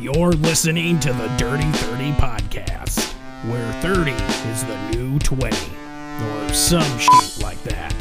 You're 0.00 0.32
listening 0.32 0.98
to 1.00 1.12
the 1.12 1.26
Dirty 1.36 1.70
30 1.72 2.12
podcast, 2.12 3.12
where 3.50 3.70
30 3.82 4.12
is 4.50 4.64
the 4.64 4.90
new 4.92 5.18
20, 5.18 5.54
or 5.54 6.48
some 6.54 6.98
shit 6.98 7.42
like 7.42 7.62
that. 7.64 7.92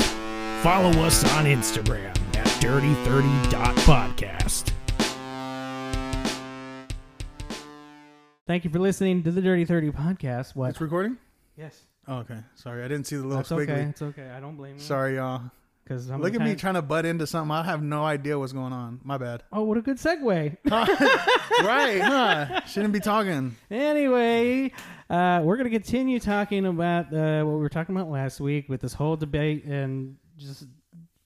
Follow 0.63 0.91
us 1.03 1.23
on 1.33 1.43
Instagram 1.45 2.15
at 2.37 2.45
dirty30.podcast. 2.61 4.71
Thank 8.47 8.63
you 8.63 8.69
for 8.69 8.79
listening 8.79 9.21
to 9.23 9.31
the 9.31 9.41
Dirty 9.41 9.65
30 9.65 9.91
podcast. 9.91 10.55
What? 10.55 10.69
It's 10.69 10.79
recording? 10.81 11.17
yes. 11.57 11.81
Oh, 12.07 12.19
okay. 12.19 12.39
Sorry, 12.55 12.83
I 12.83 12.87
didn't 12.87 13.05
see 13.05 13.17
the 13.17 13.21
little 13.23 13.37
That's 13.37 13.49
squiggly. 13.51 13.69
okay. 13.69 13.81
It's 13.83 14.01
okay. 14.01 14.29
I 14.35 14.39
don't 14.39 14.55
blame 14.55 14.75
you. 14.75 14.79
Sorry, 14.81 15.15
y'all. 15.17 15.51
Because 15.89 16.07
Look 16.07 16.35
at 16.35 16.41
me 16.41 16.53
trying 16.53 16.75
to 16.75 16.83
butt 16.83 17.03
into 17.07 17.25
something. 17.25 17.49
I 17.51 17.63
have 17.63 17.81
no 17.81 18.05
idea 18.05 18.37
what's 18.37 18.53
going 18.53 18.73
on. 18.73 18.99
My 19.03 19.17
bad. 19.17 19.41
Oh, 19.51 19.63
what 19.63 19.75
a 19.75 19.81
good 19.81 19.97
segue. 19.97 20.55
right, 20.69 21.99
huh? 21.99 22.61
Shouldn't 22.67 22.93
be 22.93 22.99
talking. 22.99 23.55
anyway, 23.71 24.71
uh, 25.09 25.41
we're 25.43 25.57
going 25.57 25.67
to 25.67 25.75
continue 25.75 26.19
talking 26.19 26.67
about 26.67 27.11
uh, 27.11 27.43
what 27.43 27.53
we 27.53 27.59
were 27.59 27.69
talking 27.69 27.95
about 27.95 28.07
last 28.07 28.39
week 28.39 28.69
with 28.69 28.81
this 28.81 28.93
whole 28.93 29.15
debate 29.15 29.65
and 29.65 30.17
just 30.37 30.67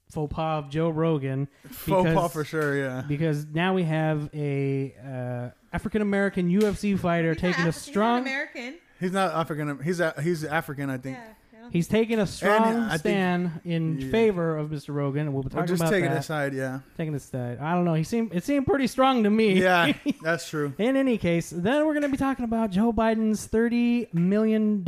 faux 0.10 0.34
pas 0.34 0.64
of 0.64 0.70
Joe 0.70 0.90
Rogan. 0.90 1.50
Faux 1.70 2.04
Because- 2.04 2.16
pas 2.16 2.32
for 2.32 2.46
sure, 2.46 2.78
yeah. 2.78 3.04
Because 3.06 3.46
now 3.46 3.74
we 3.74 3.84
have 3.84 4.30
a 4.34 4.96
uh, 5.06 5.50
African 5.74 6.02
American 6.02 6.50
UFC 6.50 6.98
fighter 6.98 7.36
taking 7.36 7.66
a 7.68 7.74
strong. 7.74 8.22
American. 8.22 8.76
He's 9.02 9.12
not 9.12 9.34
African. 9.34 9.64
American 9.64 9.86
he's 9.86 10.00
a, 10.00 10.14
he's 10.24 10.46
African, 10.46 10.90
I 10.90 11.00
think. 11.00 11.18
Yeah. 11.18 11.34
I 11.64 11.66
don't 11.68 11.72
He's 11.74 11.88
taking 11.88 12.20
a 12.20 12.28
strong 12.28 12.62
I 12.84 12.90
think- 12.90 13.00
stand 13.00 13.52
in 13.64 13.98
yeah. 14.02 14.12
favor 14.12 14.58
of 14.58 14.70
Mr. 14.70 14.94
Rogan, 14.94 15.22
and 15.28 15.34
we'll 15.34 15.44
be 15.44 15.48
Or 15.48 15.52
talking 15.52 15.68
just 15.68 15.82
about 15.82 15.92
take 15.92 16.04
it 16.04 16.10
that. 16.10 16.18
aside, 16.18 16.54
yeah. 16.54 16.80
Taking 16.98 17.16
a 17.16 17.20
stand. 17.22 17.62
I 17.62 17.74
don't 17.74 17.86
know. 17.86 17.94
He 17.94 18.04
seemed 18.04 18.34
it 18.34 18.44
seemed 18.44 18.66
pretty 18.66 18.88
strong 18.88 19.24
to 19.24 19.30
me. 19.30 19.62
Yeah, 19.62 19.94
that's 20.22 20.50
true. 20.50 20.74
In 20.78 20.98
any 20.98 21.18
case, 21.18 21.52
then 21.56 21.86
we're 21.86 21.94
going 21.94 22.02
to 22.04 22.10
be 22.10 22.18
talking 22.18 22.44
about 22.44 22.72
Joe 22.72 22.92
Biden's 22.92 23.48
$30 23.48 24.14
million 24.14 24.84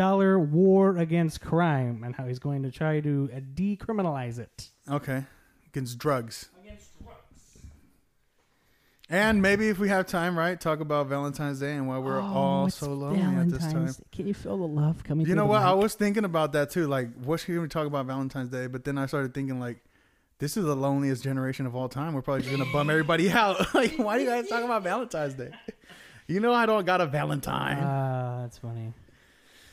war 0.51 0.97
against 0.97 1.39
crime 1.39 2.03
and 2.03 2.13
how 2.13 2.25
he's 2.27 2.39
going 2.39 2.63
to 2.63 2.71
try 2.71 2.99
to 2.99 3.29
uh, 3.33 3.39
decriminalize 3.55 4.37
it. 4.37 4.69
Okay. 4.91 5.23
Against 5.67 5.97
drugs. 5.97 6.49
And 9.09 9.39
maybe 9.41 9.69
if 9.69 9.77
we 9.77 9.89
have 9.89 10.07
time, 10.07 10.37
right, 10.37 10.59
talk 10.59 10.79
about 10.79 11.07
Valentine's 11.07 11.59
Day 11.59 11.73
and 11.73 11.87
why 11.87 11.99
we're 11.99 12.19
all 12.19 12.63
Oh, 12.63 12.65
it's 12.65 12.77
so 12.77 12.91
lonely 12.91 13.21
at 13.21 13.49
this 13.49 13.59
time. 13.59 13.85
Day. 13.85 13.91
Can 14.11 14.27
you 14.27 14.33
feel 14.33 14.57
the 14.57 14.67
love 14.67 15.03
coming 15.03 15.27
You 15.27 15.35
know 15.35 15.45
what? 15.45 15.61
I 15.61 15.73
was 15.73 15.93
thinking 15.93 16.25
about 16.25 16.53
that 16.53 16.71
too. 16.71 16.87
Like, 16.87 17.13
what 17.23 17.39
should 17.39 17.59
we 17.59 17.67
talk 17.67 17.85
about 17.85 18.07
Valentine's 18.07 18.49
Day? 18.49 18.65
But 18.65 18.83
then 18.83 18.97
I 18.97 19.05
started 19.05 19.33
thinking, 19.35 19.59
like, 19.59 19.83
this 20.39 20.57
is 20.57 20.65
the 20.65 20.75
loneliest 20.75 21.23
generation 21.23 21.67
of 21.67 21.75
all 21.75 21.87
time. 21.87 22.13
We're 22.13 22.23
probably 22.23 22.43
just 22.43 22.57
gonna 22.57 22.71
bum 22.71 22.89
everybody 22.89 23.29
out. 23.43 23.73
like, 23.75 23.95
why 23.97 24.17
do 24.17 24.23
you 24.23 24.29
guys 24.29 24.47
talk 24.47 24.63
about 24.63 24.83
Valentine's 24.83 25.33
Day? 25.35 25.51
You 26.27 26.39
know, 26.39 26.51
I 26.51 26.65
don't 26.65 26.87
got 26.87 27.01
a 27.01 27.05
Valentine. 27.05 27.77
Ah, 27.79 28.39
that's 28.41 28.57
funny. 28.57 28.91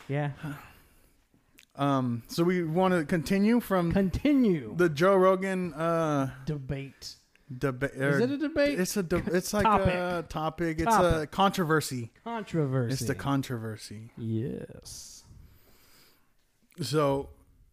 Yeah. 0.06 0.32
um, 1.76 2.22
so 2.28 2.44
we 2.44 2.62
want 2.62 2.92
to 2.92 3.06
continue 3.06 3.58
from 3.58 3.90
Continue 3.90 4.74
the 4.76 4.90
Joe 4.90 5.16
Rogan 5.16 5.72
uh 5.72 6.28
debate. 6.44 7.14
Debate. 7.58 7.90
Is 7.94 8.20
it 8.20 8.30
er, 8.30 8.34
a 8.34 8.36
debate? 8.36 8.80
It's 8.80 8.96
a. 8.96 9.02
De- 9.02 9.16
it's 9.32 9.52
like 9.52 9.64
Topic. 9.64 9.94
a 9.94 10.24
topic. 10.28 10.80
It's 10.80 10.94
a 10.94 11.26
controversy. 11.30 12.10
Controversy. 12.24 12.92
It's 12.92 13.02
the 13.06 13.14
controversy. 13.14 14.10
yes. 14.16 15.24
So, 16.80 17.28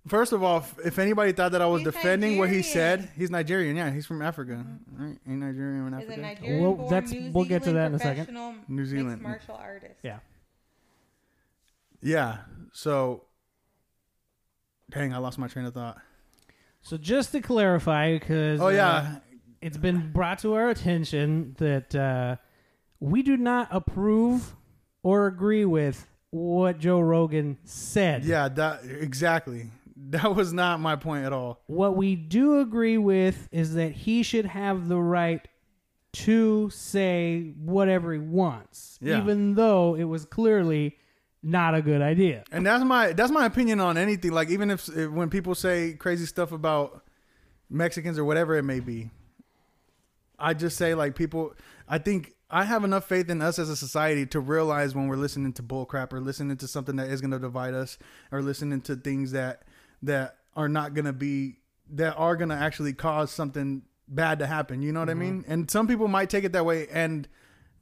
first 0.07 0.33
of 0.33 0.43
all, 0.43 0.57
if- 0.57 0.79
if 0.85 0.99
anybody 0.99 1.31
thought 1.31 1.53
that 1.53 1.61
I 1.61 1.65
was 1.65 1.81
He's 1.81 1.91
defending 1.93 2.37
what 2.37 2.49
he 2.49 2.57
Nigerian. 2.57 2.73
said, 3.01 3.11
he's 3.15 3.29
Nigerian. 3.31 3.75
Yeah, 3.77 3.91
he's 3.91 4.05
from 4.05 4.21
Africa. 4.21 4.65
Right? 4.91 5.17
Ain't 5.27 5.39
Nigerian 5.39 5.87
in 5.87 5.93
Is 5.93 5.99
a 6.01 6.03
Africa? 6.03 6.21
Nigerian 6.21 6.61
Well, 6.63 6.73
born 6.73 6.89
that's- 6.89 7.11
New 7.11 7.31
we'll 7.31 7.45
get 7.45 7.63
to 7.63 7.71
that 7.73 7.87
in 7.87 7.95
a 7.95 7.99
second. 7.99 8.25
professional 8.25 8.55
New 8.67 8.75
mixed 8.75 8.91
Zealand. 8.91 9.21
martial 9.21 9.55
artist. 9.55 9.95
Yeah. 10.03 10.19
Yeah. 12.01 12.39
So, 12.73 13.23
dang, 14.89 15.13
I 15.13 15.17
lost 15.17 15.37
my 15.37 15.47
train 15.47 15.65
of 15.65 15.73
thought. 15.73 15.97
So 16.81 16.97
just 16.97 17.31
to 17.33 17.41
clarify, 17.41 18.13
because 18.13 18.61
Oh 18.61 18.69
yeah, 18.69 18.87
uh, 18.89 19.15
it's 19.61 19.77
been 19.77 20.11
brought 20.11 20.39
to 20.39 20.53
our 20.53 20.69
attention 20.69 21.55
that 21.59 21.93
uh, 21.95 22.35
we 22.99 23.21
do 23.23 23.37
not 23.37 23.67
approve 23.71 24.55
or 25.03 25.27
agree 25.27 25.65
with 25.65 26.07
what 26.31 26.79
Joe 26.79 26.99
Rogan 26.99 27.57
said. 27.63 28.23
yeah. 28.25 28.47
That 28.49 28.81
exactly. 28.85 29.71
That 30.11 30.33
was 30.35 30.53
not 30.53 30.79
my 30.79 30.95
point 30.95 31.25
at 31.25 31.33
all. 31.33 31.61
What 31.67 31.95
we 31.97 32.15
do 32.15 32.61
agree 32.61 32.97
with 32.97 33.49
is 33.51 33.73
that 33.75 33.91
he 33.91 34.23
should 34.23 34.45
have 34.45 34.87
the 34.87 34.97
right 34.97 35.45
to 36.13 36.69
say 36.71 37.53
whatever 37.59 38.13
he 38.13 38.19
wants, 38.19 38.97
Yeah. 39.01 39.21
even 39.21 39.55
though 39.55 39.95
it 39.95 40.05
was 40.05 40.25
clearly 40.25 40.97
not 41.43 41.75
a 41.75 41.81
good 41.81 42.01
idea. 42.01 42.43
And 42.51 42.65
that's 42.65 42.83
my 42.83 43.13
that's 43.13 43.31
my 43.31 43.45
opinion 43.45 43.79
on 43.79 43.97
anything. 43.97 44.31
Like 44.31 44.49
even 44.49 44.71
if, 44.71 44.87
if 44.89 45.11
when 45.11 45.29
people 45.29 45.53
say 45.53 45.93
crazy 45.93 46.25
stuff 46.25 46.51
about 46.51 47.03
Mexicans 47.69 48.17
or 48.17 48.25
whatever 48.25 48.55
it 48.55 48.63
may 48.63 48.79
be, 48.79 49.09
I 50.39 50.53
just 50.53 50.77
say 50.77 50.93
like 50.93 51.15
people. 51.15 51.53
I 51.87 51.97
think 51.97 52.33
I 52.49 52.63
have 52.63 52.83
enough 52.83 53.05
faith 53.07 53.29
in 53.29 53.41
us 53.41 53.59
as 53.59 53.69
a 53.69 53.75
society 53.75 54.25
to 54.27 54.39
realize 54.39 54.95
when 54.95 55.07
we're 55.07 55.17
listening 55.17 55.53
to 55.53 55.63
bullcrap 55.63 56.11
or 56.13 56.19
listening 56.19 56.57
to 56.57 56.67
something 56.67 56.95
that 56.95 57.07
is 57.09 57.21
going 57.21 57.31
to 57.31 57.39
divide 57.39 57.73
us 57.73 57.97
or 58.31 58.41
listening 58.41 58.81
to 58.81 58.95
things 58.95 59.31
that 59.33 59.63
that 60.01 60.37
are 60.55 60.69
not 60.69 60.93
going 60.93 61.05
to 61.05 61.13
be 61.13 61.57
that 61.91 62.15
are 62.15 62.35
going 62.35 62.49
to 62.49 62.55
actually 62.55 62.93
cause 62.93 63.31
something 63.31 63.83
bad 64.07 64.39
to 64.39 64.47
happen. 64.47 64.81
You 64.81 64.91
know 64.91 64.99
what 64.99 65.09
I 65.09 65.13
mm-hmm. 65.13 65.21
mean? 65.21 65.45
And 65.47 65.69
some 65.69 65.87
people 65.87 66.07
might 66.07 66.29
take 66.29 66.43
it 66.43 66.53
that 66.53 66.65
way 66.65 66.87
and. 66.87 67.27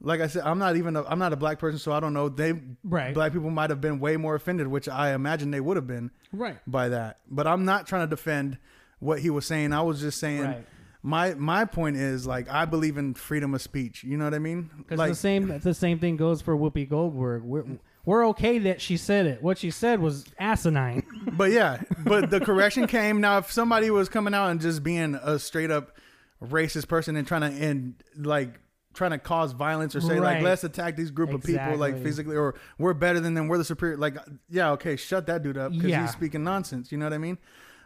Like 0.00 0.20
I 0.20 0.28
said, 0.28 0.42
I'm 0.44 0.60
not 0.60 0.76
even 0.76 0.94
a, 0.94 1.02
I'm 1.02 1.18
not 1.18 1.32
a 1.32 1.36
black 1.36 1.58
person, 1.58 1.80
so 1.80 1.90
I 1.90 1.98
don't 1.98 2.14
know. 2.14 2.28
They 2.28 2.54
Right. 2.84 3.12
black 3.12 3.32
people 3.32 3.50
might 3.50 3.70
have 3.70 3.80
been 3.80 3.98
way 3.98 4.16
more 4.16 4.36
offended, 4.36 4.68
which 4.68 4.88
I 4.88 5.12
imagine 5.12 5.50
they 5.50 5.58
would 5.58 5.76
have 5.76 5.88
been 5.88 6.12
Right. 6.32 6.56
by 6.68 6.90
that. 6.90 7.18
But 7.28 7.48
I'm 7.48 7.64
not 7.64 7.88
trying 7.88 8.02
to 8.02 8.06
defend 8.06 8.58
what 9.00 9.18
he 9.18 9.28
was 9.28 9.44
saying. 9.44 9.72
I 9.72 9.80
was 9.80 10.00
just 10.00 10.20
saying 10.20 10.42
Right. 10.42 10.66
My 11.08 11.34
my 11.34 11.64
point 11.64 11.96
is 11.96 12.26
like 12.26 12.48
I 12.50 12.66
believe 12.66 12.98
in 12.98 13.14
freedom 13.14 13.54
of 13.54 13.62
speech. 13.62 14.04
You 14.04 14.16
know 14.18 14.24
what 14.24 14.34
I 14.34 14.38
mean? 14.38 14.70
Because 14.76 14.98
Like 14.98 15.10
the 15.10 15.14
same 15.16 15.58
the 15.60 15.74
same 15.74 15.98
thing 15.98 16.16
goes 16.16 16.42
for 16.42 16.56
Whoopi 16.56 16.88
Goldberg. 16.88 17.42
We're 17.42 17.64
we're 18.04 18.26
okay 18.28 18.58
that 18.60 18.80
she 18.80 18.96
said 18.96 19.26
it. 19.26 19.42
What 19.42 19.58
she 19.58 19.70
said 19.70 20.00
was 20.00 20.26
asinine. 20.38 21.02
but 21.32 21.50
yeah, 21.50 21.80
but 22.04 22.30
the 22.30 22.40
correction 22.40 22.86
came 22.86 23.20
now 23.20 23.38
if 23.38 23.50
somebody 23.50 23.90
was 23.90 24.08
coming 24.08 24.34
out 24.34 24.48
and 24.50 24.60
just 24.60 24.82
being 24.82 25.14
a 25.22 25.38
straight 25.38 25.70
up 25.70 25.96
racist 26.42 26.88
person 26.88 27.16
and 27.16 27.26
trying 27.26 27.40
to 27.40 27.48
end 27.58 27.94
like 28.16 28.60
trying 28.94 29.10
to 29.12 29.18
cause 29.18 29.52
violence 29.52 29.94
or 29.96 30.00
say 30.00 30.18
Right. 30.18 30.34
like 30.34 30.42
let's 30.42 30.62
attack 30.64 30.96
these 30.96 31.10
group 31.10 31.32
of 31.32 31.42
people 31.42 31.76
like 31.76 32.02
physically 32.02 32.36
or 32.36 32.54
we're 32.78 32.94
better 32.94 33.18
than 33.20 33.34
them 33.34 33.48
we're 33.48 33.58
the 33.58 33.64
superior 33.64 33.96
like 33.96 34.16
yeah 34.48 34.70
okay 34.72 34.96
shut 34.96 35.26
that 35.26 35.42
dude 35.42 35.56
up 35.56 35.72
because 35.72 35.88
Yeah. 35.90 36.02
he's 36.02 36.10
speaking 36.12 36.42
nonsense 36.44 36.90
you 36.92 36.98
know 36.98 37.06
what 37.06 37.12
i 37.12 37.18
mean 37.18 37.38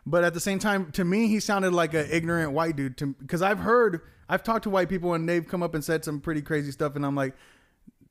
but 0.07 0.25
at 0.25 0.35
the 0.35 0.41
same 0.41 0.59
time 0.59 0.91
to 0.93 1.05
me 1.05 1.29
he 1.29 1.39
sounded 1.41 1.73
like 1.73 1.95
an 1.95 2.07
ignorant 2.11 2.53
white 2.53 2.77
dude 2.77 2.97
to 2.97 3.07
because 3.07 3.43
i've 3.43 3.59
heard 3.61 4.01
i've 4.29 4.43
talked 4.43 4.65
to 4.65 4.71
white 4.71 4.89
people 4.89 5.15
and 5.15 5.29
they've 5.29 5.47
come 5.47 5.63
up 5.63 5.75
and 5.75 5.85
said 5.85 6.05
some 6.05 6.21
pretty 6.21 6.43
crazy 6.43 6.71
stuff 6.73 6.97
and 6.97 7.05
i'm 7.07 7.15
like 7.15 7.35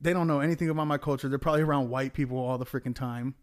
they 0.00 0.12
don't 0.12 0.26
know 0.26 0.40
anything 0.40 0.68
about 0.70 0.86
my 0.86 0.98
culture 0.98 1.28
they're 1.28 1.38
probably 1.38 1.62
around 1.62 1.88
white 1.90 2.12
people 2.14 2.38
all 2.38 2.58
the 2.58 2.66
freaking 2.66 2.94
time 2.94 3.34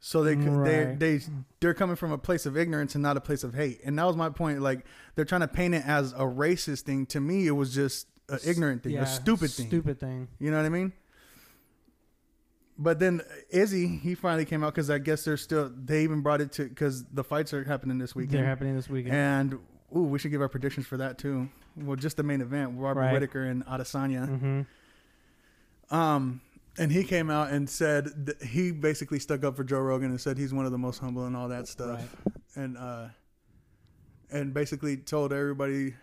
so 0.00 0.22
they 0.22 0.34
Right. 0.36 0.98
they 0.98 1.16
they 1.18 1.24
they're 1.60 1.74
coming 1.74 1.96
from 1.96 2.12
a 2.12 2.18
place 2.18 2.46
of 2.46 2.56
ignorance 2.56 2.94
and 2.94 3.02
not 3.02 3.16
a 3.16 3.20
place 3.20 3.42
of 3.42 3.54
hate 3.54 3.80
and 3.84 3.98
that 3.98 4.04
was 4.04 4.16
my 4.16 4.28
point 4.30 4.60
like 4.60 4.84
they're 5.14 5.24
trying 5.24 5.40
to 5.40 5.48
paint 5.48 5.74
it 5.74 5.82
as 5.86 6.12
a 6.12 6.18
racist 6.20 6.82
thing 6.82 7.06
to 7.06 7.20
me 7.20 7.46
it 7.46 7.52
was 7.52 7.74
just 7.74 8.06
an 8.28 8.38
ignorant 8.46 8.82
thing 8.82 8.92
Yeah, 8.92 9.02
a 9.02 9.06
stupid 9.06 9.50
thing 9.50 9.66
Stupid 9.68 9.98
thing. 10.00 10.28
you 10.38 10.50
know 10.50 10.56
what 10.58 10.66
I 10.66 10.70
mean? 10.70 10.92
But 12.76 12.98
then 12.98 13.20
Izzy, 13.50 13.86
he 13.86 14.14
finally 14.16 14.44
came 14.44 14.64
out 14.64 14.74
because 14.74 14.90
I 14.90 14.98
guess 14.98 15.24
they're 15.24 15.36
still. 15.36 15.70
They 15.74 16.02
even 16.02 16.22
brought 16.22 16.40
it 16.40 16.50
to 16.52 16.64
because 16.68 17.04
the 17.04 17.22
fights 17.22 17.54
are 17.54 17.62
happening 17.64 17.98
this 17.98 18.14
weekend. 18.16 18.38
They're 18.40 18.46
happening 18.46 18.74
this 18.74 18.88
weekend. 18.88 19.14
And 19.14 19.54
ooh, 19.96 20.02
we 20.02 20.18
should 20.18 20.32
give 20.32 20.40
our 20.40 20.48
predictions 20.48 20.86
for 20.86 20.96
that 20.96 21.16
too. 21.18 21.48
Well, 21.76 21.96
just 21.96 22.16
the 22.16 22.22
main 22.24 22.40
event, 22.40 22.72
Robert 22.76 23.00
Right. 23.00 23.12
Whitaker 23.12 23.44
and 23.44 23.64
Adesanya. 23.66 24.28
hmm 24.28 24.62
Um, 25.94 26.40
and 26.78 26.90
he 26.90 27.04
came 27.04 27.30
out 27.30 27.50
and 27.50 27.70
said 27.70 28.08
he 28.44 28.72
basically 28.72 29.20
stuck 29.20 29.44
up 29.44 29.56
for 29.56 29.62
Joe 29.62 29.78
Rogan 29.78 30.10
and 30.10 30.20
said 30.20 30.36
he's 30.36 30.52
one 30.52 30.66
of 30.66 30.72
the 30.72 30.78
most 30.78 30.98
humble 30.98 31.26
and 31.26 31.36
all 31.36 31.48
that 31.48 31.68
stuff, 31.68 32.02
and 32.56 32.76
uh, 32.76 33.06
and 34.30 34.52
basically 34.52 34.96
told 34.96 35.32
everybody. 35.32 35.94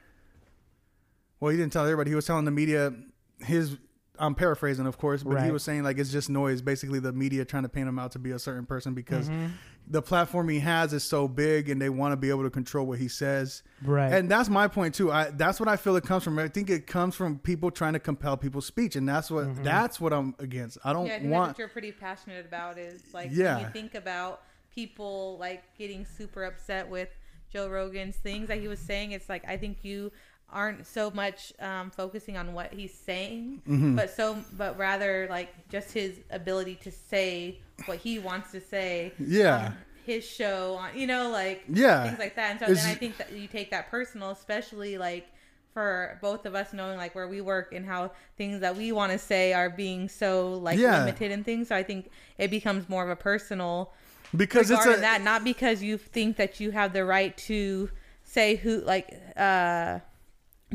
Well, 1.41 1.51
he 1.51 1.57
didn't 1.57 1.73
tell 1.73 1.83
everybody. 1.83 2.11
He 2.11 2.15
was 2.15 2.25
telling 2.25 2.45
the 2.45 2.51
media 2.51 2.93
his. 3.39 3.77
I'm 4.19 4.35
paraphrasing, 4.35 4.85
of 4.85 4.97
course, 4.97 5.23
but 5.23 5.41
he 5.43 5.51
was 5.51 5.63
saying 5.63 5.83
like 5.83 5.97
it's 5.97 6.11
just 6.11 6.29
noise. 6.29 6.61
Basically, 6.61 6.99
the 6.99 7.11
media 7.13 7.43
trying 7.45 7.63
to 7.63 7.69
paint 7.69 7.87
him 7.87 7.97
out 7.97 8.11
to 8.11 8.19
be 8.19 8.31
a 8.31 8.39
certain 8.39 8.65
person 8.65 8.93
because 8.93 9.29
Mm-hmm. 9.29 9.47
the 9.87 10.01
platform 10.01 10.49
he 10.49 10.59
has 10.59 10.93
is 10.93 11.03
so 11.03 11.27
big, 11.27 11.69
and 11.69 11.81
they 11.81 11.89
want 11.89 12.11
to 12.11 12.17
be 12.17 12.29
able 12.29 12.43
to 12.43 12.49
control 12.49 12.85
what 12.85 12.99
he 12.99 13.07
says. 13.07 13.63
Right. 13.83 14.11
And 14.13 14.29
that's 14.29 14.49
my 14.49 14.67
point 14.67 14.93
too. 14.95 15.11
I 15.11 15.31
that's 15.31 15.59
what 15.59 15.69
I 15.69 15.75
feel 15.77 15.95
it 15.95 16.03
comes 16.03 16.23
from. 16.23 16.37
I 16.37 16.49
think 16.49 16.69
it 16.69 16.85
comes 16.87 17.15
from 17.15 17.39
people 17.39 17.71
trying 17.71 17.93
to 17.93 17.99
compel 17.99 18.37
people's 18.37 18.65
speech, 18.65 18.95
and 18.95 19.07
that's 19.09 19.31
what 19.31 19.47
Mm-hmm. 19.47 19.63
that's 19.63 19.99
what 19.99 20.13
I'm 20.13 20.35
against. 20.39 20.77
I 20.83 20.93
don't 20.93 21.05
Yeah, 21.07 21.13
I 21.13 21.19
think 21.19 21.29
that's 21.29 21.33
want. 21.39 21.49
what 21.51 21.59
you're 21.59 21.67
pretty 21.69 21.91
passionate 21.93 22.45
about 22.45 22.77
is 22.77 23.01
like 23.13 23.29
Yeah. 23.31 23.55
when 23.55 23.65
you 23.65 23.71
think 23.71 23.95
about 23.95 24.41
people 24.75 25.37
like 25.39 25.63
getting 25.77 26.05
super 26.05 26.43
upset 26.43 26.87
with 26.89 27.09
Joe 27.51 27.67
Rogan's 27.69 28.15
things 28.17 28.47
that 28.49 28.59
he 28.59 28.67
was 28.67 28.79
saying. 28.79 29.11
It's 29.13 29.29
like 29.29 29.47
I 29.47 29.57
think 29.57 29.79
you 29.83 30.11
aren't 30.53 30.85
so 30.85 31.11
much 31.11 31.53
um, 31.59 31.91
focusing 31.91 32.37
on 32.37 32.53
what 32.53 32.73
he's 32.73 32.93
saying, 32.93 33.61
Mm-hmm. 33.67 33.95
but 33.95 34.09
so 34.09 34.37
but 34.57 34.77
rather 34.77 35.27
like 35.29 35.49
just 35.69 35.91
his 35.93 36.19
ability 36.29 36.75
to 36.83 36.91
say 36.91 37.59
what 37.85 37.97
he 37.99 38.19
wants 38.19 38.51
to 38.51 38.61
say. 38.61 39.13
Yeah. 39.19 39.65
on 39.67 39.77
his 40.05 40.25
show 40.25 40.75
on 40.75 40.97
you 40.97 41.05
know 41.07 41.29
like 41.29 41.63
Yeah. 41.69 42.03
things 42.07 42.19
like 42.19 42.35
that. 42.35 42.51
And 42.51 42.59
so 42.59 42.65
It's- 42.65 42.83
then 42.83 42.91
I 42.91 42.95
think 42.95 43.17
that 43.17 43.31
you 43.31 43.47
take 43.47 43.71
that 43.71 43.89
personal, 43.91 44.31
especially 44.31 44.97
like 44.97 45.27
for 45.73 46.17
both 46.21 46.45
of 46.45 46.53
us 46.53 46.73
knowing 46.73 46.97
like 46.97 47.15
where 47.15 47.27
we 47.29 47.39
work 47.39 47.71
and 47.73 47.85
how 47.85 48.11
things 48.35 48.59
that 48.59 48.75
we 48.75 48.91
want 48.91 49.11
to 49.13 49.17
say 49.17 49.53
are 49.53 49.69
being 49.69 50.09
so 50.09 50.53
like 50.55 50.77
Yeah. 50.79 50.99
limited 50.99 51.31
and 51.31 51.45
things. 51.45 51.69
So 51.69 51.75
I 51.75 51.83
think 51.83 52.09
it 52.37 52.49
becomes 52.51 52.89
more 52.89 53.03
of 53.03 53.09
a 53.09 53.15
personal 53.15 53.93
because 54.35 54.69
it's 54.71 54.85
a 54.85 54.97
that, 54.99 55.21
not 55.21 55.43
because 55.43 55.81
you 55.83 55.97
think 55.97 56.35
that 56.37 56.59
you 56.59 56.71
have 56.71 56.91
the 56.93 57.05
right 57.05 57.37
to 57.37 57.89
say 58.23 58.55
who 58.55 58.81
like 58.81 59.13
uh 59.37 59.99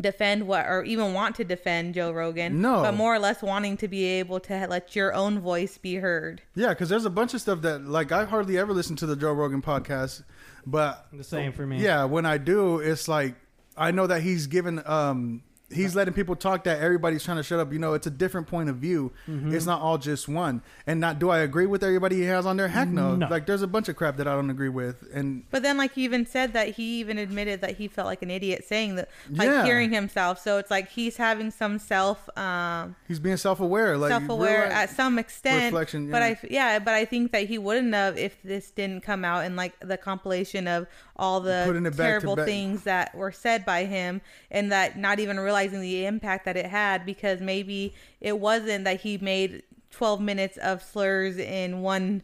defend 0.01 0.47
what 0.47 0.67
or 0.67 0.85
even 0.85 1.15
want 1.15 1.35
to 1.37 1.45
defend 1.45 1.95
Joe 1.95 2.13
Rogan. 2.13 2.61
No. 2.61 2.83
But 2.83 2.93
more 2.95 3.15
or 3.15 3.19
less 3.19 3.43
wanting 3.43 3.77
to 3.79 3.89
be 3.89 4.05
able 4.05 4.41
to 4.41 4.67
let 4.69 4.95
your 4.95 5.15
own 5.15 5.41
voice 5.41 5.79
be 5.79 5.97
heard. 5.97 6.43
yeah, 6.55 6.69
because 6.69 6.89
there's 6.89 7.05
a 7.07 7.11
bunch 7.11 7.33
of 7.35 7.41
stuff 7.41 7.63
that 7.63 7.85
like 7.85 8.13
I 8.13 8.25
hardly 8.25 8.59
ever 8.59 8.73
listen 8.73 8.97
to 8.97 9.07
the 9.07 9.17
Joe 9.17 9.33
Rogan 9.33 9.63
podcast, 9.63 10.23
but 10.67 11.07
The 11.13 11.25
same 11.25 11.53
for 11.53 11.67
me. 11.67 11.83
yeah, 11.83 12.05
when 12.05 12.27
I 12.27 12.39
do, 12.39 12.79
it's 12.79 13.09
like 13.09 13.35
I 13.77 13.91
know 13.91 14.07
that 14.07 14.23
he's 14.23 14.47
given 14.47 14.83
um 14.87 15.43
he's 15.71 15.97
letting 15.97 16.15
people 16.15 16.37
talk 16.37 16.65
that 16.65 16.79
everybody's 16.81 17.25
trying 17.25 17.39
to 17.39 17.43
shut 17.43 17.59
up. 17.59 17.73
You 17.73 17.79
know, 17.79 17.95
it's 17.95 18.07
a 18.07 18.11
different 18.11 18.47
point 18.47 18.69
of 18.69 18.77
view. 18.77 19.13
Mm-hmm. 19.29 19.53
It's 19.55 19.67
not 19.67 19.81
all 19.81 19.99
just 19.99 20.29
one. 20.29 20.63
And 20.87 21.01
not 21.01 21.19
do 21.19 21.29
I 21.31 21.39
agree 21.41 21.67
with 21.67 21.83
everybody 21.83 22.17
he 22.17 22.23
has 22.25 22.47
on 22.47 22.57
there? 22.57 22.69
Heck 22.69 22.89
no. 22.89 23.17
No. 23.17 23.27
Like 23.29 23.47
there's 23.47 23.63
a 23.63 23.67
bunch 23.67 23.89
of 23.89 23.97
crap 23.97 24.17
that 24.19 24.29
I 24.29 24.35
don't 24.35 24.51
agree 24.51 24.69
with, 24.69 25.03
and 25.13 25.43
But 25.51 25.63
then, 25.63 25.77
like, 25.77 25.93
he 25.95 26.05
even 26.05 26.25
said 26.27 26.53
that 26.53 26.71
he 26.77 27.01
even 27.01 27.19
admitted 27.19 27.61
that 27.63 27.77
he 27.77 27.89
felt 27.89 28.07
like 28.07 28.23
an 28.23 28.31
idiot 28.31 28.65
saying 28.65 28.97
that, 28.97 29.09
like, 29.31 29.49
Yeah. 29.49 29.65
hearing 29.65 29.93
himself. 29.93 30.41
So 30.41 30.59
it's 30.59 30.71
like 30.71 30.89
he's 30.91 31.17
having 31.17 31.51
some 31.51 31.79
self, 31.79 32.29
um, 32.39 32.95
he's 33.09 33.19
being 33.19 33.37
self 33.37 33.59
aware. 33.61 33.97
Like 33.99 34.11
self 34.11 34.29
aware 34.29 34.63
realize- 34.67 34.91
at 34.91 34.97
some 34.97 35.19
extent. 35.19 35.65
reflection, 35.73 36.11
But 36.11 36.23
I 36.23 36.39
yeah, 36.49 36.79
but 36.79 36.95
I 36.95 37.05
think 37.05 37.33
that 37.33 37.49
he 37.49 37.59
wouldn't 37.59 37.93
have 37.95 38.17
if 38.17 38.41
this 38.43 38.71
didn't 38.71 39.03
come 39.03 39.25
out 39.25 39.45
in 39.45 39.57
like 39.57 39.75
the 39.81 39.97
compilation 39.97 40.69
of 40.69 40.87
all 41.19 41.41
the 41.41 41.75
it 41.75 41.83
back 41.85 41.93
to 41.93 41.97
terrible 41.97 42.37
things 42.37 42.83
that 42.83 43.15
were 43.15 43.33
said 43.33 43.65
by 43.65 43.85
him, 43.85 44.21
and 44.51 44.71
that 44.73 44.99
not 44.99 45.19
even 45.19 45.39
realizing 45.39 45.81
the 45.81 46.07
impact 46.07 46.45
that 46.45 46.57
it 46.57 46.67
had 46.67 47.07
because 47.07 47.41
maybe 47.41 47.95
it 48.21 48.39
wasn't 48.39 48.85
that 48.85 49.01
he 49.01 49.19
made 49.19 49.63
12 49.91 50.21
minutes 50.21 50.57
of 50.59 50.83
slurs 50.83 51.39
in 51.39 51.81
one 51.81 52.23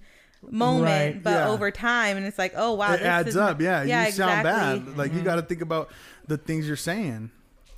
moment 0.50 0.84
Right, 0.84 1.22
but 1.22 1.30
yeah. 1.30 1.48
over 1.48 1.70
time 1.70 2.16
and 2.16 2.26
it's 2.26 2.36
like 2.36 2.52
oh 2.56 2.72
wow 2.72 2.94
it 2.94 2.98
this 2.98 3.06
adds 3.06 3.28
is- 3.28 3.36
up. 3.36 3.60
Yeah, 3.60 3.82
yeah 3.84 4.06
you 4.06 4.12
sound 4.12 4.40
exactly. 4.40 4.80
bad. 4.80 4.98
Like 4.98 5.12
you 5.12 5.18
mm-hmm. 5.18 5.24
got 5.24 5.36
to 5.36 5.42
think 5.42 5.60
about 5.60 5.90
the 6.26 6.36
things 6.36 6.66
you're 6.66 6.76
saying. 6.76 7.30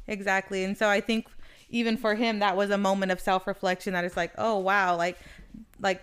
Exactly. 0.07 0.65
And 0.65 0.77
so 0.77 0.89
I 0.89 1.01
think 1.01 1.29
even 1.71 1.97
for 1.97 2.15
him 2.15 2.39
that 2.39 2.57
was 2.57 2.71
a 2.71 2.79
moment 2.79 3.13
of 3.13 3.21
self-reflection 3.21 3.93
that 3.93 4.05
it's 4.05 4.17
like, 4.17 4.33
"Oh 4.39 4.59
wow, 4.59 4.97
like 4.97 5.19
like 5.81 6.03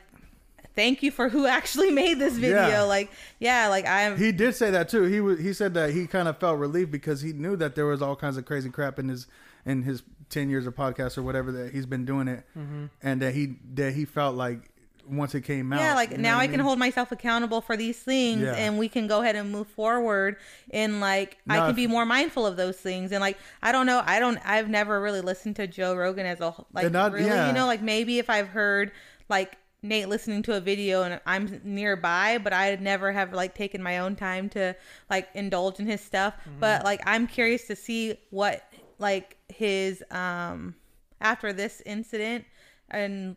thank 0.75 1.03
you 1.03 1.11
for 1.11 1.29
who 1.29 1.45
actually 1.45 1.91
made 2.03 2.19
this 2.19 2.33
video." 2.37 2.67
Yeah. 2.67 2.81
Like, 2.83 3.11
yeah, 3.39 3.67
like 3.67 3.85
I'm 3.85 4.17
He 4.17 4.31
did 4.31 4.55
say 4.55 4.71
that 4.71 4.89
too. 4.89 5.03
He 5.03 5.19
was 5.21 5.39
he 5.39 5.53
said 5.53 5.73
that 5.75 5.91
he 5.91 6.07
kind 6.07 6.27
of 6.27 6.37
felt 6.37 6.59
relief 6.59 6.89
because 6.91 7.21
he 7.21 7.33
knew 7.33 7.55
that 7.57 7.75
there 7.75 7.85
was 7.85 8.01
all 8.01 8.15
kinds 8.15 8.37
of 8.37 8.45
crazy 8.45 8.69
crap 8.69 8.99
in 8.99 9.09
his 9.09 9.27
in 9.65 9.83
his 9.83 10.03
ten 10.29 10.49
years 10.49 10.65
of 10.65 10.75
podcast 10.75 11.17
or 11.17 11.23
whatever 11.23 11.51
that 11.51 11.71
he's 11.73 11.85
been 11.85 12.05
doing 12.05 12.27
it, 12.27 12.45
Mm-hmm. 12.57 12.85
and 13.03 13.21
that 13.21 13.33
he 13.33 13.55
that 13.75 13.93
he 13.93 14.05
felt 14.05 14.35
like 14.35 14.69
once 15.09 15.33
it 15.35 15.41
came 15.41 15.73
out. 15.73 15.79
yeah, 15.79 15.93
like 15.95 16.11
you 16.11 16.17
know 16.17 16.23
now 16.23 16.35
what 16.37 16.43
I 16.43 16.47
can 16.47 16.59
hold 16.61 16.79
myself 16.79 17.11
accountable 17.11 17.59
for 17.59 17.75
these 17.75 17.97
things 17.99 18.41
Yeah. 18.43 18.53
and 18.53 18.77
we 18.77 18.87
can 18.87 19.07
go 19.07 19.21
ahead 19.21 19.35
and 19.35 19.51
move 19.51 19.67
forward 19.67 20.37
and 20.71 21.01
like 21.01 21.37
I 21.49 21.57
can 21.57 21.69
if- 21.71 21.75
be 21.75 21.87
more 21.87 22.05
mindful 22.05 22.45
of 22.45 22.55
those 22.55 22.77
things 22.77 23.11
and 23.11 23.19
like 23.19 23.37
I 23.61 23.71
don't 23.71 23.87
know, 23.87 24.01
I 24.05 24.19
don't 24.19 24.37
I've 24.45 24.69
never 24.69 25.01
really 25.01 25.19
listened 25.21 25.55
to 25.57 25.67
Joe 25.67 25.95
Rogan 25.95 26.25
as 26.27 26.39
a 26.39 26.51
wh- 26.51 26.61
like 26.73 26.91
not- 26.91 27.11
really, 27.13 27.25
yeah. 27.25 27.47
you 27.47 27.53
know, 27.53 27.65
like 27.65 27.81
maybe 27.81 28.19
if 28.19 28.29
I've 28.29 28.47
heard 28.49 28.91
like 29.27 29.57
Nate 29.83 30.09
listening 30.09 30.43
to 30.43 30.55
a 30.55 30.59
video 30.59 31.03
and 31.03 31.19
I'm 31.25 31.59
nearby, 31.63 32.37
but 32.37 32.53
I 32.53 32.75
never 32.75 33.11
have 33.11 33.33
like 33.33 33.55
taken 33.55 33.81
my 33.81 33.97
own 33.97 34.15
time 34.15 34.47
to 34.49 34.75
like 35.09 35.29
indulge 35.33 35.79
in 35.79 35.87
his 35.87 36.01
stuff. 36.01 36.35
Mm-hmm. 36.35 36.59
But 36.59 36.83
like 36.83 37.01
I'm 37.05 37.25
curious 37.27 37.65
to 37.67 37.75
see 37.75 38.17
what 38.29 38.63
like 38.99 39.37
his 39.49 40.03
um 40.11 40.75
after 41.19 41.51
this 41.51 41.81
incident 41.85 42.45
and 42.89 43.35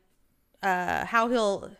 uh 0.62 1.06
how 1.06 1.28
he'll 1.28 1.74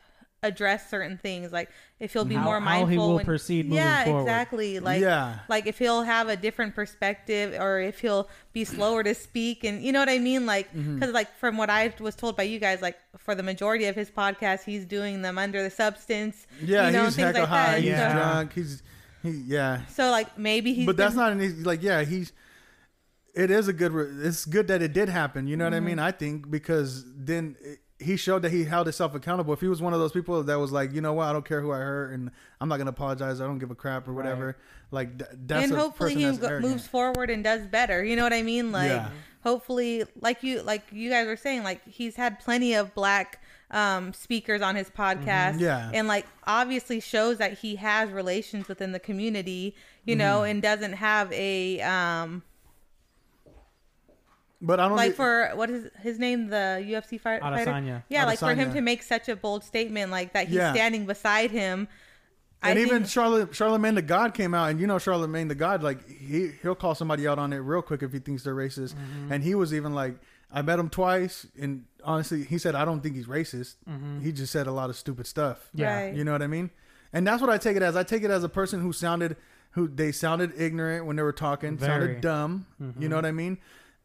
address 0.44 0.88
certain 0.91 1.17
things 1.19 1.50
like 1.52 1.69
if 1.99 2.12
he'll 2.12 2.25
be 2.25 2.35
How- 2.35 2.44
more 2.44 2.61
how 2.61 2.64
mindful 2.64 2.88
he 2.91 2.99
will 2.99 3.14
when- 3.17 3.25
proceed 3.25 3.64
moving 3.67 3.79
yeah 3.79 4.05
forward. 4.05 4.20
exactly 4.23 4.79
like 4.79 5.00
Yeah. 5.00 5.38
like 5.49 5.67
if 5.67 5.79
he'll 5.79 6.02
have 6.02 6.29
a 6.29 6.37
different 6.37 6.75
perspective 6.75 7.55
or 7.61 7.81
if 7.81 8.00
he'll 8.00 8.29
be 8.52 8.64
slower 8.64 9.02
to 9.02 9.14
speak 9.14 9.64
and 9.64 9.82
you 9.82 9.91
know 9.93 10.00
what 10.00 10.08
i 10.11 10.19
mean 10.19 10.46
like 10.46 10.67
Mm-hmm. 10.75 10.96
because 10.96 11.12
like 11.14 11.31
from 11.38 11.56
what 11.56 11.70
i 11.70 11.93
was 11.99 12.14
told 12.14 12.37
by 12.37 12.43
you 12.44 12.58
guys 12.58 12.82
like 12.82 12.96
for 13.17 13.35
the 13.35 13.43
majority 13.43 13.87
of 13.87 13.96
his 13.96 14.11
podcast 14.11 14.64
he's 14.64 14.85
doing 14.85 15.23
them 15.23 15.38
under 15.38 15.62
the 15.62 15.70
substance 15.70 16.47
Yeah, 16.62 16.87
you 16.87 16.93
know, 16.93 17.05
he's 17.06 17.17
things 17.17 17.35
like 17.35 17.49
high. 17.49 17.67
that. 17.73 17.79
He's 17.81 17.88
Yeah. 17.90 18.08
so, 18.12 18.19
drunk. 18.19 18.52
He's 18.52 18.82
he 19.23 19.31
yeah. 19.47 19.87
so 19.87 20.11
like 20.11 20.37
maybe 20.38 20.75
he's 20.75 20.87
but 20.87 20.97
that's 20.97 21.14
been- 21.14 21.23
not 21.25 21.32
an 21.32 21.40
easy 21.40 21.62
like 21.62 21.82
yeah 21.82 22.02
he's 22.05 22.32
it 23.35 23.50
is 23.50 23.67
a 23.69 23.73
good 23.73 23.93
re- 23.93 24.26
it's 24.29 24.44
good 24.44 24.69
that 24.69 24.81
it 24.82 24.93
did 24.93 25.08
happen 25.08 25.47
you 25.49 25.56
know 25.56 25.64
what 25.64 25.75
i 25.75 25.79
Mm-hmm. 25.79 25.87
mean 25.87 25.99
i 25.99 26.12
think 26.12 26.50
because 26.50 27.05
then 27.17 27.56
it, 27.62 27.79
he 28.05 28.17
showed 28.17 28.43
that 28.43 28.53
he 28.53 28.65
held 28.65 28.87
himself 28.87 29.15
accountable 29.15 29.53
if 29.53 29.61
he 29.61 29.69
was 29.69 29.81
one 29.83 29.93
of 29.93 29.99
those 30.01 30.12
people 30.12 30.43
that 30.43 30.59
was 30.59 30.71
like 30.73 30.93
you 30.93 31.01
know 31.01 31.12
what 31.12 31.25
i 31.29 31.33
don't 31.33 31.45
care 31.45 31.61
who 31.61 31.73
i 31.73 31.79
hurt 31.79 32.12
and 32.12 32.31
i'm 32.61 32.69
not 32.69 32.77
gonna 32.79 32.91
apologize 32.91 33.41
i 33.41 33.45
don't 33.45 33.59
give 33.59 33.71
a 33.71 33.75
crap 33.75 34.06
or 34.06 34.12
whatever 34.12 34.56
like 34.91 35.19
th- 35.19 35.31
that's 35.47 35.65
and 35.65 35.73
a 35.73 35.77
hopefully 35.77 36.15
he 36.15 36.37
go- 36.37 36.61
moves 36.61 36.87
forward 36.87 37.31
and 37.31 37.43
does 37.43 37.67
better 37.67 38.05
you 38.05 38.15
know 38.17 38.23
what 38.23 38.33
i 38.33 38.43
mean 38.43 38.71
like 38.73 38.91
Yeah. 38.91 39.09
hopefully 39.43 40.05
like 40.21 40.43
you 40.43 40.62
like 40.62 40.83
you 40.93 41.11
guys 41.11 41.27
were 41.27 41.37
saying 41.37 41.62
like 41.65 41.87
he's 41.89 42.17
had 42.17 42.39
plenty 42.41 42.75
of 42.75 42.95
black 42.95 43.43
um 43.71 44.12
speakers 44.12 44.61
on 44.62 44.77
his 44.77 44.89
podcast 44.91 45.53
Mm-hmm. 45.55 45.61
Yeah. 45.61 45.91
and 45.95 46.07
like 46.07 46.27
obviously 46.47 47.00
shows 47.00 47.39
that 47.39 47.55
he 47.59 47.77
has 47.77 48.11
relations 48.11 48.69
within 48.69 48.93
the 48.93 49.00
community 49.00 49.75
you 50.05 50.15
know 50.17 50.41
Mm-hmm. 50.41 50.50
and 50.50 50.62
doesn't 50.62 50.93
have 50.95 51.33
a 51.33 51.81
um 51.81 52.43
but 54.61 54.81
i 54.81 54.89
don't 54.89 54.97
like 54.97 55.11
thi- 55.12 55.17
for 55.17 55.51
what 55.55 55.69
is 55.71 55.91
his 56.01 56.19
name 56.19 56.49
the 56.49 56.83
ufc 56.91 57.21
fight, 57.21 57.41
fighter 57.41 57.71
Adesanya. 57.71 58.03
yeah 58.09 58.25
like 58.25 58.39
for 58.39 58.55
him 58.55 58.73
to 58.73 58.81
make 58.81 59.03
such 59.03 59.29
a 59.29 59.37
bold 59.37 59.65
statement 59.65 60.11
like 60.11 60.33
that 60.33 60.47
he's 60.49 60.56
Yeah. 60.56 60.73
standing 60.73 61.06
beside 61.06 61.51
him 61.51 61.89
and 62.62 62.79
I 62.79 62.83
even 62.83 63.01
think, 63.01 63.11
Charlotte, 63.11 63.55
Charlemagne 63.55 63.95
the 63.95 64.01
God 64.01 64.33
came 64.33 64.55
out, 64.55 64.71
and 64.71 64.81
you 64.81 64.87
know 64.87 64.99
Charlemagne 64.99 65.49
the 65.49 65.55
God, 65.55 65.83
like 65.83 66.09
he 66.09 66.51
he'll 66.62 66.75
call 66.75 66.95
somebody 66.95 67.29
out 67.29 67.39
on 67.39 67.53
it 67.53 67.59
real 67.59 67.83
quick 67.83 68.03
if 68.03 68.11
he 68.11 68.21
thinks 68.21 68.43
they're 68.43 68.55
racist. 68.55 68.95
Mm-hmm. 68.95 69.33
And 69.33 69.45
he 69.45 69.55
was 69.55 69.75
even 69.75 69.95
like, 69.95 70.14
I 70.50 70.62
met 70.62 70.78
him 70.78 70.88
twice, 70.88 71.47
and 71.61 71.85
honestly, 72.02 72.43
he 72.45 72.57
said 72.57 72.75
I 72.75 72.87
don't 72.87 73.02
think 73.02 73.17
he's 73.17 73.26
racist. 73.26 73.75
He 74.23 74.33
just 74.33 74.50
said 74.50 74.67
a 74.67 74.73
lot 74.73 74.88
of 74.88 74.97
stupid 74.97 75.26
stuff. 75.26 75.69
Yeah. 75.75 75.90
Mm-hmm. 75.95 76.07
Right. 76.07 76.14
You 76.17 76.25
know 76.25 76.33
what 76.33 76.40
I 76.40 76.47
mean? 76.47 76.71
And 77.12 77.26
that's 77.26 77.43
what 77.43 77.50
I 77.50 77.59
take 77.59 77.76
it 77.76 77.83
as. 77.83 77.97
I 77.97 78.02
take 78.02 78.23
it 78.23 78.31
as 78.31 78.45
a 78.45 78.49
person 78.49 78.81
who 78.81 78.95
sounded, 78.95 79.37
who 79.73 79.87
they 79.87 80.11
sounded 80.11 80.55
ignorant 80.57 81.05
when 81.05 81.17
they 81.17 81.23
were 81.23 81.33
talking, 81.35 81.76
Very. 81.76 81.90
sounded 81.93 82.21
dumb. 82.23 82.67
You 82.99 83.11
know 83.11 83.17
what 83.17 83.26
I 83.26 83.33
mean? 83.33 83.59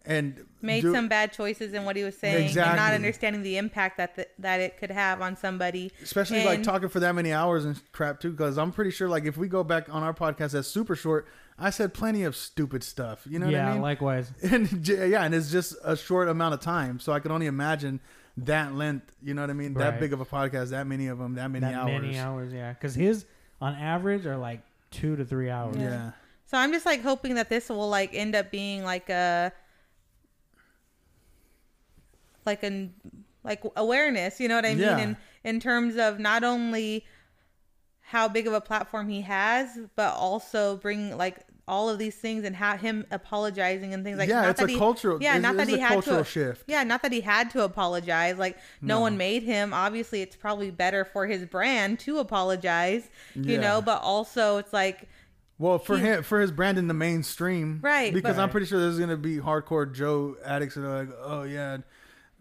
And 0.10 0.44
made 0.62 0.82
do- 0.82 0.92
some 0.92 1.08
bad 1.08 1.32
choices 1.32 1.74
in 1.74 1.86
what 1.86 1.96
he 1.96 2.04
was 2.04 2.18
saying 2.18 2.48
and 2.58 2.76
not 2.76 2.94
understanding 2.94 3.44
the 3.44 3.58
impact 3.58 3.98
that 3.98 4.16
the, 4.16 4.28
that 4.40 4.60
it 4.60 4.78
could 4.78 4.90
have 4.90 5.22
on 5.22 5.38
somebody 5.38 5.92
especially 6.02 6.44
like 6.44 6.64
talking 6.64 6.90
for 6.90 7.00
that 7.00 7.14
many 7.14 7.32
hours 7.32 7.64
and 7.64 7.80
crap 7.92 8.20
too. 8.20 8.32
Because 8.32 8.58
I'm 8.58 8.72
pretty 8.72 8.92
sure, 8.92 9.08
like, 9.08 9.26
if 9.26 9.38
we 9.38 9.48
go 9.48 9.64
back 9.64 9.88
on 9.94 10.02
our 10.02 10.14
podcast 10.14 10.52
that's 10.52 10.68
super 10.68 10.96
short, 10.96 11.28
I 11.60 11.70
said 11.70 11.94
plenty 11.94 12.24
of 12.24 12.36
stupid 12.36 12.84
stuff. 12.84 13.28
You 13.30 13.38
know 13.38 13.46
what 13.46 13.54
yeah, 13.54 13.70
I 13.70 13.74
mean? 13.74 13.82
likewise. 13.82 14.32
and 14.44 14.88
yeah, 14.88 15.24
and 15.24 15.36
it's 15.36 15.52
just 15.52 15.76
a 15.84 15.96
short 15.96 16.28
amount 16.28 16.56
of 16.56 16.60
time, 16.60 17.00
so 17.00 17.14
I 17.14 17.20
can 17.20 17.32
only 17.32 17.46
imagine 17.46 18.00
that 18.38 18.74
length. 18.74 19.12
You 19.22 19.36
know 19.36 19.42
what 19.42 19.52
I 19.52 19.54
mean? 19.54 19.76
Right. 19.76 19.92
That 19.92 20.00
big 20.00 20.14
of 20.14 20.22
a 20.22 20.26
podcast, 20.26 20.70
that 20.70 20.88
many 20.88 21.08
of 21.08 21.20
them, 21.20 21.36
that 21.36 21.50
many 21.52 21.66
that 21.66 21.76
hours. 21.76 22.02
many 22.02 22.18
hours, 22.18 22.52
yeah. 22.52 22.74
Because 22.74 22.96
his 22.96 23.26
on 23.62 23.76
average 23.76 24.26
are 24.26 24.38
like 24.38 24.62
two 24.92 25.16
to 25.16 25.26
three 25.26 25.50
hours. 25.50 25.78
Yeah. 25.78 26.12
so 26.46 26.58
i'm 26.58 26.72
just 26.72 26.86
like 26.86 27.02
hoping 27.02 27.36
that 27.36 27.50
this 27.50 27.70
will 27.70 27.90
like 27.90 28.14
end 28.14 28.36
up 28.36 28.50
being 28.52 28.84
like 28.84 29.10
a 29.10 29.52
like 32.50 32.64
an 32.64 32.94
like 33.44 33.62
awareness 33.76 34.40
you 34.42 34.48
know 34.50 34.56
what 34.56 34.66
i 34.66 34.70
mean 34.74 34.80
Yeah. 34.80 34.98
in 35.06 35.18
in 35.44 35.60
terms 35.60 35.96
of 35.98 36.20
not 36.20 36.44
only 36.44 37.06
how 38.02 38.28
big 38.28 38.48
of 38.48 38.54
a 38.54 38.62
platform 38.62 39.08
he 39.10 39.22
has 39.22 39.78
but 39.96 40.14
also 40.16 40.78
bring 40.78 41.16
like 41.18 41.38
all 41.68 41.88
of 41.88 42.00
these 42.00 42.16
things 42.16 42.44
and 42.44 42.56
have 42.56 42.82
him 42.82 43.06
apologizing 43.12 43.94
and 43.94 44.04
things 44.04 44.18
like 44.18 44.28
Yeah, 44.28 44.42
not 44.42 44.50
it's 44.50 44.60
that 44.62 44.70
a 44.70 44.72
he- 44.74 44.78
cultural- 44.80 45.22
yeah 45.22 45.38
it's- 45.38 45.44
not 45.44 45.56
that 45.58 45.68
he 45.68 45.78
had 45.78 45.92
cultural 45.92 46.18
to 46.18 46.24
shift. 46.24 46.64
yeah 46.68 46.84
not 46.84 47.04
that 47.04 47.12
he 47.12 47.22
had 47.22 47.52
to 47.52 47.64
apologize 47.64 48.38
like 48.40 48.58
no, 48.82 48.96
No. 48.96 49.02
one 49.02 49.16
made 49.18 49.44
him 49.44 49.74
obviously 49.74 50.22
it's 50.24 50.36
probably 50.36 50.72
better 50.72 51.06
for 51.06 51.28
his 51.28 51.46
brand 51.46 52.00
to 52.00 52.18
apologize 52.18 53.08
you 53.36 53.54
Yeah. 53.54 53.62
know 53.62 53.82
but 53.82 54.02
also 54.02 54.58
it's 54.58 54.74
like 54.74 55.08
Well, 55.60 55.78
for 55.78 55.98
He- 55.98 56.06
him, 56.06 56.24
for 56.24 56.40
his 56.40 56.52
brand 56.52 56.78
in 56.78 56.88
the 56.88 56.94
mainstream, 56.94 57.80
Right, 57.84 58.14
Because 58.14 58.38
but- 58.38 58.42
I'm 58.44 58.50
pretty 58.50 58.66
sure 58.66 58.80
there's 58.80 58.98
gonna 58.98 59.18
be 59.18 59.38
hardcore 59.40 59.94
Joe 59.94 60.38
addicts 60.44 60.76
that 60.76 60.86
are 60.86 61.00
like, 61.06 61.14
oh 61.22 61.44
yeah, 61.44 61.78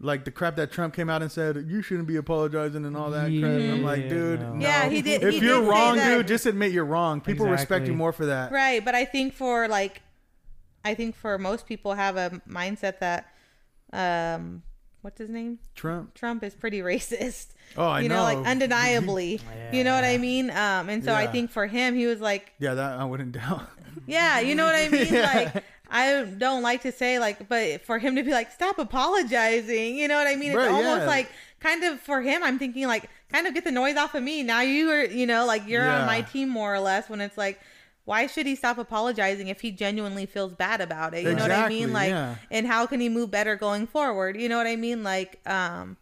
like 0.01 0.23
the 0.25 0.31
crap 0.31 0.55
that 0.55 0.71
Trump 0.71 0.93
came 0.93 1.09
out 1.09 1.21
and 1.21 1.31
said 1.31 1.65
you 1.67 1.81
shouldn't 1.81 2.07
be 2.07 2.15
apologizing 2.15 2.85
and 2.85 2.95
all 2.95 3.09
that 3.11 3.25
crap. 3.25 3.43
And 3.51 3.71
I'm 3.73 3.83
like, 3.83 4.03
Yeah, 4.03 4.09
dude, 4.09 4.39
no. 4.41 4.53
no. 4.53 4.61
Yeah, 4.61 4.89
he 4.89 5.01
did- 5.01 5.23
If 5.23 5.33
he 5.35 5.39
you're 5.45 5.59
did 5.61 5.67
wrong, 5.69 5.97
dude, 5.97 6.27
just 6.27 6.45
admit 6.45 6.71
you're 6.71 6.85
wrong. 6.85 7.19
People 7.21 7.47
respect 7.47 7.87
you 7.87 7.93
more 7.93 8.11
for 8.13 8.25
that. 8.27 8.51
Right, 8.51 8.83
but 8.83 8.95
I 8.95 9.05
think 9.05 9.33
for 9.33 9.67
like, 9.67 10.01
I 10.85 10.93
think 10.93 11.15
for 11.15 11.37
most 11.37 11.67
people 11.67 11.93
have 11.95 12.15
a 12.15 12.41
mindset 12.47 12.99
that, 12.99 13.33
um, 13.91 14.63
what's 15.01 15.17
his 15.19 15.29
name? 15.29 15.59
Trump. 15.75 16.13
Trump 16.13 16.43
is 16.43 16.53
pretty 16.55 16.79
racist. 16.79 17.47
Oh, 17.77 17.85
I 17.87 17.99
you 18.01 18.09
know, 18.09 18.15
know. 18.17 18.23
like 18.39 18.47
undeniably. 18.47 19.41
You 19.71 19.83
know 19.83 19.93
what 19.93 20.03
I 20.03 20.17
mean? 20.17 20.49
Um, 20.49 20.89
and 20.89 21.03
so 21.03 21.13
I 21.13 21.27
think 21.27 21.51
for 21.51 21.67
him, 21.67 21.93
he 21.95 22.07
was 22.07 22.19
like, 22.19 22.53
Yeah, 22.57 22.73
that 22.73 22.99
I 22.99 23.03
wouldn't 23.03 23.31
doubt. 23.33 23.67
yeah, 24.07 24.39
you 24.39 24.55
know 24.55 24.65
what 24.65 24.73
I 24.75 24.89
mean? 24.89 25.07
Yeah. 25.13 25.51
Like, 25.53 25.63
I 25.91 26.23
don't 26.23 26.61
like 26.61 26.81
to 26.83 26.91
say 26.91 27.19
like, 27.19 27.49
but 27.49 27.81
for 27.85 27.97
him 27.99 28.15
to 28.15 28.23
be 28.23 28.31
like, 28.31 28.51
stop 28.51 28.77
apologizing. 28.79 29.95
You 29.97 30.07
know 30.07 30.15
what 30.15 30.27
I 30.27 30.35
mean? 30.35 30.49
It's 30.49 30.57
Right, 30.57 30.69
almost 30.69 31.01
yeah. 31.01 31.07
like 31.07 31.31
kind 31.59 31.83
of 31.83 31.99
for 31.99 32.21
him. 32.21 32.43
I'm 32.43 32.59
thinking 32.59 32.87
like, 32.87 33.09
kind 33.31 33.47
of 33.47 33.53
get 33.53 33.63
the 33.63 33.71
noise 33.71 33.95
off 33.97 34.15
of 34.15 34.23
me. 34.23 34.43
Now 34.43 34.61
you 34.61 34.89
are, 34.91 35.03
you 35.03 35.25
know, 35.25 35.45
like 35.45 35.67
you're 35.67 35.87
on 35.87 36.05
my 36.05 36.21
team 36.21 36.49
more 36.49 36.73
or 36.73 36.79
less. 36.79 37.09
When 37.09 37.21
it's 37.21 37.37
like. 37.37 37.59
Why 38.05 38.25
should 38.25 38.47
he 38.47 38.55
stop 38.55 38.79
apologizing 38.79 39.49
if 39.49 39.61
he 39.61 39.69
genuinely 39.69 40.25
feels 40.25 40.55
bad 40.55 40.81
about 40.81 41.13
it? 41.13 41.21
You 41.25 41.35
know 41.35 41.43
what 41.43 41.51
I 41.51 41.69
mean? 41.69 41.93
Like, 41.93 42.09
yeah. 42.09 42.37
and 42.49 42.65
how 42.65 42.87
can 42.87 42.99
he 42.99 43.07
move 43.07 43.29
better 43.29 43.55
going 43.55 43.85
forward? 43.85 44.35
You 44.35 44.49
know 44.49 44.57
what 44.57 44.65
I 44.65 44.77
mean? 44.77 45.03
Like, 45.03 45.39
um, 45.47 45.95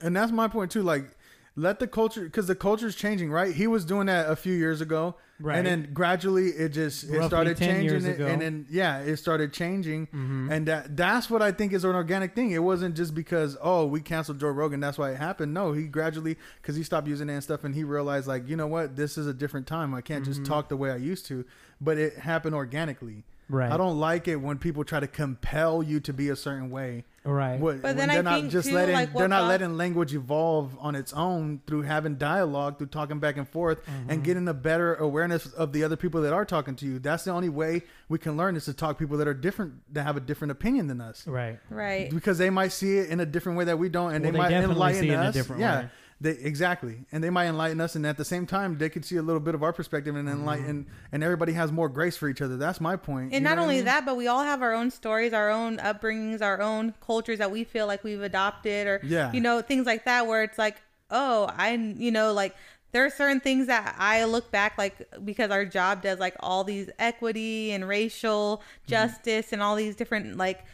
And 0.00 0.16
that's 0.16 0.32
my 0.32 0.48
point 0.48 0.70
too. 0.70 0.82
Like, 0.82 1.10
let 1.58 1.78
the 1.80 1.86
culture, 1.88 2.22
because 2.22 2.46
the 2.46 2.54
culture's 2.54 2.94
changing, 2.94 3.30
right? 3.30 3.54
He 3.54 3.66
was 3.66 3.84
doing 3.84 4.06
that 4.06 4.30
a 4.30 4.36
few 4.36 4.54
years 4.54 4.80
ago, 4.80 5.16
Right. 5.40 5.56
and 5.58 5.66
then 5.66 5.90
gradually 5.92 6.48
it 6.48 6.70
just 6.70 7.04
it 7.04 7.12
Roughly 7.12 7.28
started 7.28 7.56
changing, 7.58 8.04
it. 8.06 8.18
Mm-hmm. 8.18 8.22
and 8.30 8.42
then 8.42 8.66
yeah, 8.70 8.98
it 9.00 9.16
started 9.18 9.52
changing, 9.52 10.08
and 10.12 10.66
that 10.66 10.96
that's 10.96 11.28
what 11.30 11.42
I 11.42 11.52
think 11.52 11.72
is 11.72 11.84
an 11.84 11.94
organic 11.94 12.34
thing. 12.34 12.50
It 12.50 12.62
wasn't 12.62 12.96
just 12.96 13.14
because 13.14 13.56
oh 13.62 13.86
we 13.86 14.00
canceled 14.00 14.40
Joe 14.40 14.48
Rogan, 14.48 14.80
that's 14.80 14.98
why 14.98 15.10
it 15.12 15.16
happened. 15.16 15.52
No, 15.54 15.72
he 15.72 15.84
gradually 15.84 16.36
because 16.60 16.74
he 16.76 16.82
stopped 16.82 17.06
using 17.08 17.28
it 17.28 17.34
and 17.34 17.42
stuff, 17.42 17.62
and 17.64 17.74
he 17.74 17.84
realized 17.84 18.26
like 18.26 18.48
you 18.48 18.56
know 18.56 18.66
what, 18.66 18.96
this 18.96 19.16
is 19.18 19.26
a 19.26 19.34
different 19.34 19.66
time. 19.66 19.94
I 19.94 20.00
can't 20.00 20.24
Mm-hmm. 20.24 20.32
just 20.32 20.44
talk 20.46 20.68
the 20.68 20.76
way 20.76 20.90
I 20.90 20.96
used 20.96 21.26
to, 21.26 21.44
but 21.80 21.98
it 21.98 22.18
happened 22.18 22.54
organically. 22.56 23.24
Right. 23.50 23.72
I 23.72 23.76
don't 23.78 23.98
like 23.98 24.28
it 24.28 24.36
when 24.36 24.58
people 24.58 24.84
try 24.84 25.00
to 25.00 25.06
compel 25.06 25.82
you 25.82 26.00
to 26.00 26.12
be 26.12 26.28
a 26.28 26.36
certain 26.36 26.68
way. 26.70 27.04
Right. 27.24 27.58
What, 27.58 27.82
But 27.82 27.96
then 27.96 28.08
I 28.10 28.14
they're 28.14 28.22
not 28.22 28.40
think, 28.40 28.52
just 28.52 28.68
too, 28.68 28.74
letting 28.74 28.94
like, 28.94 29.12
they're 29.14 29.28
not 29.28 29.42
Bob- 29.42 29.48
letting 29.48 29.76
language 29.76 30.14
evolve 30.14 30.76
on 30.80 30.94
its 30.94 31.12
own 31.12 31.60
through 31.66 31.82
having 31.82 32.16
dialogue, 32.16 32.78
through 32.78 32.86
talking 32.88 33.18
back 33.20 33.36
and 33.36 33.48
forth, 33.48 33.84
Mm-hmm. 33.86 34.10
and 34.10 34.24
getting 34.24 34.48
a 34.48 34.54
better 34.54 34.94
awareness 34.96 35.46
of 35.52 35.72
the 35.72 35.82
other 35.84 35.96
people 35.96 36.20
that 36.22 36.32
are 36.32 36.44
talking 36.44 36.74
to 36.76 36.86
you. 36.86 36.98
That's 36.98 37.24
the 37.24 37.30
only 37.32 37.48
way 37.48 37.82
we 38.08 38.18
can 38.18 38.36
learn 38.36 38.54
is 38.56 38.64
to 38.66 38.74
talk 38.74 38.96
to 38.96 39.04
people 39.04 39.16
that 39.18 39.28
are 39.28 39.34
different, 39.34 39.74
that 39.94 40.02
have 40.04 40.16
a 40.16 40.20
different 40.20 40.52
opinion 40.52 40.86
than 40.86 41.00
us, 41.00 41.26
Right. 41.26 41.58
right. 41.70 42.10
because 42.10 42.38
they 42.38 42.50
might 42.50 42.72
see 42.72 42.98
it 42.98 43.10
in 43.10 43.20
a 43.20 43.26
different 43.26 43.58
way 43.58 43.64
that 43.64 43.78
we 43.78 43.88
don't, 43.88 44.12
and 44.14 44.22
Well, 44.24 44.32
they, 44.32 44.36
they 44.36 44.38
might 44.38 44.48
definitely 44.50 44.74
enlighten 44.74 45.00
see 45.02 45.08
it 45.08 45.14
in 45.14 45.20
a 45.20 45.22
us. 45.24 45.34
different 45.34 45.60
yeah. 45.60 45.80
way. 45.82 45.88
They, 46.20 46.30
exactly, 46.30 47.04
and 47.12 47.22
they 47.22 47.30
might 47.30 47.46
enlighten 47.46 47.80
us, 47.80 47.94
and 47.94 48.04
at 48.04 48.16
the 48.16 48.24
same 48.24 48.44
time, 48.44 48.76
they 48.78 48.88
could 48.88 49.04
see 49.04 49.16
a 49.18 49.22
little 49.22 49.38
bit 49.40 49.54
of 49.54 49.62
our 49.62 49.72
perspective 49.72 50.16
and 50.16 50.26
Mm-hmm. 50.28 50.38
enlighten, 50.40 50.86
and 51.12 51.22
everybody 51.22 51.52
has 51.52 51.70
more 51.70 51.88
grace 51.88 52.16
for 52.16 52.28
each 52.28 52.42
other. 52.42 52.56
That's 52.56 52.80
my 52.80 52.96
point. 52.96 53.26
And 53.26 53.34
You 53.34 53.40
not 53.42 53.50
what 53.50 53.58
I 53.58 53.62
only 53.62 53.76
mean? 53.76 53.84
that, 53.84 54.04
but 54.04 54.16
we 54.16 54.26
all 54.26 54.42
have 54.42 54.60
our 54.60 54.74
own 54.74 54.90
stories, 54.90 55.32
our 55.32 55.48
own 55.48 55.76
upbringings, 55.78 56.42
our 56.42 56.60
own 56.60 56.94
cultures 57.00 57.38
that 57.38 57.52
we 57.52 57.62
feel 57.62 57.86
like 57.86 58.02
we've 58.02 58.20
adopted, 58.22 58.88
or 58.88 59.00
Yeah. 59.04 59.32
you 59.32 59.40
know, 59.40 59.62
things 59.62 59.86
like 59.86 60.06
that. 60.06 60.26
Where 60.26 60.42
it's 60.42 60.58
like, 60.58 60.82
oh, 61.08 61.48
I, 61.56 61.74
you 61.74 62.10
know, 62.10 62.32
like 62.32 62.56
there 62.90 63.04
are 63.06 63.10
certain 63.10 63.38
things 63.38 63.68
that 63.68 63.94
I 63.96 64.24
look 64.24 64.50
back 64.50 64.76
like 64.76 65.06
because 65.24 65.52
our 65.52 65.64
job 65.64 66.02
does 66.02 66.18
like 66.18 66.34
all 66.40 66.64
these 66.64 66.90
equity 66.98 67.70
and 67.70 67.86
racial 67.86 68.56
Mm-hmm. 68.58 68.90
justice 68.90 69.52
and 69.52 69.62
all 69.62 69.76
these 69.76 69.94
different 69.94 70.36
like 70.36 70.64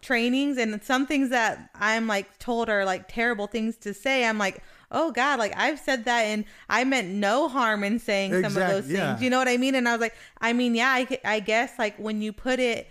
trainings 0.00 0.58
and 0.58 0.82
some 0.82 1.06
things 1.06 1.30
that 1.30 1.70
I'm 1.74 2.06
like 2.06 2.38
told 2.38 2.68
are 2.68 2.84
like 2.84 3.08
terrible 3.08 3.46
things 3.46 3.76
to 3.78 3.94
say. 3.94 4.26
I'm 4.26 4.38
like, 4.38 4.62
oh 4.92 5.10
God, 5.10 5.38
like 5.38 5.52
I've 5.56 5.80
said 5.80 6.04
that 6.04 6.22
and 6.22 6.44
I 6.68 6.84
meant 6.84 7.08
no 7.08 7.48
harm 7.48 7.82
in 7.82 7.98
saying 7.98 8.32
some 8.32 8.44
of 8.56 8.68
those 8.68 8.84
things. 8.84 8.98
yeah. 8.98 9.18
You 9.18 9.30
know 9.30 9.38
what 9.38 9.48
I 9.48 9.56
mean? 9.56 9.74
And 9.74 9.88
I 9.88 9.92
was 9.92 10.00
like, 10.00 10.14
I 10.40 10.52
mean, 10.52 10.74
yeah, 10.74 10.88
I, 10.90 11.18
I 11.24 11.40
guess 11.40 11.78
like 11.78 11.96
when 11.96 12.22
you 12.22 12.32
put 12.32 12.60
it 12.60 12.88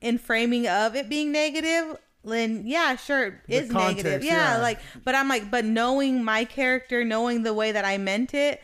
in 0.00 0.18
framing 0.18 0.66
of 0.66 0.96
it 0.96 1.08
being 1.08 1.30
negative, 1.30 1.96
then 2.24 2.62
yeah, 2.66 2.96
sure, 2.96 3.26
it 3.26 3.40
The 3.46 3.54
is 3.56 3.70
negative. 3.70 4.24
Yeah, 4.24 4.56
yeah. 4.56 4.62
like, 4.62 4.80
but 5.04 5.14
I'm 5.14 5.28
like, 5.28 5.50
but 5.50 5.64
knowing 5.64 6.24
my 6.24 6.44
character, 6.44 7.04
knowing 7.04 7.42
the 7.42 7.54
way 7.54 7.72
that 7.72 7.84
I 7.84 7.98
meant 7.98 8.34
it, 8.34 8.60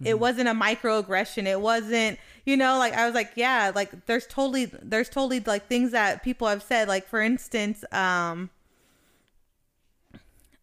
Mm-hmm. 0.00 0.06
it 0.06 0.18
wasn't 0.18 0.48
a 0.48 0.52
microaggression. 0.52 1.44
It 1.44 1.60
wasn't, 1.60 2.18
you 2.46 2.56
know, 2.56 2.78
like 2.78 2.94
I 2.94 3.04
was 3.04 3.14
like, 3.14 3.32
yeah, 3.36 3.70
like 3.74 4.06
there's 4.06 4.26
totally, 4.26 4.64
there's 4.64 5.10
totally 5.10 5.40
like 5.40 5.66
things 5.68 5.90
that 5.92 6.22
people 6.22 6.48
have 6.48 6.62
said. 6.62 6.88
Like 6.88 7.06
for 7.06 7.20
instance, 7.20 7.84
um, 7.92 8.48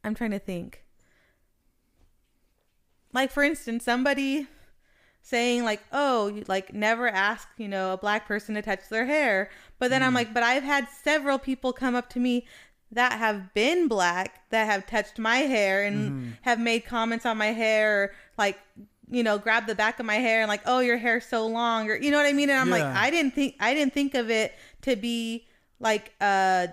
I'm 0.03 0.15
trying 0.15 0.31
to 0.31 0.39
think. 0.39 0.83
Like 3.17 3.31
for 3.31 3.43
instance, 3.43 3.83
somebody 3.83 4.45
saying 5.23 5.63
like, 5.63 5.81
"Oh, 5.91 6.27
you 6.27 6.43
like 6.47 6.71
never 6.71 7.07
ask, 7.07 7.47
you 7.57 7.67
know, 7.67 7.93
a 7.93 7.97
black 7.97 8.27
person 8.27 8.53
to 8.53 8.61
touch 8.61 8.89
their 8.89 9.07
hair." 9.07 9.49
But 9.79 9.89
then 9.89 10.03
I'm 10.03 10.11
mm. 10.11 10.17
like, 10.17 10.35
"But 10.35 10.43
I've 10.43 10.61
had 10.61 10.87
several 10.87 11.39
people 11.39 11.73
come 11.73 11.95
up 11.95 12.11
to 12.11 12.19
me 12.19 12.45
that 12.91 13.13
have 13.13 13.55
been 13.55 13.87
black 13.87 14.47
that 14.51 14.65
have 14.65 14.85
touched 14.85 15.17
my 15.17 15.37
hair 15.37 15.83
and 15.83 15.97
mm-hmm. 15.97 16.29
have 16.43 16.59
made 16.59 16.85
comments 16.85 17.25
on 17.25 17.39
my 17.39 17.47
hair 17.47 18.03
or 18.03 18.11
like 18.37 18.59
you 19.09 19.23
know, 19.23 19.39
grab 19.39 19.65
the 19.65 19.73
back 19.73 19.99
of 19.99 20.05
my 20.05 20.17
hair 20.17 20.41
and 20.41 20.47
like, 20.47 20.61
"Oh, 20.67 20.77
your 20.77 20.97
hair's 20.97 21.25
so 21.25 21.47
long." 21.47 21.89
Or 21.89 21.95
you 21.95 22.11
know 22.11 22.17
what 22.17 22.27
I 22.27 22.33
mean? 22.33 22.51
And 22.51 22.59
I'm 22.59 22.69
like, 22.69 22.83
"I 22.83 23.09
didn't 23.09 23.33
think 23.33 23.55
I 23.59 23.73
didn't 23.73 23.95
think 23.95 24.13
of 24.13 24.29
it 24.29 24.53
to 24.83 24.95
be 24.95 25.47
like 25.79 26.13
uh 26.21 26.67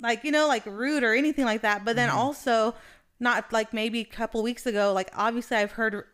like 0.00 0.24
you 0.24 0.30
know 0.30 0.48
like 0.48 0.64
rude 0.64 1.02
or 1.02 1.14
anything 1.14 1.44
like 1.44 1.62
that 1.62 1.84
but 1.84 1.96
then 1.96 2.08
mm-hmm. 2.08 2.18
also 2.18 2.74
not 3.20 3.52
like 3.52 3.72
maybe 3.72 4.00
a 4.00 4.04
couple 4.04 4.42
weeks 4.42 4.66
ago 4.66 4.92
like 4.92 5.10
obviously 5.16 5.56
i've 5.56 5.72
heard 5.72 6.04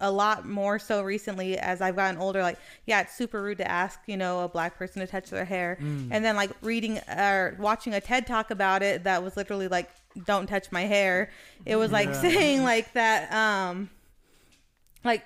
a 0.00 0.10
lot 0.10 0.46
more 0.46 0.78
so 0.78 1.02
recently 1.02 1.58
as 1.58 1.80
i've 1.80 1.96
gotten 1.96 2.20
older 2.20 2.40
like 2.40 2.58
yeah 2.86 3.00
it's 3.00 3.16
super 3.16 3.42
rude 3.42 3.58
to 3.58 3.68
ask 3.68 3.98
you 4.06 4.16
know 4.16 4.44
a 4.44 4.48
black 4.48 4.78
person 4.78 5.00
to 5.00 5.06
touch 5.08 5.28
their 5.30 5.44
hair. 5.44 5.76
And 5.80 6.24
then 6.24 6.36
like 6.36 6.50
reading 6.62 6.98
or 7.08 7.56
watching 7.58 7.94
a 7.94 8.00
ted 8.00 8.24
talk 8.26 8.52
about 8.52 8.82
it 8.84 9.02
that 9.04 9.24
was 9.24 9.36
literally 9.36 9.66
like 9.66 9.90
don't 10.24 10.46
touch 10.46 10.70
my 10.70 10.82
hair. 10.82 11.30
It 11.66 11.74
was 11.76 11.90
like 11.90 12.08
Yeah. 12.10 12.20
saying 12.20 12.62
like 12.62 12.92
that 12.92 13.32
um 13.32 13.90
like 15.04 15.24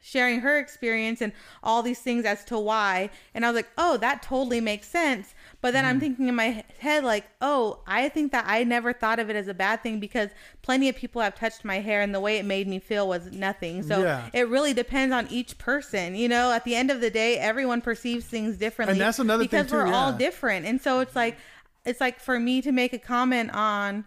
sharing 0.00 0.40
her 0.40 0.58
experience 0.58 1.20
and 1.20 1.32
all 1.62 1.82
these 1.82 1.98
things 2.00 2.24
as 2.24 2.44
to 2.46 2.58
why. 2.58 3.10
And 3.34 3.44
i 3.44 3.48
was 3.50 3.56
like 3.56 3.70
oh 3.76 3.98
that 3.98 4.22
totally 4.22 4.60
makes 4.62 4.88
sense 4.88 5.33
but 5.64 5.72
then 5.72 5.82
Mm-hmm. 5.84 5.90
i'm 5.90 6.00
thinking 6.00 6.28
in 6.28 6.34
my 6.34 6.62
head 6.78 7.04
like 7.04 7.24
oh 7.40 7.78
i 7.86 8.08
think 8.10 8.32
that 8.32 8.44
i 8.46 8.62
never 8.64 8.92
thought 8.92 9.18
of 9.18 9.30
it 9.30 9.36
as 9.36 9.48
a 9.48 9.54
bad 9.54 9.82
thing 9.82 9.98
because 9.98 10.28
plenty 10.60 10.90
of 10.90 10.94
people 10.94 11.22
have 11.22 11.34
touched 11.34 11.64
my 11.64 11.78
hair 11.80 12.02
and 12.02 12.14
the 12.14 12.20
way 12.20 12.36
it 12.36 12.44
made 12.44 12.68
me 12.68 12.78
feel 12.78 13.08
was 13.08 13.32
nothing 13.32 13.82
so 13.82 14.02
Yeah. 14.02 14.28
it 14.34 14.46
really 14.48 14.74
depends 14.74 15.14
on 15.14 15.26
each 15.30 15.56
person 15.56 16.14
you 16.14 16.28
know 16.28 16.52
at 16.52 16.64
the 16.64 16.74
end 16.74 16.90
of 16.90 17.00
the 17.00 17.08
day 17.10 17.38
everyone 17.38 17.80
perceives 17.80 18.26
things 18.26 18.58
differently 18.58 18.92
And 18.92 19.00
that's 19.00 19.18
another 19.18 19.44
thing 19.44 19.62
because 19.62 19.72
we're 19.72 19.86
too, 19.86 19.92
all 19.94 20.12
different 20.12 20.66
and 20.66 20.80
so 20.80 21.00
it's 21.00 21.16
like 21.16 21.38
it's 21.86 22.00
like 22.00 22.20
for 22.20 22.38
me 22.38 22.60
to 22.62 22.70
make 22.72 22.92
a 22.92 22.98
comment 22.98 23.50
on 23.54 24.04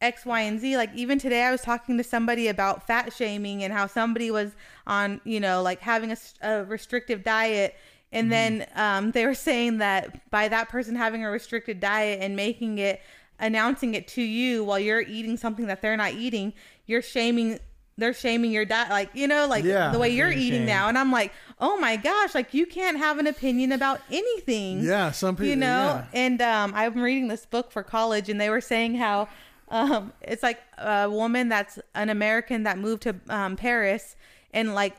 X, 0.00 0.26
Y, 0.26 0.40
and 0.42 0.60
Z. 0.60 0.76
Like 0.76 0.90
even 0.94 1.18
today, 1.18 1.42
I 1.42 1.50
was 1.50 1.62
talking 1.62 1.96
to 1.96 2.04
somebody 2.04 2.48
about 2.48 2.86
fat 2.86 3.14
shaming 3.14 3.64
and 3.64 3.72
how 3.72 3.86
somebody 3.86 4.30
was 4.30 4.50
on, 4.86 5.22
you 5.24 5.40
know, 5.40 5.62
like 5.62 5.80
having 5.80 6.14
a 6.42 6.64
restrictive 6.64 7.24
diet. 7.24 7.74
And 8.16 8.32
then 8.32 8.66
um, 8.74 9.10
they 9.12 9.26
were 9.26 9.34
saying 9.34 9.78
that 9.78 10.30
by 10.30 10.48
that 10.48 10.68
person 10.68 10.96
having 10.96 11.24
a 11.24 11.30
restricted 11.30 11.80
diet 11.80 12.20
and 12.22 12.34
making 12.36 12.78
it, 12.78 13.00
announcing 13.38 13.94
it 13.94 14.08
to 14.08 14.22
you 14.22 14.64
while 14.64 14.78
you're 14.78 15.02
eating 15.02 15.36
something 15.36 15.66
that 15.66 15.82
they're 15.82 15.96
not 15.96 16.12
eating, 16.14 16.52
you're 16.86 17.02
shaming. 17.02 17.58
They're 17.98 18.12
shaming 18.12 18.50
your 18.52 18.66
diet, 18.66 18.90
like 18.90 19.08
you 19.14 19.26
know, 19.26 19.46
like 19.46 19.64
Yeah. 19.64 19.90
the 19.90 19.98
way 19.98 20.10
you're 20.10 20.30
eating 20.30 20.60
shamed. 20.60 20.66
now. 20.66 20.88
And 20.88 20.98
I'm 20.98 21.10
like, 21.10 21.32
oh 21.58 21.78
my 21.78 21.96
gosh, 21.96 22.34
like 22.34 22.52
you 22.52 22.66
can't 22.66 22.98
have 22.98 23.18
an 23.18 23.26
opinion 23.26 23.72
about 23.72 24.00
anything 24.10 24.80
Yeah, 24.84 25.12
some 25.12 25.34
people. 25.34 25.46
you 25.48 25.56
know 25.56 25.66
yeah. 25.66 26.04
and 26.12 26.42
um 26.42 26.74
i'm 26.74 26.94
reading 27.00 27.28
this 27.28 27.46
book 27.46 27.72
for 27.72 27.82
college 27.82 28.28
and 28.28 28.38
they 28.38 28.50
were 28.50 28.60
saying 28.60 28.96
how 28.96 29.28
um 29.70 30.12
it's 30.20 30.42
like 30.42 30.60
a 30.76 31.08
woman 31.08 31.48
that's 31.48 31.78
an 31.94 32.10
american 32.10 32.64
that 32.64 32.76
moved 32.76 33.02
to 33.04 33.16
um 33.30 33.56
paris 33.56 34.14
and 34.52 34.74
like 34.74 34.94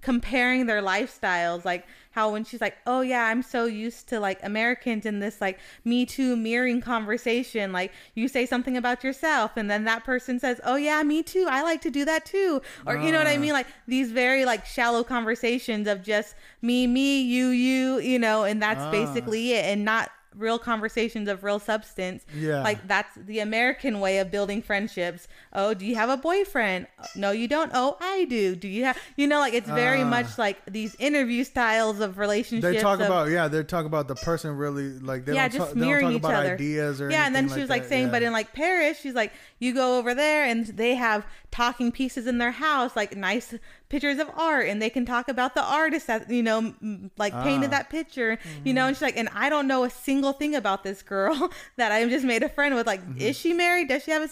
comparing 0.00 0.66
their 0.66 0.80
lifestyles 0.82 1.64
like 1.64 1.86
how 2.12 2.30
when 2.32 2.44
she's 2.44 2.60
like 2.60 2.76
oh 2.86 3.00
yeah 3.02 3.24
i'm 3.24 3.42
so 3.42 3.64
used 3.66 4.08
to 4.08 4.18
like 4.20 4.38
americans 4.42 5.04
in 5.04 5.18
this 5.18 5.40
like 5.40 5.58
me 5.84 6.06
too 6.06 6.36
mirroring 6.36 6.80
conversation 6.80 7.72
like 7.72 7.92
you 8.14 8.28
say 8.28 8.46
something 8.46 8.76
about 8.76 9.02
yourself 9.04 9.52
and 9.56 9.70
then 9.70 9.84
that 9.84 10.04
person 10.04 10.38
says 10.38 10.60
oh 10.64 10.76
yeah 10.76 11.02
me 11.02 11.22
too 11.22 11.46
i 11.50 11.62
like 11.62 11.80
to 11.80 11.90
do 11.90 12.04
that 12.04 12.24
too 12.24 12.60
or 12.86 12.96
you 12.96 13.10
know 13.12 13.18
what 13.18 13.26
i 13.26 13.36
Ah. 13.36 13.40
mean 13.40 13.52
like 13.52 13.66
these 13.86 14.10
very 14.12 14.44
like 14.44 14.64
shallow 14.64 15.02
conversations 15.04 15.86
of 15.88 16.02
just 16.02 16.34
me 16.62 16.86
me 16.86 17.20
you 17.20 17.48
you 17.48 17.98
you 17.98 18.18
know 18.18 18.44
and 18.44 18.62
that's 18.62 18.80
Ah. 18.80 18.90
basically 18.90 19.52
it 19.52 19.64
and 19.64 19.84
not 19.84 20.10
real 20.36 20.58
conversations 20.58 21.28
of 21.28 21.44
real 21.44 21.58
substance. 21.58 22.24
Yeah. 22.34 22.62
Like 22.62 22.86
that's 22.88 23.14
the 23.16 23.40
American 23.40 24.00
way 24.00 24.18
of 24.18 24.30
building 24.30 24.62
friendships. 24.62 25.28
Oh, 25.52 25.74
do 25.74 25.84
you 25.86 25.94
have 25.94 26.08
a 26.10 26.16
boyfriend? 26.16 26.86
No, 27.16 27.30
you 27.30 27.48
don't. 27.48 27.70
Oh, 27.74 27.96
I 28.00 28.24
do. 28.26 28.56
Do 28.56 28.68
you 28.68 28.84
have? 28.84 28.98
You 29.16 29.26
know, 29.26 29.38
like 29.38 29.54
it's 29.54 29.68
very 29.68 30.02
Ah. 30.02 30.08
much 30.08 30.38
like 30.38 30.58
these 30.66 30.94
interview 30.96 31.44
styles 31.44 32.00
of 32.00 32.18
relationships. 32.18 32.74
They 32.74 32.80
talk 32.80 33.00
of- 33.00 33.06
about 33.06 33.30
yeah, 33.30 33.48
they 33.48 33.62
talk 33.62 33.86
about 33.86 34.08
the 34.08 34.14
person 34.14 34.56
really 34.56 34.98
like 34.98 35.24
they 35.24 35.34
yeah, 35.34 35.48
don't, 35.48 35.58
just 35.58 35.66
talk, 35.70 35.74
they 35.74 35.80
don't 35.80 35.88
mirroring 35.88 36.06
talk 36.06 36.12
each 36.14 36.18
about 36.20 36.34
other. 36.34 36.54
ideas 36.54 37.00
or 37.00 37.10
yeah, 37.10 37.26
and 37.26 37.34
then 37.34 37.48
she 37.48 37.60
was 37.60 37.70
like 37.70 37.84
saying, 37.84 38.06
yeah. 38.06 38.12
but 38.12 38.22
in 38.22 38.32
like 38.32 38.52
Paris, 38.52 38.98
she's 39.00 39.14
like, 39.14 39.32
you 39.58 39.74
go 39.74 39.98
over 39.98 40.14
there 40.14 40.44
and 40.44 40.66
they 40.66 40.94
have 40.94 41.26
talking 41.50 41.92
pieces 41.92 42.26
in 42.26 42.38
their 42.38 42.50
house, 42.50 42.96
like 42.96 43.16
nice 43.16 43.54
pictures 43.92 44.18
of 44.18 44.28
art, 44.34 44.66
and 44.66 44.80
they 44.82 44.90
can 44.90 45.04
talk 45.06 45.28
about 45.28 45.54
the 45.54 45.62
artist 45.62 46.06
that 46.08 46.28
you 46.30 46.42
know, 46.42 46.74
like 47.18 47.32
painted 47.44 47.68
Ah. 47.68 47.76
that 47.76 47.90
picture, 47.90 48.38
you 48.64 48.72
know. 48.74 48.86
And 48.86 48.96
she's 48.96 49.02
like, 49.02 49.16
and 49.16 49.28
I 49.34 49.48
don't 49.48 49.68
know 49.68 49.84
a 49.84 49.90
single 49.90 50.32
thing 50.32 50.54
about 50.56 50.82
this 50.82 51.02
girl 51.02 51.34
that 51.76 51.92
I 51.92 51.98
have 51.98 52.10
just 52.10 52.24
made 52.24 52.42
a 52.42 52.48
friend 52.48 52.74
with. 52.74 52.86
Like, 52.86 53.02
Mm-hmm. 53.02 53.18
is 53.28 53.38
she 53.38 53.52
married? 53.52 53.86
Does 53.88 54.02
she 54.04 54.10
have 54.10 54.22
a 54.22 54.28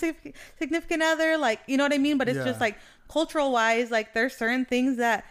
significant 0.59 1.03
other? 1.03 1.37
Like, 1.37 1.61
you 1.69 1.77
know 1.77 1.85
what 1.85 1.93
I 1.95 1.99
mean? 1.99 2.17
But 2.19 2.29
it's 2.29 2.39
Yeah. 2.39 2.45
just 2.51 2.61
like 2.61 2.77
cultural 3.09 3.53
wise, 3.53 3.91
like 3.91 4.15
there's 4.15 4.35
certain 4.37 4.65
things 4.65 4.97
that 4.97 5.25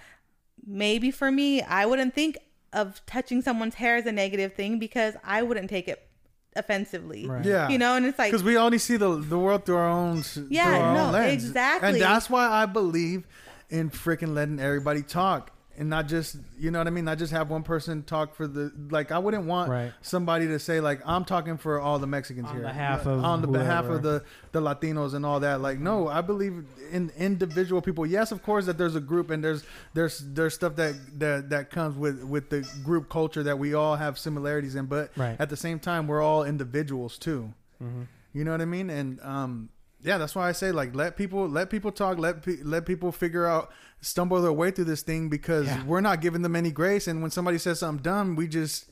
maybe 0.66 1.12
for 1.12 1.32
me, 1.32 1.62
I 1.62 1.86
wouldn't 1.86 2.14
think 2.14 2.38
of 2.72 3.02
touching 3.08 3.42
someone's 3.42 3.76
hair 3.76 3.96
as 3.96 4.06
a 4.06 4.12
negative 4.12 4.54
thing 4.54 4.78
because 4.78 5.16
I 5.24 5.42
wouldn't 5.42 5.70
take 5.70 5.88
it 5.88 6.00
offensively. 6.56 7.26
Right. 7.28 7.46
yeah, 7.46 7.70
You 7.70 7.78
know, 7.78 7.96
and 7.96 8.06
it's 8.06 8.20
like, 8.20 8.32
because 8.32 8.44
we 8.44 8.58
only 8.58 8.78
see 8.78 8.98
the 8.98 9.16
the 9.18 9.38
world 9.40 9.66
through 9.66 9.78
our 9.78 9.90
own 9.90 10.24
Yeah, 10.50 10.66
through 10.76 10.84
our 10.84 10.94
no, 10.94 11.06
own 11.08 11.12
lens. 11.14 11.46
exactly. 11.46 11.90
and 11.90 12.02
that's 12.02 12.30
why 12.30 12.46
I 12.48 12.66
believe 12.66 13.26
in 13.70 13.90
freaking 13.90 14.34
letting 14.34 14.60
everybody 14.60 15.02
talk 15.04 15.52
and 15.78 15.90
not 15.90 16.08
just 16.10 16.36
you 16.60 16.72
know 16.72 16.80
what 16.80 16.88
I 16.88 16.90
mean. 16.90 17.06
Not 17.06 17.20
just 17.20 17.32
have 17.32 17.50
one 17.50 17.64
person 17.64 18.04
talk 18.04 18.36
for 18.36 18.48
the 18.48 18.70
like. 18.90 19.12
I 19.14 19.18
wouldn't 19.20 19.46
want 19.46 19.70
Right. 19.70 19.94
somebody 20.02 20.48
to 20.48 20.60
say 20.60 20.82
like 20.82 21.00
I'm 21.06 21.24
talking 21.24 21.58
for 21.58 21.80
all 21.80 22.00
the 22.00 22.08
Mexicans 22.08 22.48
On 22.50 22.54
here 22.56 22.64
behalf 22.64 23.06
of 23.06 23.24
on 23.24 23.42
the 23.42 23.48
behalf 23.48 23.86
of 23.86 24.02
the 24.04 24.24
the 24.52 24.60
Latinos 24.60 25.14
and 25.14 25.26
all 25.26 25.40
that. 25.40 25.62
Like 25.62 25.80
no, 25.80 26.10
I 26.10 26.20
believe 26.20 26.66
in 26.92 27.12
individual 27.18 27.82
people. 27.82 28.06
Yes, 28.06 28.34
of 28.34 28.44
course 28.44 28.66
that 28.66 28.78
there's 28.78 28.96
a 28.96 29.00
group 29.00 29.30
and 29.30 29.42
there's 29.42 29.64
there's 29.94 30.20
there's 30.20 30.54
stuff 30.54 30.76
that 30.76 30.96
that 31.20 31.50
that 31.52 31.70
comes 31.70 31.96
with 31.96 32.24
with 32.24 32.50
the 32.50 32.68
group 32.84 33.08
culture 33.10 33.44
that 33.44 33.58
we 33.58 33.74
all 33.74 33.96
have 33.96 34.18
similarities 34.20 34.76
in. 34.76 34.86
But 34.88 35.12
Right. 35.16 35.38
at 35.40 35.50
the 35.50 35.58
same 35.58 35.80
time, 35.80 36.08
we're 36.08 36.22
all 36.22 36.44
individuals 36.44 37.18
too. 37.18 37.54
Mm-hmm. 37.82 38.02
You 38.34 38.44
know 38.44 38.52
what 38.52 38.62
I 38.62 38.66
mean? 38.66 38.90
And 38.90 39.22
um, 39.22 39.70
yeah, 40.02 40.18
that's 40.18 40.36
why 40.36 40.48
I 40.48 40.52
say 40.54 40.72
like 40.72 40.96
let 40.96 41.18
people 41.18 41.48
let 41.48 41.70
people 41.70 41.92
talk, 41.92 42.18
let 42.18 42.42
pe- 42.44 42.64
let 42.64 42.86
people 42.86 43.12
figure 43.12 43.46
out 43.46 43.72
stumble 44.02 44.42
their 44.42 44.54
way 44.54 44.72
through 44.72 44.86
this 44.86 45.02
thing 45.02 45.30
because 45.30 45.68
Yeah. 45.68 45.84
we're 45.86 46.02
not 46.02 46.22
giving 46.22 46.42
them 46.42 46.56
any 46.56 46.72
grace. 46.72 47.08
And 47.08 47.22
when 47.22 47.32
somebody 47.32 47.58
says 47.58 47.80
something 47.80 48.02
dumb, 48.02 48.36
we 48.36 48.48
just 48.48 48.86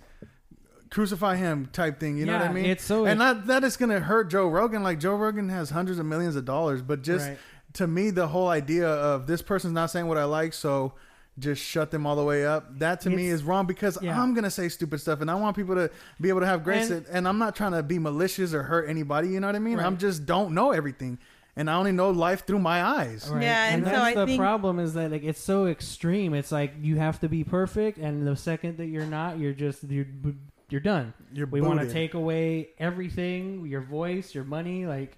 crucify 0.89 1.35
him 1.35 1.69
type 1.73 1.99
thing. 1.99 2.17
You 2.17 2.25
know 2.25 2.33
what 2.33 2.41
I 2.41 2.45
Yeah, 2.45 2.51
mean? 2.53 2.65
it's 2.65 2.83
so- 2.83 3.05
and 3.05 3.19
that 3.21 3.47
that 3.47 3.63
is 3.63 3.77
gonna 3.77 3.99
hurt 3.99 4.29
Joe 4.29 4.47
Rogan. 4.47 4.83
Like 4.83 4.99
Joe 4.99 5.15
Rogan 5.15 5.49
has 5.49 5.69
hundreds 5.69 5.99
of 5.99 6.05
millions 6.05 6.35
of 6.35 6.45
dollars, 6.45 6.81
but 6.81 7.01
just 7.03 7.27
Right. 7.27 7.37
to 7.73 7.87
me, 7.87 8.09
the 8.09 8.27
whole 8.27 8.47
idea 8.49 8.87
of 8.87 9.27
this 9.27 9.41
person's 9.41 9.73
not 9.73 9.91
saying 9.91 10.07
what 10.07 10.17
I 10.17 10.23
like, 10.25 10.53
so. 10.53 10.93
Just 11.39 11.61
shut 11.63 11.91
them 11.91 12.07
all 12.07 12.15
the 12.15 12.23
way 12.23 12.45
up. 12.45 12.79
That 12.79 13.01
to 13.01 13.09
me 13.11 13.27
is 13.27 13.43
wrong 13.43 13.67
because 13.67 13.97
yeah. 14.01 14.19
I'm 14.19 14.33
gonna 14.33 14.49
say 14.49 14.69
stupid 14.69 14.99
stuff, 15.01 15.21
and 15.21 15.29
I 15.29 15.35
want 15.35 15.55
people 15.55 15.75
to 15.75 15.91
be 16.19 16.29
able 16.29 16.39
to 16.39 16.47
have 16.47 16.63
grace. 16.63 16.89
And- 16.89 17.05
And, 17.05 17.15
and 17.17 17.27
I'm 17.27 17.37
not 17.37 17.55
trying 17.55 17.73
to 17.73 17.83
be 17.83 17.99
malicious 17.99 18.53
or 18.55 18.63
hurt 18.63 18.89
anybody. 18.89 19.29
You 19.29 19.39
know 19.39 19.47
what 19.47 19.55
I 19.55 19.59
mean? 19.59 19.77
Right. 19.77 19.85
I'm 19.85 19.97
just 19.97 20.25
don't 20.25 20.53
know 20.53 20.71
everything, 20.71 21.19
and 21.55 21.69
I 21.69 21.75
only 21.75 21.91
know 21.91 22.09
life 22.09 22.47
through 22.47 22.57
my 22.59 22.83
eyes. 22.83 23.29
Right. 23.29 23.43
Yeah, 23.43 23.67
and 23.73 23.83
so 23.83 23.89
that's 23.91 24.01
I 24.01 24.13
the 24.15 24.25
think- 24.25 24.39
problem 24.39 24.79
is 24.79 24.95
that 24.95 25.11
like 25.11 25.23
it's 25.23 25.39
so 25.39 25.67
extreme. 25.67 26.33
It's 26.33 26.51
like 26.51 26.73
you 26.81 26.95
have 26.97 27.19
to 27.19 27.29
be 27.29 27.43
perfect, 27.43 27.99
and 27.99 28.25
the 28.25 28.35
second 28.35 28.77
that 28.77 28.87
you're 28.87 29.05
not, 29.05 29.37
you're 29.37 29.53
just 29.53 29.83
you're 29.83 30.07
you're 30.69 30.81
done. 30.81 31.13
You're 31.33 31.45
we 31.47 31.61
want 31.61 31.79
to 31.81 31.91
take 31.91 32.15
away 32.15 32.69
everything, 32.79 33.65
your 33.67 33.81
voice, 33.81 34.33
your 34.33 34.43
money. 34.43 34.85
Like 34.87 35.17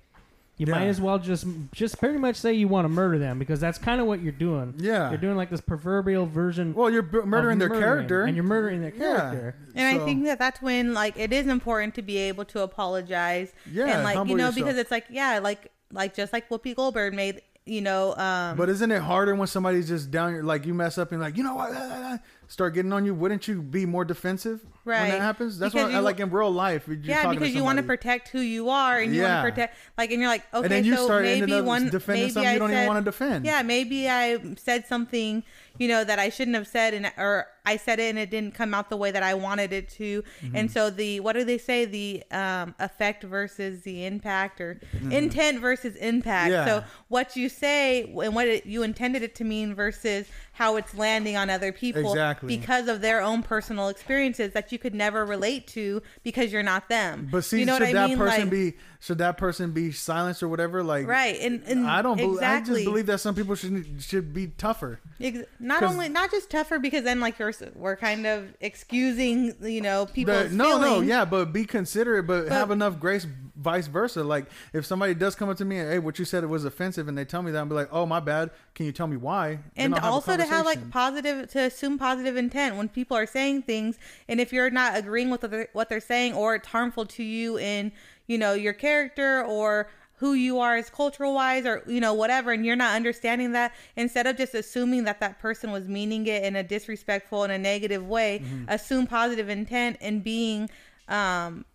you 0.59 0.67
Yeah. 0.67 0.75
might 0.75 0.85
as 0.87 1.01
well 1.01 1.17
just 1.17 1.47
just 1.71 1.97
pretty 1.99 2.19
much 2.19 2.35
say 2.35 2.53
you 2.53 2.67
want 2.67 2.85
to 2.85 2.89
murder 2.89 3.17
them 3.17 3.39
because 3.39 3.59
that's 3.59 3.79
kind 3.79 3.99
of 3.99 4.05
what 4.05 4.21
you're 4.21 4.31
doing. 4.31 4.75
Yeah. 4.77 5.09
you're 5.09 5.17
doing 5.17 5.35
like 5.37 5.49
this 5.49 5.61
proverbial 5.61 6.27
version. 6.27 6.75
Well, 6.75 6.91
you're 6.91 7.01
b- 7.01 7.21
murdering 7.25 7.57
their 7.57 7.69
character, 7.69 8.23
and 8.25 8.35
you're 8.35 8.43
murdering 8.43 8.81
their 8.81 8.93
Yeah. 8.93 9.17
character. 9.31 9.55
and 9.73 9.97
So- 9.97 10.03
I 10.03 10.05
think 10.05 10.25
that 10.25 10.37
that's 10.37 10.61
when 10.61 10.93
like 10.93 11.17
it 11.17 11.33
is 11.33 11.47
important 11.47 11.95
to 11.95 12.01
be 12.03 12.17
able 12.17 12.45
to 12.45 12.61
apologize. 12.61 13.51
Yeah, 13.71 13.85
and 13.87 14.03
like 14.03 14.15
you 14.27 14.35
know 14.35 14.45
yourself. 14.49 14.55
because 14.55 14.77
it's 14.77 14.91
like 14.91 15.05
yeah, 15.09 15.39
like 15.41 15.71
like 15.91 16.13
just 16.13 16.33
like 16.33 16.49
Whoopi 16.49 16.75
Goldberg 16.75 17.13
made 17.15 17.41
you 17.65 17.81
know 17.81 18.15
um 18.15 18.57
But 18.57 18.67
isn't 18.69 18.91
it 18.91 19.01
harder 19.01 19.35
when 19.35 19.47
somebody's 19.47 19.87
just 19.87 20.11
down 20.11 20.33
your 20.33 20.43
like 20.43 20.65
you 20.65 20.73
mess 20.73 20.97
up 20.97 21.11
and 21.11 21.21
like 21.21 21.37
you 21.37 21.43
know 21.43 21.55
what 21.55 21.71
start 22.49 22.73
getting 22.73 22.91
on 22.91 23.05
you? 23.05 23.13
Wouldn't 23.13 23.47
you 23.47 23.61
be 23.61 23.85
more 23.85 24.03
defensive 24.03 24.65
right. 24.83 25.01
when 25.03 25.09
that 25.11 25.21
happens? 25.21 25.57
That's 25.57 25.71
Because 25.73 25.87
what 25.87 25.95
I 25.95 25.99
you- 25.99 26.03
like 26.03 26.19
in 26.19 26.29
real 26.29 26.51
life. 26.51 26.89
yeah, 27.01 27.23
talking 27.23 27.39
because 27.39 27.55
you 27.55 27.63
want 27.63 27.77
to 27.77 27.83
protect 27.83 28.27
who 28.29 28.39
you 28.41 28.69
are, 28.69 28.99
and 28.99 29.15
you 29.15 29.21
Yeah. 29.21 29.35
want 29.35 29.45
to 29.45 29.51
protect, 29.51 29.77
like, 29.97 30.11
and 30.11 30.19
you're 30.19 30.29
like, 30.29 30.43
okay, 30.53 30.65
and 30.65 30.71
then 30.71 30.83
you 30.83 30.95
so 30.97 31.05
start 31.05 31.23
maybe 31.23 31.61
one, 31.61 31.89
defending 31.89 32.23
maybe 32.23 32.33
something 32.33 32.49
I 32.49 32.53
you 32.53 32.59
don't 32.59 32.69
said, 32.71 32.75
even 32.83 32.87
want 32.93 33.05
to 33.05 33.09
defend. 33.11 33.45
Yeah, 33.45 33.61
maybe 33.61 34.09
I 34.09 34.39
said 34.57 34.85
something, 34.87 35.43
you 35.77 35.87
know, 35.87 36.03
that 36.03 36.19
I 36.19 36.27
shouldn't 36.29 36.55
have 36.57 36.67
said, 36.67 36.93
and 36.93 37.09
or 37.17 37.47
I 37.65 37.77
said 37.77 37.99
it 37.99 38.09
and 38.09 38.17
it 38.17 38.31
didn't 38.31 38.55
come 38.55 38.73
out 38.73 38.89
the 38.89 38.97
way 38.97 39.11
that 39.11 39.21
I 39.21 39.35
wanted 39.35 39.71
it 39.71 39.87
to. 39.89 40.23
Mm-hmm. 40.41 40.55
And 40.55 40.71
so 40.71 40.89
the 40.89 41.19
what 41.19 41.33
do 41.33 41.43
they 41.43 41.59
say? 41.59 41.85
The 41.85 42.23
um, 42.31 42.73
effect 42.79 43.23
versus 43.23 43.83
the 43.83 44.05
impact, 44.05 44.59
or 44.59 44.79
intent 45.11 45.59
versus 45.59 45.95
impact. 45.97 46.51
Mm-hmm. 46.51 46.67
Yeah. 46.67 46.81
So 46.81 46.83
what 47.09 47.35
you 47.35 47.47
say 47.47 48.03
and 48.03 48.33
what 48.33 48.47
it, 48.47 48.65
you 48.65 48.81
intended 48.83 49.21
it 49.21 49.35
to 49.35 49.43
mean 49.43 49.75
versus 49.75 50.27
how 50.59 50.75
it's 50.75 50.93
landing 50.93 51.37
on 51.37 51.49
other 51.49 51.71
people 51.71 52.11
Exactly. 52.11 52.57
because 52.57 52.89
of 52.89 52.99
their 52.99 53.21
own 53.21 53.41
personal 53.41 53.87
experiences 53.87 54.51
that 54.51 54.73
you 54.73 54.77
could 54.77 54.93
never 54.93 55.25
relate 55.25 55.65
to 55.67 56.01
because 56.21 56.51
you're 56.51 56.61
not 56.63 56.89
them. 56.89 57.29
But 57.31 57.45
see, 57.45 57.61
you 57.61 57.65
know 57.65 57.77
should 57.77 57.83
what 57.83 57.89
I 57.91 57.93
that 57.93 58.09
mean? 58.09 58.17
person 58.17 58.41
Like- 58.41 58.49
be 58.51 58.73
should 59.01 59.19
that 59.19 59.37
person 59.37 59.71
be 59.71 59.93
silenced 59.93 60.43
or 60.43 60.49
whatever? 60.49 60.83
Like 60.83 61.07
right? 61.07 61.39
And, 61.39 61.63
and 61.63 61.87
I 61.87 62.01
don't. 62.01 62.17
bel 62.17 62.43
I 62.43 62.59
just 62.59 62.83
believe 62.83 63.05
that 63.05 63.21
some 63.21 63.33
people 63.33 63.55
should 63.55 64.01
should 64.01 64.33
be 64.33 64.47
tougher. 64.47 64.99
Ex- 65.21 65.47
not 65.57 65.83
only 65.83 66.09
not 66.09 66.31
just 66.31 66.49
tougher 66.49 66.79
because 66.79 67.05
then 67.05 67.21
like 67.21 67.39
you're 67.39 67.53
we're 67.75 67.95
kind 67.95 68.27
of 68.27 68.53
excusing 68.59 69.55
you 69.61 69.79
know 69.79 70.05
people. 70.05 70.49
No, 70.49 70.77
no, 70.79 70.99
yeah, 70.99 71.23
but 71.23 71.53
be 71.53 71.63
considerate, 71.63 72.27
but, 72.27 72.49
But- 72.49 72.51
have 72.51 72.71
enough 72.71 72.99
grace, 72.99 73.25
vice 73.55 73.87
versa. 73.87 74.21
Like 74.21 74.47
if 74.73 74.85
somebody 74.85 75.13
does 75.13 75.33
come 75.33 75.47
up 75.47 75.55
to 75.57 75.65
me 75.65 75.77
and 75.77 75.89
hey, 75.89 75.99
what 75.99 76.19
you 76.19 76.25
said 76.25 76.43
it 76.43 76.47
was 76.47 76.65
offensive, 76.65 77.07
and 77.07 77.17
they 77.17 77.25
tell 77.25 77.41
me 77.41 77.51
that, 77.51 77.59
I'm 77.59 77.69
be 77.69 77.75
like, 77.75 77.89
oh 77.93 78.05
my 78.05 78.19
bad. 78.19 78.51
Can 78.75 78.85
you 78.85 78.91
tell 78.91 79.07
me 79.07 79.15
why? 79.15 79.59
And 79.77 79.93
have 79.93 80.03
also 80.03 80.35
to 80.35 80.43
have 80.45 80.65
like 80.65 80.91
positive 80.91 81.49
to 81.51 81.59
assume 81.61 81.97
positive 81.97 82.35
intent 82.35 82.75
when 82.75 82.89
people 82.89 83.15
are 83.15 83.25
saying 83.25 83.63
things 83.63 83.97
and 84.27 84.41
if 84.41 84.51
you're 84.51 84.69
not 84.69 84.97
agreeing 84.97 85.29
with 85.29 85.41
what 85.41 85.51
they're, 85.51 85.67
what 85.73 85.89
they're 85.89 85.99
saying 85.99 86.33
or 86.33 86.55
it's 86.55 86.67
harmful 86.67 87.05
to 87.05 87.23
you 87.23 87.57
in 87.57 87.91
you 88.29 88.37
know 88.37 88.53
your 88.53 88.73
character 88.73 89.43
or 89.43 89.89
who 90.17 90.33
you 90.33 90.59
are 90.59 90.75
as 90.75 90.89
cultural 90.89 91.33
wise 91.33 91.65
or 91.65 91.81
you 91.87 91.99
know 91.99 92.13
whatever 92.13 92.51
and 92.51 92.65
you're 92.65 92.75
not 92.75 92.95
understanding 92.95 93.51
that 93.53 93.73
instead 93.95 94.27
of 94.27 94.37
just 94.37 94.53
assuming 94.53 95.03
that 95.05 95.19
that 95.19 95.39
person 95.39 95.71
was 95.71 95.87
meaning 95.87 96.27
it 96.27 96.43
in 96.43 96.55
a 96.55 96.63
disrespectful 96.63 97.43
in 97.43 97.51
a 97.51 97.57
negative 97.57 98.05
way 98.07 98.39
Mm-hmm. 98.43 98.65
assume 98.69 99.07
positive 99.07 99.49
intent 99.49 99.97
and 100.01 100.23
being 100.23 100.69
um 101.07 101.65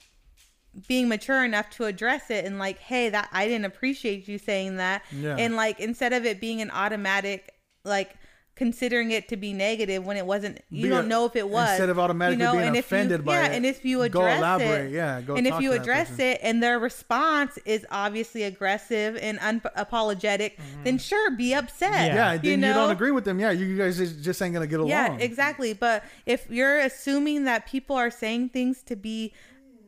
being 0.88 1.08
mature 1.08 1.44
enough 1.44 1.70
to 1.70 1.84
address 1.84 2.30
it 2.30 2.44
and 2.44 2.58
like 2.58 2.78
hey 2.78 3.08
that 3.08 3.28
i 3.32 3.46
didn't 3.46 3.64
appreciate 3.64 4.26
you 4.28 4.38
saying 4.38 4.76
that 4.76 5.02
Yeah. 5.12 5.36
and 5.38 5.56
like 5.56 5.80
instead 5.80 6.12
of 6.12 6.24
it 6.26 6.40
being 6.40 6.60
an 6.60 6.70
automatic 6.70 7.54
like 7.84 8.14
considering 8.56 9.10
it 9.10 9.28
to 9.28 9.36
be 9.36 9.52
negative 9.52 10.06
when 10.06 10.16
it 10.16 10.24
wasn't 10.24 10.60
you 10.70 10.84
Be 10.84 10.88
don't 10.88 11.06
a- 11.06 11.08
know 11.08 11.24
if 11.24 11.34
it 11.34 11.48
was 11.48 11.70
instead 11.70 11.88
of 11.88 11.98
automatically 11.98 12.46
being 12.46 12.68
and 12.68 12.76
if 12.76 12.90
you- 12.90 12.96
offended 12.96 13.24
by 13.24 13.32
yeah, 13.34 13.46
it, 13.46 13.56
and 13.56 13.66
if 13.66 13.84
you 13.84 13.98
go 14.08 14.20
address 14.20 14.38
elaborate, 14.38 14.86
it 14.86 14.92
yeah, 14.92 15.20
go 15.20 15.34
and 15.34 15.46
if 15.46 15.60
you 15.60 15.72
address 15.72 16.10
person. 16.10 16.26
it 16.26 16.40
and 16.42 16.62
their 16.62 16.78
response 16.78 17.58
is 17.64 17.84
obviously 17.90 18.44
aggressive 18.44 19.16
and 19.16 19.38
unapologetic 19.40 20.52
mm-hmm. 20.56 20.84
then 20.84 20.98
sure 20.98 21.30
be 21.32 21.52
upset 21.54 21.90
Yeah. 21.92 22.14
yeah, 22.14 22.36
then 22.36 22.44
you, 22.50 22.56
know? 22.58 22.74
don't 22.74 22.90
agree 22.90 23.10
with 23.10 23.24
them. 23.24 23.40
Yeah, 23.40 23.50
you 23.50 23.76
guys 23.76 23.96
just, 23.96 24.22
just 24.22 24.40
ain't 24.40 24.54
gonna 24.54 24.66
get 24.66 24.78
along. 24.78 24.90
Yeah, 24.90 25.16
exactly. 25.16 25.72
But 25.72 26.04
if 26.26 26.48
you're 26.48 26.78
assuming 26.78 27.44
that 27.44 27.66
people 27.66 27.96
are 27.96 28.10
saying 28.10 28.50
things 28.50 28.82
to 28.84 28.96
be, 28.96 29.32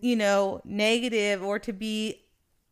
you 0.00 0.16
know, 0.16 0.60
negative 0.64 1.42
or 1.42 1.58
to 1.60 1.72
be 1.72 2.25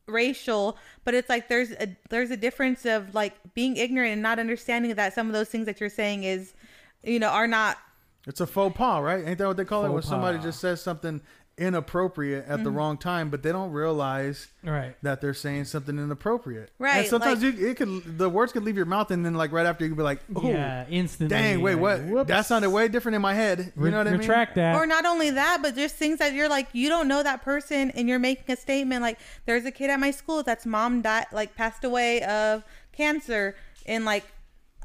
racial, 0.06 0.76
but 1.04 1.14
it's 1.14 1.28
like 1.28 1.48
there's 1.48 1.72
a 1.72 1.96
there's 2.10 2.30
a 2.30 2.36
difference 2.36 2.84
of 2.86 3.14
like 3.14 3.34
being 3.54 3.76
ignorant 3.76 4.12
and 4.12 4.22
not 4.22 4.38
understanding 4.38 4.94
that 4.94 5.14
some 5.14 5.26
of 5.26 5.32
those 5.32 5.48
things 5.48 5.66
that 5.66 5.80
you're 5.80 5.88
saying 5.90 6.24
is, 6.24 6.54
you 7.02 7.18
know, 7.18 7.28
are 7.28 7.46
not 7.46 7.78
It's 8.26 8.40
a 8.40 8.46
faux 8.46 8.76
pas, 8.76 9.02
right? 9.02 9.26
Ain't 9.26 9.38
that 9.38 9.46
what 9.46 9.56
they 9.56 9.64
call 9.64 9.84
it? 9.84 9.88
When 9.90 10.02
Faux 10.02 10.08
somebody 10.08 10.38
just 10.38 10.60
says 10.60 10.80
something 10.82 11.20
inappropriate 11.58 12.44
at 12.48 12.58
the 12.62 12.70
Mm-hmm. 12.70 12.76
wrong 12.76 12.96
time, 12.98 13.30
but 13.30 13.42
they 13.42 13.52
don't 13.52 13.70
realize 13.72 14.48
Right. 14.62 14.96
that 15.02 15.20
they're 15.20 15.34
saying 15.34 15.64
something 15.66 15.98
inappropriate. 15.98 16.70
Right, 16.78 16.98
And 16.98 17.06
sometimes 17.06 17.42
like- 17.42 17.56
you 17.58 17.68
it 17.68 17.76
could 17.76 18.18
the 18.18 18.28
words 18.28 18.52
could 18.52 18.64
leave 18.64 18.76
your 18.76 18.86
mouth, 18.86 19.10
and 19.10 19.24
then 19.24 19.34
like 19.34 19.52
right 19.52 19.66
after 19.66 19.84
you 19.84 19.90
could 19.90 19.96
be 19.98 20.02
like, 20.02 20.20
"Oh, 20.34 20.48
yeah, 20.48 20.84
instantly. 20.88 21.36
dang, 21.36 21.60
wait, 21.60 21.74
like, 21.74 21.82
what? 21.82 22.02
whoops. 22.04 22.28
That 22.28 22.46
sounded 22.46 22.70
way 22.70 22.88
different 22.88 23.16
in 23.16 23.22
my 23.22 23.34
head." 23.34 23.58
You 23.58 23.72
Re- 23.76 23.90
know 23.90 23.98
what 23.98 24.08
I 24.08 24.10
mean? 24.12 24.20
retract 24.20 24.54
that. 24.56 24.76
or 24.76 24.86
not 24.86 25.04
only 25.06 25.30
that, 25.30 25.58
but 25.62 25.74
there's 25.74 25.92
things 25.92 26.18
that 26.18 26.32
you're 26.32 26.48
like 26.48 26.68
you 26.72 26.88
don't 26.88 27.08
know 27.08 27.22
that 27.22 27.42
person 27.42 27.90
and 27.92 28.08
you're 28.08 28.18
making 28.18 28.52
a 28.52 28.56
statement 28.56 29.02
like 29.02 29.18
there's 29.46 29.64
a 29.64 29.70
kid 29.70 29.90
at 29.90 30.00
my 30.00 30.10
school 30.10 30.42
that's 30.42 30.66
mom 30.66 31.02
died 31.02 31.26
like 31.32 31.54
passed 31.54 31.84
away 31.84 32.22
of 32.22 32.64
cancer 32.92 33.54
and 33.86 34.04
like 34.04 34.24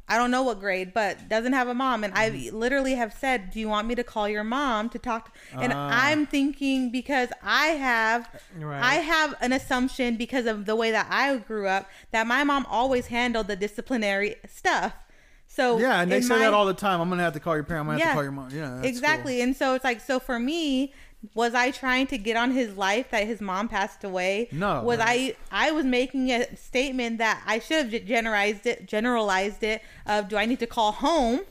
I 0.10 0.18
don't 0.18 0.32
know 0.32 0.42
what 0.42 0.60
grade, 0.60 0.94
but 0.94 1.30
doesn't 1.30 1.54
have 1.54 1.68
a 1.68 1.74
mom. 1.74 2.04
And 2.04 2.14
I 2.16 2.50
literally 2.52 2.96
have 2.96 3.14
said, 3.14 3.52
Do 3.52 3.60
you 3.60 3.70
want 3.70 3.88
me 3.88 3.96
to 3.96 4.04
call 4.04 4.28
your 4.28 4.44
mom 4.44 4.90
to 4.90 5.00
talk? 5.00 5.34
To, 5.54 5.60
and 5.60 5.72
Ah. 5.74 5.90
I'm 6.08 6.26
thinking 6.26 6.92
because 6.92 7.30
I 7.44 7.68
have, 7.68 8.28
Right. 8.58 8.82
I 8.82 8.96
have 8.96 9.36
an 9.40 9.54
assumption 9.54 10.18
because 10.18 10.46
of 10.48 10.66
the 10.66 10.76
way 10.76 10.90
that 10.92 11.08
I 11.10 11.38
grew 11.38 11.68
up 11.68 11.88
that 12.12 12.26
my 12.28 12.44
mom 12.44 12.66
always 12.70 13.08
handled 13.08 13.48
the 13.48 13.56
disciplinary 13.56 14.36
stuff. 14.48 14.94
So 15.48 15.80
Yeah, 15.80 16.02
and 16.02 16.12
they 16.12 16.22
say 16.22 16.36
my- 16.36 16.40
that 16.40 16.54
all 16.54 16.66
the 16.66 16.74
time. 16.74 17.02
I'm 17.02 17.10
gonna 17.10 17.24
have 17.24 17.34
to 17.34 17.40
call 17.40 17.56
your 17.56 17.64
parent. 17.64 17.82
I'm 17.90 17.96
gonna 17.96 18.00
have 18.00 18.08
Yeah. 18.08 18.12
to 18.12 18.14
call 18.16 18.24
your 18.24 18.32
mom. 18.32 18.50
Yeah, 18.52 18.82
exactly. 18.88 19.42
And 19.42 19.56
so 19.56 19.74
it's 19.76 19.84
like, 19.84 20.00
so 20.02 20.20
for 20.20 20.38
me, 20.40 20.94
was 21.34 21.54
I 21.54 21.72
trying 21.72 22.08
to 22.08 22.18
get 22.18 22.38
on 22.38 22.52
his 22.52 22.78
life 22.78 23.12
that 23.12 23.28
his 23.28 23.42
mom 23.42 23.68
passed 23.68 24.04
away? 24.04 24.48
No. 24.52 24.84
Was 24.84 25.00
I? 25.02 25.36
I 25.52 25.72
was 25.72 25.86
making 25.86 26.32
a 26.32 26.56
statement 26.56 27.18
that 27.18 27.44
I 27.46 27.60
should 27.60 27.92
have 27.94 28.06
generalized 28.06 28.66
it. 28.66 28.86
Generalized 28.88 29.64
it. 29.64 29.82
Of 30.06 30.30
do 30.30 30.38
I 30.38 30.46
need 30.46 30.60
to 30.60 30.68
call 30.68 30.92
home? 30.94 31.42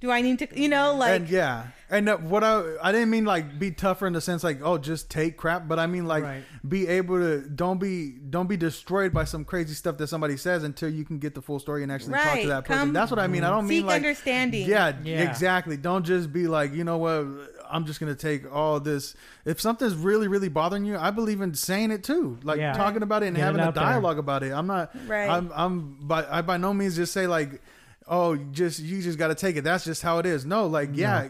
Do 0.00 0.10
I 0.10 0.22
need 0.22 0.38
to? 0.38 0.48
You 0.58 0.70
know, 0.70 0.94
like 0.94 1.20
and 1.20 1.28
yeah, 1.28 1.66
and 1.90 2.08
uh, 2.08 2.16
what 2.16 2.42
I 2.42 2.62
I 2.82 2.90
didn't 2.90 3.10
mean 3.10 3.26
like 3.26 3.58
be 3.58 3.70
tougher 3.70 4.06
in 4.06 4.14
the 4.14 4.22
sense 4.22 4.42
like 4.42 4.60
oh 4.62 4.78
just 4.78 5.10
take 5.10 5.36
crap, 5.36 5.68
but 5.68 5.78
I 5.78 5.86
mean 5.86 6.06
like 6.06 6.24
Right. 6.24 6.42
be 6.66 6.88
able 6.88 7.18
to 7.18 7.46
don't 7.46 7.78
be 7.78 8.12
don't 8.12 8.48
be 8.48 8.56
destroyed 8.56 9.12
by 9.12 9.24
some 9.24 9.44
crazy 9.44 9.74
stuff 9.74 9.98
that 9.98 10.06
somebody 10.06 10.38
says 10.38 10.62
until 10.64 10.88
you 10.88 11.04
can 11.04 11.18
get 11.18 11.34
the 11.34 11.42
full 11.42 11.58
story 11.60 11.82
and 11.82 11.92
actually 11.92 12.14
talk 12.14 12.40
to 12.40 12.48
that 12.48 12.64
person. 12.64 12.78
Come- 12.80 12.92
That's 12.94 13.10
what 13.10 13.20
I 13.20 13.26
mean. 13.26 13.44
I 13.44 13.50
don't 13.50 13.66
mean 13.68 13.84
like 13.84 13.96
understanding. 13.96 14.66
Yeah, 14.66 14.94
Yeah. 15.04 15.28
exactly. 15.30 15.76
Don't 15.76 16.06
just 16.06 16.32
be 16.32 16.46
like 16.46 16.72
you 16.72 16.84
know 16.84 16.96
what 16.96 17.59
I'm 17.70 17.86
just 17.86 18.00
gonna 18.00 18.14
take 18.14 18.50
all 18.52 18.80
this. 18.80 19.14
If 19.44 19.60
something's 19.60 19.94
really 19.94 20.28
really 20.28 20.48
bothering 20.48 20.84
you, 20.84 20.96
I 20.98 21.10
believe 21.10 21.40
in 21.40 21.54
saying 21.54 21.90
it 21.90 22.02
too, 22.04 22.38
like 22.42 22.58
Yeah. 22.58 22.72
talking 22.72 23.02
about 23.02 23.22
it 23.22 23.26
and 23.28 23.36
Get 23.36 23.42
it 23.42 23.46
having 23.46 23.60
a 23.60 23.64
out 23.64 23.74
there. 23.74 23.84
dialogue 23.84 24.18
about 24.18 24.42
it. 24.42 24.52
I'm 24.52 24.66
not. 24.66 24.94
Right. 25.06 25.28
I'm 25.28 25.50
I'm 25.54 25.96
by 26.00 26.26
I 26.30 26.42
by 26.42 26.56
no 26.56 26.72
means 26.74 26.96
just 26.96 27.12
say 27.12 27.26
like, 27.26 27.60
oh, 28.08 28.36
just 28.36 28.78
you 28.80 29.00
just 29.02 29.18
got 29.18 29.28
to 29.28 29.34
take 29.34 29.56
it. 29.56 29.62
That's 29.64 29.84
just 29.84 30.02
how 30.02 30.18
it 30.18 30.26
is. 30.26 30.44
No, 30.44 30.66
like 30.66 30.90
yeah, 30.94 31.28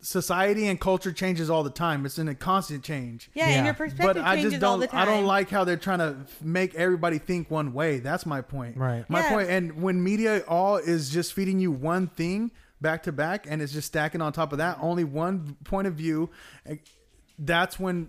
society 0.00 0.68
and 0.68 0.80
culture 0.80 1.12
changes 1.12 1.50
all 1.50 1.62
the 1.64 1.70
time. 1.70 2.06
It's 2.06 2.18
in 2.18 2.28
a 2.28 2.34
constant 2.34 2.84
change. 2.84 3.30
yeah, 3.34 3.48
Yeah. 3.48 3.56
and 3.56 3.64
your 3.66 3.74
perspective 3.74 4.06
But 4.06 4.16
perspective 4.16 4.46
I 4.46 4.50
just 4.50 4.60
don't. 4.60 4.80
the 4.80 4.86
time. 4.86 5.00
I 5.00 5.04
don't 5.04 5.24
like 5.24 5.50
how 5.50 5.64
they're 5.64 5.76
trying 5.76 5.98
to 5.98 6.16
make 6.42 6.74
everybody 6.74 7.18
think 7.18 7.50
one 7.50 7.72
way. 7.72 7.98
That's 7.98 8.24
my 8.26 8.40
point. 8.40 8.76
Right. 8.76 9.08
My 9.08 9.20
Yeah. 9.20 9.28
point. 9.30 9.50
And 9.50 9.82
when 9.82 10.02
media 10.02 10.44
all 10.46 10.76
is 10.76 11.10
just 11.10 11.32
feeding 11.32 11.58
you 11.58 11.72
one 11.72 12.06
thing 12.06 12.50
back 12.80 13.04
to 13.04 13.12
back, 13.12 13.46
and 13.48 13.62
it's 13.62 13.72
just 13.72 13.86
stacking 13.86 14.20
on 14.20 14.32
top 14.32 14.52
of 14.52 14.58
that, 14.58 14.78
only 14.80 15.04
one 15.04 15.56
point 15.64 15.86
of 15.86 15.94
view. 15.94 16.30
That's 17.38 17.78
when 17.78 18.08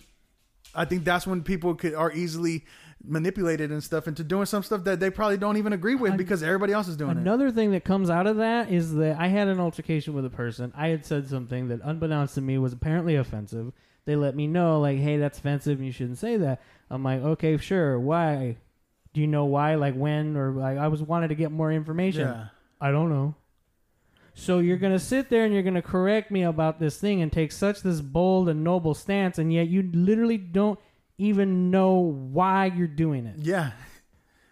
I 0.75 0.85
think 0.85 1.03
that's 1.03 1.27
when 1.27 1.43
people 1.43 1.75
could 1.75 1.93
are 1.93 2.11
easily 2.11 2.65
manipulated 3.03 3.71
and 3.71 3.83
stuff 3.83 4.07
into 4.07 4.23
doing 4.23 4.45
some 4.45 4.63
stuff 4.63 4.83
that 4.83 4.99
they 4.99 5.09
probably 5.09 5.37
don't 5.37 5.57
even 5.57 5.71
agree 5.71 5.95
with 5.95 6.17
because 6.17 6.41
everybody 6.43 6.73
else 6.73 6.87
is 6.87 6.97
doing 6.97 7.11
it. 7.11 7.17
Another 7.17 7.51
thing 7.51 7.71
that 7.71 7.83
comes 7.83 8.09
out 8.09 8.27
of 8.27 8.37
that 8.37 8.71
is 8.71 8.95
that 8.95 9.19
I 9.19 9.27
had 9.27 9.47
an 9.47 9.59
altercation 9.59 10.13
with 10.13 10.25
a 10.25 10.29
person. 10.29 10.73
I 10.75 10.89
had 10.89 11.05
said 11.05 11.27
something 11.29 11.67
that, 11.69 11.79
unbeknownst 11.83 12.35
to 12.35 12.41
me, 12.41 12.57
was 12.57 12.73
apparently 12.73 13.15
offensive. 13.15 13.71
They 14.05 14.15
let 14.15 14.35
me 14.35 14.47
know, 14.47 14.79
like, 14.79 14.97
"Hey, 14.97 15.17
that's 15.17 15.37
offensive, 15.37 15.81
you 15.81 15.91
shouldn't 15.91 16.17
say 16.17 16.37
that." 16.37 16.61
I'm 16.89 17.03
like, 17.03 17.21
"Okay, 17.21 17.57
sure. 17.57 17.99
Why? 17.99 18.57
Do 19.13 19.21
you 19.21 19.27
know 19.27 19.45
why? 19.45 19.75
Like 19.75 19.95
when? 19.95 20.35
Or 20.35 20.51
like 20.51 20.77
I 20.77 20.87
was 20.87 21.01
wanted 21.01 21.29
to 21.29 21.35
get 21.35 21.51
more 21.51 21.71
information. 21.71 22.27
Yeah. 22.27 22.47
I 22.79 22.91
don't 22.91 23.09
know." 23.09 23.35
So 24.39 24.59
you're 24.59 24.77
gonna 24.77 24.99
sit 24.99 25.31
there 25.31 25.45
and 25.45 25.53
you're 25.53 25.63
gonna 25.63 25.81
correct 25.81 26.29
me 26.29 26.43
about 26.43 26.79
this 26.79 26.99
thing 26.99 27.23
and 27.23 27.33
take 27.33 27.51
such 27.51 27.81
this 27.81 28.01
bold 28.01 28.49
and 28.49 28.63
noble 28.63 28.93
stance, 28.93 29.39
and 29.39 29.51
yet 29.51 29.67
you 29.67 29.89
literally 29.91 30.37
don't 30.37 30.79
even 31.17 31.71
know 31.71 31.97
why 31.97 32.67
you're 32.67 32.85
doing 32.85 33.25
it. 33.25 33.37
Yeah. 33.39 33.71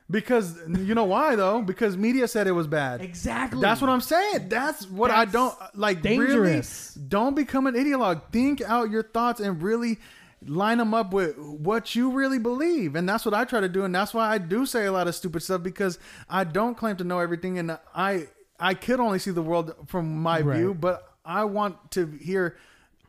Because 0.09 0.57
you 0.67 0.95
know 0.95 1.03
why 1.03 1.35
though? 1.35 1.61
Because 1.61 1.97
media 1.97 2.27
said 2.27 2.47
it 2.47 2.53
was 2.53 2.65
bad. 2.65 3.01
Exactly. 3.01 3.61
That's 3.61 3.79
what 3.79 3.91
I'm 3.91 4.01
saying. 4.01 4.49
That's 4.49 4.89
what 4.89 5.11
I 5.11 5.25
don't 5.25 5.55
uh, 5.61 5.67
like. 5.75 6.01
dangerous. 6.01 6.93
Really, 6.95 7.07
don't 7.07 7.35
become 7.35 7.67
an 7.67 7.75
ideologue. 7.75 8.31
Think 8.31 8.61
out 8.63 8.89
your 8.89 9.03
thoughts 9.03 9.39
and 9.39 9.61
really 9.61 9.99
line 10.47 10.79
them 10.79 10.95
up 10.95 11.13
with 11.13 11.37
what 11.37 11.93
you 11.93 12.11
really 12.11 12.39
believe. 12.39 12.95
And 12.95 13.07
that's 13.07 13.23
what 13.23 13.35
I 13.35 13.45
try 13.45 13.59
to 13.59 13.69
do. 13.69 13.83
And 13.83 13.93
that's 13.93 14.15
why 14.15 14.29
I 14.29 14.39
do 14.39 14.65
say 14.65 14.85
a 14.85 14.91
lot 14.91 15.07
of 15.07 15.13
stupid 15.13 15.43
stuff 15.43 15.61
because 15.61 15.99
I 16.27 16.43
don't 16.43 16.75
claim 16.75 16.97
to 16.97 17.03
know 17.03 17.19
everything. 17.19 17.59
And 17.59 17.77
I 17.93 18.27
I 18.59 18.73
could 18.73 18.99
only 18.99 19.19
see 19.19 19.31
the 19.31 19.41
world 19.41 19.75
from 19.87 20.21
my 20.21 20.41
Right. 20.41 20.57
view, 20.57 20.73
but 20.73 21.13
I 21.25 21.43
want 21.45 21.91
to 21.91 22.07
hear 22.21 22.55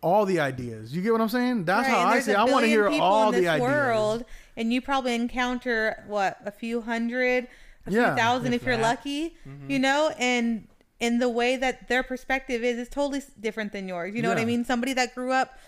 all 0.02 0.24
the 0.26 0.40
ideas. 0.40 0.94
You 0.94 1.02
get 1.02 1.12
what 1.12 1.20
I'm 1.20 1.28
saying? 1.28 1.64
That's 1.64 1.86
Right, 1.88 1.94
how 1.94 2.00
and 2.00 2.08
I 2.08 2.12
there's 2.14 2.24
see. 2.26 2.34
I 2.34 2.44
want 2.44 2.64
to 2.64 2.68
hear 2.68 2.88
all 2.88 3.32
in 3.32 3.40
the 3.42 3.48
ideas. 3.48 3.60
world, 3.62 4.24
and 4.56 4.72
you 4.72 4.80
probably 4.80 5.14
encounter 5.14 6.04
what 6.06 6.38
a 6.44 6.50
few 6.50 6.80
hundred, 6.82 7.48
a 7.86 7.90
Yeah, 7.90 8.08
few 8.14 8.16
thousand 8.16 8.52
if 8.54 8.62
if 8.62 8.66
you're 8.66 8.76
that. 8.76 8.82
lucky. 8.82 9.36
Mm-hmm. 9.48 9.70
You 9.70 9.78
know, 9.78 10.12
and 10.18 10.66
in 10.98 11.18
the 11.18 11.28
way 11.28 11.56
that 11.56 11.88
their 11.88 12.02
perspective 12.02 12.62
is 12.64 12.78
is 12.78 12.88
totally 12.88 13.22
different 13.40 13.72
than 13.72 13.86
yours. 13.88 14.14
You 14.14 14.22
know 14.22 14.28
what 14.30 14.38
I 14.38 14.44
mean? 14.44 14.64
Somebody 14.64 14.92
that 14.94 15.14
grew 15.14 15.32
up 15.32 15.58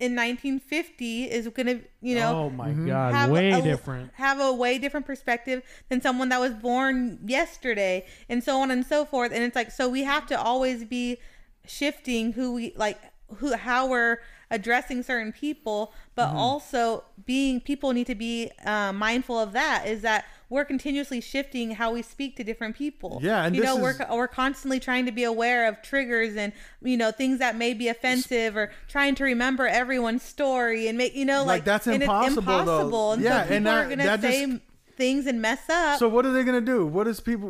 in 0.00 0.16
1950 0.16 1.24
is 1.30 1.46
gonna, 1.48 1.80
you 2.00 2.14
know, 2.14 2.44
oh 2.46 2.50
my 2.50 2.72
god, 2.72 3.14
have 3.14 3.30
way 3.30 3.50
a, 3.50 3.60
different. 3.62 4.10
have 4.14 4.40
a 4.40 4.52
way 4.52 4.78
different 4.78 5.06
perspective 5.06 5.62
than 5.88 6.00
someone 6.00 6.28
that 6.30 6.40
was 6.40 6.54
born 6.54 7.18
yesterday 7.24 8.06
and 8.28 8.42
so 8.42 8.60
on 8.60 8.70
and 8.70 8.84
so 8.86 9.04
forth 9.04 9.30
and 9.32 9.44
it's 9.44 9.54
like 9.56 9.70
so 9.70 9.88
we 9.88 10.02
have 10.04 10.26
to 10.26 10.40
always 10.40 10.84
be 10.84 11.18
shifting 11.66 12.32
who 12.32 12.54
we 12.54 12.72
like 12.76 12.98
who 13.36 13.54
how 13.54 13.86
we're 13.86 14.18
addressing 14.50 15.02
certain 15.02 15.32
people 15.32 15.92
but 16.16 16.28
Mm-hmm. 16.28 16.36
also 16.38 17.04
being 17.24 17.60
people 17.60 17.92
need 17.92 18.06
to 18.06 18.14
be 18.14 18.50
uh, 18.64 18.92
mindful 18.92 19.38
of 19.38 19.52
that 19.52 19.86
is 19.86 20.02
that 20.02 20.24
we're 20.50 20.64
continuously 20.66 21.20
shifting 21.22 21.70
how 21.70 21.92
we 21.92 22.02
speak 22.02 22.36
to 22.36 22.44
different 22.44 22.76
people. 22.76 23.20
Yeah, 23.22 23.44
and 23.44 23.56
you 23.56 23.62
know 23.62 23.76
we're 23.76 23.92
is- 23.92 24.00
we're 24.10 24.28
constantly 24.28 24.78
trying 24.80 25.06
to 25.06 25.12
be 25.12 25.24
aware 25.24 25.66
of 25.68 25.80
triggers 25.80 26.36
and 26.36 26.52
you 26.82 26.96
know 26.96 27.10
things 27.12 27.38
that 27.38 27.56
may 27.56 27.72
be 27.72 27.88
offensive 27.88 28.56
or 28.56 28.70
trying 28.88 29.14
to 29.14 29.24
remember 29.24 29.66
everyone's 29.66 30.22
story 30.22 30.88
and 30.88 30.98
make 30.98 31.14
you 31.14 31.24
know 31.24 31.38
Like, 31.44 31.46
like, 31.60 31.64
that's 31.64 31.86
impossible, 31.86 32.38
impossible. 32.40 33.12
And 33.12 33.22
Yeah, 33.22 33.30
so 33.30 33.42
people 33.44 33.56
and 33.56 33.68
are 33.68 33.82
that- 33.84 33.88
gonna 33.90 34.04
that 34.04 34.20
say 34.20 34.46
just- 34.46 34.62
things 35.00 35.26
and 35.26 35.40
mess 35.40 35.68
up 35.70 35.98
So 35.98 36.08
what 36.08 36.26
are 36.26 36.32
they 36.32 36.44
gonna 36.44 36.60
do? 36.60 36.86
What 36.86 37.06
is 37.06 37.20
people? 37.20 37.48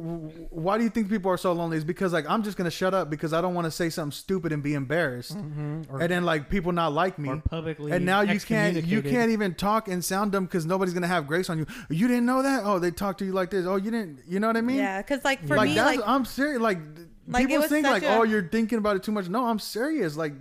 Why 0.51 0.79
do 0.79 0.85
you 0.85 0.91
think 0.91 1.11
people 1.11 1.31
are 1.33 1.37
so 1.37 1.53
lonely? 1.53 1.77
Is 1.77 1.85
because 1.85 2.13
like 2.13 2.27
I'm 2.29 2.43
just 2.43 2.57
gonna 2.57 2.71
shut 2.71 2.95
up 2.95 3.11
because 3.11 3.33
I 3.33 3.41
don't 3.41 3.55
want 3.55 3.65
to 3.65 3.71
say 3.73 3.91
something 3.91 4.13
stupid 4.13 4.53
and 4.53 4.63
be 4.63 4.75
embarrassed, 4.75 5.37
mm-hmm. 5.37 5.83
Or- 5.91 6.01
and 6.01 6.11
then 6.11 6.25
like 6.25 6.49
people 6.49 6.73
not 6.73 6.93
like 6.93 7.19
me, 7.19 7.29
or 7.29 7.37
publicly 7.39 7.91
and 7.93 8.05
now 8.05 8.21
you 8.21 8.39
can't 8.39 8.83
you 8.85 9.03
can't 9.03 9.33
even 9.33 9.55
talk 9.55 9.89
and 9.89 10.05
sound 10.05 10.33
dumb 10.33 10.45
because 10.45 10.65
nobody's 10.65 10.95
gonna 10.95 11.07
have 11.17 11.27
grace 11.27 11.51
on 11.51 11.59
you. 11.59 11.67
You 11.91 12.07
didn't 12.07 12.27
know 12.27 12.43
that? 12.43 12.63
Oh, 12.65 12.79
they 12.79 12.93
talk 12.93 13.19
to 13.19 13.25
you 13.25 13.33
like 13.33 13.51
this. 13.51 13.67
Oh, 13.67 13.77
you 13.77 13.91
didn't. 13.91 14.21
You 14.27 14.39
know 14.41 14.47
what 14.47 14.57
I 14.57 14.61
mean? 14.61 14.77
yeah 14.77 15.03
because 15.03 15.25
like 15.25 15.45
for 15.47 15.57
like 15.57 15.71
me 15.71 15.75
that's 15.75 15.97
like 15.97 16.09
I'm 16.09 16.25
serious. 16.25 16.61
Like, 16.61 16.79
Like, 17.27 17.47
people 17.47 17.63
think 17.63 17.87
like, 17.87 18.03
a- 18.03 18.17
oh, 18.17 18.23
you're 18.23 18.49
thinking 18.49 18.79
about 18.79 18.97
it 18.97 19.03
too 19.03 19.13
much. 19.13 19.29
No, 19.29 19.47
I'm 19.47 19.59
serious. 19.59 20.17
Like, 20.17 20.33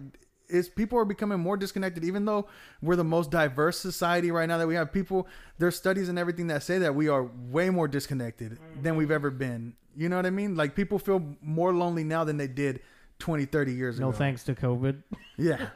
it's 0.49 0.67
people 0.67 0.97
are 0.99 1.05
becoming 1.05 1.39
more 1.39 1.57
disconnected. 1.57 2.03
Even 2.03 2.25
though 2.25 2.47
we're 2.81 2.95
the 2.95 3.03
most 3.03 3.31
diverse 3.31 3.79
society 3.79 4.31
right 4.31 4.47
now 4.47 4.57
that 4.57 4.67
we 4.67 4.75
have, 4.75 4.91
people 4.91 5.27
there's 5.57 5.75
studies 5.75 6.09
and 6.09 6.17
everything 6.19 6.47
that 6.47 6.63
say 6.63 6.79
that 6.79 6.95
we 6.95 7.07
are 7.07 7.29
way 7.49 7.69
more 7.69 7.87
disconnected 7.87 8.57
than 8.81 8.95
we've 8.95 9.11
ever 9.11 9.29
been. 9.29 9.73
You 9.95 10.09
know 10.09 10.15
what 10.15 10.25
I 10.25 10.29
mean? 10.31 10.55
Like 10.55 10.75
people 10.75 10.99
feel 10.99 11.23
more 11.41 11.73
lonely 11.73 12.03
now 12.03 12.23
than 12.23 12.37
they 12.37 12.47
did 12.47 12.81
20, 13.19 13.45
30 13.45 13.73
years 13.73 13.97
ago. 13.97 14.05
No 14.05 14.09
ago. 14.09 14.17
thanks 14.17 14.43
to 14.45 14.55
COVID. 14.55 15.03
Yeah. 15.41 15.67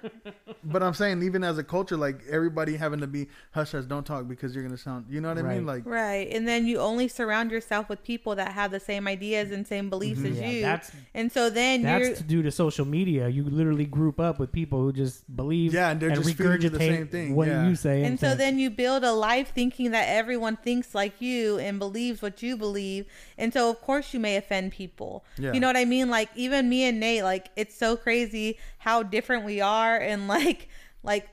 but 0.66 0.84
I'm 0.84 0.94
saying 0.94 1.24
even 1.24 1.42
as 1.42 1.58
a 1.58 1.64
culture, 1.64 1.96
like 1.96 2.20
everybody 2.30 2.76
having 2.76 3.00
to 3.00 3.08
be 3.08 3.30
hush 3.54 3.72
hush, 3.72 3.86
don't 3.86 4.06
talk 4.06 4.28
because 4.28 4.54
you're 4.54 4.62
gonna 4.66 4.76
sound. 4.76 5.06
You 5.10 5.22
know 5.22 5.30
what 5.30 5.38
I 5.38 5.42
mean? 5.42 5.66
Like 5.66 5.86
right 5.86 6.28
and 6.34 6.46
then 6.46 6.68
you 6.68 6.80
only 6.80 7.08
surround 7.08 7.50
yourself 7.50 7.88
with 7.88 8.04
people 8.04 8.36
that 8.36 8.52
have 8.52 8.72
the 8.72 8.80
same 8.82 9.08
ideas 9.08 9.52
and 9.52 9.66
same 9.66 9.90
beliefs 9.90 10.20
mm-hmm. 10.20 10.34
as 10.34 10.40
Yeah, 10.42 10.50
you 10.50 10.62
that's- 10.64 10.92
and 11.14 11.32
so 11.32 11.50
then 11.50 11.84
you're 11.84 12.10
That's 12.10 12.22
due 12.24 12.42
to 12.42 12.52
social 12.52 12.84
media. 12.84 13.30
You 13.30 13.46
literally 13.46 13.86
group 13.86 14.20
up 14.20 14.38
with 14.38 14.52
people 14.52 14.82
who 14.82 14.92
just 14.92 15.34
believe 15.34 15.74
Yeah, 15.74 15.92
and 15.92 16.00
they're 16.02 16.10
just 16.10 16.36
feeding 16.36 16.62
you 16.62 16.70
the 16.70 16.80
same 16.80 17.08
thing, 17.08 17.34
what 17.34 17.48
yeah. 17.48 17.66
you 17.66 17.76
say. 17.78 18.04
and 18.04 18.20
so 18.20 18.28
think. 18.28 18.40
then 18.40 18.60
you 18.60 18.70
build 18.70 19.06
a 19.06 19.14
life 19.14 19.54
thinking 19.56 19.92
that 19.92 20.10
everyone 20.10 20.58
thinks 20.58 20.94
like 20.94 21.22
you 21.22 21.58
and 21.60 21.80
believes 21.80 22.22
what 22.22 22.44
you 22.44 22.58
believe 22.58 23.06
and 23.38 23.54
so 23.54 23.70
of 23.70 23.80
course 23.80 24.14
you 24.14 24.20
may 24.20 24.36
offend 24.36 24.74
people 24.74 25.24
Yeah. 25.38 25.54
you 25.54 25.62
know 25.62 25.68
what 25.68 25.78
i 25.78 25.86
mean 25.86 26.10
like 26.10 26.30
even 26.36 26.68
me 26.68 26.84
and 26.84 27.00
nate 27.00 27.24
like 27.24 27.33
it's 27.56 27.76
so 27.76 27.96
crazy 27.96 28.58
how 28.80 29.02
different 29.04 29.44
we 29.46 29.60
are 29.62 29.98
and 29.98 30.28
like 30.38 30.68
like 31.04 31.28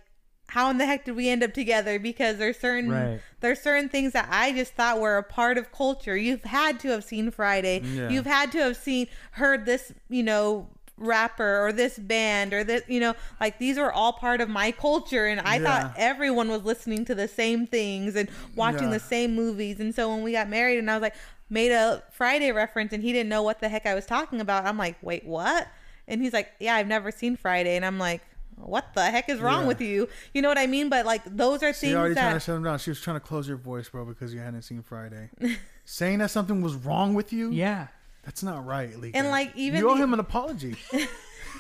how 0.48 0.68
in 0.70 0.78
the 0.78 0.86
heck 0.86 1.04
did 1.04 1.14
we 1.14 1.28
end 1.28 1.42
up 1.44 1.52
together 1.54 1.98
because 1.98 2.36
there's 2.38 2.58
certain 2.58 2.90
Right. 2.90 3.20
there's 3.40 3.60
certain 3.60 3.88
things 3.88 4.12
that 4.14 4.28
i 4.30 4.52
just 4.52 4.72
thought 4.74 4.98
were 5.00 5.16
a 5.16 5.22
part 5.22 5.56
of 5.58 5.70
culture 5.72 6.16
you've 6.16 6.42
had 6.44 6.80
to 6.80 6.88
have 6.88 7.04
seen 7.04 7.30
friday 7.30 7.82
Yeah. 7.84 8.08
you've 8.08 8.26
had 8.26 8.50
to 8.52 8.58
have 8.58 8.76
seen 8.76 9.06
heard 9.32 9.64
this 9.64 9.92
you 10.08 10.22
know 10.24 10.68
rapper 10.96 11.64
or 11.66 11.72
this 11.72 11.98
band 11.98 12.52
or 12.52 12.62
this 12.62 12.82
you 12.86 13.00
know 13.00 13.14
like 13.40 13.58
these 13.58 13.78
were 13.78 13.90
all 13.92 14.12
part 14.12 14.40
of 14.40 14.48
my 14.50 14.70
culture 14.70 15.26
and 15.26 15.40
i 15.40 15.56
Yeah. 15.56 15.64
thought 15.64 15.94
everyone 15.96 16.48
was 16.50 16.64
listening 16.64 17.04
to 17.06 17.14
the 17.14 17.26
same 17.28 17.66
things 17.66 18.14
and 18.16 18.28
watching 18.54 18.88
Yeah. 18.88 18.94
the 18.98 19.00
same 19.00 19.34
movies 19.34 19.80
and 19.80 19.94
so 19.94 20.10
when 20.10 20.22
we 20.22 20.32
got 20.32 20.48
married 20.50 20.78
and 20.78 20.90
i 20.90 20.94
was 20.94 21.02
like 21.02 21.14
made 21.48 21.72
a 21.72 22.02
friday 22.12 22.52
reference 22.52 22.92
and 22.92 23.02
he 23.02 23.12
didn't 23.12 23.30
know 23.30 23.42
what 23.42 23.60
the 23.60 23.68
heck 23.68 23.86
i 23.86 23.94
was 23.94 24.04
talking 24.04 24.40
about 24.42 24.66
i'm 24.66 24.76
like 24.76 24.96
wait 25.02 25.24
what 25.24 25.68
and 26.10 26.20
he's 26.22 26.32
like 26.34 26.50
yeah 26.60 26.74
i've 26.74 26.86
never 26.86 27.10
seen 27.10 27.36
friday 27.36 27.76
and 27.76 27.84
i'm 27.86 27.98
like 27.98 28.20
what 28.56 28.92
the 28.94 29.02
heck 29.10 29.28
is 29.30 29.38
wrong 29.40 29.62
Yeah. 29.62 29.68
with 29.68 29.80
you 29.80 30.08
you 30.34 30.42
know 30.42 30.48
what 30.48 30.58
i 30.58 30.66
mean 30.66 30.90
but 30.90 31.06
like 31.06 31.22
those 31.24 31.62
are 31.62 31.72
She 31.72 31.86
things 31.86 31.94
already 31.94 32.14
trying 32.14 32.34
to 32.34 32.40
shut 32.40 32.56
him 32.56 32.64
down. 32.64 32.78
She 32.78 32.90
was 32.90 33.00
trying 33.00 33.16
to 33.16 33.20
close 33.20 33.48
your 33.48 33.56
voice, 33.56 33.88
bro, 33.88 34.04
because 34.04 34.34
you 34.34 34.40
hadn't 34.40 34.62
seen 34.62 34.82
Friday. 34.82 35.30
Saying 35.86 36.18
that 36.18 36.30
something 36.30 36.60
was 36.60 36.74
wrong 36.74 37.14
with 37.14 37.32
you. 37.32 37.50
yeah, 37.50 37.86
That's 38.22 38.42
not 38.42 38.66
right, 38.66 38.94
Lika. 39.00 39.16
And, 39.16 39.28
like, 39.30 39.56
even 39.56 39.80
you 39.80 39.88
owe 39.90 39.96
the- 39.96 40.02
him 40.02 40.12
an 40.12 40.20
apology. 40.20 40.76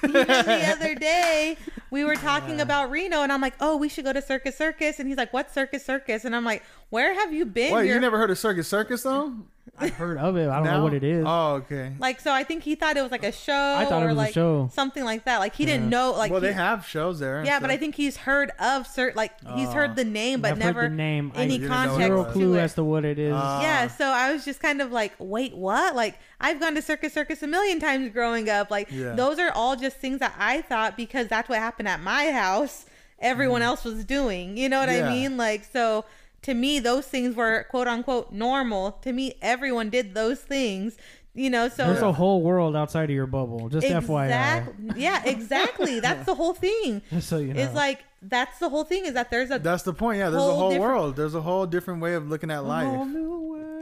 even 0.02 0.12
the 0.12 0.68
other 0.76 0.94
day 0.94 1.56
we 1.90 2.04
were 2.04 2.14
talking 2.16 2.60
about 2.60 2.90
Reno 2.90 3.22
and 3.22 3.32
I'm 3.32 3.40
like, 3.40 3.54
"Oh, 3.60 3.76
we 3.76 3.88
should 3.88 4.04
go 4.04 4.12
to 4.12 4.22
Circus 4.22 4.56
Circus." 4.56 4.98
And 4.98 5.08
he's 5.08 5.16
like, 5.16 5.32
"What 5.32 5.50
Circus 5.52 5.84
Circus?" 5.84 6.24
And 6.24 6.34
I'm 6.36 6.44
like, 6.44 6.62
"Where 6.90 7.14
have 7.14 7.32
you 7.32 7.46
been?" 7.46 7.72
Wait, 7.74 7.84
You're- 7.86 7.94
you 7.94 8.00
never 8.00 8.18
heard 8.18 8.30
of 8.30 8.38
Circus 8.38 8.68
Circus 8.68 9.02
though? 9.02 9.32
I've 9.78 9.94
heard 9.94 10.18
of 10.18 10.36
it. 10.36 10.46
I 10.48 10.56
don't 10.56 10.64
know 10.64 10.70
Now? 10.72 10.82
what 10.82 10.92
it 10.92 11.02
is. 11.04 11.24
Oh, 11.26 11.52
okay. 11.62 11.92
like 11.98 12.20
so 12.20 12.32
I 12.32 12.44
think 12.44 12.64
he 12.64 12.74
thought 12.74 12.98
it 12.98 13.02
was 13.02 13.10
like 13.10 13.24
a 13.24 13.32
show 13.32 13.76
I 13.78 13.86
thought 13.86 14.02
it 14.02 14.06
or 14.06 14.08
was 14.08 14.14
a 14.16 14.18
like 14.18 14.34
show. 14.34 14.68
something 14.74 15.04
like 15.04 15.24
that. 15.24 15.38
Like 15.38 15.54
he 15.54 15.64
didn't 15.64 15.88
know 15.88 16.12
like 16.12 16.30
well, 16.30 16.40
he- 16.40 16.48
they 16.48 16.52
have 16.52 16.84
shows 16.86 17.18
there. 17.18 17.38
and 17.38 17.46
Yeah, 17.46 17.60
but 17.60 17.70
I 17.70 17.74
stuff. 17.74 17.80
think 17.80 17.94
he's 17.94 18.16
heard 18.18 18.50
of 18.58 18.86
certain 18.86 19.16
like 19.16 19.32
he's 19.56 19.68
Oh. 19.68 19.72
heard 19.72 19.96
the 19.96 20.04
name 20.04 20.42
but 20.42 20.50
I've 20.52 20.58
never 20.58 20.82
heard 20.82 20.92
the 20.92 20.96
name. 20.96 21.32
I 21.34 21.42
any 21.42 21.54
You 21.54 21.60
didn't 21.60 21.70
know 21.70 21.74
it 21.76 21.86
context 21.86 22.06
zero 22.08 22.22
was. 22.24 22.32
clue 22.34 22.52
to 22.54 22.58
it. 22.58 22.62
as 22.62 22.74
to 22.74 22.84
what 22.84 23.04
it 23.06 23.18
is. 23.18 23.32
Uh, 23.32 23.58
yeah, 23.62 23.86
so 23.88 24.04
I 24.06 24.32
was 24.32 24.44
just 24.44 24.60
kind 24.60 24.82
of 24.82 24.92
like, 24.92 25.12
wait, 25.18 25.54
what? 25.56 25.94
Like, 25.96 26.18
I've 26.40 26.60
gone 26.60 26.74
to 26.74 26.82
Circus 26.82 27.14
Circus 27.14 27.42
a 27.42 27.46
million 27.46 27.80
times 27.80 28.12
growing 28.12 28.50
up. 28.50 28.70
Like, 28.70 28.88
Yeah. 28.90 29.12
those 29.14 29.38
are 29.38 29.50
all 29.52 29.76
just 29.76 29.96
things 29.96 30.18
that 30.18 30.34
I 30.38 30.60
thought 30.60 30.94
because 30.96 31.28
that's 31.28 31.48
what 31.48 31.58
happened 31.58 31.88
at 31.88 32.00
my 32.02 32.32
house, 32.32 32.84
everyone 33.18 33.62
else 33.62 33.84
was 33.84 34.04
doing. 34.04 34.58
You 34.58 34.68
know 34.68 34.80
what. 34.80 34.90
Yeah. 34.90 35.08
I 35.08 35.10
mean? 35.12 35.36
Like, 35.38 35.64
so 35.72 36.04
to 36.42 36.54
me, 36.54 36.78
those 36.78 37.06
things 37.06 37.34
were 37.36 37.66
quote 37.70 37.86
unquote 37.88 38.32
normal. 38.32 38.92
To 39.02 39.12
me, 39.12 39.34
everyone 39.42 39.90
did 39.90 40.14
those 40.14 40.40
things. 40.40 40.96
You 41.32 41.48
know, 41.48 41.68
so 41.68 41.86
There's 41.86 42.02
a 42.02 42.12
whole 42.12 42.42
world 42.42 42.74
outside 42.74 43.04
of 43.04 43.14
your 43.14 43.26
bubble. 43.28 43.68
Just 43.68 43.86
FYI. 43.86 44.96
Yeah, 44.96 45.22
exactly. 45.24 46.00
That's 46.06 46.26
the 46.26 46.34
whole 46.34 46.54
thing. 46.54 47.02
Just 47.10 47.28
so 47.28 47.38
you 47.38 47.54
know. 47.54 47.60
It's 47.60 47.74
like 47.74 48.00
that's 48.22 48.58
the 48.58 48.68
whole 48.68 48.84
thing 48.84 49.06
is 49.06 49.14
that 49.14 49.30
there's 49.30 49.50
a 49.50 49.58
that's 49.58 49.82
the 49.84 49.94
point. 49.94 50.18
Yeah, 50.18 50.28
there's 50.30 50.42
a 50.42 50.46
whole 50.46 50.56
whole 50.58 50.70
different- 50.70 50.90
world. 50.92 51.16
There's 51.16 51.34
a 51.34 51.40
whole 51.40 51.66
different 51.66 52.02
way 52.02 52.14
of 52.14 52.28
looking 52.28 52.50
at 52.50 52.64
life. 52.64 52.86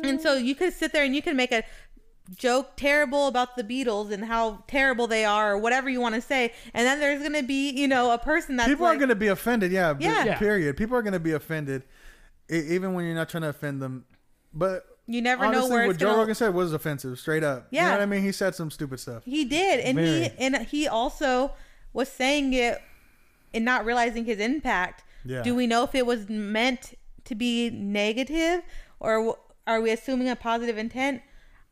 And 0.04 0.20
so 0.20 0.34
you 0.34 0.54
could 0.54 0.72
sit 0.74 0.92
there 0.92 1.04
and 1.04 1.14
you 1.16 1.22
can 1.22 1.36
make 1.36 1.50
a 1.50 1.64
joke 2.36 2.76
terrible 2.76 3.26
about 3.26 3.56
the 3.56 3.64
Beatles 3.64 4.12
and 4.12 4.24
how 4.24 4.62
terrible 4.68 5.06
they 5.06 5.24
are 5.24 5.54
or 5.54 5.58
whatever 5.58 5.88
you 5.88 6.00
want 6.00 6.14
to 6.14 6.20
say. 6.20 6.52
And 6.74 6.86
then 6.86 7.00
there's 7.00 7.20
going 7.20 7.32
to 7.32 7.42
be, 7.42 7.70
you 7.70 7.88
know, 7.88 8.10
a 8.12 8.18
person 8.18 8.56
that 8.56 8.66
People 8.68 8.84
like, 8.84 8.96
are 8.96 8.98
going 8.98 9.08
to 9.08 9.14
be 9.16 9.28
offended. 9.28 9.72
Yeah, 9.72 9.94
b- 9.94 10.04
Yeah. 10.04 10.24
Yeah. 10.24 10.38
Period. 10.38 10.76
People 10.76 10.96
are 10.96 11.02
going 11.02 11.14
to 11.14 11.18
be 11.20 11.32
offended, 11.32 11.82
even 12.48 12.94
when 12.94 13.04
you're 13.04 13.14
not 13.14 13.28
trying 13.28 13.42
to 13.42 13.48
offend 13.48 13.80
them. 13.82 14.04
But 14.54 14.84
you 15.06 15.20
never 15.22 15.44
honestly, 15.44 15.68
know 15.68 15.74
where 15.74 15.86
what 15.86 15.90
it's 15.94 16.00
Joe 16.00 16.06
going 16.08 16.18
Rogan 16.20 16.34
said 16.34 16.54
was 16.54 16.72
offensive, 16.72 17.18
straight 17.18 17.44
up. 17.44 17.66
you 17.70 17.76
Yeah. 17.76 17.86
know 17.86 17.92
what 17.92 18.00
I 18.02 18.06
mean. 18.06 18.22
He 18.22 18.32
said 18.32 18.54
some 18.54 18.70
stupid 18.70 19.00
stuff. 19.00 19.24
He 19.24 19.44
did. 19.44 19.80
And 19.80 19.98
he 19.98 20.30
and 20.38 20.56
he 20.66 20.86
also 20.88 21.52
was 21.92 22.08
saying 22.08 22.52
it 22.54 22.80
and 23.54 23.64
not 23.64 23.84
realizing 23.84 24.24
his 24.24 24.38
impact. 24.38 25.04
Yeah. 25.24 25.42
Do 25.42 25.54
we 25.54 25.66
know 25.66 25.82
if 25.84 25.94
it 25.94 26.06
was 26.06 26.28
meant 26.28 26.94
to 27.24 27.34
be 27.34 27.70
negative 27.70 28.62
or 29.00 29.36
are 29.66 29.80
we 29.80 29.90
assuming 29.90 30.28
a 30.28 30.36
positive 30.36 30.78
intent? 30.78 31.22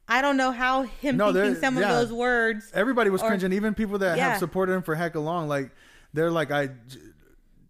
I 0.08 0.22
don't 0.22 0.36
know 0.36 0.52
how 0.52 0.82
him 0.82 1.16
No, 1.16 1.32
thinking 1.32 1.56
some 1.56 1.76
yeah. 1.76 1.82
of 1.90 2.08
those 2.08 2.12
words. 2.16 2.70
Everybody 2.74 3.10
was 3.10 3.22
Or- 3.22 3.28
cringing. 3.28 3.52
Even 3.52 3.74
people 3.74 3.98
that 3.98 4.16
Yeah. 4.16 4.30
have 4.30 4.38
supported 4.38 4.72
him 4.72 4.82
for 4.82 4.94
heck 4.94 5.14
along, 5.14 5.48
like 5.48 5.70
they're 6.14 6.30
like, 6.30 6.50
I 6.52 6.68
j- 6.68 7.00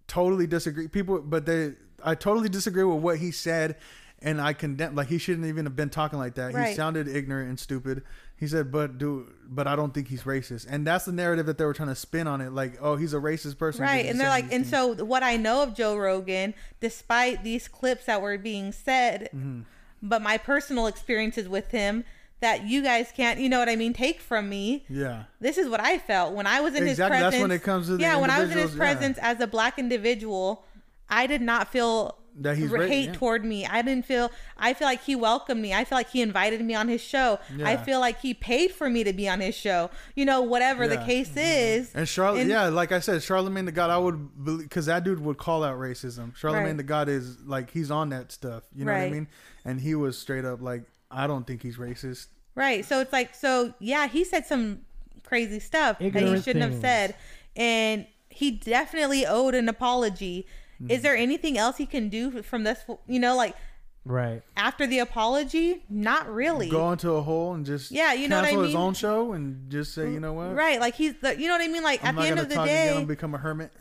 totally 0.06 0.46
disagree. 0.46 0.88
People, 0.88 1.20
but 1.22 1.46
they, 1.46 1.74
I 2.04 2.14
totally 2.14 2.48
disagree 2.48 2.84
with 2.84 3.02
what 3.02 3.18
he 3.18 3.30
said, 3.30 3.76
and 4.20 4.40
I 4.40 4.52
condemn. 4.52 4.94
Like 4.94 5.08
he 5.08 5.18
shouldn't 5.18 5.46
even 5.46 5.64
have 5.66 5.76
been 5.76 5.90
talking 5.90 6.18
like 6.18 6.34
that. 6.34 6.54
He 6.54 6.74
sounded 6.74 7.08
ignorant 7.08 7.48
and 7.48 7.58
stupid. 7.58 8.02
He 8.38 8.46
said, 8.46 8.70
"But 8.70 8.98
do, 8.98 9.32
but 9.48 9.66
I 9.66 9.76
don't 9.76 9.94
think 9.94 10.08
he's 10.08 10.24
racist," 10.24 10.66
and 10.68 10.86
that's 10.86 11.06
the 11.06 11.12
narrative 11.12 11.46
that 11.46 11.56
they 11.56 11.64
were 11.64 11.72
trying 11.72 11.88
to 11.88 11.94
spin 11.94 12.26
on 12.26 12.40
it. 12.42 12.52
Like, 12.52 12.76
oh, 12.82 12.96
he's 12.96 13.14
a 13.14 13.18
racist 13.18 13.56
person, 13.56 13.82
Right. 13.82 14.04
And 14.04 14.20
they're 14.20 14.28
like, 14.28 14.52
and 14.52 14.66
so 14.66 14.94
what 15.04 15.22
I 15.22 15.36
know 15.38 15.62
of 15.62 15.74
Joe 15.74 15.96
Rogan, 15.96 16.52
despite 16.80 17.42
these 17.44 17.66
clips 17.66 18.04
that 18.06 18.20
were 18.20 18.36
being 18.36 18.72
said, 18.72 19.30
Mm-hmm. 19.34 19.60
but 20.02 20.20
my 20.20 20.36
personal 20.36 20.86
experiences 20.86 21.48
with 21.48 21.70
him 21.70 22.04
that 22.40 22.66
you 22.66 22.82
guys 22.82 23.10
can't, 23.16 23.40
you 23.40 23.48
know 23.48 23.58
what 23.58 23.70
I 23.70 23.76
mean, 23.76 23.94
take 23.94 24.20
from 24.20 24.50
me. 24.50 24.84
yeah, 24.90 25.22
This 25.40 25.56
is 25.56 25.70
what 25.70 25.80
I 25.80 25.96
felt 25.96 26.34
when 26.34 26.46
I 26.46 26.60
was 26.60 26.74
in 26.74 26.86
his 26.86 26.98
presence. 26.98 27.20
that's 27.32 27.40
when 27.40 27.50
it 27.50 27.62
comes 27.62 27.86
to 27.86 27.96
the 27.96 28.02
yeah, 28.02 28.16
when 28.18 28.28
I 28.28 28.40
was 28.40 28.50
in 28.50 28.58
his 28.58 28.72
individuals, 28.72 28.74
yeah. 28.76 28.94
presence 29.14 29.18
as 29.22 29.40
a 29.40 29.46
black 29.46 29.78
individual, 29.78 30.65
I 31.08 31.26
did 31.26 31.40
not 31.42 31.70
feel 31.72 32.18
That 32.38 32.56
he's 32.56 32.72
r- 32.72 32.80
ra- 32.80 32.86
hate 32.86 33.06
yeah. 33.06 33.12
toward 33.14 33.44
me. 33.44 33.64
I 33.66 33.80
didn't 33.82 34.04
feel. 34.06 34.30
I 34.58 34.74
feel 34.74 34.86
like 34.88 35.02
he 35.04 35.14
welcomed 35.16 35.62
me. 35.62 35.72
I 35.72 35.84
feel 35.84 35.96
like 35.96 36.10
he 36.10 36.20
invited 36.20 36.60
me 36.62 36.74
on 36.74 36.88
his 36.88 37.00
show. 37.00 37.38
I 37.64 37.76
feel 37.76 38.00
like 38.00 38.20
he 38.20 38.34
paid 38.34 38.72
for 38.72 38.90
me 38.90 39.04
to 39.04 39.12
be 39.12 39.28
on 39.28 39.40
his 39.40 39.54
show. 39.54 39.90
You 40.14 40.24
know, 40.24 40.42
whatever 40.42 40.86
the 40.88 40.96
Yeah. 40.96 41.06
case 41.06 41.28
mm-hmm. 41.30 41.38
is. 41.38 41.94
And 41.94 42.08
Charlotte, 42.08 42.40
And- 42.40 42.50
yeah, 42.50 42.64
like 42.68 42.92
I 42.92 42.98
said, 43.00 43.22
Charlemagne 43.22 43.64
the 43.66 43.72
God, 43.72 43.90
I 43.90 43.98
would 43.98 44.58
because 44.58 44.86
that 44.86 45.04
dude 45.04 45.20
would 45.20 45.38
call 45.38 45.62
out 45.64 45.78
racism. 45.78 46.34
Charlemagne 46.36 46.66
Right. 46.66 46.76
the 46.76 46.82
God 46.82 47.08
is 47.08 47.38
like 47.46 47.70
he's 47.70 47.90
on 47.90 48.10
that 48.10 48.32
stuff. 48.32 48.64
You 48.74 48.84
know 48.84 48.92
what 48.92 49.00
I 49.02 49.10
mean? 49.10 49.28
And 49.64 49.80
he 49.80 49.94
was 49.94 50.18
straight 50.18 50.44
up 50.44 50.60
like, 50.60 50.82
I 51.10 51.26
don't 51.26 51.46
think 51.46 51.62
he's 51.62 51.76
racist. 51.76 52.26
Right. 52.54 52.84
So 52.84 53.00
it's 53.00 53.12
like, 53.12 53.34
so 53.34 53.74
yeah, 53.78 54.08
he 54.08 54.24
said 54.24 54.46
some 54.46 54.80
crazy 55.24 55.60
stuff 55.60 55.98
that 56.00 56.12
he 56.14 56.40
shouldn't 56.42 56.64
have 56.64 56.80
said. 56.80 57.14
And 57.54 58.06
he 58.28 58.50
definitely 58.50 59.24
owed 59.24 59.54
an 59.54 59.68
apology. 59.68 60.46
Mm-hmm. 60.76 60.90
Is 60.90 61.02
there 61.02 61.16
anything 61.16 61.56
else 61.58 61.76
he 61.76 61.86
can 61.86 62.08
do 62.08 62.42
from 62.42 62.64
this? 62.64 62.84
You 63.06 63.18
know, 63.18 63.36
like 63.36 63.56
right. 64.04 64.42
after 64.56 64.86
the 64.86 64.98
apology? 64.98 65.84
Not 65.88 66.32
really. 66.32 66.68
Go 66.68 66.92
into 66.92 67.12
a 67.12 67.22
hole 67.22 67.54
and 67.54 67.64
just 67.64 67.90
Yeah, 67.90 68.12
you 68.12 68.28
know 68.28 68.36
what 68.36 68.44
I 68.44 68.48
cancel 68.50 68.64
his 68.64 68.74
mean? 68.74 68.82
own 68.82 68.94
show 68.94 69.32
and 69.32 69.70
just 69.70 69.94
say, 69.94 70.10
you 70.12 70.20
know 70.20 70.32
what? 70.32 70.54
Right. 70.54 70.80
Like 70.80 70.94
he's 70.94 71.14
the, 71.20 71.38
you 71.38 71.48
know 71.48 71.54
what 71.54 71.62
I 71.62 71.68
mean? 71.68 71.82
Like 71.82 72.04
I'm 72.04 72.18
at 72.18 72.22
the 72.22 72.28
end 72.28 72.40
of 72.40 72.48
the 72.48 72.56
day, 72.56 72.94
I'm 72.94 73.06
become 73.06 73.34
a 73.34 73.38
hermit. 73.38 73.72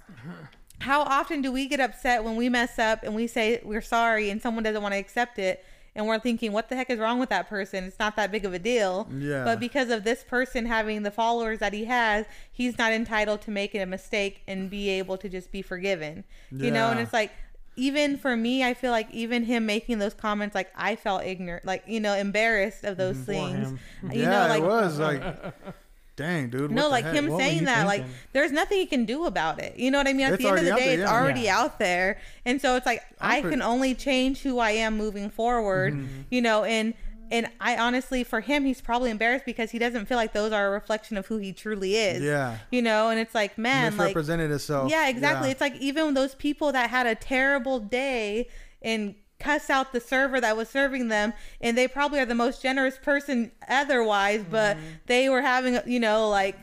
how 0.79 1.01
often 1.01 1.41
do 1.41 1.51
we 1.51 1.67
get 1.67 1.79
upset 1.79 2.23
when 2.23 2.36
we 2.36 2.49
mess 2.49 2.79
up 2.79 3.03
and 3.03 3.15
we 3.15 3.27
say 3.27 3.62
we're 3.63 3.81
sorry 3.81 4.29
and 4.29 4.41
someone 4.41 4.63
doesn't 4.63 4.81
want 4.81 4.93
to 4.93 4.99
accept 4.99 5.39
it 5.39 5.63
and 5.95 6.05
we're 6.08 6.19
thinking 6.19 6.51
what 6.51 6.69
the 6.69 6.75
heck 6.75 6.89
is 6.89 6.99
wrong 6.99 7.19
with 7.19 7.29
that 7.29 7.47
person 7.47 7.86
it's 7.86 7.97
not 7.99 8.15
that 8.15 8.31
big 8.31 8.43
of 8.45 8.53
a 8.53 8.60
deal 8.60 9.08
Yeah. 9.17 9.43
but 9.45 9.60
because 9.60 9.89
of 9.89 10.03
this 10.03 10.23
person 10.23 10.65
having 10.65 11.03
the 11.03 11.12
followers 11.12 11.60
that 11.60 11.73
he 11.73 11.86
has 11.86 12.25
he's 12.51 12.77
not 12.77 12.91
entitled 12.91 13.41
to 13.43 13.51
make 13.51 13.73
a 13.75 13.86
mistake 13.86 14.41
and 14.47 14.69
be 14.69 14.89
able 14.89 15.17
to 15.17 15.29
just 15.29 15.51
be 15.51 15.62
forgiven 15.62 16.23
Yeah. 16.51 16.65
you 16.65 16.71
know 16.71 16.89
and 16.91 16.99
it's 16.99 17.13
like 17.13 17.31
even 17.77 18.17
for 18.17 18.36
me 18.38 18.63
i 18.63 18.73
feel 18.73 18.91
like 18.91 19.10
even 19.12 19.43
him 19.43 19.65
making 19.65 19.99
those 19.99 20.13
comments 20.13 20.55
like 20.55 20.71
i 20.75 20.95
felt 20.95 21.23
ignorant 21.23 21.65
like 21.65 21.84
you 21.88 21.99
know 21.99 22.13
embarrassed 22.13 22.84
of 22.86 22.95
those 22.97 23.17
things 23.17 23.69
him. 23.69 23.79
you 24.12 24.21
yeah, 24.21 24.29
know 24.29 24.47
like 24.47 24.62
it 24.63 24.65
was 24.65 24.99
like, 24.99 25.21
dang, 26.15 26.49
dude. 26.49 26.71
no, 26.71 26.89
like 26.89 27.06
heck? 27.06 27.13
him 27.13 27.28
What 27.28 27.39
saying 27.39 27.65
that, 27.65 27.86
like 27.88 28.04
there's 28.34 28.51
nothing 28.51 28.78
he 28.78 28.86
can 28.86 29.06
do 29.06 29.25
about 29.25 29.62
it. 29.62 29.78
You 29.78 29.91
know 29.91 29.97
what 29.97 30.08
I 30.08 30.13
mean? 30.13 30.25
At 30.28 30.34
It's 30.34 30.43
the 30.43 30.49
end 30.49 30.60
of 30.60 30.65
the 30.65 30.71
day, 30.71 30.86
there, 30.86 30.93
it's 31.01 31.10
yeah. 31.12 31.13
already 31.19 31.41
Yeah. 31.41 31.60
out 31.60 31.80
there, 31.80 32.19
and 32.45 32.62
so 32.62 32.75
it's 32.75 32.86
like 32.86 33.01
I'm 33.19 33.32
I 33.32 33.41
pretty- 33.41 33.56
can 33.56 33.62
only 33.62 33.93
change 33.95 34.41
who 34.41 34.60
I 34.60 34.71
am 34.71 34.97
moving 34.97 35.30
forward. 35.30 35.93
Mm-hmm. 35.93 36.21
You 36.32 36.41
know, 36.41 36.63
and 36.63 36.93
and 37.32 37.49
I 37.60 37.75
honestly, 37.78 38.23
for 38.23 38.39
him, 38.41 38.65
he's 38.65 38.82
probably 38.82 39.10
embarrassed 39.10 39.45
because 39.45 39.71
he 39.71 39.80
doesn't 39.80 40.06
feel 40.06 40.15
like 40.17 40.32
those 40.34 40.51
are 40.51 40.67
a 40.67 40.69
reflection 40.69 41.17
of 41.17 41.25
who 41.25 41.38
he 41.38 41.54
truly 41.54 41.95
is. 41.95 42.21
Yeah. 42.21 42.58
You 42.71 42.84
know, 42.84 43.10
and 43.10 43.19
it's 43.19 43.34
like, 43.34 43.58
man, 43.58 43.97
like 43.97 44.08
misrepresented 44.10 44.51
itself. 44.51 44.91
yeah, 44.91 45.10
exactly. 45.10 45.47
Yeah. 45.47 45.54
It's 45.54 45.62
like 45.62 45.75
even 45.78 46.13
those 46.13 46.36
people 46.36 46.71
that 46.73 46.91
had 46.91 47.08
a 47.08 47.15
terrible 47.15 47.80
day 47.80 48.47
and 48.84 49.15
cuss 49.45 49.69
out 49.69 49.93
the 49.93 49.99
server 50.13 50.39
that 50.41 50.55
was 50.58 50.67
serving 50.69 51.08
them 51.10 51.31
and 51.62 51.77
they 51.77 51.88
probably 51.88 52.19
are 52.19 52.25
the 52.25 52.41
most 52.45 52.62
generous 52.67 52.97
person 52.97 53.51
otherwise 53.69 54.43
but 54.49 54.75
Mm-hmm. 54.75 54.86
they 55.05 55.29
were 55.29 55.41
having 55.53 55.73
you 55.86 55.99
know 55.99 56.19
like 56.29 56.58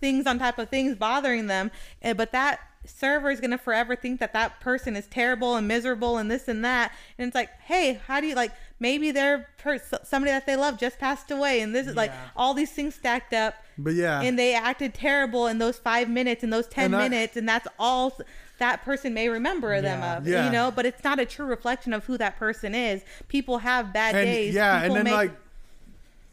things 0.00 0.26
on 0.26 0.38
top 0.38 0.58
of 0.58 0.68
things 0.68 0.96
bothering 0.96 1.46
them 1.46 1.70
and, 2.02 2.16
but 2.16 2.32
that 2.32 2.60
server 2.86 3.30
is 3.30 3.40
going 3.40 3.50
to 3.50 3.58
forever 3.58 3.96
think 3.96 4.20
that 4.20 4.32
that 4.34 4.60
person 4.60 4.94
is 5.00 5.06
terrible 5.06 5.56
and 5.56 5.66
miserable 5.66 6.18
and 6.18 6.30
this 6.30 6.48
and 6.48 6.64
that 6.64 6.92
and 7.18 7.26
it's 7.28 7.34
like 7.34 7.48
hey 7.62 7.98
how 8.06 8.20
do 8.20 8.26
you 8.26 8.34
like 8.34 8.52
maybe 8.78 9.10
their 9.10 9.48
per- 9.62 9.80
somebody 10.02 10.30
that 10.30 10.44
they 10.46 10.56
love 10.56 10.78
just 10.78 10.98
passed 10.98 11.30
away 11.30 11.60
and 11.62 11.74
this 11.74 11.86
is 11.86 11.94
like 11.96 12.12
all 12.36 12.52
these 12.54 12.70
things 12.72 12.94
stacked 12.94 13.32
up 13.32 13.54
But 13.78 13.94
yeah, 13.94 14.20
and 14.20 14.38
they 14.38 14.54
acted 14.54 14.92
terrible 14.94 15.46
in 15.46 15.56
those 15.58 15.78
five 15.78 16.08
minutes 16.10 16.44
in 16.44 16.50
those 16.50 16.66
10 16.68 16.86
And 16.86 16.96
I- 16.96 17.08
minutes 17.08 17.36
and 17.38 17.48
that's 17.48 17.68
all 17.78 18.18
that 18.58 18.84
person 18.84 19.12
may 19.14 19.28
remember 19.28 19.80
them 19.80 20.00
Yeah. 20.00 20.16
of 20.16 20.26
Yeah. 20.28 20.46
you 20.46 20.52
know 20.52 20.70
but 20.70 20.86
it's 20.86 21.02
not 21.04 21.18
a 21.18 21.26
true 21.26 21.46
reflection 21.46 21.92
of 21.92 22.04
who 22.04 22.16
that 22.18 22.38
person 22.38 22.74
is 22.74 23.02
people 23.28 23.58
have 23.58 23.92
bad 23.92 24.14
and 24.14 24.24
days 24.26 24.54
yeah, 24.54 24.74
and 24.76 24.82
People 24.84 24.94
then 24.96 25.04
make- 25.04 25.14
like, 25.14 25.32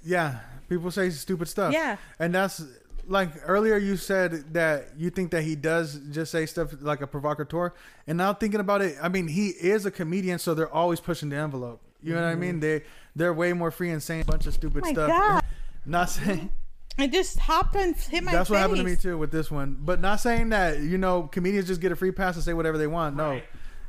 yeah, 0.04 0.40
people 0.70 0.92
say 0.92 1.10
stupid 1.10 1.48
stuff. 1.48 1.74
Yeah. 1.74 1.98
and 2.20 2.34
that's 2.34 2.64
like 3.08 3.30
earlier 3.46 3.78
you 3.78 3.98
said 3.98 4.54
that 4.54 4.90
you 4.98 5.10
think 5.10 5.32
that 5.32 5.42
he 5.44 5.56
does 5.56 5.96
just 6.12 6.32
say 6.32 6.46
stuff 6.46 6.70
like 6.82 7.02
a 7.02 7.08
provocateur, 7.08 7.74
and 8.08 8.18
now 8.18 8.34
thinking 8.34 8.60
about 8.60 8.82
it, 8.82 8.96
I 9.02 9.10
mean 9.10 9.28
he 9.28 9.50
is 9.50 9.86
a 9.86 9.92
comedian, 9.92 10.40
so 10.40 10.54
they're 10.54 10.72
always 10.74 11.00
pushing 11.00 11.30
the 11.30 11.36
envelope. 11.38 11.82
You 12.04 12.14
know 12.16 12.22
what 12.22 12.30
I 12.32 12.36
mean? 12.36 12.54
Mm-hmm. 12.54 12.60
They 12.62 12.84
they're 13.16 13.34
way 13.34 13.54
more 13.54 13.72
free 13.72 13.90
and 13.92 14.02
saying 14.02 14.22
a 14.22 14.26
bunch 14.26 14.46
of 14.46 14.54
stupid 14.54 14.84
Oh 14.84 14.88
my 14.88 14.94
stuff. 14.94 15.10
God. 15.10 15.42
Not 15.86 16.10
saying 16.10 16.52
it 16.98 17.12
just 17.12 17.40
hopped 17.40 17.76
and 17.76 17.96
hit 17.96 18.24
my 18.24 18.32
face. 18.32 18.40
that's 18.40 18.50
what 18.50 18.58
face. 18.58 18.62
happened 18.62 18.78
to 18.80 18.84
me 18.84 18.96
too 18.96 19.18
with 19.18 19.32
this 19.32 19.50
one, 19.50 19.78
but 19.82 20.02
not 20.02 20.20
saying 20.20 20.50
that 20.50 20.80
you 20.82 20.98
know 20.98 21.24
comedians 21.24 21.68
just 21.68 21.82
get 21.82 21.92
a 21.92 21.96
free 21.96 22.12
pass 22.12 22.36
to 22.36 22.42
say 22.42 22.54
whatever 22.54 22.78
they 22.78 22.88
want. 22.88 23.16
No, 23.16 23.32
Right. 23.32 23.46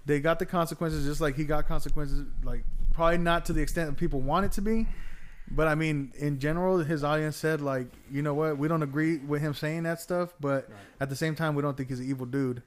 they 0.06 0.20
got 0.20 0.38
the 0.38 0.46
consequences 0.46 1.04
just 1.04 1.20
like 1.20 1.36
he 1.36 1.44
got 1.44 1.66
consequences. 1.66 2.24
Like 2.42 2.64
probably 2.92 3.18
not 3.18 3.46
to 3.46 3.52
the 3.52 3.62
extent 3.62 3.90
that 3.90 3.96
people 3.96 4.20
want 4.20 4.46
it 4.46 4.52
to 4.52 4.60
be, 4.62 4.86
but 5.50 5.66
I 5.68 5.74
mean 5.74 6.12
in 6.18 6.38
general, 6.38 6.78
his 6.78 7.02
audience 7.04 7.36
said 7.36 7.60
like, 7.60 7.86
you 8.10 8.22
know 8.22 8.34
what, 8.34 8.56
we 8.58 8.68
don't 8.68 8.82
agree 8.82 9.18
with 9.18 9.42
him 9.42 9.54
saying 9.54 9.82
that 9.84 10.00
stuff, 10.00 10.34
but 10.40 10.68
at 11.00 11.08
the 11.10 11.16
same 11.16 11.34
time, 11.34 11.54
we 11.54 11.62
don't 11.62 11.76
think 11.76 11.88
he's 11.88 12.00
an 12.00 12.08
evil 12.08 12.26
dude. 12.26 12.62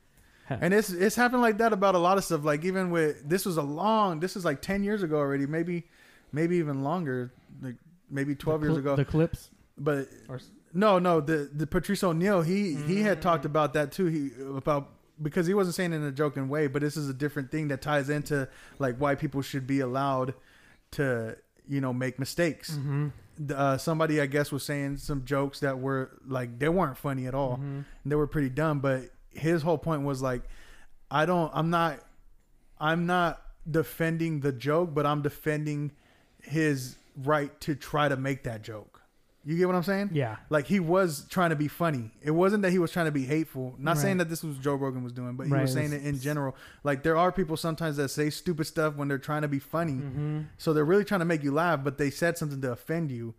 Huh. 0.48 0.58
And 0.62 0.74
it's 0.76 0.92
it's 0.92 1.16
happened 1.16 1.42
like 1.42 1.58
that 1.58 1.74
about 1.74 1.96
a 1.96 2.00
lot 2.00 2.18
of 2.20 2.24
stuff. 2.24 2.44
Like 2.44 2.64
even 2.66 2.92
with 2.92 3.28
this 3.28 3.46
was 3.46 3.58
a 3.58 3.64
long, 3.64 4.20
this 4.20 4.36
is 4.36 4.46
like 4.46 4.62
ten 4.62 4.84
years 4.84 5.02
ago 5.02 5.18
already, 5.18 5.48
maybe 5.48 5.86
maybe 6.32 6.58
even 6.58 6.84
longer. 6.84 7.32
Like 7.62 7.76
maybe 8.12 8.36
12 8.36 8.62
The 8.62 8.68
years 8.68 8.78
ago. 8.78 8.96
The 8.96 9.06
clips. 9.06 9.50
But 9.78 10.08
Or 10.30 10.40
no, 10.74 11.00
no, 11.00 11.22
the 11.22 11.50
the 11.54 11.68
Patrice 11.68 12.04
O'Neal, 12.04 12.42
he 12.42 12.76
he 12.76 13.02
had 13.02 13.20
Mm. 13.20 13.22
talked 13.22 13.46
about 13.46 13.74
that 13.74 13.92
too. 13.92 14.06
He 14.06 14.32
about 14.58 14.90
because 15.22 15.48
he 15.48 15.54
wasn't 15.54 15.76
saying 15.76 15.94
it 15.94 15.98
in 15.98 16.04
a 16.04 16.12
joking 16.12 16.50
way, 16.50 16.68
but 16.68 16.82
this 16.82 16.98
is 16.98 17.10
a 17.10 17.14
different 17.14 17.52
thing 17.52 17.70
that 17.70 17.82
ties 17.82 18.10
into 18.10 18.48
like 18.80 18.98
why 18.98 19.16
people 19.16 19.42
should 19.42 19.66
be 19.66 19.80
allowed 19.80 20.34
to 20.92 21.38
you 21.68 21.82
know 21.82 21.94
make 21.94 22.20
mistakes. 22.20 22.72
Mm-hmm. 22.72 23.08
Uh, 23.54 23.78
somebody 23.78 24.22
I 24.22 24.28
guess 24.28 24.52
was 24.52 24.64
saying 24.64 24.98
some 24.98 25.26
jokes 25.26 25.60
that 25.60 25.80
were 25.80 26.12
like 26.26 26.58
they 26.60 26.70
weren't 26.70 26.98
funny 26.98 27.28
at 27.28 27.36
all. 27.36 27.58
Mm-hmm. 27.58 27.82
They 28.06 28.16
were 28.16 28.28
pretty 28.28 28.50
dumb, 28.50 28.80
but 28.80 29.04
his 29.32 29.62
whole 29.62 29.78
point 29.78 30.04
was 30.04 30.22
like, 30.22 30.44
I 31.12 31.26
don't, 31.26 31.52
I'm 31.54 31.70
not, 31.70 32.00
I'm 32.80 33.06
not 33.06 33.42
defending 33.70 34.40
the 34.40 34.54
joke, 34.54 34.94
but 34.94 35.06
I'm 35.06 35.22
defending 35.22 35.92
his 36.42 36.96
right 37.18 37.60
to 37.62 37.76
try 37.76 38.08
to 38.08 38.16
make 38.16 38.44
that 38.44 38.62
joke. 38.62 38.95
You 39.48 39.56
get 39.58 39.68
what 39.68 39.76
I'm 39.76 39.84
saying? 39.84 40.10
Yeah. 40.12 40.38
Like 40.50 40.66
he 40.66 40.80
was 40.80 41.26
trying 41.30 41.52
to 41.52 41.56
be 41.56 41.68
funny. 41.68 42.10
It 42.24 42.32
wasn't 42.32 42.64
that 42.64 42.72
he 42.72 42.80
was 42.80 42.92
trying 42.92 43.06
to 43.06 43.12
be 43.12 43.26
hateful. 43.26 43.76
Not 43.78 43.98
saying 44.00 44.18
that 44.18 44.28
this 44.28 44.44
was 44.44 44.58
Joe 44.58 44.74
Rogan 44.74 45.04
was 45.04 45.14
doing, 45.14 45.36
but 45.36 45.46
he 45.46 45.54
Right, 45.54 45.62
was 45.62 45.74
saying 45.74 45.94
it 45.94 46.04
in 46.04 46.20
general. 46.20 46.56
Like 46.84 47.04
there 47.04 47.16
are 47.16 47.32
people 47.32 47.56
sometimes 47.56 47.98
that 47.98 48.10
say 48.10 48.32
stupid 48.32 48.66
stuff 48.66 48.96
when 48.96 49.08
they're 49.08 49.20
trying 49.20 49.44
to 49.44 49.48
be 49.48 49.60
funny. 49.60 49.94
Mm-hmm. 49.94 50.40
So 50.58 50.74
they're 50.74 50.84
really 50.84 51.06
trying 51.06 51.20
to 51.20 51.26
make 51.26 51.44
you 51.44 51.52
laugh, 51.52 51.84
but 51.84 51.98
they 52.00 52.10
said 52.10 52.38
something 52.40 52.60
to 52.62 52.72
offend 52.72 53.12
you. 53.12 53.36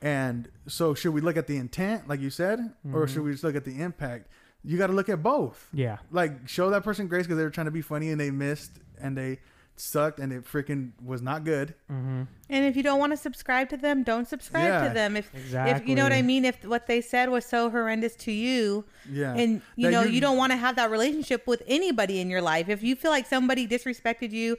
And 0.00 0.48
so 0.66 0.94
should 0.94 1.12
we 1.14 1.20
look 1.20 1.36
at 1.36 1.46
the 1.46 1.56
intent, 1.56 2.08
like 2.08 2.20
you 2.20 2.30
said, 2.30 2.60
or 2.60 3.06
Mm-hmm. 3.06 3.12
should 3.14 3.22
we 3.22 3.32
just 3.32 3.42
look 3.42 3.56
at 3.56 3.64
the 3.64 3.80
impact? 3.80 4.28
You 4.62 4.76
got 4.76 4.88
to 4.88 4.92
look 4.92 5.08
at 5.08 5.22
both. 5.22 5.68
Yeah. 5.72 5.98
Like 6.10 6.46
show 6.48 6.68
that 6.70 6.84
person 6.84 7.08
grace 7.08 7.24
because 7.26 7.38
they 7.38 7.44
were 7.44 7.50
trying 7.50 7.66
to 7.66 7.70
be 7.70 7.80
funny 7.82 8.10
and 8.10 8.20
they 8.20 8.30
missed 8.30 8.72
and 9.00 9.16
they 9.16 9.38
sucked 9.80 10.18
and 10.18 10.32
it 10.32 10.44
freaking 10.44 10.90
was 11.04 11.22
not 11.22 11.44
good. 11.44 11.74
Mm-hmm. 11.90 12.22
And 12.50 12.64
if 12.64 12.76
you 12.76 12.82
don't 12.82 12.98
want 12.98 13.12
to 13.12 13.16
subscribe 13.16 13.68
to 13.70 13.76
them, 13.76 14.02
don't 14.02 14.26
subscribe 14.26 14.64
Yeah, 14.64 14.88
to 14.88 14.94
them. 14.94 15.16
If 15.16 15.32
Exactly. 15.34 15.72
if 15.82 15.88
you 15.88 15.94
know 15.94 16.02
what 16.02 16.12
I 16.12 16.22
mean, 16.22 16.44
if 16.44 16.64
what 16.64 16.86
they 16.86 17.00
said 17.00 17.28
was 17.28 17.44
so 17.44 17.68
horrendous 17.70 18.14
to 18.16 18.32
you, 18.32 18.84
Yeah. 19.10 19.34
and 19.34 19.60
you 19.76 19.86
That 19.86 19.92
know 19.92 20.02
you- 20.02 20.12
you, 20.12 20.20
don't 20.20 20.36
want 20.38 20.52
to 20.52 20.56
have 20.56 20.76
that 20.76 20.90
relationship 20.90 21.46
with 21.46 21.62
anybody 21.66 22.20
in 22.20 22.30
your 22.30 22.40
life. 22.42 22.68
If 22.68 22.82
you 22.82 22.96
feel 22.96 23.10
like 23.10 23.26
somebody 23.26 23.68
disrespected 23.68 24.32
you 24.32 24.56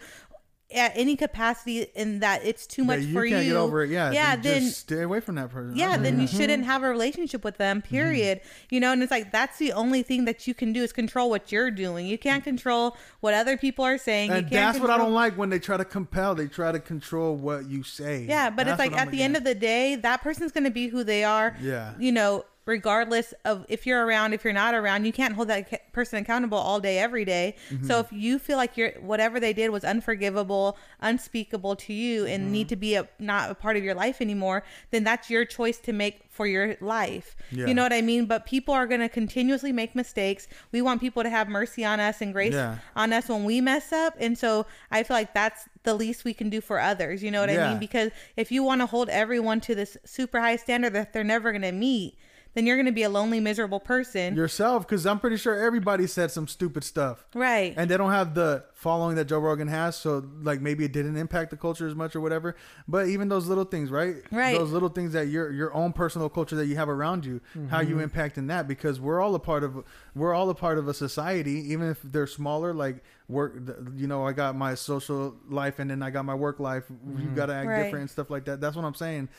at 0.73 0.91
any 0.95 1.15
capacity 1.15 1.81
in 1.95 2.19
that 2.19 2.45
it's 2.45 2.67
too 2.67 2.83
much 2.83 2.99
that 2.99 3.05
you 3.05 3.13
for 3.13 3.27
can't 3.27 3.43
you, 3.45 3.53
get 3.53 3.57
over 3.59 3.83
it. 3.83 3.89
Yeah. 3.89 4.11
yeah, 4.11 4.35
then, 4.35 4.63
stay 4.63 5.01
away 5.01 5.19
from 5.19 5.35
that 5.35 5.49
person. 5.49 5.75
yeah, 5.75 5.97
then 5.97 6.19
you 6.19 6.27
Mm-hmm. 6.27 6.37
shouldn't 6.37 6.65
have 6.65 6.83
a 6.83 6.89
relationship 6.89 7.43
with 7.43 7.57
them, 7.57 7.81
period. 7.81 8.41
You 8.69 8.79
know, 8.79 8.91
and 8.91 9.01
it's 9.01 9.09
like 9.11 9.31
that's 9.31 9.57
the 9.57 9.73
only 9.73 10.03
thing 10.03 10.25
that 10.25 10.45
you 10.47 10.53
can 10.53 10.71
do 10.71 10.83
is 10.83 10.93
control 10.93 11.29
what 11.29 11.51
you're 11.51 11.71
doing. 11.71 12.05
You 12.05 12.17
can't 12.19 12.43
control 12.43 12.95
what 13.21 13.33
other 13.33 13.57
people 13.57 13.83
are 13.83 13.97
saying. 13.97 14.29
And 14.29 14.43
you 14.45 14.49
can't 14.49 14.73
that's 14.73 14.79
what 14.79 14.91
I 14.91 14.97
don't 14.97 15.13
like 15.13 15.37
when 15.37 15.49
they 15.49 15.59
try 15.59 15.77
to 15.77 15.85
compel. 15.85 16.35
They 16.35 16.47
try 16.47 16.71
to 16.71 16.79
control 16.79 17.35
what 17.35 17.67
you 17.67 17.81
say. 17.83 18.25
Yeah, 18.29 18.49
but 18.51 18.67
it's 18.67 18.77
like 18.79 18.93
at 18.93 19.09
the 19.11 19.23
end 19.23 19.35
of 19.37 19.43
the 19.43 19.55
day, 19.55 19.95
that 19.95 20.21
person's 20.21 20.51
going 20.51 20.65
to 20.65 20.71
be 20.71 20.87
who 20.87 21.03
they 21.03 21.23
are. 21.23 21.57
Yeah. 21.61 21.93
You 21.97 22.11
know, 22.11 22.45
regardless 22.69 23.33
of 23.45 23.65
if 23.67 23.85
you're 23.87 24.05
around, 24.05 24.31
if 24.33 24.43
you're 24.43 24.53
not 24.53 24.75
around, 24.75 25.03
you 25.03 25.11
can't 25.11 25.33
hold 25.33 25.47
that 25.47 25.91
person 25.91 26.19
accountable 26.19 26.57
all 26.59 26.79
day, 26.79 26.99
every 26.99 27.25
day. 27.25 27.55
Mm-hmm. 27.71 27.87
So 27.87 27.99
if 27.99 28.11
you 28.13 28.37
feel 28.37 28.57
like 28.57 28.77
you're 28.77 28.91
whatever 29.01 29.39
they 29.39 29.53
did 29.53 29.71
was 29.71 29.83
unforgivable, 29.83 30.77
unspeakable 31.01 31.75
to 31.75 31.93
you, 31.93 32.25
and 32.25 32.39
Mm-hmm. 32.43 32.51
need 32.53 32.69
to 32.69 32.75
be 32.75 32.95
a 32.95 33.09
not 33.19 33.49
a 33.51 33.55
part 33.55 33.75
of 33.75 33.83
your 33.83 33.95
life 33.95 34.21
anymore, 34.21 34.63
then 34.91 35.03
that's 35.03 35.29
your 35.29 35.43
choice 35.45 35.77
to 35.79 35.91
make 35.91 36.21
for 36.29 36.45
your 36.47 36.77
life. 36.79 37.35
Yeah. 37.51 37.65
You 37.65 37.73
know 37.73 37.83
what 37.83 37.91
I 37.91 38.01
mean? 38.01 38.25
But 38.27 38.45
people 38.45 38.73
are 38.73 38.87
going 38.87 39.01
to 39.01 39.09
continuously 39.09 39.73
make 39.73 39.93
mistakes. 39.95 40.47
We 40.71 40.81
want 40.81 41.01
people 41.01 41.23
to 41.23 41.29
have 41.29 41.49
mercy 41.49 41.83
on 41.83 41.99
us 41.99 42.21
and 42.21 42.31
grace 42.31 42.53
Yeah. 42.53 42.77
on 42.95 43.11
us 43.11 43.27
when 43.27 43.43
we 43.43 43.59
mess 43.59 43.91
up. 43.91 44.13
And 44.19 44.37
so 44.37 44.65
I 44.91 45.03
feel 45.03 45.17
like 45.17 45.33
that's 45.33 45.67
the 45.83 45.93
least 45.95 46.23
we 46.23 46.33
can 46.33 46.49
do 46.49 46.61
for 46.61 46.79
others. 46.79 47.21
You 47.23 47.31
know 47.31 47.41
what 47.41 47.49
I 47.49 47.57
mean? 47.69 47.79
Because 47.79 48.11
if 48.37 48.51
you 48.51 48.63
want 48.63 48.79
to 48.81 48.85
hold 48.85 49.09
everyone 49.09 49.59
to 49.61 49.75
this 49.75 49.97
super 50.05 50.39
high 50.39 50.55
standard 50.55 50.93
that 50.93 51.11
they're 51.13 51.23
never 51.25 51.51
going 51.51 51.63
to 51.63 51.71
meet, 51.73 52.15
then 52.55 52.65
you're 52.65 52.75
going 52.77 52.85
to 52.87 52.91
be 52.91 53.03
a 53.03 53.09
lonely, 53.09 53.39
miserable 53.39 53.79
person. 53.79 54.35
yourself, 54.35 54.87
because 54.87 55.05
I'm 55.05 55.19
pretty 55.19 55.37
sure 55.37 55.55
everybody 55.63 56.07
said 56.07 56.31
some 56.31 56.47
stupid 56.47 56.83
stuff. 56.83 57.25
right. 57.35 57.73
and 57.77 57.89
they 57.89 57.95
don't 57.97 58.11
have 58.11 58.33
the 58.33 58.65
following 58.73 59.15
that 59.17 59.25
Joe 59.25 59.39
Rogan 59.39 59.67
has, 59.67 59.95
so 59.95 60.25
like 60.41 60.59
maybe 60.61 60.83
it 60.85 60.91
didn't 60.93 61.17
impact 61.17 61.51
the 61.51 61.57
culture 61.57 61.87
as 61.87 61.93
much 61.95 62.15
or 62.15 62.21
whatever. 62.21 62.55
But 62.87 63.07
even 63.07 63.27
those 63.29 63.45
little 63.47 63.65
things, 63.65 63.91
right? 63.91 64.15
Right. 64.31 64.57
Those 64.57 64.71
little 64.71 64.89
things 64.89 65.13
that 65.13 65.27
your 65.27 65.51
your 65.51 65.73
own 65.73 65.93
personal 65.93 66.29
culture 66.29 66.55
that 66.55 66.65
you 66.67 66.75
have 66.77 66.89
around 66.89 67.25
you, 67.25 67.41
how 67.69 67.79
Mm-hmm. 67.81 67.89
you 67.89 67.99
impact 67.99 68.37
in 68.37 68.47
that, 68.47 68.67
because 68.67 68.99
we're 68.99 69.21
all 69.21 69.35
a 69.35 69.39
part 69.39 69.63
of 69.63 69.83
we're 70.15 70.33
all 70.33 70.49
a 70.49 70.55
part 70.55 70.77
of 70.77 70.87
a 70.87 70.93
society, 70.93 71.71
even 71.71 71.89
if 71.89 72.01
they're 72.03 72.25
smaller. 72.27 72.73
Like 72.73 73.03
work, 73.27 73.53
you 73.95 74.07
know, 74.07 74.25
I 74.25 74.31
got 74.31 74.55
my 74.55 74.73
social 74.75 75.35
life 75.49 75.77
and 75.79 75.91
then 75.91 76.01
I 76.01 76.09
got 76.09 76.25
my 76.25 76.33
work 76.35 76.59
life. 76.59 76.85
You 77.17 77.27
got 77.35 77.47
to 77.47 77.53
act 77.53 77.59
Mm-hmm. 77.67 77.69
Right. 77.69 77.83
different 77.83 78.01
and 78.03 78.09
stuff 78.09 78.29
like 78.31 78.45
that. 78.45 78.59
That's 78.61 78.75
what 78.75 78.85
I'm 78.85 78.95
saying. 78.95 79.29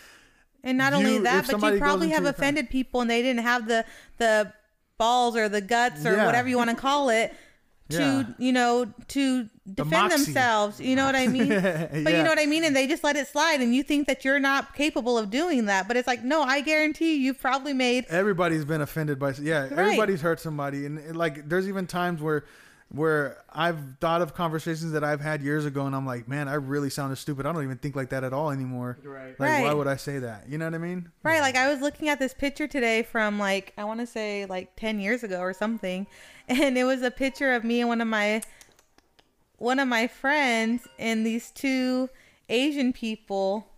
And 0.63 0.77
not 0.79 0.93
You- 0.93 0.99
only 0.99 1.19
that, 1.21 1.47
but 1.51 1.73
you 1.73 1.79
probably 1.79 2.11
have 2.11 2.25
offended 2.27 2.69
people 2.71 3.01
and 3.01 3.11
they 3.11 3.23
didn't 3.23 3.43
have 3.45 3.67
the 3.67 3.85
the 4.19 4.53
balls 4.99 5.35
or 5.37 5.49
the 5.49 5.61
guts 5.63 6.05
or 6.05 6.15
Yeah. 6.17 6.27
whatever 6.27 6.49
you 6.49 6.59
want 6.59 6.71
to 6.71 6.77
call 6.77 7.09
it 7.09 7.35
to 7.89 7.99
Yeah. 7.99 8.25
you 8.39 8.53
know 8.53 8.87
to 9.09 9.49
defend 9.73 9.91
moxie. 9.91 10.25
themselves. 10.27 10.81
You 10.81 10.95
know 10.97 11.07
what 11.07 11.17
I 11.17 11.27
mean? 11.27 11.49
But 11.49 11.59
Yeah. 11.63 12.19
you 12.19 12.23
know 12.23 12.29
what 12.29 12.39
I 12.39 12.47
mean? 12.47 12.65
And 12.65 12.77
they 12.77 12.87
just 12.87 13.03
let 13.03 13.17
it 13.17 13.27
slide 13.27 13.61
and 13.63 13.75
you 13.75 13.83
think 13.83 14.07
that 14.09 14.25
you're 14.25 14.39
not 14.39 14.75
capable 14.75 15.17
of 15.19 15.31
doing 15.31 15.65
that. 15.67 15.89
But 15.89 15.97
it's 15.97 16.07
like, 16.07 16.23
no, 16.23 16.43
I 16.43 16.61
guarantee 16.61 17.15
you, 17.15 17.21
you've 17.21 17.41
probably 17.41 17.73
made 17.73 18.05
everybody's 18.11 18.65
been 18.67 18.81
offended 18.83 19.19
by 19.19 19.33
yeah 19.41 19.69
everybody's 19.75 20.21
hurt 20.21 20.39
somebody 20.41 20.85
and, 20.87 21.17
like 21.17 21.49
there's 21.49 21.67
even 21.69 21.87
times 21.87 22.21
where 22.21 22.45
where 22.93 23.39
i've 23.53 23.79
thought 24.01 24.21
of 24.21 24.35
conversations 24.35 24.93
that 24.93 25.05
i've 25.05 25.21
had 25.21 25.43
years 25.43 25.65
ago 25.65 25.87
and 25.87 25.95
i'm 25.95 26.05
like 26.05 26.27
man 26.27 26.49
i 26.49 26.55
really 26.55 26.91
sounded 26.91 27.17
stupid. 27.17 27.47
I 27.47 27.53
don't 27.53 27.63
even 27.63 27.79
think 27.79 27.95
like 27.95 28.11
that 28.11 28.25
at 28.25 28.33
all 28.33 28.51
anymore. 28.51 28.99
Right. 29.03 29.39
like 29.39 29.63
why 29.63 29.73
would 29.73 29.87
i 29.87 29.97
say 29.97 30.19
that? 30.19 30.49
You 30.49 30.59
know 30.59 30.65
what 30.65 30.75
i 30.75 30.79
mean? 30.79 31.11
Right, 31.23 31.41
like 31.41 31.57
I 31.57 31.71
was 31.71 31.81
looking 31.81 32.09
at 32.09 32.19
this 32.19 32.35
picture 32.35 32.67
today 32.67 33.03
from 33.03 33.39
like 33.39 33.73
I 33.79 33.85
want 33.85 34.01
to 34.01 34.07
say 34.07 34.47
like 34.47 34.75
10 34.77 35.01
years 35.01 35.23
ago 35.23 35.41
or 35.41 35.53
something, 35.53 36.07
and 36.49 36.77
it 36.77 36.85
was 36.85 37.03
a 37.03 37.11
picture 37.11 37.55
of 37.55 37.65
me 37.65 37.81
and 37.81 37.89
one 37.89 38.01
of 38.01 38.09
my 38.09 38.43
one 39.59 39.79
of 39.79 39.87
my 39.87 40.07
friends 40.07 40.89
and 40.99 41.25
these 41.25 41.51
two 41.51 42.09
Asian 42.49 42.93
people 42.93 43.70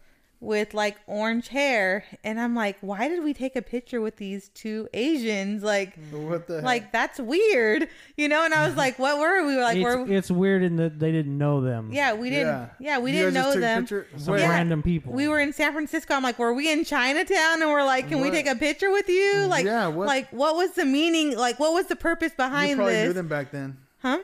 with 0.42 0.74
like 0.74 0.96
orange 1.06 1.46
hair, 1.46 2.04
and 2.24 2.40
I'm 2.40 2.56
like, 2.56 2.76
why 2.80 3.06
did 3.08 3.22
we 3.22 3.32
take 3.32 3.54
a 3.54 3.62
picture 3.62 4.00
with 4.00 4.16
these 4.16 4.48
two 4.48 4.88
Asians? 4.92 5.62
Like 5.62 5.96
what 6.10 6.48
the 6.48 6.56
heck? 6.56 6.64
like 6.64 6.92
that's 6.92 7.20
weird, 7.20 7.88
you 8.16 8.28
know? 8.28 8.44
And 8.44 8.52
I 8.52 8.66
was 8.66 8.76
like, 8.76 8.98
what 8.98 9.20
were 9.20 9.46
we 9.46 9.56
like? 9.56 9.76
it's, 9.76 9.84
Were 9.84 10.04
it's 10.12 10.30
weird 10.32 10.64
in 10.64 10.74
that 10.76 10.98
they 10.98 11.12
didn't 11.12 11.38
know 11.38 11.60
them. 11.60 11.90
yeah, 11.92 12.12
we 12.12 12.28
didn't. 12.28 12.68
Yeah, 12.80 12.98
we 12.98 13.12
You 13.12 13.30
didn't 13.30 13.34
know 13.34 13.54
them. 13.54 13.86
Some 14.16 14.36
Yeah. 14.36 14.50
random 14.50 14.82
people. 14.82 15.12
We 15.12 15.28
were 15.28 15.38
in 15.38 15.52
San 15.52 15.72
Francisco. 15.72 16.12
I'm 16.14 16.24
like, 16.24 16.40
were 16.40 16.52
we 16.52 16.70
in 16.72 16.84
Chinatown? 16.84 17.62
And 17.62 17.70
we're 17.70 17.84
like, 17.84 18.08
can 18.08 18.20
we 18.20 18.30
take 18.32 18.48
a 18.48 18.56
picture 18.56 18.90
with 18.90 19.08
you? 19.08 19.46
Like, 19.46 19.64
Yeah, 19.64 19.86
what- 19.86 20.08
like 20.08 20.28
what 20.32 20.56
was 20.56 20.72
the 20.72 20.84
meaning? 20.84 21.36
Like, 21.38 21.60
what 21.60 21.72
was 21.72 21.86
the 21.86 21.96
purpose 21.96 22.32
behind 22.36 22.70
you 22.70 22.76
behind 22.76 22.78
probably 22.78 23.04
knew 23.06 23.12
them 23.12 23.28
back 23.28 23.52
then 23.52 23.76
Huh? 24.00 24.18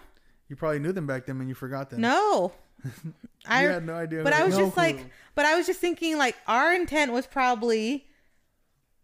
you 0.48 0.56
probably 0.56 0.80
knew 0.80 0.90
them 0.92 1.06
back 1.06 1.26
then 1.26 1.38
and 1.38 1.48
you 1.48 1.54
forgot 1.54 1.90
them 1.90 2.00
No. 2.00 2.52
I 3.46 3.62
you 3.64 3.68
had 3.70 3.86
no 3.86 3.94
idea 3.94 4.22
but 4.22 4.32
I 4.32 4.44
was 4.44 4.54
were. 4.56 4.62
just 4.64 4.76
like, 4.76 4.98
but 5.34 5.44
I 5.46 5.56
was 5.56 5.66
just 5.66 5.80
thinking 5.80 6.18
like 6.18 6.36
our 6.46 6.74
intent 6.74 7.12
was 7.12 7.26
probably, 7.26 8.06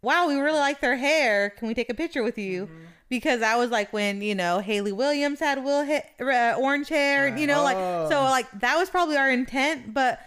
wow, 0.03 0.29
we 0.29 0.35
really 0.37 0.59
like 0.59 0.81
their 0.81 0.97
hair. 0.97 1.51
Can 1.51 1.69
we 1.69 1.75
take 1.75 1.89
a 1.91 1.95
picture 1.95 2.23
with 2.23 2.37
you? 2.39 2.67
Mm-hmm. 2.67 2.85
Because 3.09 3.43
I 3.43 3.57
was 3.57 3.71
like 3.71 3.93
when 3.93 4.23
you 4.23 4.35
know 4.35 4.59
Hayley 4.61 4.91
Williams 4.93 5.39
had 5.39 5.63
Will 5.63 5.85
ha- 5.85 6.03
uh, 6.21 6.57
orange 6.61 6.89
hair, 6.89 7.37
you 7.37 7.47
know, 7.47 7.63
like 7.63 7.77
so 7.77 8.21
Oh. 8.21 8.25
like 8.25 8.51
that 8.61 8.77
was 8.77 8.91
probably 8.91 9.17
our 9.17 9.31
intent. 9.31 9.95
But 9.95 10.21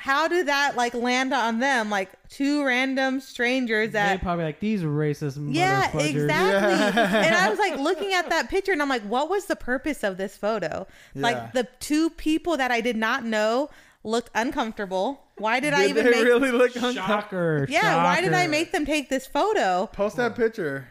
how 0.00 0.28
did 0.28 0.48
that 0.48 0.76
like 0.76 0.94
land 0.94 1.34
on 1.34 1.58
them? 1.58 1.90
Like 1.90 2.08
two 2.30 2.64
random 2.64 3.20
strangers 3.20 3.88
they 3.88 3.92
that 3.92 4.22
probably 4.22 4.44
like 4.44 4.58
these 4.58 4.82
racist 4.82 5.36
yeah, 5.54 5.90
motherfuckers. 5.90 6.08
exactly. 6.08 7.02
and 7.26 7.34
I 7.34 7.50
was 7.50 7.58
like 7.58 7.78
looking 7.78 8.14
at 8.14 8.30
that 8.30 8.48
picture 8.48 8.72
and 8.72 8.80
I'm 8.80 8.88
like, 8.88 9.02
what 9.02 9.28
was 9.28 9.44
the 9.44 9.56
purpose 9.56 10.02
of 10.02 10.16
this 10.16 10.38
photo? 10.38 10.86
Yeah. 11.12 11.22
Like 11.22 11.52
the 11.52 11.68
two 11.80 12.08
people 12.08 12.56
that 12.56 12.70
I 12.70 12.80
did 12.80 12.96
not 12.96 13.26
know 13.26 13.68
looked 14.02 14.30
uncomfortable. 14.34 15.22
Why 15.36 15.60
did, 15.60 15.74
I 15.74 15.88
even 15.88 16.06
they 16.06 16.12
make 16.12 16.24
really 16.24 16.50
look 16.50 16.74
uncomfortable 16.76 17.06
Shocker. 17.06 17.66
Yeah, 17.68 18.02
why 18.02 18.22
did 18.22 18.32
I 18.32 18.46
make 18.46 18.72
them 18.72 18.86
take 18.86 19.10
this 19.10 19.26
photo? 19.26 19.86
post 19.92 20.16
that 20.16 20.34
picture 20.34 20.88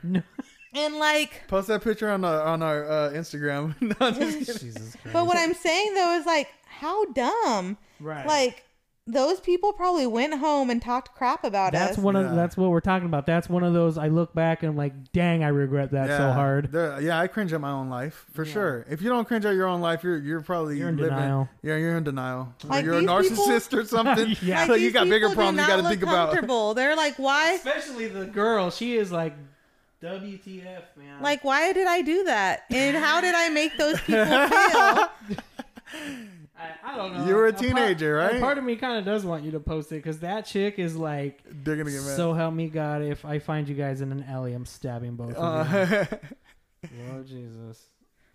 And 0.76 0.98
like 0.98 1.48
post 1.48 1.68
that 1.70 1.84
picture 1.84 2.12
on 2.12 2.24
our 2.24 2.44
on 2.44 2.62
our 2.62 2.88
uh, 2.88 3.10
instagram 3.14 3.74
no, 3.82 3.96
I'm 4.00 4.14
just 4.14 4.38
kidding. 4.38 4.68
Jesus 4.68 4.96
Christ. 5.02 5.14
but 5.14 5.26
what 5.26 5.36
I'm 5.36 5.56
saying 5.56 5.96
though 5.96 6.14
is 6.20 6.28
like 6.28 6.48
how 6.68 7.06
dumb. 7.06 7.78
Right. 8.00 8.28
Like 8.28 8.66
those 9.12 9.40
people 9.40 9.74
probably 9.74 10.06
went 10.06 10.36
home 10.40 10.70
and 10.70 10.82
talked 10.82 11.16
crap 11.16 11.44
about 11.44 11.74
That's 11.74 11.98
us. 11.98 12.04
one 12.04 12.16
of 12.16 12.26
Yeah. 12.28 12.36
that's 12.36 12.56
what 12.56 12.70
we're 12.70 12.80
talking 12.80 13.08
about. 13.08 13.26
That's 13.26 13.50
one 13.50 13.64
of 13.64 13.74
those 13.74 13.98
I 13.98 14.08
look 14.08 14.34
back 14.34 14.62
and 14.64 14.70
I'm 14.72 14.78
like, 14.78 15.12
dang, 15.14 15.44
I 15.44 15.48
regret 15.48 15.92
that 15.92 16.08
so 16.16 16.32
hard. 16.32 16.72
there- 16.72 17.00
Yeah, 17.02 17.20
I 17.20 17.28
cringe 17.28 17.52
at 17.54 17.60
my 17.62 17.72
own 17.72 17.90
life 17.90 18.26
for 18.34 18.46
sure. 18.46 18.86
If 18.90 19.02
you 19.02 19.10
don't 19.10 19.28
cringe 19.28 19.46
at 19.46 19.56
your 19.56 19.68
own 19.68 19.82
life, 19.82 20.04
you're 20.04 20.18
you're 20.18 20.42
probably 20.42 20.78
You're 20.78 20.90
in 20.90 20.98
living, 20.98 21.16
denial. 21.16 21.50
Yeah, 21.64 21.78
you're 21.78 21.98
in 21.98 22.04
denial. 22.04 22.54
Or 22.66 22.70
Like 22.70 22.86
you're 22.86 22.96
a 22.96 23.00
these 23.02 23.10
narcissist 23.10 23.74
or 23.78 23.84
something. 23.96 24.36
Yeah. 24.42 24.66
like, 24.66 24.70
you 24.82 24.88
these 24.88 24.94
got 24.94 25.10
bigger 25.10 25.30
people 25.30 25.30
do 25.30 25.36
problems 25.58 25.60
you 25.62 25.68
got 25.68 25.76
to 25.78 25.82
look 25.82 25.90
think 25.92 26.04
about. 26.04 26.30
comfortable. 26.30 26.74
They're 26.74 26.96
like, 26.96 27.16
why? 27.18 27.54
Especially 27.56 28.08
the 28.08 28.26
girl. 28.26 28.70
She 28.72 28.96
is 28.98 29.12
like 29.12 29.34
WTF, 30.04 30.84
man. 30.96 31.22
Like, 31.22 31.44
why 31.44 31.74
did 31.74 31.88
I 31.88 32.02
do 32.02 32.24
that? 32.26 32.64
And 32.72 32.96
how 32.96 33.20
did 33.22 33.36
I 33.36 33.50
make 33.50 33.78
those 33.78 34.00
people 34.02 34.26
feel? 34.26 35.10
I, 36.60 36.94
I 36.94 36.98
don't 36.98 37.14
know. 37.18 37.26
You 37.26 37.36
were 37.36 37.48
a 37.48 37.54
part- 37.54 37.64
teenager, 37.66 38.16
right? 38.16 38.40
Part 38.40 38.58
of 38.58 38.64
me 38.64 38.76
kind 38.76 38.98
of 39.00 39.06
does 39.06 39.26
want 39.26 39.44
you 39.44 39.52
to 39.52 39.60
post 39.60 39.92
it 39.92 39.96
because 39.96 40.20
that 40.20 40.46
chick 40.46 40.78
is 40.78 40.96
like, 40.96 41.40
They're 41.46 41.78
gonna 41.78 41.90
get 41.92 42.02
mad. 42.04 42.16
so 42.18 42.34
help 42.34 42.54
me 42.54 42.68
God, 42.68 43.02
if 43.02 43.24
I 43.26 43.40
find 43.40 43.68
you 43.70 43.76
guys 43.76 44.02
in 44.02 44.12
an 44.12 44.24
alley, 44.28 44.54
I'm 44.54 44.66
stabbing 44.66 45.16
both 45.16 45.36
of 45.36 45.72
you. 45.72 45.78
Uh, 45.80 46.06
Lord 47.12 47.28
Jesus. 47.28 47.88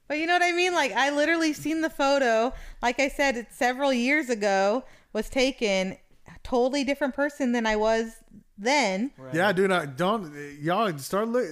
But 0.09 0.19
you 0.19 0.27
know 0.27 0.35
what 0.35 0.43
I 0.43 0.53
mean? 0.53 0.75
Like 0.75 0.93
I 0.93 1.11
literally 1.11 1.53
seen 1.53 1.81
the 1.81 1.91
photo. 1.91 2.53
Like 2.83 3.01
I 3.01 3.09
said, 3.09 3.37
it's 3.37 3.57
several 3.57 3.93
years 3.93 4.29
ago 4.31 4.85
was 5.13 5.29
taken. 5.29 5.97
Totally 6.43 6.85
different 6.85 7.15
person 7.15 7.53
than 7.53 7.67
I 7.67 7.77
was 7.77 8.17
then. 8.59 9.11
yeah, 9.33 9.51
dude, 9.53 9.73
I 9.73 9.87
don't 9.87 10.31
y'all 10.61 10.97
start 10.99 11.29
look. 11.29 11.47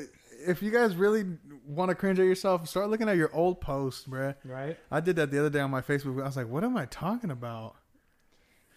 If 0.46 0.62
you 0.62 0.70
guys 0.70 0.96
really 0.96 1.24
want 1.66 1.90
to 1.90 1.94
cringe 1.94 2.18
at 2.18 2.24
yourself, 2.24 2.68
start 2.68 2.90
looking 2.90 3.08
at 3.08 3.16
your 3.16 3.34
old 3.34 3.60
posts, 3.60 4.06
bruh. 4.06 4.34
Right? 4.44 4.78
I 4.90 5.00
did 5.00 5.16
that 5.16 5.30
the 5.30 5.38
other 5.38 5.50
day 5.50 5.60
on 5.60 5.70
my 5.70 5.80
Facebook. 5.80 6.20
I 6.20 6.26
was 6.26 6.36
like, 6.36 6.48
what 6.48 6.64
am 6.64 6.76
I 6.76 6.86
talking 6.86 7.30
about? 7.30 7.76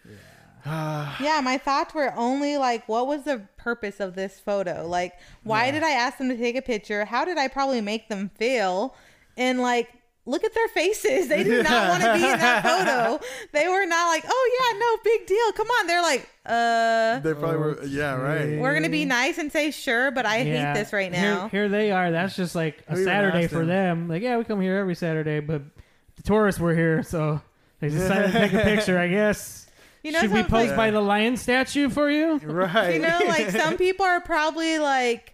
Yeah, 0.06 1.16
yeah, 1.22 1.42
my 1.42 1.58
thoughts 1.58 1.94
were 1.94 2.14
only 2.16 2.58
like, 2.58 2.88
what 2.88 3.08
was 3.08 3.24
the 3.24 3.48
purpose 3.58 4.00
of 4.00 4.16
this 4.16 4.40
photo? 4.40 4.88
Like, 4.88 5.14
why 5.44 5.72
did 5.72 5.84
I 5.84 5.92
ask 5.92 6.18
them 6.18 6.30
to 6.30 6.38
take 6.38 6.56
a 6.56 6.62
picture? 6.62 7.06
How 7.06 7.26
did 7.26 7.38
I 7.38 7.48
probably 7.48 7.82
make 7.82 8.10
them 8.10 8.32
feel? 8.36 8.96
And 9.38 9.60
like, 9.60 9.90
look 10.26 10.44
at 10.44 10.54
their 10.54 10.68
faces. 10.70 11.28
They 11.28 11.44
did 11.44 11.64
not 11.64 11.90
want 11.90 12.04
to 12.04 12.14
be 12.14 12.24
in 12.26 12.40
that 12.40 12.64
photo. 13.20 13.24
They 13.52 13.68
were 13.68 13.86
not 13.86 14.08
like, 14.08 14.24
oh 14.28 14.72
yeah, 14.74 14.80
no 14.80 14.98
big 15.04 15.28
deal. 15.28 15.52
Come 15.54 15.68
on. 15.68 15.88
They're 15.88 16.02
like, 16.02 16.30
uh, 16.46 17.20
They 17.20 17.34
probably 17.34 17.58
were. 17.58 17.84
Yeah, 17.86 18.16
right. 18.16 18.60
we're 18.60 18.74
gonna 18.74 18.90
be 18.90 19.06
nice 19.06 19.38
and 19.38 19.52
say 19.52 19.72
sure, 19.72 20.12
but 20.12 20.26
I 20.26 20.42
Yeah. 20.42 20.74
hate 20.74 20.80
this 20.80 20.94
right 20.94 21.12
now. 21.12 21.50
Here, 21.50 21.70
they 21.70 21.92
are. 21.92 22.12
That's 22.12 22.36
just 22.36 22.56
like 22.56 22.84
a 22.88 22.94
Who 22.94 23.02
even 23.02 23.06
Saturday 23.06 23.48
for 23.48 23.66
them? 23.66 23.68
them. 23.68 24.10
Like, 24.10 24.22
yeah, 24.24 24.38
we 24.38 24.44
come 24.44 24.62
here 24.62 24.78
every 24.78 24.96
Saturday, 24.96 25.40
but 25.42 25.62
the 26.16 26.24
tourists 26.24 26.60
were 26.60 26.74
here, 26.76 27.04
so 27.04 27.42
they 27.80 27.90
decided 27.90 28.32
to 28.32 28.40
take 28.40 28.54
a 28.54 28.60
picture, 28.64 28.98
I 28.98 29.08
guess. 29.08 29.68
You 30.04 30.12
know, 30.12 30.22
Should 30.22 30.32
we 30.34 30.44
pose 30.44 30.68
like- 30.68 30.76
by 30.76 30.92
the 30.92 31.02
lion 31.02 31.36
statue 31.38 31.90
for 31.90 32.10
you? 32.12 32.38
Right. 32.38 32.94
you 32.96 33.00
know 33.02 33.20
like 33.28 33.50
some 33.50 33.76
people 33.86 34.06
are 34.06 34.22
probably 34.22 34.78
like 34.80 35.34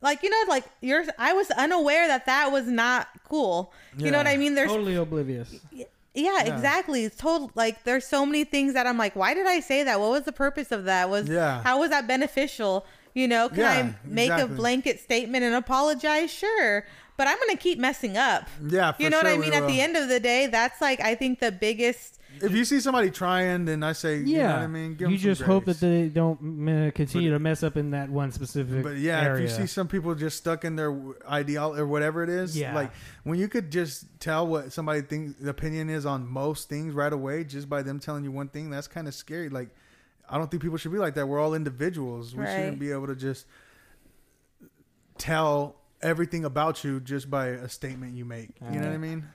like 0.00 0.22
you 0.22 0.30
know 0.30 0.44
like 0.48 0.64
you're 0.80 1.04
i 1.18 1.32
was 1.34 1.50
unaware 1.50 2.06
that 2.08 2.24
that 2.26 2.50
was 2.52 2.66
not 2.68 3.06
cool 3.30 3.72
you 3.96 4.10
know 4.10 4.18
what 4.18 4.26
i 4.26 4.36
mean? 4.36 4.54
There's 4.54 4.68
Totally 4.70 4.96
oblivious. 4.96 5.54
yeah, 6.14 6.42
exactly. 6.42 7.04
It's 7.04 7.16
told 7.16 7.52
like 7.54 7.84
there's 7.84 8.04
so 8.06 8.26
many 8.26 8.44
things 8.44 8.74
that 8.74 8.86
i'm 8.86 8.98
like 8.98 9.14
why 9.16 9.32
did 9.34 9.46
i 9.46 9.60
say 9.60 9.84
that? 9.84 10.00
What 10.00 10.10
was 10.10 10.24
the 10.24 10.32
purpose 10.32 10.70
of 10.72 10.84
that? 10.84 11.08
Was 11.08 11.28
Yeah. 11.28 11.62
how 11.62 11.78
was 11.80 11.90
that 11.90 12.06
beneficial? 12.08 12.84
You 13.14 13.26
know 13.28 13.48
can 13.48 13.58
Yeah, 13.58 13.70
i 13.70 13.94
make 14.04 14.30
exactly. 14.30 14.54
a 14.54 14.56
blanket 14.56 15.00
statement 15.00 15.42
and 15.44 15.54
apologize? 15.54 16.30
Sure. 16.30 16.84
But 17.16 17.26
i'm 17.28 17.38
gonna 17.38 17.56
keep 17.56 17.78
messing 17.78 18.16
up. 18.16 18.48
Yeah, 18.66 18.92
for 18.92 19.02
you 19.02 19.10
know 19.10 19.18
what 19.18 19.26
i 19.26 19.36
mean? 19.36 19.52
At 19.52 19.62
will. 19.62 19.68
the 19.68 19.80
end 19.80 19.96
of 19.96 20.08
the 20.08 20.20
day 20.20 20.46
that's 20.46 20.80
like 20.80 21.00
i 21.00 21.14
think 21.14 21.40
the 21.40 21.52
biggest 21.52 22.18
If 22.42 22.52
you 22.52 22.64
see 22.64 22.80
somebody 22.80 23.10
trying, 23.10 23.66
then 23.66 23.82
I 23.82 23.92
say, 23.92 24.18
Yeah. 24.18 24.24
you 24.24 24.38
know 24.38 24.48
what 24.54 24.58
I 24.62 24.66
mean. 24.66 24.94
Give 24.94 25.10
you 25.10 25.14
'em 25.16 25.20
some 25.20 25.30
just 25.30 25.42
hope 25.42 25.64
that 25.66 25.80
they 25.80 26.08
don't 26.08 26.42
mm, 26.42 26.94
continue 26.94 27.30
to 27.30 27.38
mess 27.38 27.62
up 27.62 27.76
in 27.76 27.90
that 27.90 28.08
one 28.08 28.30
specific 28.32 28.82
But 28.82 28.96
yeah, 28.96 29.20
area. 29.20 29.34
if 29.44 29.50
you 29.50 29.56
see 29.56 29.66
some 29.66 29.88
people 29.88 30.14
just 30.14 30.38
stuck 30.38 30.64
in 30.64 30.76
their 30.76 30.96
ideal 31.28 31.76
or 31.76 31.86
whatever 31.86 32.22
it 32.22 32.30
is, 32.30 32.56
Yeah. 32.56 32.74
like 32.74 32.92
when 33.24 33.38
you 33.38 33.48
could 33.48 33.70
just 33.70 34.06
tell 34.20 34.46
what 34.46 34.72
somebody 34.72 35.02
thinks 35.02 35.38
the 35.38 35.50
opinion 35.50 35.90
is 35.90 36.06
on 36.06 36.26
most 36.26 36.68
things 36.68 36.94
right 36.94 37.12
away, 37.12 37.44
just 37.44 37.68
by 37.68 37.82
them 37.82 37.98
telling 37.98 38.24
you 38.24 38.30
one 38.30 38.48
thing, 38.48 38.70
that's 38.70 38.88
kind 38.88 39.06
of 39.06 39.14
scary. 39.14 39.48
Like, 39.50 39.68
I 40.28 40.38
don't 40.38 40.50
think 40.50 40.62
people 40.62 40.78
should 40.78 40.92
be 40.92 40.98
like 40.98 41.14
that. 41.16 41.26
We're 41.26 41.40
all 41.40 41.54
individuals. 41.54 42.34
We 42.34 42.44
Right. 42.44 42.54
shouldn't 42.54 42.78
be 42.78 42.90
able 42.92 43.08
to 43.08 43.16
just 43.16 43.46
tell 45.18 45.76
everything 46.02 46.44
about 46.44 46.82
you 46.84 47.00
just 47.00 47.30
by 47.30 47.48
a 47.48 47.68
statement 47.68 48.14
you 48.16 48.24
make. 48.24 48.50
You 48.72 48.78
know 48.80 48.86
what 48.86 48.94
I 48.94 48.98
mean? 48.98 49.26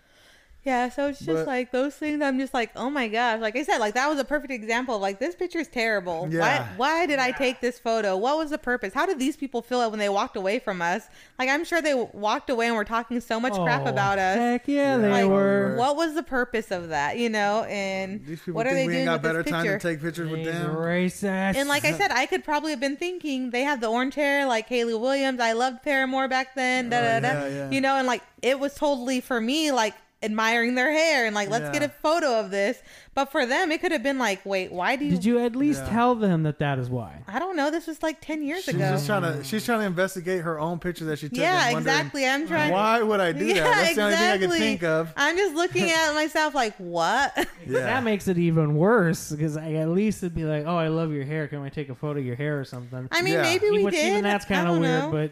Yeah, 0.65 0.89
so 0.89 1.07
it's 1.09 1.19
just 1.19 1.27
But- 1.29 1.47
like 1.47 1.71
those 1.71 1.93
things. 1.95 2.21
I'm 2.23 2.39
just 2.39 2.53
like, 2.53 2.71
oh 2.75 2.89
my 2.89 3.07
gosh! 3.07 3.39
Like 3.39 3.55
I 3.55 3.61
said, 3.63 3.77
like 3.77 3.93
that 3.93 4.09
was 4.09 4.17
a 4.19 4.25
perfect 4.25 4.51
example. 4.51 4.95
of, 4.95 5.01
Like 5.01 5.19
this 5.19 5.35
picture 5.35 5.59
is 5.59 5.67
terrible. 5.67 6.27
Yeah. 6.31 6.39
Why? 6.39 6.67
Why 6.77 7.05
did 7.05 7.19
I 7.19 7.31
take 7.31 7.61
this 7.61 7.77
photo? 7.77 8.17
What 8.17 8.37
was 8.37 8.49
the 8.49 8.57
purpose? 8.57 8.91
How 8.93 9.05
did 9.05 9.19
these 9.19 9.37
people 9.37 9.61
feel 9.61 9.81
it 9.81 9.91
when 9.91 9.99
they 9.99 10.09
walked 10.09 10.35
away 10.35 10.57
from 10.57 10.81
us? 10.81 11.07
Like 11.37 11.49
I'm 11.49 11.63
sure 11.65 11.83
they 11.83 11.93
walked 11.93 12.49
away 12.49 12.65
and 12.65 12.75
were 12.75 12.83
talking 12.83 13.19
so 13.21 13.39
much 13.39 13.53
crap 13.53 13.83
Oh, 13.85 13.89
about 13.89 14.17
us. 14.17 14.37
Heck 14.37 14.67
yeah, 14.67 14.97
Yeah, 14.97 15.13
they 15.19 15.25
were. 15.25 15.75
what 15.77 15.95
was 15.95 16.15
the 16.15 16.23
purpose 16.23 16.71
of 16.71 16.89
that? 16.89 17.17
You 17.19 17.29
know, 17.29 17.63
and 17.65 18.25
These 18.25 18.39
people 18.39 18.53
what 18.55 18.65
are 18.65 18.71
think 18.71 18.79
they 18.79 18.87
we 18.87 18.93
doing 18.93 19.01
ain't 19.01 19.07
got 19.07 19.13
with 19.21 19.21
better 19.23 19.43
this 19.43 19.51
time 19.51 19.65
to 19.65 19.77
take 19.79 20.01
pictures 20.01 20.31
with 20.31 20.45
These 20.45 20.53
them. 20.53 20.75
racist. 20.75 21.55
And 21.57 21.69
like 21.69 21.85
I 21.85 21.91
said, 21.93 22.11
I 22.11 22.25
could 22.25 22.43
probably 22.43 22.71
have 22.71 22.79
been 22.79 22.97
thinking 22.97 23.51
they 23.51 23.61
have 23.61 23.81
the 23.81 23.87
orange 23.87 24.15
hair, 24.15 24.47
like 24.47 24.67
Hayley 24.67 24.95
Williams. 24.95 25.39
I 25.39 25.51
loved 25.51 25.83
Paramore 25.83 26.27
back 26.27 26.55
then. 26.55 26.87
Oh, 26.87 26.89
da, 26.89 26.97
Oh, 26.97 27.01
da, 27.01 27.19
da. 27.19 27.27
yeah, 27.27 27.47
yeah. 27.47 27.69
You 27.69 27.81
know, 27.81 27.97
and 27.97 28.07
like 28.07 28.23
it 28.41 28.59
was 28.59 28.73
totally 28.73 29.21
for 29.21 29.39
me, 29.39 29.71
like 29.71 29.93
admiring 30.25 30.75
their 30.75 30.91
hair 30.91 31.25
and 31.25 31.33
like 31.33 31.49
let's 31.49 31.65
Yeah. 31.65 31.71
get 31.79 31.83
a 31.83 31.89
photo 31.89 32.39
of 32.39 32.51
this. 32.51 32.77
But 33.13 33.31
for 33.31 33.45
them, 33.45 33.71
it 33.71 33.79
could 33.79 33.93
have 33.93 34.03
been 34.03 34.17
like, 34.19 34.45
wait, 34.45 34.73
why 34.73 34.97
do 34.97 35.05
you? 35.05 35.11
Did 35.11 35.23
you 35.23 35.39
at 35.39 35.55
least 35.55 35.83
Yeah. 35.85 35.89
tell 35.91 36.15
them 36.15 36.43
that 36.43 36.59
that 36.59 36.77
is 36.79 36.89
why? 36.89 37.21
I 37.29 37.39
don't 37.39 37.55
know. 37.55 37.71
This 37.71 37.87
was 37.87 38.03
like 38.03 38.19
ten 38.19 38.43
years 38.43 38.65
She's 38.65 38.75
ago. 38.75 38.89
just 38.89 39.05
trying 39.05 39.21
to. 39.21 39.41
She's 39.45 39.63
trying 39.63 39.79
to 39.79 39.85
investigate 39.85 40.41
her 40.41 40.59
own 40.59 40.79
picture 40.79 41.05
that 41.05 41.19
she 41.19 41.29
took. 41.29 41.37
yeah, 41.37 41.67
and 41.67 41.75
wondering, 41.75 41.95
exactly. 41.95 42.27
I'm 42.27 42.45
trying. 42.45 42.71
Why 42.73 43.01
would 43.01 43.21
I 43.21 43.31
do 43.31 43.47
that? 43.53 43.63
That's 43.63 43.95
the 43.95 44.01
only 44.01 44.15
thing 44.17 44.31
I 44.31 44.37
can 44.37 44.49
think 44.51 44.83
of. 44.83 45.13
I'm 45.15 45.37
just 45.37 45.55
looking 45.55 45.89
at 45.89 46.11
myself 46.13 46.53
like, 46.53 46.75
what? 46.77 47.31
Yeah. 47.65 47.79
That 47.79 48.03
makes 48.03 48.27
it 48.27 48.37
even 48.37 48.75
worse 48.75 49.31
because 49.31 49.55
I, 49.55 49.73
at 49.75 49.87
least 49.89 50.21
it'd 50.21 50.35
be 50.35 50.43
like, 50.43 50.65
oh, 50.65 50.75
I 50.75 50.89
love 50.89 51.13
your 51.13 51.23
hair. 51.23 51.47
Can 51.47 51.61
I 51.61 51.69
take 51.69 51.87
a 51.89 51.95
photo 51.95 52.19
of 52.19 52.25
your 52.25 52.35
hair 52.35 52.59
or 52.59 52.65
something? 52.65 53.07
I 53.11 53.21
mean, 53.21 53.33
Yeah. 53.35 53.41
maybe 53.43 53.69
we 53.69 53.83
Which 53.85 53.93
did. 53.95 54.09
even 54.11 54.23
that's 54.23 54.43
kind 54.43 54.67
I 54.67 54.71
of 54.71 54.75
don't 54.75 54.81
weird, 54.81 55.03
know. 55.03 55.11
but 55.11 55.31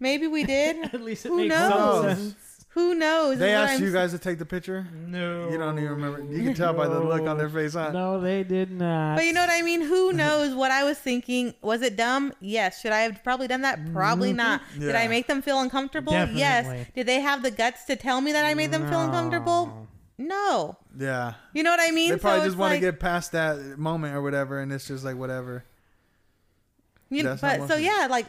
maybe 0.00 0.26
we 0.26 0.42
did. 0.44 0.76
at 0.92 1.00
least 1.00 1.24
it 1.24 1.28
Who 1.28 1.36
makes 1.38 1.50
knows? 1.54 2.04
some 2.04 2.16
sense. 2.16 2.34
Who 2.76 2.94
knows? 2.94 3.38
They 3.38 3.54
asked 3.54 3.80
you 3.80 3.90
guys 3.90 4.12
to 4.12 4.18
take 4.18 4.38
the 4.38 4.44
picture. 4.44 4.86
No, 4.92 5.48
You 5.48 5.56
don't 5.56 5.78
even 5.78 5.92
remember. 5.92 6.22
You 6.30 6.44
can 6.44 6.52
tell 6.52 6.74
by 6.74 6.86
the 6.86 7.00
look 7.00 7.22
on 7.22 7.38
their 7.38 7.48
face, 7.48 7.72
huh? 7.72 7.90
No, 7.90 8.20
they 8.20 8.44
did 8.44 8.70
not. 8.70 9.16
But 9.16 9.24
you 9.24 9.32
know 9.32 9.40
what 9.40 9.48
I 9.48 9.62
mean? 9.62 9.80
Who 9.80 10.12
knows 10.12 10.54
what 10.54 10.70
I 10.70 10.84
was 10.84 10.98
thinking? 10.98 11.54
Was 11.62 11.80
it 11.80 11.96
dumb? 11.96 12.34
Yes. 12.38 12.82
Should 12.82 12.92
I 12.92 13.00
have 13.00 13.24
probably 13.24 13.48
done 13.48 13.62
that? 13.62 13.94
Probably 13.94 14.28
mm-hmm. 14.28 14.36
not. 14.36 14.60
Did 14.78 14.94
I 14.94 15.08
make 15.08 15.26
them 15.26 15.40
feel 15.40 15.58
uncomfortable? 15.58 16.12
Yes. 16.12 16.86
Did 16.94 17.06
they 17.06 17.22
have 17.22 17.42
the 17.42 17.50
guts 17.50 17.84
to 17.86 17.96
tell 17.96 18.20
me 18.20 18.32
that 18.32 18.44
I 18.44 18.52
made 18.52 18.72
them 18.72 18.86
feel 18.86 19.00
uncomfortable? 19.00 19.88
No. 20.18 20.76
Yeah. 20.98 21.32
You 21.54 21.62
know 21.62 21.70
what 21.70 21.80
I 21.80 21.92
mean? 21.92 22.10
They 22.10 22.18
probably 22.18 22.40
So 22.40 22.44
just 22.44 22.54
it's 22.54 22.60
want 22.60 22.70
to 22.72 22.74
like- 22.74 22.82
get 22.82 23.00
past 23.00 23.32
that 23.32 23.78
moment 23.78 24.14
or 24.14 24.20
whatever, 24.20 24.60
and 24.60 24.70
it's 24.70 24.86
just 24.86 25.02
like 25.02 25.16
whatever. 25.16 25.64
You 27.08 27.22
know, 27.22 27.36
That's 27.36 27.60
but 27.60 27.68
so 27.68 27.76
yeah, 27.76 28.06
like 28.10 28.26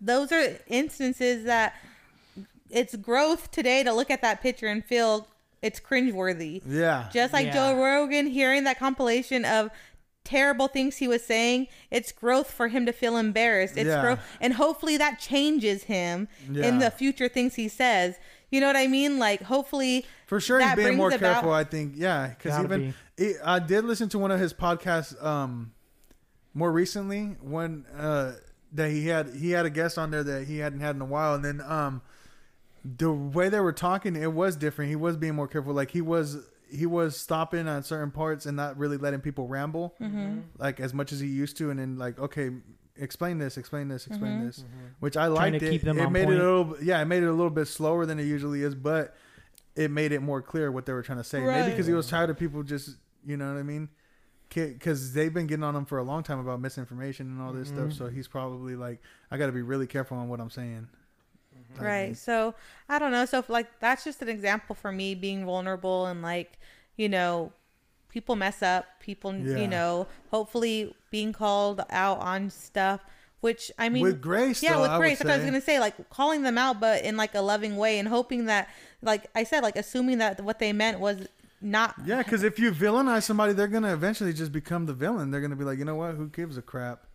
those 0.00 0.30
are 0.30 0.56
instances 0.68 1.46
that 1.46 1.74
it's 2.70 2.94
growth 2.96 3.50
today 3.50 3.82
to 3.82 3.92
look 3.92 4.10
at 4.10 4.22
that 4.22 4.40
picture 4.42 4.66
and 4.66 4.84
feel 4.84 5.28
it's 5.62 5.80
cringeworthy. 5.80 6.62
Yeah. 6.66 7.08
Just 7.12 7.32
like 7.32 7.46
Yeah. 7.46 7.54
Joe 7.72 7.82
Rogan 7.82 8.26
hearing 8.26 8.64
that 8.64 8.78
compilation 8.78 9.44
of 9.44 9.70
terrible 10.24 10.68
things 10.68 10.98
he 10.98 11.08
was 11.08 11.24
saying, 11.24 11.66
it's 11.90 12.12
growth 12.12 12.50
for 12.50 12.68
him 12.68 12.84
to 12.86 12.92
feel 12.92 13.16
embarrassed. 13.16 13.76
It's 13.76 13.88
Yeah. 13.88 14.02
growth, 14.02 14.20
and 14.40 14.52
hopefully 14.54 14.96
that 14.98 15.18
changes 15.18 15.84
him 15.84 16.28
Yeah. 16.50 16.66
in 16.66 16.78
the 16.78 16.90
future 16.90 17.28
things 17.28 17.54
he 17.54 17.66
says. 17.68 18.16
You 18.50 18.60
know 18.60 18.66
what 18.66 18.76
I 18.76 18.86
mean? 18.86 19.18
Like 19.18 19.42
hopefully 19.42 20.06
For 20.26 20.38
sure, 20.40 20.60
he's 20.60 20.74
being 20.74 20.86
brings 20.88 20.96
more 20.98 21.08
about- 21.08 21.20
careful. 21.20 21.52
I 21.52 21.64
think, 21.64 21.94
yeah, 21.96 22.28
because 22.28 22.62
even 22.62 22.94
it, 23.16 23.36
I 23.44 23.58
did 23.58 23.84
listen 23.84 24.08
to 24.10 24.18
one 24.18 24.30
of 24.30 24.38
his 24.40 24.52
podcasts 24.54 25.22
um, 25.24 25.72
more 26.54 26.72
recently 26.72 27.36
when 27.40 27.84
uh, 27.98 28.32
that 28.72 28.90
he 28.90 29.06
had 29.08 29.34
he 29.34 29.50
had 29.50 29.64
a 29.66 29.70
guest 29.70 29.96
on 29.98 30.10
there 30.10 30.22
that 30.24 30.46
he 30.46 30.58
hadn't 30.58 30.80
had 30.80 30.94
in 30.94 31.00
a 31.02 31.06
while, 31.06 31.34
and 31.34 31.44
then 31.44 31.60
um, 31.62 32.00
the 32.84 33.12
way 33.12 33.48
they 33.48 33.60
were 33.60 33.72
talking, 33.72 34.16
it 34.16 34.32
was 34.32 34.56
different. 34.56 34.88
He 34.90 34.96
was 34.96 35.16
being 35.16 35.34
more 35.34 35.48
careful. 35.48 35.72
Like 35.74 35.90
he 35.90 36.00
was 36.00 36.38
he 36.70 36.84
was 36.86 37.16
stopping 37.16 37.66
on 37.66 37.82
certain 37.82 38.10
parts 38.10 38.44
and 38.46 38.56
not 38.56 38.76
really 38.76 38.96
letting 38.98 39.20
people 39.20 39.46
ramble 39.48 39.94
Mm-hmm. 40.00 40.40
like 40.58 40.80
as 40.80 40.92
much 40.92 41.12
as 41.12 41.20
he 41.20 41.26
used 41.28 41.56
to, 41.58 41.70
and 41.70 41.78
then 41.80 41.96
like 41.98 42.18
okay. 42.18 42.50
Explain 43.00 43.38
this, 43.38 43.56
explain 43.56 43.86
this, 43.86 44.08
explain 44.08 44.32
Mm-hmm. 44.38 44.46
this, 44.46 44.64
which 44.98 45.16
I 45.16 45.26
Trying 45.28 45.52
liked 45.52 45.60
to 45.60 45.72
it. 45.72 45.84
them 45.84 46.00
it 46.00 46.06
on 46.06 46.12
made 46.12 46.24
point. 46.24 46.36
it 46.36 46.42
a 46.42 46.44
little, 46.58 46.76
yeah, 46.82 47.00
it 47.00 47.04
made 47.04 47.22
it 47.22 47.28
a 47.28 47.32
little 47.32 47.48
bit 47.48 47.66
slower 47.68 48.04
than 48.06 48.18
it 48.18 48.24
usually 48.24 48.62
is, 48.62 48.74
but 48.74 49.14
it 49.76 49.92
made 49.92 50.10
it 50.10 50.18
more 50.20 50.42
clear 50.42 50.72
what 50.72 50.84
they 50.84 50.92
were 50.92 51.02
trying 51.04 51.18
to 51.18 51.22
say. 51.22 51.38
Maybe 51.40 51.70
because 51.70 51.86
he 51.86 51.92
was 51.92 52.08
tired 52.08 52.28
of 52.28 52.36
people 52.40 52.64
just, 52.64 52.96
you 53.24 53.36
know 53.36 53.52
what 53.54 53.60
I 53.60 53.62
mean? 53.62 53.88
Because 54.52 55.12
they've 55.12 55.32
been 55.32 55.46
getting 55.46 55.62
on 55.62 55.76
him 55.76 55.84
for 55.84 55.98
a 55.98 56.02
long 56.02 56.24
time 56.24 56.40
about 56.40 56.60
misinformation 56.60 57.26
and 57.28 57.40
all 57.40 57.52
this 57.52 57.68
Mm-hmm. 57.68 57.90
stuff. 57.90 57.96
So 57.96 58.08
he's 58.08 58.26
probably 58.26 58.74
like, 58.74 59.00
I 59.30 59.36
got 59.36 59.46
to 59.46 59.52
be 59.52 59.62
really 59.62 59.86
careful 59.86 60.16
on 60.16 60.28
what 60.28 60.40
I'm 60.40 60.50
saying. 60.50 60.88
Type 61.74 61.84
right 61.84 62.04
mm-hmm. 62.06 62.14
so 62.14 62.54
i 62.88 62.98
don't 62.98 63.12
know 63.12 63.26
so 63.26 63.44
like 63.48 63.66
that's 63.78 64.04
just 64.04 64.22
an 64.22 64.28
example 64.28 64.74
for 64.74 64.90
me 64.90 65.14
being 65.14 65.44
vulnerable 65.44 66.06
and 66.06 66.22
like 66.22 66.58
you 66.96 67.08
know 67.08 67.52
people 68.08 68.36
mess 68.36 68.62
up 68.62 68.86
people 69.00 69.34
Yeah. 69.34 69.58
you 69.58 69.68
know 69.68 70.06
hopefully 70.30 70.94
being 71.10 71.32
called 71.32 71.82
out 71.90 72.20
on 72.20 72.50
stuff 72.50 73.00
which 73.40 73.70
i 73.78 73.88
mean 73.88 74.02
With 74.02 74.20
grace, 74.20 74.62
yeah 74.62 74.74
though, 74.74 74.82
with 74.82 74.98
grace 74.98 75.18
that's 75.18 75.26
what 75.26 75.34
i 75.34 75.36
was 75.36 75.44
gonna 75.44 75.60
say 75.60 75.78
like 75.78 76.08
calling 76.10 76.42
them 76.42 76.56
out 76.56 76.80
but 76.80 77.04
in 77.04 77.16
like 77.16 77.34
a 77.34 77.40
loving 77.40 77.76
way 77.76 77.98
and 77.98 78.08
hoping 78.08 78.46
that 78.46 78.68
like 79.02 79.26
i 79.34 79.44
said 79.44 79.62
like 79.62 79.76
assuming 79.76 80.18
that 80.18 80.40
what 80.40 80.58
they 80.58 80.72
meant 80.72 81.00
was 81.00 81.28
not 81.60 81.94
Yeah, 82.04 82.18
because 82.18 82.44
if 82.44 82.58
you 82.58 82.70
villainize 82.70 83.24
somebody, 83.24 83.52
they're 83.52 83.66
gonna 83.66 83.92
eventually 83.92 84.32
just 84.32 84.52
become 84.52 84.86
the 84.86 84.92
villain. 84.92 85.30
They're 85.30 85.40
gonna 85.40 85.56
be 85.56 85.64
like, 85.64 85.78
you 85.78 85.84
know 85.84 85.96
what? 85.96 86.14
Who 86.14 86.28
gives 86.28 86.56
a 86.56 86.62
crap? 86.62 87.07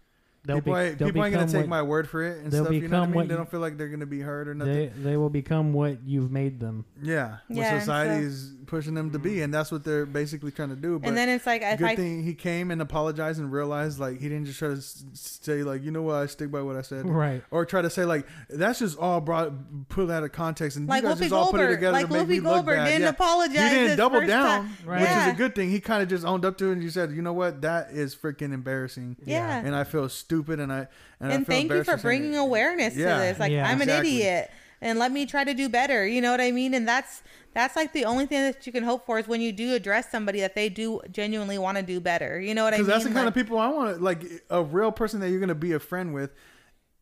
They'll 0.46 0.58
people 0.58 0.74
be, 0.74 0.80
ain't, 0.80 0.98
they'll 0.98 1.08
people 1.08 1.24
ain't 1.26 1.34
gonna 1.34 1.48
take 1.48 1.62
what, 1.62 1.70
my 1.70 1.82
word 1.82 2.10
for 2.10 2.24
it 2.24 2.39
and 2.44 2.54
stuff. 2.54 2.72
You 2.72 2.88
know 2.88 3.00
what 3.00 3.04
I 3.04 3.06
mean? 3.08 3.16
what 3.16 3.28
They 3.28 3.36
don't 3.36 3.50
feel 3.50 3.60
like 3.60 3.78
they're 3.78 3.89
gonna 3.89 4.06
be 4.06 4.22
heard 4.22 4.48
or 4.48 4.54
nothing. 4.54 4.74
they 4.74 4.88
they 4.88 5.18
will 5.18 5.30
become 5.30 5.74
what 5.74 6.00
you've 6.06 6.32
made 6.32 6.60
them. 6.60 6.86
yeah, 7.02 7.38
what 7.48 7.58
Yeah, 7.58 7.80
society 7.80 8.24
so- 8.24 8.28
is 8.28 8.54
pushing 8.66 8.94
them 8.94 9.12
to 9.12 9.20
be, 9.20 9.36
mm. 9.36 9.44
and 9.44 9.54
that's 9.54 9.72
what 9.72 9.84
they're 9.84 10.06
basically 10.06 10.52
trying 10.52 10.70
to 10.70 10.76
do. 10.76 10.98
But 10.98 11.10
and 11.10 11.18
then 11.18 11.30
it's 11.30 11.46
like 11.46 11.62
if 11.62 11.80
good 11.80 11.88
I 11.88 11.96
thing 11.96 12.24
he 12.24 12.34
came 12.34 12.72
and 12.72 12.82
apologized 12.82 13.39
and 13.39 13.52
realized 13.52 14.00
like 14.00 14.20
he 14.20 14.30
didn't 14.30 14.46
just 14.46 14.60
try 14.60 14.70
to 14.70 14.82
say 14.82 15.64
like 15.64 15.84
you 15.84 15.91
know 15.91 16.02
what 16.02 16.16
I 16.16 16.26
stick 16.26 16.52
by 16.52 16.62
what 16.62 16.76
I 16.76 16.82
said. 16.82 17.08
Right. 17.08 17.44
Or 17.52 17.66
try 17.66 17.82
to 17.82 17.89
say 17.89 18.06
like 18.06 18.26
that's 18.50 18.80
just 18.80 18.98
all 18.98 19.22
brought 19.22 19.54
put 19.89 20.10
out 20.10 20.24
of 20.24 20.32
context 20.32 20.78
and 20.78 20.88
like 20.88 21.04
you 21.04 21.10
guys 21.10 21.18
Whoopi 21.18 21.22
just 21.22 21.34
all 21.34 21.52
put 21.52 21.62
it 21.62 21.70
together 21.70 21.94
like 21.94 22.08
to 22.08 22.14
make 22.14 22.24
Whoopi 22.24 22.30
me 22.30 22.39
look 22.39 22.66
bad. 22.66 22.86
didn't 22.86 23.02
yeah. 23.04 23.10
apologize. 23.10 23.56
You 23.56 23.70
didn't 23.70 23.98
double 23.98 24.26
down. 24.26 24.70
Right. 24.86 25.02
which 25.02 25.10
Yeah. 25.10 25.28
is 25.28 25.34
a 25.34 25.38
good 25.38 25.56
thing. 25.56 25.70
He 25.70 25.80
kind 25.80 26.02
of 26.02 26.10
just 26.10 26.26
owned 26.26 26.44
up 26.46 26.58
to 26.58 26.70
it 26.70 26.74
and 26.74 26.84
you 26.84 26.89
said, 26.89 27.12
you 27.12 27.22
know 27.22 27.34
what, 27.34 27.62
that 27.62 27.91
is 27.91 28.16
freaking 28.16 28.54
embarrassing. 28.54 29.18
Yeah. 29.24 29.62
And 29.64 29.76
I 29.76 29.84
feel 29.84 30.10
stupid 30.10 30.33
and 30.42 30.72
I 30.74 30.88
and, 31.20 31.32
I 31.32 31.36
and 31.36 31.46
feel 31.46 31.56
thank 31.56 31.72
you 31.72 31.84
for 31.84 31.98
bringing 31.98 32.34
it. 32.34 32.38
awareness 32.38 32.96
Yeah. 32.96 33.16
to 33.16 33.22
this 33.22 33.40
like 33.40 33.52
Yeah. 33.52 33.68
i'm 33.70 33.78
an 33.82 33.90
Exactly. 33.90 34.18
idiot 34.18 34.52
and 34.82 35.00
let 35.00 35.12
me 35.12 35.26
try 35.26 35.44
to 35.44 35.54
do 35.54 35.70
better 35.70 36.06
you 36.08 36.22
know 36.22 36.32
what 36.32 36.42
i 36.42 36.52
mean 36.52 36.74
and 36.74 36.88
that's 36.88 37.22
that's 37.54 37.76
like 37.76 37.94
the 37.94 38.06
only 38.06 38.26
thing 38.26 38.42
that 38.42 38.66
you 38.66 38.72
can 38.74 38.84
hope 38.84 39.06
for 39.06 39.20
is 39.20 39.28
when 39.28 39.40
you 39.40 39.52
do 39.52 39.74
address 39.76 40.10
somebody 40.10 40.40
that 40.42 40.56
they 40.56 40.70
do 40.70 41.00
genuinely 41.12 41.58
want 41.58 41.78
to 41.78 41.84
do 41.84 42.00
better 42.00 42.40
you 42.40 42.54
know 42.56 42.64
what 42.64 42.74
i 42.74 42.78
mean 42.78 42.86
Because 42.86 43.04
that's 43.04 43.08
the 43.10 43.14
kind 43.18 43.28
of 43.28 43.34
people 43.36 43.60
I 43.60 43.68
want 43.70 43.96
to 43.98 44.04
like 44.04 44.24
a 44.50 44.64
real 44.64 44.92
person 44.92 45.20
that 45.22 45.30
you're 45.30 45.40
gonna 45.40 45.54
be 45.56 45.74
a 45.74 45.80
friend 45.80 46.14
with. 46.14 46.32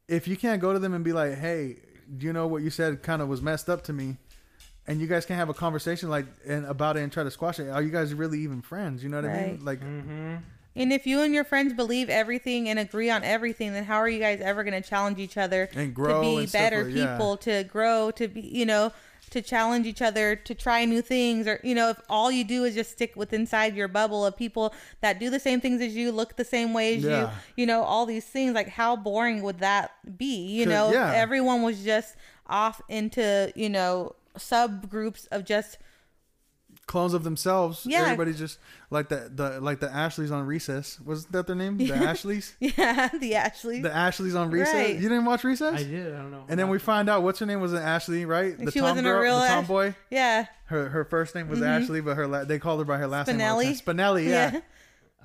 If 0.08 0.28
you 0.28 0.36
can't 0.36 0.62
go 0.62 0.74
to 0.74 0.80
them 0.80 0.94
and 0.94 1.06
be 1.06 1.14
like, 1.14 1.36
"Hey, 1.38 1.78
do 2.18 2.26
you 2.26 2.34
know 2.34 2.46
what 2.46 2.64
you 2.64 2.70
said 2.70 3.02
kind 3.02 3.22
of 3.22 3.30
was 3.30 3.42
messed 3.42 3.70
up 3.70 3.82
to 3.86 3.94
me," 3.94 4.18
and 4.86 5.00
you 5.00 5.08
guys 5.08 5.26
can 5.26 5.38
have 5.38 5.48
a 5.48 5.54
conversation 5.54 6.10
like 6.10 6.26
and 6.46 6.66
about 6.66 6.98
it 6.98 7.02
and 7.04 7.12
try 7.14 7.24
to 7.24 7.32
squash 7.32 7.60
it, 7.60 7.70
are 7.70 7.82
you 7.82 7.92
guys 7.92 8.14
really 8.14 8.40
even 8.40 8.62
friends? 8.62 9.04
You 9.04 9.10
know 9.10 9.22
what 9.22 9.30
I 9.32 9.42
mean? 9.48 9.60
Like, 9.64 9.80
Mm-hmm. 9.80 10.36
And 10.76 10.94
if 10.94 11.06
you 11.06 11.22
and 11.22 11.34
your 11.34 11.44
friends 11.44 11.74
believe 11.74 12.10
everything 12.10 12.70
and 12.70 12.80
agree 12.80 13.10
on 13.10 13.24
everything 13.24 13.74
then 13.74 13.84
how 13.86 13.98
are 13.98 14.10
you 14.10 14.20
guys 14.20 14.40
ever 14.42 14.64
going 14.64 14.82
to 14.82 14.88
challenge 14.90 15.20
each 15.20 15.38
other 15.38 15.70
And 15.76 15.94
grow 15.94 16.22
to 16.22 16.40
be 16.42 16.46
better 16.48 16.84
like- 16.86 16.96
yeah. 16.96 17.14
people 17.18 17.38
to 17.38 17.64
grow 17.66 18.12
to 18.12 18.28
be 18.28 18.42
you 18.42 18.66
know 18.66 18.92
to 19.32 19.42
challenge 19.42 19.88
each 19.88 20.02
other 20.02 20.36
to 20.36 20.54
try 20.54 20.84
new 20.84 21.02
things 21.02 21.48
or 21.48 21.60
you 21.64 21.74
know 21.74 21.90
if 21.90 21.98
all 22.10 22.30
you 22.32 22.44
do 22.44 22.66
is 22.66 22.76
just 22.76 22.92
stick 22.92 23.14
with 23.16 23.32
inside 23.32 23.76
your 23.78 23.88
bubble 23.88 24.26
of 24.26 24.36
people 24.36 24.74
that 25.00 25.20
do 25.20 25.30
the 25.30 25.40
same 25.40 25.62
things 25.62 25.82
as 25.82 25.96
you 25.96 26.12
look 26.12 26.36
the 26.36 26.44
same 26.44 26.74
way 26.74 26.98
as 26.98 27.04
you 27.04 27.10
Yeah. 27.10 27.32
you 27.56 27.66
know 27.66 27.82
all 27.84 28.06
these 28.06 28.26
things 28.26 28.54
like 28.54 28.68
how 28.68 28.96
boring 28.98 29.42
would 29.42 29.60
that 29.60 29.92
be 30.18 30.36
You 30.60 30.66
know 30.66 30.88
if 30.90 30.94
yeah. 30.96 31.14
everyone 31.16 31.62
was 31.62 31.82
just 31.84 32.16
off 32.48 32.82
into 32.90 33.54
you 33.56 33.70
know 33.70 34.16
subgroups 34.38 35.28
of 35.32 35.46
just 35.46 35.78
clones 36.88 37.14
of 37.14 37.24
themselves. 37.24 37.86
Yeah. 37.86 38.02
Everybody's 38.04 38.38
just 38.38 38.60
like 38.90 39.08
the 39.10 39.32
the 39.34 39.62
like 39.62 39.80
the 39.80 39.90
Ashleys 39.90 40.32
on 40.32 40.46
Recess. 40.46 41.00
Was 41.02 41.26
that 41.28 41.48
their 41.48 41.56
name? 41.56 41.78
The 41.78 41.92
Ashleys. 41.94 42.54
yeah 42.60 43.10
the 43.18 43.36
Ashleys. 43.36 43.84
The 43.84 43.96
Ashleys 43.96 44.36
on 44.36 44.50
Recess. 44.52 44.74
Right. 44.74 44.96
You 44.96 45.08
didn't 45.10 45.26
watch 45.26 45.44
Recess? 45.44 45.80
I 45.80 45.84
did. 45.84 46.14
I 46.14 46.18
don't 46.18 46.32
know. 46.32 46.44
And 46.50 46.60
then 46.60 46.70
we 46.70 46.80
find 46.80 47.10
out 47.10 47.24
what's 47.24 47.40
her 47.40 47.46
name 47.46 47.62
was 47.62 47.72
an 47.74 47.82
Ashley, 47.82 48.26
right? 48.26 48.58
The 48.58 48.72
She 48.72 48.80
Tom 48.80 48.90
wasn't 48.90 49.08
a 49.08 49.12
girl, 49.12 49.22
real 49.22 49.38
the 49.40 49.44
Ash- 49.46 49.52
tomboy. 49.52 49.94
yeah 50.10 50.48
Her 50.66 50.90
her 50.90 51.06
first 51.06 51.34
name 51.36 51.48
was 51.48 51.62
Ashley, 51.62 52.02
but 52.02 52.18
her 52.18 52.28
la- 52.28 52.44
they 52.44 52.60
called 52.60 52.80
her 52.80 52.86
by 52.86 52.98
her 52.98 53.08
last 53.08 53.28
name. 53.28 53.38
Spinelli? 53.40 53.84
time. 53.86 53.98
Spinelli, 53.98 54.28
yeah. 54.28 54.60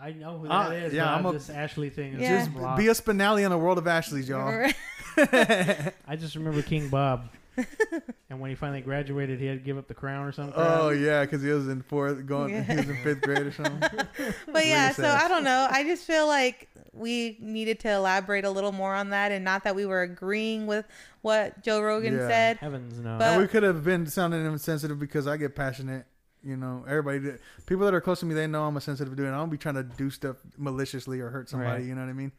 I 0.00 0.12
know 0.12 0.38
who 0.38 0.46
Ah, 0.50 0.68
that 0.68 0.76
is. 0.76 0.92
yeah, 0.92 1.12
I'm 1.14 1.24
a- 1.24 1.32
this 1.32 1.48
Ashley 1.50 1.88
thing. 1.90 2.12
Is 2.14 2.20
Yeah. 2.20 2.38
just 2.40 2.52
blah. 2.52 2.76
Be 2.76 2.88
a 2.88 2.92
Spinelli 2.92 3.44
in 3.46 3.50
a 3.50 3.58
world 3.58 3.78
of 3.78 3.86
Ashleys, 3.88 4.28
y'all. 4.28 4.48
I 5.16 6.16
just 6.18 6.36
remember 6.36 6.60
King 6.62 6.88
Bob. 6.90 7.30
and 8.30 8.40
when 8.40 8.50
he 8.50 8.54
finally 8.56 8.80
graduated, 8.80 9.38
he 9.40 9.46
had 9.46 9.58
to 9.58 9.64
give 9.64 9.78
up 9.78 9.88
the 9.88 9.94
crown 9.94 10.26
or 10.26 10.32
something. 10.32 10.54
Oh 10.56 10.90
yeah, 10.90 11.22
because 11.24 11.42
he 11.42 11.48
was 11.50 11.68
in 11.68 11.82
fourth, 11.82 12.26
going. 12.26 12.54
Yeah. 12.54 12.62
He 12.62 12.76
was 12.76 12.88
in 12.88 12.96
fifth 13.02 13.20
grade 13.22 13.46
or 13.46 13.52
something. 13.52 13.80
but 14.52 14.66
yeah, 14.66 14.92
so 14.92 15.08
I 15.08 15.28
don't 15.28 15.44
know. 15.44 15.66
I 15.70 15.82
just 15.84 16.04
feel 16.04 16.26
like 16.26 16.68
we 16.92 17.36
needed 17.40 17.80
to 17.80 17.90
elaborate 17.92 18.44
a 18.44 18.50
little 18.50 18.72
more 18.72 18.94
on 18.94 19.10
that, 19.10 19.32
and 19.32 19.44
not 19.44 19.64
that 19.64 19.74
we 19.76 19.84
were 19.86 20.02
agreeing 20.02 20.66
with 20.66 20.86
what 21.22 21.62
Joe 21.62 21.80
Rogan 21.80 22.14
Yeah. 22.14 22.28
said. 22.28 22.56
Heavens 22.58 22.98
no. 22.98 23.18
But- 23.18 23.24
and 23.32 23.42
we 23.42 23.48
could 23.48 23.62
have 23.62 23.84
been 23.84 24.06
sounding 24.06 24.44
insensitive 24.46 24.98
because 24.98 25.26
I 25.26 25.36
get 25.36 25.54
passionate. 25.54 26.06
You 26.42 26.56
know, 26.56 26.84
everybody, 26.86 27.18
did- 27.18 27.40
people 27.66 27.84
that 27.86 27.94
are 27.94 28.00
close 28.00 28.20
to 28.20 28.26
me, 28.26 28.34
they 28.34 28.46
know 28.46 28.64
I'm 28.64 28.76
a 28.76 28.80
sensitive 28.80 29.16
dude. 29.16 29.26
and 29.26 29.34
I 29.34 29.38
don't 29.38 29.50
be 29.50 29.58
trying 29.58 29.74
to 29.74 29.82
do 29.82 30.10
stuff 30.10 30.36
maliciously 30.56 31.18
or 31.20 31.28
hurt 31.30 31.48
somebody. 31.48 31.70
Right. 31.72 31.84
You 31.84 31.94
know 31.96 32.02
what 32.02 32.10
I 32.10 32.12
mean? 32.12 32.30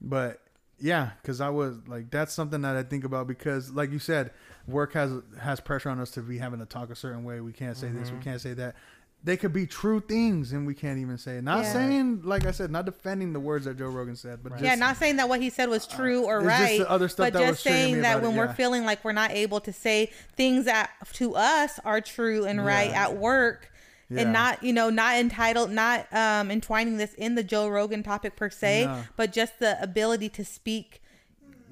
But 0.00 0.40
yeah, 0.78 1.10
because 1.22 1.40
I 1.40 1.48
was 1.50 1.76
like, 1.86 2.10
that's 2.10 2.32
something 2.32 2.62
that 2.62 2.76
I 2.76 2.82
think 2.82 3.04
about 3.04 3.26
because, 3.26 3.70
like 3.70 3.90
you 3.90 3.98
said, 3.98 4.30
work 4.66 4.92
has 4.94 5.12
has 5.40 5.60
pressure 5.60 5.90
on 5.90 6.00
us 6.00 6.10
to 6.12 6.20
be 6.22 6.38
having 6.38 6.60
to 6.60 6.66
talk 6.66 6.90
a 6.90 6.96
certain 6.96 7.24
way. 7.24 7.40
We 7.40 7.52
can't 7.52 7.76
say 7.76 7.88
this, 7.88 8.10
we 8.10 8.18
Mhm. 8.18 8.22
can't 8.22 8.40
say 8.40 8.54
that. 8.54 8.74
They 9.22 9.38
could 9.38 9.54
be 9.54 9.66
true 9.66 10.00
things, 10.00 10.52
and 10.52 10.66
we 10.66 10.74
can't 10.74 10.98
even 10.98 11.16
say 11.16 11.38
it. 11.38 11.44
Not 11.44 11.64
Yeah. 11.64 11.72
saying, 11.72 12.22
like 12.24 12.44
I 12.44 12.50
said, 12.50 12.70
not 12.70 12.84
defending 12.84 13.32
the 13.32 13.40
words 13.40 13.64
that 13.64 13.78
Joe 13.78 13.86
Rogan 13.88 14.16
said, 14.16 14.40
but 14.42 14.52
Right. 14.52 14.58
just 14.60 14.68
yeah, 14.68 14.74
not 14.74 14.98
saying 14.98 15.16
that 15.16 15.30
what 15.30 15.40
he 15.40 15.48
said 15.48 15.70
was 15.70 15.86
true 15.86 16.24
or 16.24 16.40
it's 16.40 16.48
just 16.48 16.60
right, 16.60 16.78
the 16.80 16.90
other 16.90 17.08
stuff 17.08 17.26
but 17.28 17.32
that 17.32 17.48
just 17.48 17.64
triggering 17.64 17.70
saying 17.70 18.02
that 18.02 18.18
about 18.18 18.24
it, 18.24 18.26
when 18.28 18.36
we're 18.36 18.52
feeling 18.52 18.84
like 18.84 19.02
we're 19.02 19.12
not 19.12 19.30
able 19.30 19.60
to 19.60 19.72
say 19.72 20.10
things 20.36 20.66
that 20.66 20.90
to 21.14 21.34
us 21.36 21.80
are 21.86 22.02
true 22.02 22.44
and 22.44 22.62
right 22.66 22.90
Yeah. 22.90 23.04
at 23.04 23.16
work. 23.16 23.70
Yeah. 24.10 24.22
And 24.22 24.32
not, 24.32 24.62
you 24.62 24.72
know, 24.72 24.90
not 24.90 25.16
entitled, 25.16 25.70
not 25.70 26.12
um, 26.12 26.50
entwining 26.50 26.98
this 26.98 27.14
in 27.14 27.34
the 27.36 27.42
Joe 27.42 27.68
Rogan 27.68 28.02
topic 28.02 28.36
per 28.36 28.50
se, 28.50 28.84
No. 28.84 29.02
but 29.16 29.32
just 29.32 29.58
the 29.58 29.82
ability 29.82 30.28
to 30.30 30.44
speak 30.44 31.00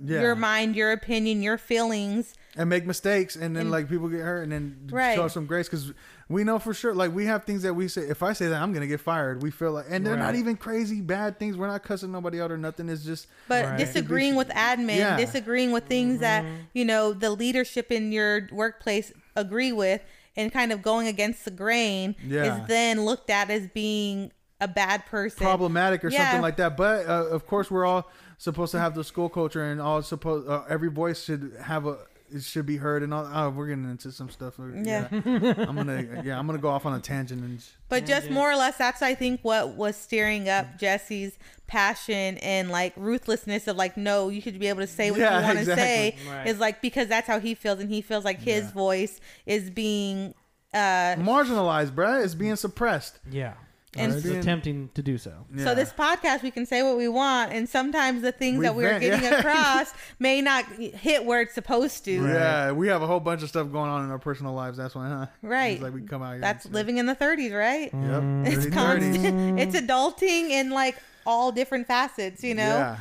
yeah. 0.02 0.20
your 0.22 0.34
mind, 0.34 0.74
your 0.74 0.92
opinion, 0.92 1.42
your 1.42 1.58
feelings. 1.58 2.34
and 2.56 2.68
make 2.68 2.84
mistakes 2.86 3.34
and 3.34 3.56
then 3.56 3.62
And- 3.62 3.70
like 3.70 3.88
people 3.88 4.08
get 4.08 4.20
hurt 4.20 4.42
and 4.42 4.52
then 4.52 4.88
Right. 4.90 5.14
show 5.14 5.26
some 5.28 5.46
grace 5.46 5.68
because 5.70 5.92
we 6.28 6.44
know 6.44 6.58
for 6.58 6.74
sure 6.74 6.94
like 6.94 7.14
we 7.14 7.24
have 7.24 7.44
things 7.44 7.62
that 7.62 7.72
we 7.72 7.88
say 7.88 8.02
if 8.02 8.22
i 8.22 8.34
say 8.34 8.46
that 8.48 8.60
i'm 8.62 8.74
gonna 8.74 8.86
get 8.86 9.00
fired 9.00 9.42
we 9.42 9.50
feel 9.50 9.72
like 9.72 9.86
and 9.88 10.06
they're 10.06 10.16
not 10.18 10.34
even 10.34 10.56
crazy 10.58 11.00
bad 11.00 11.38
things 11.38 11.56
we're 11.56 11.66
not 11.66 11.82
cussing 11.82 12.12
nobody 12.12 12.42
out 12.42 12.50
or 12.52 12.58
nothing 12.58 12.90
it's 12.90 13.04
just 13.04 13.26
But 13.48 13.64
Right. 13.64 13.78
disagreeing 13.78 14.34
with 14.34 14.48
admin, 14.50 14.98
Yeah. 14.98 15.16
disagreeing 15.16 15.72
with 15.72 15.84
things 15.86 16.20
that 16.20 16.44
you 16.74 16.84
know 16.84 17.14
the 17.14 17.30
leadership 17.30 17.90
in 17.90 18.12
your 18.12 18.48
workplace 18.52 19.12
agree 19.34 19.72
with, 19.72 20.02
and 20.36 20.52
kind 20.52 20.72
of 20.72 20.82
going 20.82 21.06
against 21.06 21.44
the 21.44 21.50
grain 21.50 22.14
Yeah. 22.24 22.62
is 22.62 22.68
then 22.68 23.04
looked 23.04 23.30
at 23.30 23.50
as 23.50 23.66
being 23.68 24.32
a 24.60 24.68
bad 24.68 25.04
person. 25.06 25.44
problematic 25.44 26.04
or 26.04 26.08
Yeah. 26.08 26.24
something 26.24 26.40
like 26.42 26.56
that 26.56 26.76
but 26.76 27.06
uh, 27.06 27.26
of 27.26 27.46
course 27.46 27.70
we're 27.70 27.84
all 27.84 28.08
supposed 28.38 28.72
to 28.72 28.78
have 28.78 28.94
the 28.94 29.02
school 29.04 29.28
culture 29.28 29.64
and 29.64 29.80
all 29.80 30.02
supposed 30.02 30.48
uh, 30.48 30.62
every 30.68 30.88
voice 30.90 31.24
should 31.24 31.56
have 31.62 31.86
a 31.86 31.98
it 32.34 32.42
should 32.42 32.66
be 32.66 32.76
heard 32.76 33.02
and 33.02 33.12
all 33.12 33.28
oh, 33.32 33.50
we're 33.50 33.66
getting 33.68 33.84
into 33.90 34.10
some 34.12 34.30
stuff 34.30 34.54
Yeah. 34.58 35.08
i'm 35.10 35.76
gonna 35.76 36.22
yeah 36.24 36.38
i'm 36.38 36.46
gonna 36.46 36.58
go 36.58 36.68
off 36.68 36.86
on 36.86 36.94
a 36.94 37.00
tangent 37.00 37.42
and 37.42 37.62
But 37.88 38.06
just 38.06 38.30
more 38.30 38.50
or 38.50 38.56
less, 38.56 38.76
that's 38.78 39.02
I 39.02 39.14
think 39.14 39.40
what 39.42 39.74
was 39.76 39.96
steering 39.96 40.48
up 40.48 40.78
Jesse's 40.78 41.38
passion 41.66 42.38
and 42.38 42.70
like 42.70 42.92
ruthlessness 42.96 43.68
of 43.68 43.76
like, 43.76 43.96
no, 43.96 44.28
you 44.30 44.40
should 44.40 44.58
be 44.58 44.68
able 44.68 44.80
to 44.80 44.86
say 44.86 45.10
what 45.10 45.20
Yeah, 45.20 45.38
you 45.38 45.44
want 45.44 45.54
to 45.56 45.60
exactly. 45.60 45.84
say. 45.84 46.16
Right. 46.30 46.46
Is 46.46 46.58
like 46.58 46.80
because 46.82 47.08
that's 47.08 47.26
how 47.26 47.38
he 47.40 47.54
feels, 47.54 47.80
and 47.80 47.90
he 47.90 48.00
feels 48.00 48.24
like 48.24 48.40
his 48.40 48.64
Yeah. 48.64 48.70
voice 48.72 49.20
is 49.46 49.70
being 49.70 50.34
uh 50.74 51.16
marginalized 51.18 51.90
bruh 51.90 52.24
it's 52.24 52.34
being 52.34 52.56
suppressed 52.56 53.18
yeah. 53.30 53.52
And- 53.94 54.12
And 54.12 54.24
attempting 54.38 54.88
to 54.94 55.02
do 55.02 55.18
so. 55.18 55.32
Yeah. 55.54 55.64
So 55.64 55.74
this 55.74 55.92
podcast, 55.92 56.42
we 56.42 56.50
can 56.50 56.64
say 56.64 56.82
what 56.82 56.96
we 56.96 57.08
want, 57.08 57.52
and 57.52 57.68
sometimes 57.68 58.22
the 58.22 58.32
things 58.32 58.58
We 58.58 58.64
that 58.64 58.74
we're 58.74 58.98
getting 58.98 59.22
yeah. 59.22 59.38
across 59.40 59.92
may 60.18 60.40
not 60.40 60.64
hit 60.66 61.26
where 61.26 61.42
it's 61.42 61.52
supposed 61.52 62.02
to. 62.06 62.22
Right. 62.22 62.32
yeah 62.32 62.72
we 62.72 62.88
have 62.88 63.02
a 63.02 63.06
whole 63.06 63.20
bunch 63.20 63.42
of 63.42 63.50
stuff 63.50 63.70
going 63.70 63.90
on 63.90 64.02
in 64.04 64.10
our 64.10 64.18
personal 64.18 64.54
lives 64.54 64.78
that's 64.78 64.94
why 64.94 65.08
huh 65.08 65.26
Right. 65.42 65.74
it's 65.74 65.82
like 65.82 65.92
we 65.92 66.00
come 66.02 66.22
out 66.22 66.32
here 66.32 66.40
That's 66.40 66.64
living 66.70 66.96
in 66.96 67.04
the 67.04 67.14
30s, 67.14 67.52
right? 67.52 67.90
Yep. 67.92 67.92
Mm. 67.92 68.46
It's 68.46 68.56
Dirty 68.64 68.70
constant. 68.70 69.16
30s. 69.16 69.58
It's 69.60 69.76
adulting 69.76 70.48
in 70.50 70.70
like 70.70 70.96
all 71.26 71.52
different 71.52 71.86
facets, 71.86 72.42
you 72.42 72.54
know. 72.54 72.62
Yeah. 72.62 72.96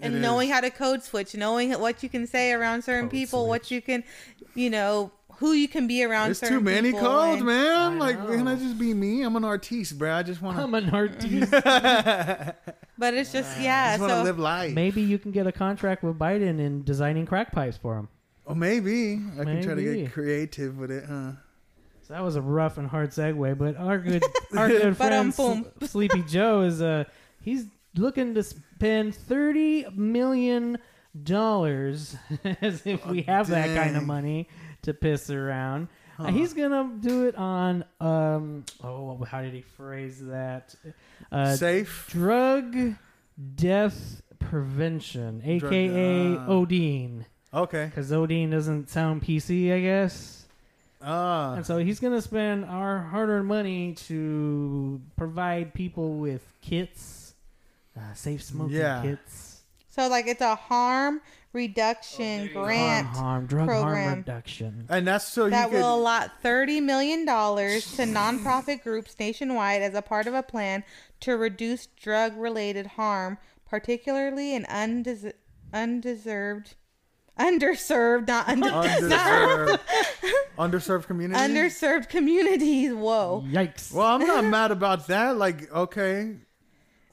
and 0.00 0.14
It 0.14 0.18
knowing 0.20 0.48
is. 0.48 0.54
how 0.54 0.60
to 0.62 0.70
code 0.70 1.02
switch, 1.02 1.34
knowing 1.34 1.72
what 1.78 2.02
you 2.02 2.08
can 2.08 2.26
say 2.26 2.52
around 2.52 2.82
certain 2.84 3.04
Code 3.04 3.10
people, 3.10 3.48
what 3.48 3.70
you 3.70 3.82
can, 3.82 4.02
you 4.54 4.70
know, 4.70 5.10
who 5.42 5.52
you 5.54 5.66
can 5.66 5.88
be 5.88 6.04
around. 6.04 6.28
There's 6.28 6.40
too 6.40 6.60
many 6.60 6.92
people 6.92 7.00
codes, 7.00 7.38
and- 7.38 7.46
man. 7.46 7.94
I 7.94 7.96
like, 7.96 8.18
know. 8.18 8.36
can 8.36 8.46
I 8.46 8.54
just 8.54 8.78
be 8.78 8.94
me? 8.94 9.22
I'm 9.22 9.34
an 9.34 9.44
artiste, 9.44 9.98
bro. 9.98 10.14
I 10.14 10.22
just 10.22 10.40
want 10.40 10.56
to. 10.56 10.62
I'm 10.62 10.70
to. 10.70 10.78
an 10.78 10.90
artist. 10.90 11.52
But 12.98 13.14
it's 13.14 13.32
just 13.32 13.60
yeah. 13.60 13.86
I 13.88 13.92
just 13.94 14.00
want 14.02 14.12
to 14.12 14.16
So 14.18 14.22
live 14.22 14.38
life. 14.38 14.74
Maybe 14.74 15.02
you 15.02 15.18
can 15.18 15.32
get 15.32 15.48
a 15.48 15.52
contract 15.52 16.04
with 16.04 16.16
Biden 16.16 16.60
in 16.60 16.84
designing 16.84 17.26
crack 17.26 17.50
pipes 17.50 17.76
for 17.76 17.96
him. 17.98 18.08
Oh, 18.46 18.54
maybe 18.54 19.20
I 19.40 19.42
can 19.42 19.60
try 19.60 19.74
to 19.74 19.82
get 19.82 20.12
creative 20.12 20.78
with 20.78 20.92
it, 20.92 21.06
huh? 21.08 21.32
So 22.02 22.14
that 22.14 22.22
was 22.22 22.36
a 22.36 22.40
rough 22.40 22.78
and 22.78 22.86
hard 22.88 23.10
segue, 23.10 23.58
but 23.58 23.76
our 23.76 23.98
good 23.98 24.22
our 24.56 24.68
good 24.68 24.96
But, 24.96 25.12
um, 25.12 25.32
friend 25.32 25.66
boom. 25.80 25.88
Sleepy 25.88 26.22
Joe 26.22 26.60
is 26.60 26.80
uh 26.80 27.02
he's 27.40 27.64
looking 27.96 28.34
to 28.34 28.44
spend 28.44 29.16
thirty 29.16 29.86
million 29.96 30.78
dollars 31.20 32.14
as 32.60 32.86
if 32.86 33.04
we 33.06 33.22
have 33.22 33.48
that 33.48 33.76
kind 33.76 33.96
of 33.96 34.04
money 34.04 34.48
to 34.82 34.94
piss 34.94 35.30
around. 35.30 35.88
Uh, 36.18 36.24
Huh. 36.24 36.32
he's 36.32 36.52
gonna 36.52 36.90
do 37.00 37.26
it 37.26 37.34
on 37.36 37.84
um 38.00 38.64
oh 38.84 39.24
how 39.24 39.40
did 39.40 39.54
he 39.54 39.62
phrase 39.62 40.20
that? 40.26 40.74
Uh, 41.32 41.56
Safe. 41.56 42.06
drug 42.10 42.76
death 43.56 44.20
prevention, 44.38 45.38
Drug- 45.58 45.72
aka 45.72 46.34
uh, 46.36 46.46
Odine, 46.48 47.24
Okay. 47.54 47.86
because 47.86 48.10
Odine 48.10 48.50
doesn't 48.50 48.90
sound 48.90 49.22
PC, 49.22 49.72
I 49.72 49.80
guess. 49.80 50.44
Ah. 51.00 51.54
And 51.54 51.66
so 51.66 51.78
he's 51.78 51.98
going 51.98 52.12
to 52.12 52.22
spend 52.22 52.64
our 52.66 52.98
hard 53.00 53.28
earned 53.28 53.48
money 53.48 53.94
to 54.06 55.00
provide 55.16 55.74
people 55.74 56.14
with 56.18 56.42
kits, 56.60 57.34
uh, 57.96 58.12
safe 58.14 58.42
smoking 58.44 58.76
Yeah. 58.76 59.02
kits. 59.02 59.51
So 59.92 60.08
like 60.08 60.26
it's 60.26 60.40
a 60.40 60.54
harm 60.54 61.20
reduction 61.52 62.48
oh, 62.54 62.62
grant 62.64 63.08
harm, 63.08 63.24
harm, 63.24 63.46
drug 63.46 63.68
program. 63.68 64.04
harm 64.04 64.18
reduction. 64.20 64.86
And 64.88 65.06
that's 65.06 65.28
so 65.28 65.50
that 65.50 65.66
you 65.66 65.70
could. 65.72 65.80
will 65.82 65.96
allot 65.96 66.30
thirty 66.42 66.80
million 66.80 67.26
dollars 67.26 67.94
to 67.96 68.04
nonprofit 68.04 68.82
groups 68.82 69.14
nationwide 69.20 69.82
as 69.82 69.94
a 69.94 70.00
part 70.00 70.26
of 70.26 70.32
a 70.32 70.42
plan 70.42 70.82
to 71.20 71.36
reduce 71.36 71.88
drug-related 71.88 72.86
harm, 72.86 73.36
particularly 73.68 74.54
in 74.54 74.64
undes- 74.64 75.34
undeserved, 75.74 76.74
underserved, 77.38 78.28
not 78.28 78.48
under, 78.48 78.66
underserved, 78.70 79.78
underserved 80.58 81.06
community. 81.06 81.38
underserved 81.38 82.08
communities. 82.08 82.94
Whoa. 82.94 83.44
Yikes! 83.46 83.92
well, 83.92 84.06
I'm 84.06 84.26
not 84.26 84.44
mad 84.46 84.70
about 84.70 85.06
that. 85.08 85.36
Like, 85.36 85.70
okay, 85.70 86.36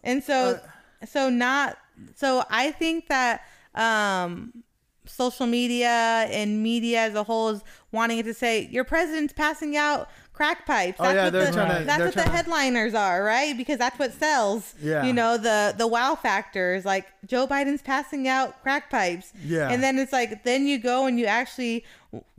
And 0.01 0.23
so 0.23 0.61
uh, 1.01 1.05
so 1.05 1.29
not 1.29 1.77
so 2.15 2.43
I 2.49 2.71
think 2.71 3.07
that 3.07 3.41
um 3.75 4.63
social 5.05 5.47
media 5.47 6.27
and 6.29 6.61
media 6.61 6.99
as 7.01 7.15
a 7.15 7.23
whole 7.23 7.49
is 7.49 7.63
wanting 7.91 8.19
it 8.19 8.23
to 8.23 8.33
say 8.33 8.67
your 8.71 8.83
president's 8.83 9.33
passing 9.33 9.75
out 9.75 10.07
crack 10.33 10.65
pipes. 10.67 10.97
Oh, 10.99 11.03
That's 11.03 11.15
yeah, 11.15 11.23
what 11.23 11.31
the, 11.33 11.45
to- 11.79 11.85
that's 11.85 11.99
what 11.99 12.05
the 12.07 12.11
trying 12.13 12.25
to- 12.27 12.31
headliners 12.31 12.93
are, 12.93 13.23
right? 13.23 13.57
Because 13.57 13.77
that's 13.79 13.97
what 13.97 14.13
sells. 14.13 14.75
Yeah. 14.81 15.03
You 15.05 15.13
know, 15.13 15.37
the 15.37 15.73
the 15.77 15.87
wow 15.87 16.15
factors 16.15 16.85
like 16.85 17.07
Joe 17.25 17.47
Biden's 17.47 17.81
passing 17.81 18.27
out 18.27 18.61
crack 18.61 18.89
pipes. 18.91 19.33
Yeah. 19.43 19.69
And 19.71 19.81
then 19.81 19.97
it's 19.97 20.13
like 20.13 20.43
then 20.43 20.67
you 20.67 20.77
go 20.77 21.07
and 21.07 21.19
you 21.19 21.25
actually 21.25 21.83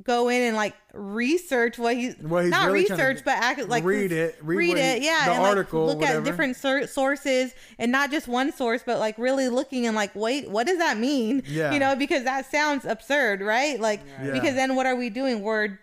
go 0.03 0.29
in 0.29 0.43
and 0.43 0.57
like 0.57 0.75
research 0.95 1.79
what 1.79 1.95
he's 1.95 2.16
What 2.18 2.43
he's 2.43 2.51
not 2.51 2.66
really 2.73 2.87
trying 2.87 2.99
to 2.99 3.05
research 3.07 3.25
but 3.25 3.35
act 3.37 3.68
like 3.68 3.85
Read 3.85 4.11
it, 4.11 4.37
read 4.43 4.57
read 4.57 4.68
what 4.71 4.79
he- 4.79 4.83
it 4.83 5.03
yeah 5.03 5.27
the 5.27 5.31
and 5.33 5.43
like, 5.45 5.51
article, 5.51 5.87
look 5.87 5.99
whatever. 6.01 6.18
at 6.18 6.25
different 6.25 6.57
sur- 6.57 6.87
sources 6.89 7.55
and 7.79 7.93
not 7.93 8.11
just 8.11 8.27
one 8.27 8.51
source 8.53 8.83
but 8.85 8.99
like 8.99 9.16
really 9.16 9.49
looking 9.49 9.87
and 9.87 9.95
like 9.95 10.12
wait 10.16 10.51
what 10.51 10.66
does 10.66 10.79
that 10.79 10.99
mean 10.99 11.45
Yeah. 11.47 11.73
you 11.73 11.79
know 11.79 11.95
because 11.95 12.25
that 12.25 12.51
sounds 12.51 12.85
absurd 12.85 13.43
right 13.43 13.79
like 13.79 14.01
Yeah. 14.21 14.33
because 14.33 14.57
then 14.57 14.75
what 14.75 14.87
are 14.87 14.97
we 14.97 15.09
doing 15.09 15.41
we're 15.43 15.79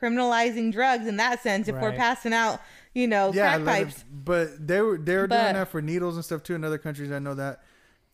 decriminalizing 0.00 0.72
drugs 0.72 1.06
in 1.06 1.16
that 1.16 1.42
sense 1.42 1.68
if 1.68 1.74
we're 1.76 1.92
passing 1.96 2.32
out 2.32 2.60
you 2.94 3.06
know 3.08 3.32
yeah, 3.34 3.56
crack 3.56 3.66
let 3.66 3.80
it- 3.80 3.84
pipes 3.86 4.04
but 4.12 4.66
they 4.66 4.80
were 4.80 4.98
they 4.98 5.16
were 5.16 5.26
But- 5.26 5.42
doing 5.42 5.54
that 5.54 5.68
for 5.68 5.82
needles 5.82 6.14
and 6.16 6.24
stuff 6.24 6.42
too 6.42 6.54
in 6.54 6.62
other 6.64 6.78
countries. 6.78 7.10
I 7.10 7.18
know 7.18 7.34
that 7.34 7.62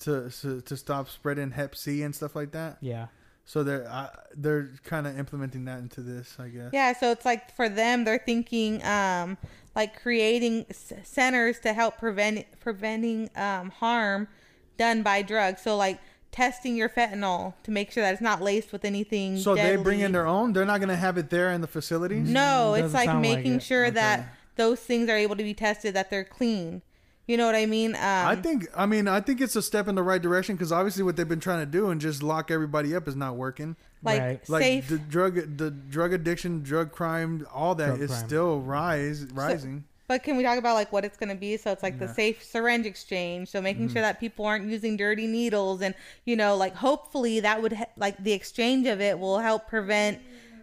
to 0.01 0.31
to, 0.41 0.61
to 0.63 0.77
stop 0.77 1.09
spreading 1.11 1.51
Hep 1.51 1.75
C 1.75 2.03
and 2.03 2.15
stuff 2.15 2.37
like 2.37 2.53
that. 2.53 2.79
yeah, 2.81 3.09
So 3.49 3.63
they're 3.65 3.89
uh, 3.89 4.09
they're 4.37 4.69
kind 4.85 5.07
of 5.07 5.19
implementing 5.19 5.65
that 5.65 5.79
into 5.79 6.03
this, 6.03 6.37
I 6.39 6.49
guess. 6.49 6.69
yeah 6.75 6.93
so 6.93 7.11
it's 7.11 7.25
like 7.25 7.57
for 7.57 7.67
them 7.71 8.05
they're 8.05 8.23
thinking 8.33 8.85
um 8.85 9.39
like 9.75 9.99
creating 10.03 10.67
s- 10.69 10.93
centers 11.05 11.59
to 11.61 11.73
help 11.73 11.97
prevent 11.97 12.45
preventing 12.61 13.31
um 13.37 13.71
harm 13.71 14.29
done 14.77 15.03
by 15.03 15.23
drugs 15.23 15.63
so 15.63 15.79
like 15.79 15.99
testing 16.31 16.77
your 16.77 16.91
fentanyl 16.91 17.55
to 17.63 17.71
make 17.71 17.91
sure 17.91 18.03
that 18.03 18.13
it's 18.13 18.21
not 18.23 18.43
laced 18.43 18.71
with 18.71 18.85
anything 18.85 19.39
So 19.39 19.55
they 19.55 19.77
bring 19.77 20.01
in 20.01 20.13
their 20.13 20.27
own. 20.27 20.53
They're 20.53 20.67
not 20.67 20.81
gonna 20.81 20.95
have 20.95 21.17
it 21.17 21.31
there 21.31 21.51
in 21.53 21.63
the 21.63 21.67
facilities. 21.67 22.29
No, 22.29 22.73
Doesn't 22.77 22.85
it's 22.85 22.95
like 22.95 23.07
sound 23.07 23.25
like 23.27 23.37
making 23.39 23.61
sure 23.61 23.87
Okay. 23.87 23.95
that 23.95 24.35
those 24.57 24.79
things 24.81 25.09
are 25.09 25.17
able 25.17 25.37
to 25.37 25.43
be 25.43 25.55
tested, 25.55 25.95
that 25.95 26.11
they're 26.11 26.23
clean. 26.39 26.83
You 27.29 27.37
know 27.37 27.47
what 27.47 27.55
I 27.55 27.67
mean? 27.67 27.95
Um, 27.95 28.01
I 28.03 28.35
think. 28.37 28.67
I 28.75 28.87
mean, 28.87 29.07
I 29.07 29.21
think 29.21 29.41
it's 29.41 29.55
a 29.55 29.63
step 29.63 29.87
in 29.87 29.95
the 29.95 30.03
right 30.03 30.21
direction 30.21 30.57
because 30.57 30.73
obviously 30.73 31.03
what 31.05 31.15
they've 31.17 31.29
been 31.29 31.41
trying 31.41 31.61
to 31.61 31.71
do 31.71 31.91
and 31.91 32.01
just 32.01 32.23
lock 32.23 32.51
everybody 32.51 32.97
up 32.97 33.07
is 33.07 33.15
not 33.15 33.37
working. 33.37 33.77
like 34.03 34.21
Right. 34.21 34.49
Like 34.49 34.63
safe. 34.63 34.89
the 34.89 34.99
drug, 34.99 35.57
the 35.59 35.71
drug 35.71 36.13
addiction, 36.15 36.63
drug 36.63 36.91
crime, 36.91 37.47
all 37.53 37.75
that 37.77 37.87
Drug 37.89 38.01
is 38.01 38.11
crime. 38.11 38.27
still 38.27 38.61
rise 38.63 39.27
rising. 39.35 39.85
but 40.09 40.23
can 40.23 40.39
we 40.39 40.43
talk 40.43 40.57
about 40.59 40.75
like 40.75 40.91
what 40.91 41.05
it's 41.05 41.19
going 41.19 41.29
to 41.29 41.35
be? 41.35 41.59
So 41.59 41.71
it's 41.71 41.83
like 41.83 41.99
the 41.99 42.09
safe 42.09 42.43
syringe 42.43 42.87
exchange. 42.87 43.49
So 43.49 43.61
making 43.61 43.85
Mm-hmm. 43.89 43.93
sure 43.93 44.03
that 44.03 44.19
people 44.21 44.47
aren't 44.47 44.65
using 44.67 44.97
dirty 44.97 45.27
needles, 45.27 45.83
and 45.83 45.95
you 46.25 46.35
know, 46.35 46.57
like 46.57 46.75
hopefully 46.77 47.41
that 47.41 47.61
would 47.61 47.75
he- 47.75 47.85
like 47.99 48.17
the 48.25 48.33
exchange 48.33 48.87
of 48.87 49.03
it 49.03 49.19
will 49.19 49.39
help 49.39 49.69
prevent 49.69 50.19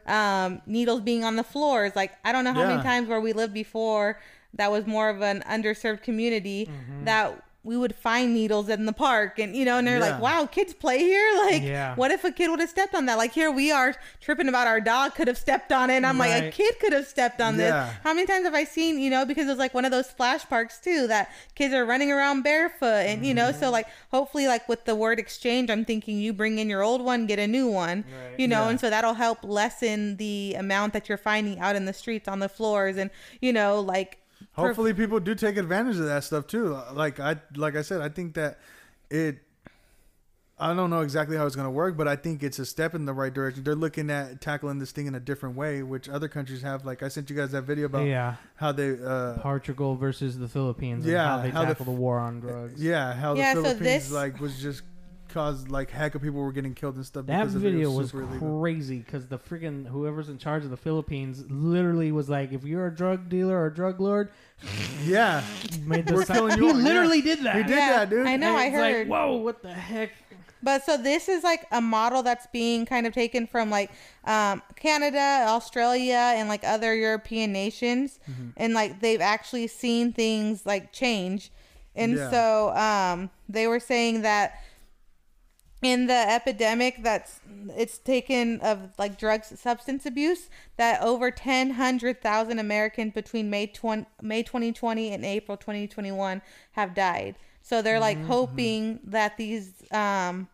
um, 0.07 0.61
needles 0.66 1.01
being 1.01 1.24
on 1.24 1.36
the 1.36 1.43
floors. 1.43 1.95
Like 1.95 2.13
I 2.26 2.32
don't 2.32 2.43
know 2.43 2.53
how 2.53 2.61
Yeah. 2.61 2.70
many 2.70 2.82
times 2.84 3.07
where 3.07 3.22
we 3.22 3.34
lived 3.34 3.53
before 3.53 4.20
that 4.56 4.72
was 4.72 4.86
more 4.88 5.10
of 5.10 5.22
an 5.22 5.43
underserved 5.49 6.01
community 6.03 6.66
Mm-hmm. 6.66 7.06
that 7.06 7.41
we 7.64 7.76
would 7.76 7.95
find 7.95 8.32
needles 8.32 8.70
in 8.70 8.86
the 8.86 8.93
park 8.93 9.39
and 9.39 9.56
you 9.56 9.66
know 9.66 9.80
and 9.80 9.88
they're 9.88 9.97
Yeah. 9.97 10.12
like 10.12 10.22
wow 10.22 10.45
kids 10.45 10.72
play 10.72 10.99
here 10.99 11.28
like 11.47 11.64
Yeah. 11.64 11.95
what 11.95 12.12
if 12.12 12.24
a 12.24 12.32
kid 12.32 12.49
would 12.51 12.60
have 12.60 12.70
stepped 12.70 12.93
on 12.93 13.08
that 13.08 13.18
like 13.18 13.34
here 13.34 13.49
we 13.49 13.72
are 13.72 13.95
tripping 14.22 14.47
about 14.47 14.68
our 14.68 14.80
dog 14.80 15.16
could 15.16 15.28
have 15.28 15.38
stepped 15.39 15.72
on 15.72 15.89
it 15.89 15.95
and 15.95 16.06
i'm 16.06 16.20
like 16.20 16.43
a 16.43 16.51
kid 16.51 16.76
could 16.80 16.93
have 16.93 17.08
stepped 17.08 17.41
on 17.41 17.58
this 17.58 17.72
how 18.03 18.14
many 18.14 18.28
times 18.28 18.45
have 18.45 18.53
i 18.53 18.64
seen 18.64 18.99
you 18.99 19.10
know 19.10 19.26
because 19.26 19.47
it 19.47 19.49
was 19.49 19.58
like 19.58 19.74
one 19.74 19.84
of 19.84 19.89
those 19.89 20.08
splash 20.08 20.45
parks 20.47 20.78
too 20.80 21.08
that 21.08 21.32
kids 21.56 21.74
are 21.74 21.86
running 21.86 22.12
around 22.12 22.43
barefoot 22.43 22.86
and 23.10 23.26
you 23.26 23.34
know 23.34 23.49
Mm-hmm. 23.49 23.60
so 23.60 23.72
like 23.72 23.88
hopefully 24.12 24.45
like 24.47 24.70
with 24.70 24.86
the 24.86 24.93
word 24.93 25.18
exchange 25.18 25.72
i'm 25.72 25.86
thinking 25.86 26.20
you 26.20 26.34
bring 26.34 26.60
in 26.60 26.70
your 26.70 26.84
old 26.84 27.01
one 27.01 27.26
get 27.26 27.39
a 27.39 27.47
new 27.47 27.68
one 27.68 28.06
Right. 28.08 28.39
you 28.39 28.47
know 28.47 28.66
Yeah. 28.66 28.70
and 28.70 28.80
so 28.80 28.91
that'll 28.91 29.16
help 29.16 29.39
lessen 29.43 30.18
the 30.18 30.53
amount 30.56 30.93
that 30.93 31.10
you're 31.10 31.18
finding 31.18 31.58
out 31.60 31.76
in 31.76 31.86
the 31.86 31.93
streets 31.93 32.28
on 32.28 32.38
the 32.45 32.49
floors 32.49 32.95
and 32.97 33.10
you 33.41 33.51
know 33.51 33.80
like 33.80 34.20
per- 34.55 34.67
Hopefully, 34.67 34.93
people 34.93 35.19
do 35.19 35.36
take 35.36 35.57
advantage 35.57 35.97
of 35.97 36.05
that 36.05 36.23
stuff 36.23 36.47
too. 36.47 36.77
Like 36.93 37.19
I, 37.19 37.38
like 37.55 37.75
I 37.75 37.81
said, 37.81 38.01
I 38.01 38.09
think 38.09 38.33
that 38.36 38.59
it. 39.09 39.39
I 40.57 40.73
don't 40.73 40.89
know 40.89 41.01
exactly 41.01 41.36
how 41.36 41.45
it's 41.45 41.55
going 41.57 41.65
to 41.67 41.71
work, 41.71 41.97
but 41.97 42.07
I 42.07 42.15
think 42.15 42.41
it's 42.41 42.59
a 42.59 42.65
step 42.65 42.95
in 42.95 43.03
the 43.03 43.11
right 43.11 43.33
direction. 43.33 43.65
They're 43.65 43.75
looking 43.75 44.09
at 44.09 44.39
tackling 44.39 44.79
this 44.79 44.93
thing 44.93 45.05
in 45.05 45.13
a 45.13 45.19
different 45.19 45.57
way, 45.57 45.83
which 45.83 46.07
other 46.07 46.29
countries 46.29 46.61
have. 46.61 46.86
Like 46.86 47.03
I 47.03 47.09
sent 47.09 47.29
you 47.29 47.36
guys 47.36 47.51
that 47.51 47.63
video 47.63 47.88
about 47.88 48.05
yeah. 48.05 48.36
how 48.55 48.71
they, 48.71 48.97
uh, 48.97 49.33
Portugal 49.39 49.97
versus 49.97 50.38
the 50.39 50.47
Philippines. 50.47 51.03
and 51.03 51.11
Yeah, 51.11 51.27
how 51.27 51.41
they 51.41 51.49
how 51.49 51.61
the 51.63 51.67
tackle 51.67 51.86
the, 51.86 51.91
war 51.91 52.19
on 52.19 52.39
drugs. 52.39 52.81
yeah, 52.81 53.13
how 53.13 53.36
Yeah, 53.36 53.53
the 53.53 53.59
so 53.59 53.63
Philippines 53.63 54.03
this- 54.05 54.11
like 54.13 54.39
was 54.39 54.61
just 54.61 54.83
caused 55.36 55.69
like 55.69 55.91
heck 55.91 56.15
of 56.15 56.23
people 56.23 56.39
were 56.41 56.51
getting 56.51 56.73
killed 56.73 56.95
and 56.95 57.05
stuff. 57.05 57.27
That 57.27 57.41
because 57.41 57.53
of 57.55 57.63
it. 57.63 57.67
It 57.67 57.71
video 57.73 57.91
was 57.91 58.09
super 58.09 58.23
illegal. 58.23 58.59
crazy 58.61 58.97
because 58.99 59.27
the 59.27 59.38
freaking 59.38 59.86
whoever's 59.86 60.29
in 60.29 60.39
charge 60.39 60.63
of 60.63 60.71
the 60.71 60.77
Philippines 60.77 61.43
literally 61.49 62.11
was 62.11 62.27
like, 62.29 62.51
if 62.51 62.63
you're 62.63 62.88
a 62.88 62.95
drug 62.95 63.29
dealer 63.29 63.55
or 63.57 63.67
a 63.67 63.73
drug 63.73 64.01
lord, 64.01 64.29
Yeah, 65.03 65.43
made 65.86 66.09
We're 66.09 66.25
si- 66.25 66.33
killing 66.33 66.57
He 66.59 66.65
you. 66.65 66.73
literally 66.73 67.21
did 67.21 67.43
that. 67.43 67.57
he 67.57 67.63
did 67.63 67.71
Yeah, 67.77 67.89
that, 67.97 68.09
dude. 68.09 68.25
I 68.25 68.36
know, 68.38 68.49
And 68.49 68.57
I 68.57 68.65
it's 68.67 68.75
like, 68.77 68.93
heard. 68.95 69.07
Whoa, 69.09 69.36
what 69.36 69.61
the 69.61 69.71
heck? 69.73 70.09
But 70.63 70.83
so 70.83 70.97
this 70.97 71.29
is 71.29 71.43
like 71.43 71.67
a 71.71 71.79
model 71.79 72.23
that's 72.23 72.47
being 72.47 72.88
kind 72.88 73.05
of 73.05 73.13
taken 73.13 73.45
from 73.45 73.69
like 73.69 73.91
um, 74.23 74.63
Canada, 74.75 75.45
Australia, 75.47 76.33
and 76.36 76.49
like 76.49 76.63
other 76.63 76.95
European 76.95 77.51
nations, 77.53 78.19
Mm-hmm. 78.27 78.49
and 78.57 78.73
like 78.73 78.99
they've 78.99 79.21
actually 79.21 79.67
seen 79.67 80.11
things 80.13 80.65
like 80.65 80.91
change, 80.91 81.51
and 81.95 82.13
Yeah. 82.15 82.31
so 82.31 82.75
um, 82.75 83.29
they 83.47 83.67
were 83.67 83.79
saying 83.79 84.23
that 84.23 84.59
in 85.91 86.07
the 86.07 86.21
epidemic 86.38 86.93
that's 87.03 87.39
it's 87.77 87.97
taken 87.99 88.59
of 88.61 88.77
like 88.97 89.17
drugs 89.19 89.47
substance 89.59 90.05
abuse 90.05 90.49
that 90.77 91.01
over 91.01 91.29
10,000 91.29 92.59
Americans 92.59 93.13
between 93.13 93.49
May 93.49 93.67
20, 93.67 94.05
May 94.21 94.41
2020 94.43 95.11
and 95.11 95.23
April 95.23 95.57
2021 95.57 96.41
have 96.71 96.93
died. 96.95 97.36
So 97.61 97.81
they're 97.81 97.99
like 97.99 98.17
Mm-hmm. 98.17 98.27
hoping 98.27 98.99
that 99.03 99.38
these 99.38 99.73
um 99.91 100.47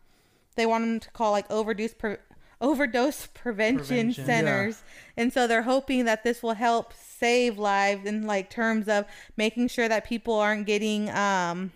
they 0.57 0.65
want 0.65 0.83
them 0.83 0.99
to 0.99 1.09
call 1.11 1.31
like 1.31 1.49
overdose 1.49 1.93
pre- 1.93 2.17
overdose 2.59 3.27
prevention, 3.27 4.13
Prevention. 4.13 4.25
centers. 4.25 4.83
And 5.17 5.31
so 5.33 5.47
they're 5.47 5.63
hoping 5.75 6.05
that 6.05 6.23
this 6.23 6.43
will 6.43 6.53
help 6.55 6.93
save 6.93 7.57
lives 7.57 8.05
in 8.05 8.27
like 8.27 8.49
terms 8.49 8.87
of 8.87 9.05
making 9.37 9.69
sure 9.69 9.87
that 9.87 10.05
people 10.05 10.35
aren't 10.35 10.65
getting 10.67 11.09
um 11.09 11.71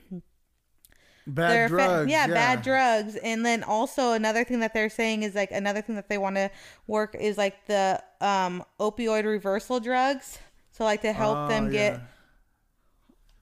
Bad 1.27 1.69
fa- 1.69 1.75
drugs. 1.75 2.11
yeah, 2.11 2.27
bad 2.27 2.61
drugs. 2.61 3.15
And 3.15 3.45
then 3.45 3.63
also 3.63 4.11
another 4.13 4.43
thing 4.43 4.59
that 4.59 4.73
they're 4.73 4.89
saying 4.89 5.23
is 5.23 5.33
like 5.35 5.51
another 5.51 5.81
thing 5.81 5.95
that 5.95 6.07
they 6.09 6.17
want 6.19 6.35
to 6.35 6.51
work 6.87 7.15
is 7.19 7.37
like 7.37 7.65
the 7.67 8.01
um 8.21 8.63
opioid 8.79 9.25
reversal 9.25 9.79
drugs. 9.79 10.37
So 10.71 10.83
like 10.83 11.01
to 11.01 11.13
help 11.13 11.37
Oh, 11.37 11.47
them 11.47 11.71
get 11.71 11.99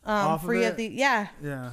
yeah. 0.05 0.25
um 0.25 0.31
of 0.33 0.43
free 0.43 0.63
of, 0.65 0.73
it? 0.73 0.77
the 0.77 0.87
yeah. 0.87 1.27
Yeah. 1.41 1.71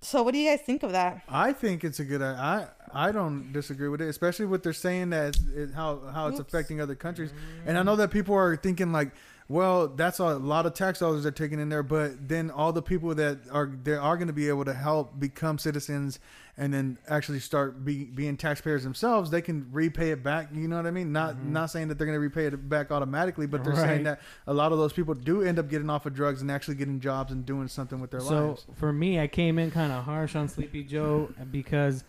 So 0.00 0.22
what 0.22 0.32
do 0.32 0.38
you 0.38 0.48
guys 0.48 0.60
think 0.64 0.84
of 0.84 0.92
that? 0.92 1.22
I 1.28 1.52
think 1.52 1.82
it's 1.82 1.98
a 1.98 2.04
good. 2.04 2.22
I 2.22 2.68
I 2.94 3.10
don't 3.10 3.52
disagree 3.52 3.88
with 3.88 4.00
it, 4.00 4.08
especially 4.08 4.46
what 4.46 4.62
they're 4.62 4.72
saying 4.72 5.10
that 5.10 5.36
it, 5.56 5.72
how 5.74 5.98
how 6.14 6.28
it's 6.28 6.38
Oops. 6.38 6.48
affecting 6.48 6.80
other 6.80 6.94
countries. 6.94 7.32
And 7.66 7.76
I 7.76 7.82
know 7.82 7.96
that 7.96 8.12
people 8.12 8.36
are 8.36 8.54
thinking 8.56 8.92
like, 8.92 9.10
well, 9.50 9.88
that's 9.88 10.18
a 10.18 10.36
lot 10.36 10.66
of 10.66 10.74
tax 10.74 10.98
dollars 10.98 11.22
they're 11.22 11.32
taking 11.32 11.58
in 11.58 11.70
there, 11.70 11.82
but 11.82 12.28
then 12.28 12.50
all 12.50 12.70
the 12.70 12.82
people 12.82 13.14
that 13.14 13.38
are 13.50 13.72
they 13.82 13.94
are 13.94 14.16
going 14.16 14.26
to 14.26 14.34
be 14.34 14.48
able 14.48 14.66
to 14.66 14.74
help 14.74 15.18
become 15.18 15.58
citizens 15.58 16.18
and 16.58 16.74
then 16.74 16.98
actually 17.08 17.40
start 17.40 17.82
be, 17.82 18.04
being 18.04 18.36
taxpayers 18.36 18.82
themselves, 18.82 19.30
they 19.30 19.40
can 19.40 19.66
repay 19.72 20.10
it 20.10 20.22
back. 20.22 20.48
You 20.52 20.68
know 20.68 20.76
what 20.76 20.86
I 20.86 20.90
mean? 20.90 21.12
Not 21.12 21.36
mm-hmm. 21.36 21.52
not 21.52 21.70
saying 21.70 21.88
that 21.88 21.96
they're 21.96 22.06
going 22.06 22.16
to 22.16 22.20
repay 22.20 22.44
it 22.44 22.68
back 22.68 22.90
automatically, 22.90 23.46
but 23.46 23.64
they're 23.64 23.74
saying 23.74 24.02
that 24.02 24.20
a 24.46 24.52
lot 24.52 24.72
of 24.72 24.78
those 24.78 24.92
people 24.92 25.14
do 25.14 25.42
end 25.42 25.58
up 25.58 25.70
getting 25.70 25.88
off 25.88 26.04
of 26.04 26.12
drugs 26.12 26.42
and 26.42 26.50
actually 26.50 26.74
getting 26.74 27.00
jobs 27.00 27.32
and 27.32 27.46
doing 27.46 27.68
something 27.68 28.00
with 28.00 28.10
their 28.10 28.20
So 28.20 28.48
lives. 28.48 28.64
So 28.66 28.74
for 28.74 28.92
me, 28.92 29.18
I 29.18 29.28
came 29.28 29.58
in 29.58 29.70
kind 29.70 29.92
of 29.92 30.04
harsh 30.04 30.36
on 30.36 30.48
Sleepy 30.48 30.84
Joe 30.84 31.32
because 31.50 32.04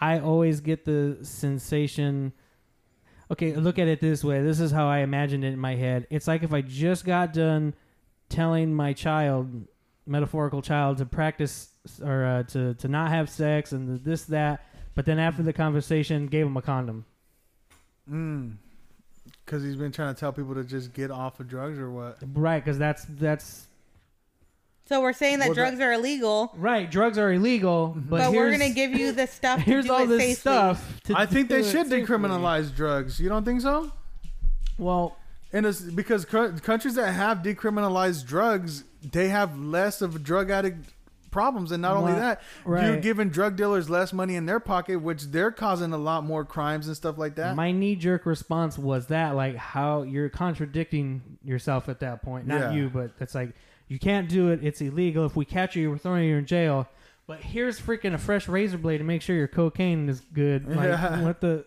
I 0.00 0.20
always 0.20 0.60
get 0.60 0.86
the 0.86 1.18
sensation. 1.20 2.32
Okay, 3.30 3.54
look 3.54 3.78
at 3.78 3.86
it 3.86 4.00
this 4.00 4.24
way. 4.24 4.42
This 4.42 4.58
is 4.58 4.72
how 4.72 4.88
I 4.88 4.98
imagined 4.98 5.44
it 5.44 5.52
in 5.52 5.58
my 5.58 5.76
head. 5.76 6.06
It's 6.10 6.26
like 6.26 6.42
if 6.42 6.52
I 6.52 6.62
just 6.62 7.04
got 7.04 7.32
done 7.32 7.74
telling 8.28 8.74
my 8.74 8.92
child, 8.92 9.66
metaphorical 10.06 10.62
child 10.62 10.98
to 10.98 11.06
practice 11.06 11.68
or 12.02 12.24
uh, 12.24 12.42
to 12.44 12.74
to 12.74 12.88
not 12.88 13.10
have 13.10 13.30
sex 13.30 13.72
and 13.72 14.02
this 14.04 14.24
that. 14.24 14.66
But 14.94 15.06
then 15.06 15.18
after 15.18 15.42
the 15.42 15.52
conversation, 15.52 16.26
gave 16.26 16.46
him 16.46 16.56
a 16.56 16.62
condom. 16.62 17.04
Mm. 18.10 18.56
Because 19.44 19.62
he's 19.62 19.76
been 19.76 19.92
trying 19.92 20.14
to 20.14 20.18
tell 20.18 20.32
people 20.32 20.54
to 20.54 20.64
just 20.64 20.92
get 20.92 21.10
off 21.10 21.38
of 21.38 21.48
drugs 21.48 21.78
or 21.78 21.90
what? 21.90 22.18
Right, 22.34 22.64
because 22.64 22.78
that's 22.78 23.04
that's 23.10 23.66
So 24.90 25.00
we're 25.00 25.12
saying 25.12 25.38
that 25.38 25.50
Well, 25.50 25.54
drugs 25.54 25.78
are 25.78 25.92
illegal, 25.92 26.50
right. 26.56 26.90
Drugs 26.90 27.16
are 27.16 27.32
illegal, 27.32 27.90
mm-hmm. 27.96 28.08
but, 28.10 28.18
but, 28.18 28.32
we're 28.32 28.50
gonna 28.50 28.70
give 28.70 28.92
you 28.92 29.12
the 29.12 29.28
stuff. 29.28 29.58
To 29.64 29.64
here's 29.64 29.84
do 29.84 29.92
all 29.92 30.02
it 30.02 30.06
this 30.08 30.18
safely. 30.20 30.34
stuff. 30.34 31.00
To 31.04 31.16
I 31.16 31.26
think 31.26 31.48
do 31.48 31.54
they 31.54 31.60
it 31.60 31.70
should 31.70 31.88
safely. 31.88 32.02
decriminalize 32.02 32.74
drugs. 32.74 33.20
You 33.20 33.28
don't 33.28 33.44
think 33.44 33.60
so? 33.60 33.92
Well, 34.78 35.16
And 35.52 35.64
it's 35.64 35.80
because 35.80 36.24
cou- 36.24 36.54
countries 36.58 36.96
that 36.96 37.12
have 37.12 37.38
decriminalized 37.38 38.26
drugs, 38.26 38.82
they 39.12 39.28
have 39.28 39.56
less 39.56 40.02
of 40.02 40.24
drug 40.24 40.50
addict 40.50 40.92
problems, 41.30 41.70
and 41.70 41.80
not 41.80 41.96
only 41.96 42.14
that, 42.14 42.42
right. 42.64 42.86
you're 42.86 42.96
giving 42.96 43.28
drug 43.28 43.54
dealers 43.54 43.88
less 43.88 44.12
money 44.12 44.34
in 44.34 44.46
their 44.46 44.58
pocket, 44.58 44.96
which 45.00 45.22
they're 45.26 45.52
causing 45.52 45.92
a 45.92 45.98
lot 45.98 46.24
more 46.24 46.44
crimes 46.44 46.88
and 46.88 46.96
stuff 46.96 47.16
like 47.16 47.36
that. 47.36 47.54
my 47.54 47.70
knee 47.70 47.94
jerk 47.94 48.26
response 48.26 48.76
was 48.76 49.06
that 49.06 49.36
like 49.36 49.54
how 49.54 50.02
you're 50.02 50.28
contradicting 50.28 51.22
yourself 51.44 51.88
at 51.88 52.00
that 52.00 52.22
point. 52.22 52.48
Not 52.48 52.60
Yeah. 52.60 52.72
you, 52.72 52.90
but 52.90 53.12
it's 53.20 53.36
like 53.36 53.54
you 53.90 53.98
can't 53.98 54.28
do 54.28 54.48
it. 54.50 54.60
It's 54.62 54.80
illegal. 54.80 55.26
If 55.26 55.36
we 55.36 55.44
catch 55.44 55.76
you, 55.76 55.90
we're 55.90 55.98
throwing 55.98 56.24
you 56.28 56.36
in 56.36 56.46
jail. 56.46 56.88
But 57.26 57.40
here's 57.40 57.78
freaking 57.78 58.14
a 58.14 58.18
fresh 58.18 58.48
razor 58.48 58.78
blade 58.78 58.98
to 58.98 59.04
make 59.04 59.20
sure 59.20 59.36
your 59.36 59.46
cocaine 59.48 60.08
is 60.08 60.20
good. 60.32 60.66
Like, 60.66 60.88
Yeah. 60.88 61.22
what 61.24 61.40
the? 61.42 61.64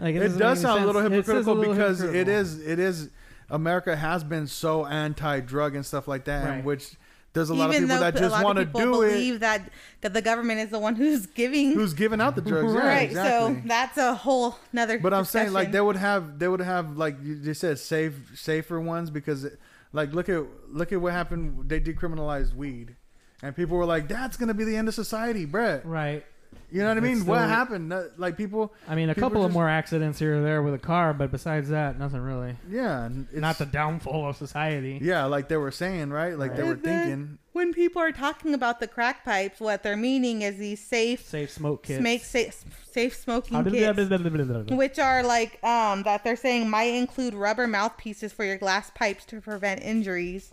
Like 0.00 0.16
it 0.16 0.18
doesn't 0.20 0.38
does 0.40 0.58
make 0.58 0.62
sound 0.62 0.78
a 0.78 0.80
sense. 0.82 0.86
little 0.86 1.02
It 1.02 1.06
a 1.06 1.16
hypocritical 1.16 1.54
little 1.54 1.72
because 1.74 2.00
it 2.02 2.06
hypocritical. 2.26 2.34
is 2.40 2.66
it 2.66 2.78
is 2.80 3.10
America 3.50 3.94
has 3.94 4.24
been 4.24 4.46
so 4.48 4.84
anti-drug 4.86 5.76
and 5.76 5.86
stuff 5.86 6.08
like 6.08 6.24
that, 6.24 6.48
Right. 6.48 6.64
which 6.64 6.94
there's 7.34 7.50
a 7.50 7.54
lot 7.54 7.68
of 7.70 7.76
Even 7.76 7.88
people 7.88 7.96
though 7.96 8.04
that 8.10 8.16
a 8.16 8.20
just 8.20 8.32
lot 8.32 8.44
want 8.44 8.56
to 8.56 8.62
of 8.62 8.68
people 8.68 8.80
do 8.80 9.02
it. 9.02 9.08
believe 9.12 9.40
that 9.40 9.62
that 10.00 10.12
the 10.14 10.22
government 10.22 10.60
is 10.60 10.70
the 10.70 10.78
one 10.78 10.96
who's 10.96 11.26
giving. 11.26 11.72
Who's 11.74 11.94
giving 11.94 12.20
out 12.20 12.34
the 12.34 12.42
drugs? 12.42 12.74
Yeah, 12.74 12.80
right. 12.86 13.08
exactly. 13.10 13.54
So 13.62 13.68
that's 13.68 13.96
a 13.98 14.14
whole 14.14 14.56
another. 14.72 14.98
But 14.98 15.14
I'm 15.14 15.24
saying 15.24 15.52
like 15.52 15.70
they 15.72 15.80
would 15.80 15.96
have 15.96 16.38
they 16.40 16.48
would 16.48 16.60
have 16.60 16.96
like 16.96 17.16
you 17.22 17.36
just 17.36 17.60
said 17.60 17.78
safe 17.78 18.14
safer 18.34 18.80
ones 18.80 19.10
because 19.10 19.46
like 19.94 20.12
look 20.12 20.28
at 20.28 20.44
look 20.68 20.92
at 20.92 21.00
what 21.00 21.12
happened 21.14 21.70
they 21.70 21.80
decriminalized 21.80 22.54
weed 22.54 22.96
and 23.42 23.56
people 23.56 23.76
were 23.78 23.86
like 23.86 24.08
that's 24.08 24.36
gonna 24.36 24.52
be 24.54 24.64
the 24.64 24.76
end 24.76 24.88
of 24.88 24.94
society, 24.94 25.46
Brett. 25.46 25.86
right. 25.86 26.24
You 26.70 26.80
know 26.82 26.88
what 26.88 26.96
I 26.96 27.00
mean? 27.00 27.26
what 27.26 27.40
happened? 27.40 27.92
Like 28.16 28.36
people, 28.36 28.72
I 28.88 28.94
mean, 28.94 29.10
a 29.10 29.14
couple 29.14 29.44
of 29.44 29.52
more 29.52 29.68
accidents 29.68 30.18
here 30.18 30.38
or 30.38 30.42
there 30.42 30.62
with 30.62 30.74
a 30.74 30.78
car, 30.78 31.12
but 31.12 31.30
besides 31.30 31.68
that, 31.70 31.98
nothing 31.98 32.20
really. 32.20 32.56
yeah, 32.70 33.08
Not 33.32 33.58
the 33.58 33.66
downfall 33.66 34.28
of 34.28 34.36
society. 34.36 34.98
yeah, 35.02 35.24
like 35.24 35.48
they 35.48 35.56
were 35.56 35.70
saying, 35.72 36.10
right? 36.10 36.38
Like 36.38 36.56
they 36.56 36.62
were 36.62 36.76
thinking. 36.76 37.38
When 37.54 37.72
people 37.72 38.02
are 38.02 38.12
talking 38.12 38.52
about 38.52 38.80
the 38.80 38.88
crack 38.88 39.24
pipes, 39.24 39.60
what 39.60 39.82
they're 39.84 39.96
meaning 39.96 40.42
is 40.42 40.58
these 40.58 40.80
safe, 40.80 41.24
Safe 41.24 41.50
smoke 41.50 41.84
kits. 41.84 42.02
make 42.02 42.24
safe, 42.24 42.64
safe 42.90 43.14
smoking 43.14 43.64
kits. 43.64 44.70
which 44.70 44.98
are 44.98 45.22
like 45.22 45.62
um 45.64 46.02
that 46.02 46.24
they're 46.24 46.36
saying 46.36 46.68
might 46.68 46.92
include 46.94 47.32
rubber 47.32 47.66
mouthpieces 47.66 48.32
for 48.32 48.44
your 48.44 48.58
glass 48.58 48.90
pipes 48.94 49.24
to 49.26 49.40
prevent 49.40 49.82
injuries. 49.82 50.52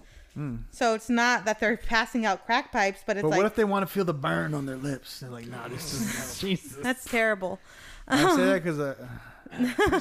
So 0.71 0.93
it's 0.93 1.09
not 1.09 1.43
that 1.45 1.59
they're 1.59 1.75
passing 1.75 2.25
out 2.25 2.45
crack 2.45 2.71
pipes, 2.71 3.03
but 3.05 3.17
it's. 3.17 3.23
But 3.23 3.31
like 3.31 3.37
what 3.37 3.45
if 3.47 3.55
they 3.55 3.65
want 3.65 3.85
to 3.85 3.91
feel 3.91 4.05
the 4.05 4.13
burn 4.13 4.53
on 4.53 4.65
their 4.65 4.77
lips? 4.77 5.19
They're 5.19 5.29
like, 5.29 5.47
nah, 5.47 5.67
this 5.67 5.93
is. 5.93 6.39
Jesus. 6.39 6.77
that's 6.81 7.03
terrible. 7.03 7.59
I 8.07 8.35
say 8.35 8.45
that 8.45 8.63
because, 8.63 8.79
uh, 8.79 8.95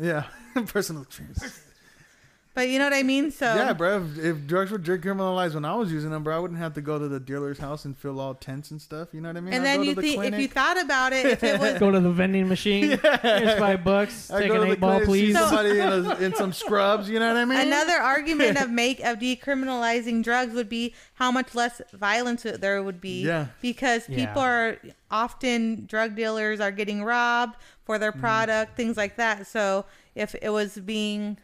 yeah, 0.00 0.24
personal 0.66 1.02
experience. 1.02 1.60
But 2.56 2.70
you 2.70 2.78
know 2.78 2.86
what 2.86 2.94
I 2.94 3.02
mean? 3.02 3.30
So 3.30 3.44
yeah, 3.54 3.74
bro. 3.74 4.02
If, 4.02 4.18
if 4.18 4.46
drugs 4.46 4.70
were 4.70 4.78
decriminalized 4.78 5.52
when 5.52 5.66
I 5.66 5.74
was 5.74 5.92
using 5.92 6.10
them, 6.10 6.24
bro, 6.24 6.34
I 6.34 6.38
wouldn't 6.38 6.58
have 6.58 6.72
to 6.74 6.80
go 6.80 6.98
to 6.98 7.06
the 7.06 7.20
dealer's 7.20 7.58
house 7.58 7.84
and 7.84 7.94
feel 7.94 8.18
all 8.18 8.34
tense 8.34 8.70
and 8.70 8.80
stuff. 8.80 9.08
You 9.12 9.20
know 9.20 9.28
what 9.28 9.36
I 9.36 9.40
mean? 9.40 9.52
and 9.52 9.62
I'd 9.62 9.66
then 9.66 9.76
go 9.80 9.82
you 9.82 9.94
to 9.94 10.00
the 10.00 10.16
think 10.16 10.24
if 10.34 10.40
you 10.40 10.48
thought 10.48 10.80
about 10.80 11.12
it, 11.12 11.26
if 11.26 11.44
it 11.44 11.60
was 11.60 11.78
Go 11.78 11.90
to 11.90 12.00
the 12.00 12.10
vending 12.10 12.48
machine. 12.48 12.98
Here's 12.98 13.58
five 13.58 13.84
bucks. 13.84 14.30
I 14.30 14.40
Take 14.40 14.48
go 14.48 14.54
an 14.54 14.60
to 14.62 14.66
the 14.68 14.72
eight 14.72 14.80
ball, 14.80 15.00
clinic, 15.02 15.04
see 15.04 15.32
please. 15.32 15.38
Somebody 15.38 15.70
in, 15.80 15.88
a, 15.88 16.14
in 16.24 16.34
some 16.34 16.54
scrubs. 16.54 17.10
You 17.10 17.18
know 17.18 17.28
what 17.28 17.36
I 17.36 17.44
mean? 17.44 17.58
Another 17.60 17.98
argument 17.98 18.58
of 18.58 18.70
make 18.82 19.00
of 19.00 19.18
decriminalizing 19.18 20.22
drugs 20.22 20.54
would 20.54 20.70
be 20.70 20.94
how 21.12 21.30
much 21.30 21.54
less 21.54 21.82
violence 21.92 22.44
there 22.44 22.82
would 22.82 23.02
be. 23.02 23.22
Yeah. 23.22 23.48
Because 23.60 24.08
Yeah. 24.08 24.16
people 24.26 24.40
are 24.40 24.78
often 25.10 25.84
drug 25.84 26.16
dealers 26.16 26.58
are 26.60 26.70
getting 26.70 27.04
robbed 27.04 27.56
for 27.84 27.96
Mm. 27.96 28.00
their 28.00 28.12
product, 28.12 28.76
things 28.78 28.96
like 28.96 29.16
that. 29.16 29.46
So 29.46 29.84
if 30.14 30.34
it 30.40 30.48
was 30.48 30.78
being 30.78 31.36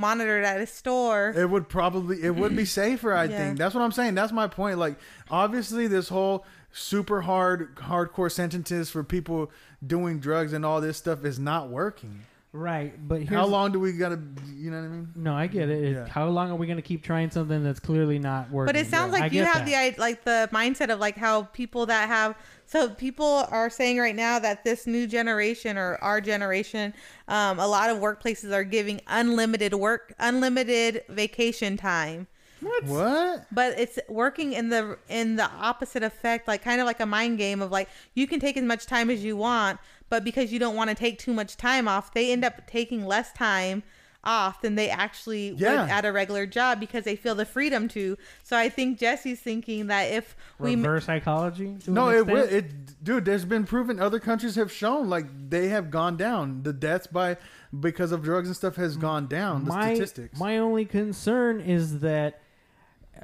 monitored 0.00 0.44
at 0.44 0.60
a 0.60 0.66
store, 0.66 1.32
It 1.36 1.48
would 1.50 1.68
probably 1.68 2.22
it 2.22 2.34
would 2.34 2.56
be 2.56 2.64
safer, 2.82 3.12
I 3.14 3.24
Yeah. 3.24 3.36
think. 3.36 3.58
That's 3.58 3.74
what 3.74 3.82
I'm 3.82 3.92
saying. 3.92 4.14
That's 4.14 4.32
my 4.32 4.48
point. 4.48 4.78
Like 4.78 4.96
obviously 5.30 5.86
this 5.86 6.08
whole 6.08 6.44
super 6.72 7.20
hard 7.22 7.74
hardcore 7.76 8.30
sentences 8.32 8.90
for 8.90 9.02
people 9.04 9.50
doing 9.86 10.20
drugs 10.20 10.52
and 10.52 10.64
all 10.64 10.80
this 10.80 10.96
stuff 10.96 11.24
is 11.24 11.38
not 11.38 11.68
working. 11.68 12.22
Right, 12.52 12.92
but 13.06 13.18
here's 13.18 13.30
How 13.30 13.46
long 13.46 13.72
do 13.72 13.80
we 13.80 13.92
gotta 13.92 14.18
you 14.54 14.70
know 14.70 14.78
what 14.78 14.84
I 14.84 14.88
mean? 14.88 15.08
No, 15.14 15.34
I 15.34 15.46
get 15.46 15.68
it. 15.70 15.84
It- 15.84 15.92
Yeah. 15.92 16.06
How 16.06 16.28
long 16.28 16.50
are 16.50 16.56
we 16.56 16.66
going 16.66 16.76
to 16.76 16.82
keep 16.82 17.02
trying 17.02 17.30
something 17.30 17.64
that's 17.64 17.80
clearly 17.80 18.18
not 18.18 18.50
working? 18.50 18.66
but 18.66 18.76
it 18.76 18.88
sounds 18.88 19.14
I 19.14 19.20
like 19.20 19.32
you 19.32 19.44
have 19.44 19.64
that. 19.66 19.94
the 19.94 20.00
like 20.00 20.24
the 20.24 20.48
mindset 20.52 20.90
of 20.90 20.98
like 20.98 21.16
how 21.16 21.44
people 21.44 21.86
that 21.86 22.08
have 22.08 22.36
so 22.66 22.90
people 22.90 23.46
are 23.50 23.70
saying 23.70 23.98
right 23.98 24.14
now 24.14 24.38
that 24.38 24.64
this 24.64 24.86
new 24.86 25.06
generation 25.06 25.78
or 25.78 25.96
our 26.02 26.20
generation 26.20 26.92
um, 27.28 27.58
a 27.58 27.66
lot 27.66 27.90
of 27.90 27.98
workplaces 27.98 28.52
are 28.52 28.64
giving 28.64 29.00
unlimited 29.06 29.74
work 29.74 30.14
unlimited 30.18 31.02
vacation 31.08 31.76
time 31.76 32.26
What? 32.60 33.46
but 33.52 33.78
it's 33.78 33.98
working 34.08 34.52
in 34.52 34.68
the 34.68 34.98
in 35.08 35.36
the 35.36 35.44
opposite 35.50 36.02
effect 36.02 36.46
like 36.48 36.62
kind 36.62 36.80
of 36.80 36.86
like 36.86 37.00
a 37.00 37.06
mind 37.06 37.38
game 37.38 37.62
of 37.62 37.70
like 37.70 37.88
you 38.14 38.26
can 38.26 38.40
take 38.40 38.56
as 38.56 38.64
much 38.64 38.86
time 38.86 39.10
as 39.10 39.22
you 39.24 39.36
want 39.36 39.78
but 40.08 40.24
because 40.24 40.52
you 40.52 40.58
don't 40.58 40.76
want 40.76 40.90
to 40.90 40.96
take 40.96 41.18
too 41.18 41.32
much 41.32 41.56
time 41.56 41.88
off 41.88 42.12
they 42.14 42.32
end 42.32 42.44
up 42.44 42.66
taking 42.66 43.06
less 43.06 43.32
time 43.32 43.82
off 44.22 44.60
than 44.60 44.74
they 44.74 44.90
actually 44.90 45.54
Yeah. 45.56 45.80
would 45.82 45.90
at 45.90 46.04
a 46.04 46.12
regular 46.12 46.44
job 46.44 46.78
because 46.78 47.04
they 47.04 47.16
feel 47.16 47.34
the 47.34 47.46
freedom 47.46 47.88
to 47.88 48.18
so 48.42 48.54
i 48.54 48.68
think 48.68 48.98
jesse's 48.98 49.40
thinking 49.40 49.86
that 49.86 50.12
if 50.12 50.36
we 50.58 50.76
reverse 50.76 51.06
psychology. 51.06 51.78
No, 51.86 52.10
it 52.10 52.26
will. 52.26 52.44
It, 52.44 53.02
dude. 53.02 53.24
There's 53.24 53.46
been 53.46 53.64
proven. 53.64 53.98
Other 53.98 54.20
countries 54.20 54.56
have 54.56 54.70
shown 54.70 55.08
like 55.08 55.24
they 55.48 55.68
have 55.68 55.90
gone 55.90 56.18
down. 56.18 56.62
The 56.64 56.74
deaths 56.74 57.06
by 57.06 57.38
because 57.80 58.12
of 58.12 58.22
drugs 58.22 58.46
and 58.48 58.54
stuff 58.54 58.76
has 58.76 58.98
gone 58.98 59.26
down. 59.26 59.64
The 59.64 59.70
my 59.70 59.94
statistics. 59.94 60.38
my 60.38 60.58
only 60.58 60.84
concern 60.84 61.62
is 61.62 62.00
that 62.00 62.42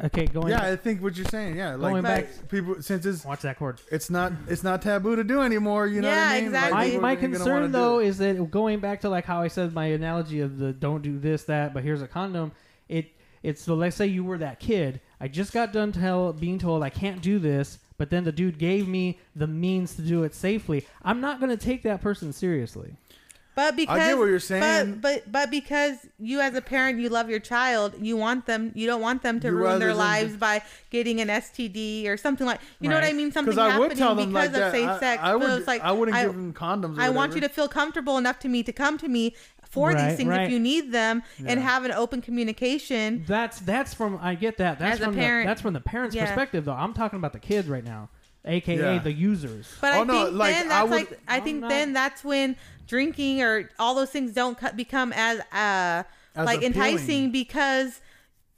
okay, 0.05 0.27
going 0.27 0.49
yeah, 0.49 0.59
back, 0.61 0.67
I 0.67 0.77
think 0.77 1.03
what 1.03 1.17
you're 1.17 1.27
saying. 1.27 1.57
Yeah, 1.57 1.75
like 1.75 1.93
Going 1.93 2.03
back- 2.03 2.49
people 2.49 2.83
since 2.83 3.07
it's 3.07 3.25
watch 3.25 3.41
that 3.43 3.59
cord. 3.59 3.81
it's 3.91 4.11
not 4.11 4.33
it's 4.49 4.63
not 4.63 4.83
taboo 4.83 5.17
to 5.17 5.25
do 5.25 5.41
anymore. 5.43 5.87
You 5.87 6.01
know 6.03 6.09
Yeah, 6.09 6.27
what 6.27 6.33
I 6.33 6.35
mean? 6.37 6.45
exactly. 6.47 6.73
My, 6.75 6.85
people 6.87 7.01
my 7.01 7.11
ain't 7.13 7.21
gonna 7.21 7.33
wanna 7.33 7.39
concern 7.45 7.63
do 7.67 7.73
though 7.73 7.99
it. 8.01 8.07
is 8.09 8.19
that 8.19 8.51
going 8.51 8.81
back 8.81 9.01
to 9.03 9.09
like 9.09 9.25
how 9.25 9.41
I 9.43 9.49
said 9.49 9.73
my 9.73 9.87
analogy 9.87 10.41
of 10.41 10.59
the 10.59 10.73
don't 10.73 11.03
do 11.03 11.19
this 11.19 11.45
that 11.45 11.73
but 11.75 11.83
here's 11.83 12.03
a 12.03 12.09
condom 12.09 12.53
it 12.89 13.07
it's 13.43 13.63
so 13.63 13.75
let's 13.75 13.97
say 13.97 14.07
you 14.07 14.25
were 14.25 14.39
that 14.39 14.61
kid 14.61 15.01
I 15.21 15.29
just 15.29 15.53
got 15.53 15.73
done 15.73 15.93
tell 15.93 16.33
being 16.33 16.59
told 16.59 16.83
I 16.83 16.91
can't 16.91 17.21
do 17.23 17.39
this 17.39 17.79
but 17.99 18.11
then 18.11 18.25
the 18.25 18.33
dude 18.33 18.59
gave 18.59 18.87
me 18.89 19.19
the 19.35 19.47
means 19.47 19.95
to 19.97 20.03
do 20.03 20.25
it 20.25 20.35
safely 20.35 20.87
I'm 21.03 21.21
not 21.21 21.39
going 21.41 21.51
to 21.51 21.57
take 21.57 21.83
that 21.85 22.01
person 22.03 22.33
seriously 22.33 22.95
but 23.57 23.75
because 23.75 23.99
I 24.01 24.07
get 24.11 24.19
what 24.19 24.27
you're 24.27 24.39
saying. 24.39 25.01
but 25.01 25.01
but 25.25 25.33
but 25.33 25.51
because 25.51 25.97
you 26.21 26.41
as 26.41 26.55
a 26.55 26.61
parent 26.63 27.01
you 27.01 27.09
love 27.09 27.29
your 27.29 27.41
child 27.41 27.95
you 28.01 28.17
want 28.17 28.47
them 28.47 28.71
you 28.77 28.87
don't 28.87 29.01
want 29.01 29.23
them 29.25 29.41
to 29.41 29.49
You 29.49 29.55
ruin 29.57 29.81
their 29.81 29.95
lives 29.95 30.29
just- 30.29 30.41
by 30.41 30.63
getting 30.91 31.21
an 31.21 31.29
STD 31.29 32.07
or 32.07 32.17
something 32.17 32.47
like 32.47 32.61
you 32.81 32.89
know 32.89 32.95
what 32.95 33.03
I 33.05 33.13
mean 33.13 33.33
something 33.33 33.55
Because 33.55 33.73
I 33.75 33.79
would 33.79 33.91
happening 33.93 33.99
tell 33.99 34.15
them 34.15 34.29
because 34.29 34.35
like 34.35 34.47
of 34.49 34.53
that. 34.55 34.73
safe 34.73 34.89
I, 34.89 34.99
sex 35.01 35.23
I 35.25 35.33
but 35.33 35.41
would. 35.41 35.51
it's 35.59 35.67
like 35.67 35.83
I 35.83 35.91
wouldn't 35.93 36.17
I, 36.17 36.23
give 36.25 36.35
them 36.35 36.53
condoms. 36.55 36.99
Or 36.99 37.01
I 37.01 37.09
want 37.11 37.35
you 37.35 37.41
to 37.41 37.49
feel 37.49 37.67
comfortable 37.67 38.17
enough 38.19 38.39
to 38.41 38.49
me 38.49 38.63
to 38.63 38.73
come 38.73 38.97
to 38.99 39.09
me 39.09 39.35
for 39.69 39.89
Right, 39.91 40.09
these 40.09 40.17
things 40.17 40.29
right. 40.31 40.43
if 40.45 40.51
you 40.51 40.59
need 40.61 40.93
them 40.93 41.23
and 41.45 41.59
have 41.61 41.85
an 41.85 41.91
open 41.93 42.23
communication 42.23 43.25
That's 43.27 43.59
that's 43.61 43.93
from 43.95 44.19
I 44.23 44.35
get 44.35 44.59
that. 44.59 44.79
That's 44.79 44.95
As 44.95 45.01
a 45.01 45.05
from 45.07 45.15
parent- 45.17 45.47
the, 45.47 45.51
that's 45.51 45.61
from 45.61 45.75
the 45.75 45.81
parents' 45.81 46.15
Yeah. 46.15 46.27
perspective 46.27 46.65
though. 46.65 46.73
I'm 46.73 46.95
talking 46.95 47.19
about 47.19 47.33
the 47.33 47.41
kids 47.41 47.69
right 47.69 47.85
now, 47.85 48.09
aka 48.47 48.77
Yeah. 48.95 48.99
the 48.99 49.13
users. 49.13 49.67
But 49.81 49.95
Oh, 49.95 50.01
I 50.01 50.05
no, 50.05 50.25
think 50.27 50.37
like, 50.39 50.55
then 50.55 50.67
I 50.67 50.69
that's 50.69 50.83
would- 50.91 50.97
like 51.11 51.21
I 51.29 51.37
I'm 51.39 51.43
think 51.45 51.61
not- 51.61 51.71
then 51.71 51.93
that's 51.93 52.25
when 52.25 52.57
drinking 52.87 53.43
or 53.43 53.71
all 53.79 53.95
those 53.95 54.11
things 54.11 54.33
don't 54.33 54.57
cut, 54.59 54.77
become 54.77 55.13
as 55.15 55.41
uh 55.53 56.05
As 56.35 56.47
like 56.47 56.59
appealing. 56.59 56.65
enticing 56.75 57.31
because 57.33 58.01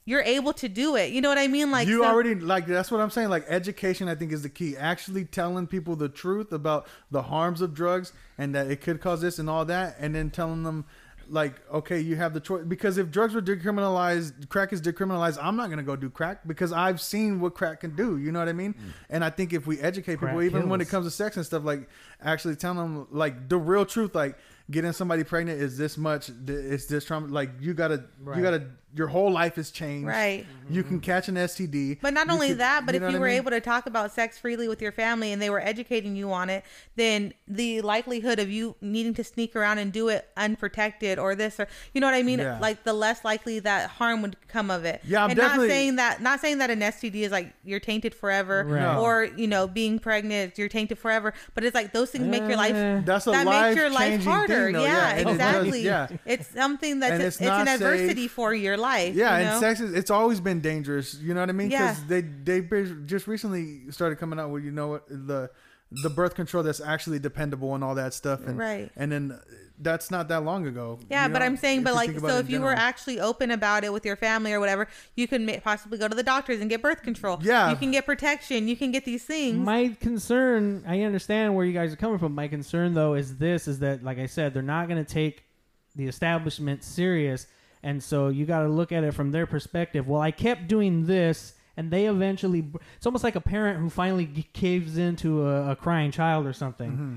you're 0.04 0.22
able 0.22 0.54
to 0.54 0.68
do 0.70 0.96
it. 0.96 1.12
You 1.12 1.20
know 1.20 1.28
what 1.28 1.36
I 1.38 1.48
mean? 1.48 1.70
Like 1.70 1.86
you 1.86 2.02
so- 2.02 2.08
already 2.08 2.34
like 2.34 2.66
that's 2.66 2.90
what 2.90 3.00
I'm 3.00 3.10
saying. 3.10 3.28
Like 3.28 3.44
education, 3.48 4.08
I 4.08 4.14
think 4.14 4.32
is 4.32 4.42
the 4.42 4.48
key. 4.48 4.76
Actually 4.76 5.24
telling 5.26 5.66
people 5.66 5.96
the 5.96 6.08
truth 6.08 6.52
about 6.52 6.86
the 7.10 7.22
harms 7.22 7.60
of 7.60 7.74
drugs 7.74 8.12
and 8.38 8.54
that 8.54 8.70
it 8.70 8.80
could 8.80 9.00
cause 9.00 9.20
this 9.20 9.38
and 9.38 9.48
all 9.50 9.64
that, 9.66 9.96
and 9.98 10.14
then 10.14 10.30
telling 10.30 10.62
them 10.62 10.86
like, 11.30 11.54
okay, 11.72 12.00
you 12.00 12.16
have 12.16 12.34
the 12.34 12.40
choice. 12.40 12.64
Because 12.66 12.98
if 12.98 13.10
drugs 13.10 13.34
were 13.34 13.42
decriminalized, 13.42 14.48
crack 14.48 14.72
is 14.72 14.80
decriminalized. 14.80 15.38
I'm 15.42 15.56
not 15.56 15.70
gonna 15.70 15.82
go 15.82 15.96
do 15.96 16.10
crack 16.10 16.46
because 16.46 16.72
I've 16.72 17.00
seen 17.00 17.40
what 17.40 17.54
crack 17.54 17.80
can 17.80 17.94
do. 17.94 18.18
You 18.18 18.32
know 18.32 18.38
what 18.38 18.48
I 18.48 18.52
mean? 18.52 18.74
Mm. 18.74 18.92
And 19.10 19.24
I 19.24 19.30
think 19.30 19.52
if 19.52 19.66
we 19.66 19.78
educate 19.80 20.18
Crack 20.18 20.32
people, 20.32 20.42
even 20.42 20.68
when 20.68 20.80
it 20.80 20.88
comes 20.88 21.06
to 21.06 21.10
sex 21.10 21.36
and 21.36 21.44
stuff, 21.44 21.64
like 21.64 21.88
actually 22.22 22.56
telling 22.56 22.78
them 22.78 23.06
like 23.10 23.48
the 23.48 23.56
real 23.56 23.84
truth, 23.86 24.14
like 24.14 24.36
getting 24.70 24.92
somebody 24.92 25.24
pregnant 25.24 25.60
is 25.60 25.78
this 25.78 25.96
much. 25.96 26.30
It's 26.46 26.86
this 26.86 27.04
trauma. 27.04 27.26
Like 27.28 27.50
you 27.60 27.74
gotta, 27.74 28.04
Right. 28.22 28.36
you 28.36 28.42
gotta. 28.42 28.64
Your 28.94 29.08
whole 29.08 29.30
life 29.30 29.56
has 29.56 29.70
changed. 29.70 30.08
Right. 30.08 30.46
You 30.70 30.82
can 30.82 30.98
catch 31.00 31.28
an 31.28 31.34
STD. 31.36 31.98
But 32.00 32.14
not 32.14 32.26
You 32.26 32.32
only 32.32 32.48
could- 32.48 32.58
that, 32.58 32.86
but 32.86 32.94
if 32.94 33.02
know 33.02 33.08
you 33.08 33.12
what 33.12 33.16
I 33.18 33.20
were 33.20 33.26
mean? 33.26 33.36
able 33.36 33.50
to 33.50 33.60
talk 33.60 33.86
about 33.86 34.12
sex 34.12 34.38
freely 34.38 34.66
with 34.66 34.80
your 34.80 34.92
family 34.92 35.30
and 35.30 35.40
they 35.42 35.50
were 35.50 35.60
educating 35.60 36.16
you 36.16 36.32
on 36.32 36.48
it, 36.48 36.64
then 36.96 37.34
the 37.46 37.82
likelihood 37.82 38.38
of 38.38 38.50
you 38.50 38.76
needing 38.80 39.12
to 39.14 39.22
sneak 39.24 39.54
around 39.54 39.76
and 39.78 39.92
do 39.92 40.08
it 40.08 40.26
unprotected 40.36 41.18
or 41.18 41.34
this 41.34 41.60
or 41.60 41.68
you 41.92 42.00
know 42.00 42.06
what 42.06 42.14
I 42.14 42.22
mean, 42.22 42.38
Yeah. 42.38 42.58
like 42.60 42.84
the 42.84 42.92
less 42.94 43.24
likely 43.24 43.58
that 43.60 43.90
harm 43.90 44.22
would 44.22 44.36
come 44.48 44.70
of 44.70 44.84
it. 44.86 45.02
Yeah, 45.06 45.22
I'm 45.24 45.30
and 45.30 45.38
definitely- 45.38 45.68
not 45.68 45.72
saying 45.74 45.96
that 45.96 46.22
not 46.22 46.40
saying 46.40 46.58
that 46.58 46.70
an 46.70 46.80
STD 46.82 47.24
is 47.24 47.30
like 47.32 47.52
you're 47.64 47.80
tainted 47.80 48.14
forever 48.14 48.64
Right. 48.66 48.96
Or 48.96 49.24
you 49.36 49.46
know 49.46 49.66
being 49.68 49.98
pregnant 49.98 50.56
you're 50.58 50.68
tainted 50.68 50.98
forever, 50.98 51.34
but 51.54 51.62
it's 51.62 51.74
like 51.74 51.92
those 51.92 52.10
things 52.10 52.26
make 52.26 52.40
your 52.42 52.56
life 52.56 52.74
Eh. 52.74 53.02
That's 53.04 53.26
a 53.26 53.30
that 53.32 53.44
makes 53.46 53.76
your 53.76 53.90
life 53.90 54.24
harder. 54.24 54.66
thing, 54.72 54.74
yeah, 54.76 54.80
Yeah, 54.82 55.08
and 55.10 55.20
it 55.20 55.24
does- 55.24 55.34
exactly. 55.34 55.82
yeah. 55.82 56.08
It's 56.24 56.48
something 56.48 57.00
that's 57.00 57.12
And 57.12 57.22
it's, 57.22 57.36
it's 57.36 57.42
an 57.42 57.64
not 57.64 57.68
adversity 57.68 58.22
safe. 58.22 58.32
for 58.32 58.54
your 58.54 58.77
life. 58.78 59.14
Yeah, 59.14 59.38
you 59.38 59.44
know? 59.44 59.50
and 59.52 59.60
sex 59.60 59.80
is 59.80 59.92
it's 59.92 60.10
always 60.10 60.40
been 60.40 60.60
dangerous. 60.60 61.14
You 61.14 61.34
know 61.34 61.40
what 61.40 61.48
I 61.48 61.52
mean? 61.52 61.70
Yeah. 61.70 61.94
they 62.06 62.22
they 62.22 62.60
just 63.06 63.26
recently 63.26 63.90
started 63.90 64.16
coming 64.16 64.38
out 64.38 64.50
with 64.50 64.64
you 64.64 64.70
know 64.70 64.88
what 64.88 65.08
the 65.08 65.50
the 65.90 66.10
birth 66.10 66.34
control 66.34 66.62
that's 66.62 66.80
actually 66.80 67.18
dependable 67.18 67.74
and 67.74 67.82
all 67.82 67.94
that 67.94 68.12
stuff. 68.12 68.46
And 68.46 68.58
Right. 68.58 68.90
And 68.96 69.10
then 69.10 69.40
that's 69.80 70.10
not 70.10 70.28
that 70.28 70.44
long 70.44 70.66
ago. 70.66 70.98
Yeah, 71.08 71.26
you 71.26 71.32
but 71.32 71.38
know, 71.38 71.46
I'm 71.46 71.56
saying, 71.56 71.78
if 71.78 71.84
but 71.84 71.94
like, 71.94 72.18
so 72.18 72.38
if 72.38 72.46
in 72.46 72.52
you 72.52 72.60
were 72.60 72.74
actually 72.74 73.20
open 73.20 73.50
about 73.50 73.84
it 73.84 73.92
with 73.92 74.04
your 74.04 74.16
family 74.16 74.52
or 74.52 74.60
whatever, 74.60 74.88
you 75.14 75.26
can 75.26 75.46
ma- 75.46 75.60
possibly 75.62 75.96
go 75.96 76.08
to 76.08 76.14
the 76.14 76.22
doctors 76.22 76.60
and 76.60 76.68
get 76.68 76.82
birth 76.82 77.02
control. 77.02 77.38
Yeah. 77.40 77.70
you 77.70 77.76
can 77.76 77.90
get 77.90 78.04
protection. 78.04 78.68
You 78.68 78.76
can 78.76 78.90
get 78.90 79.04
these 79.04 79.24
things. 79.24 79.56
My 79.56 79.96
concern, 80.00 80.84
I 80.86 81.02
understand 81.02 81.54
where 81.54 81.64
you 81.64 81.72
guys 81.72 81.92
are 81.92 81.96
coming 81.96 82.18
from. 82.18 82.34
My 82.34 82.48
concern 82.48 82.92
though 82.94 83.14
is 83.14 83.36
this: 83.36 83.66
is 83.68 83.78
that, 83.78 84.02
like 84.02 84.18
I 84.18 84.26
said, 84.26 84.52
they're 84.52 84.62
not 84.62 84.88
going 84.88 85.02
to 85.02 85.10
take 85.10 85.44
the 85.96 86.06
establishment 86.06 86.84
serious, 86.84 87.46
and 87.82 88.02
so 88.02 88.28
you 88.28 88.44
got 88.46 88.62
to 88.62 88.68
look 88.68 88.92
at 88.92 89.04
it 89.04 89.12
from 89.14 89.30
their 89.30 89.46
perspective. 89.46 90.06
Well, 90.08 90.20
I 90.20 90.30
kept 90.30 90.68
doing 90.68 91.06
this, 91.06 91.54
and 91.76 91.90
they 91.90 92.06
eventually. 92.06 92.66
It's 92.96 93.06
almost 93.06 93.24
like 93.24 93.36
a 93.36 93.40
parent 93.40 93.78
who 93.80 93.88
finally 93.90 94.26
caves 94.52 94.98
into 94.98 95.46
a, 95.46 95.72
a 95.72 95.76
crying 95.76 96.10
child 96.10 96.46
or 96.46 96.52
something. 96.52 96.90
Mm-hmm. 96.92 97.14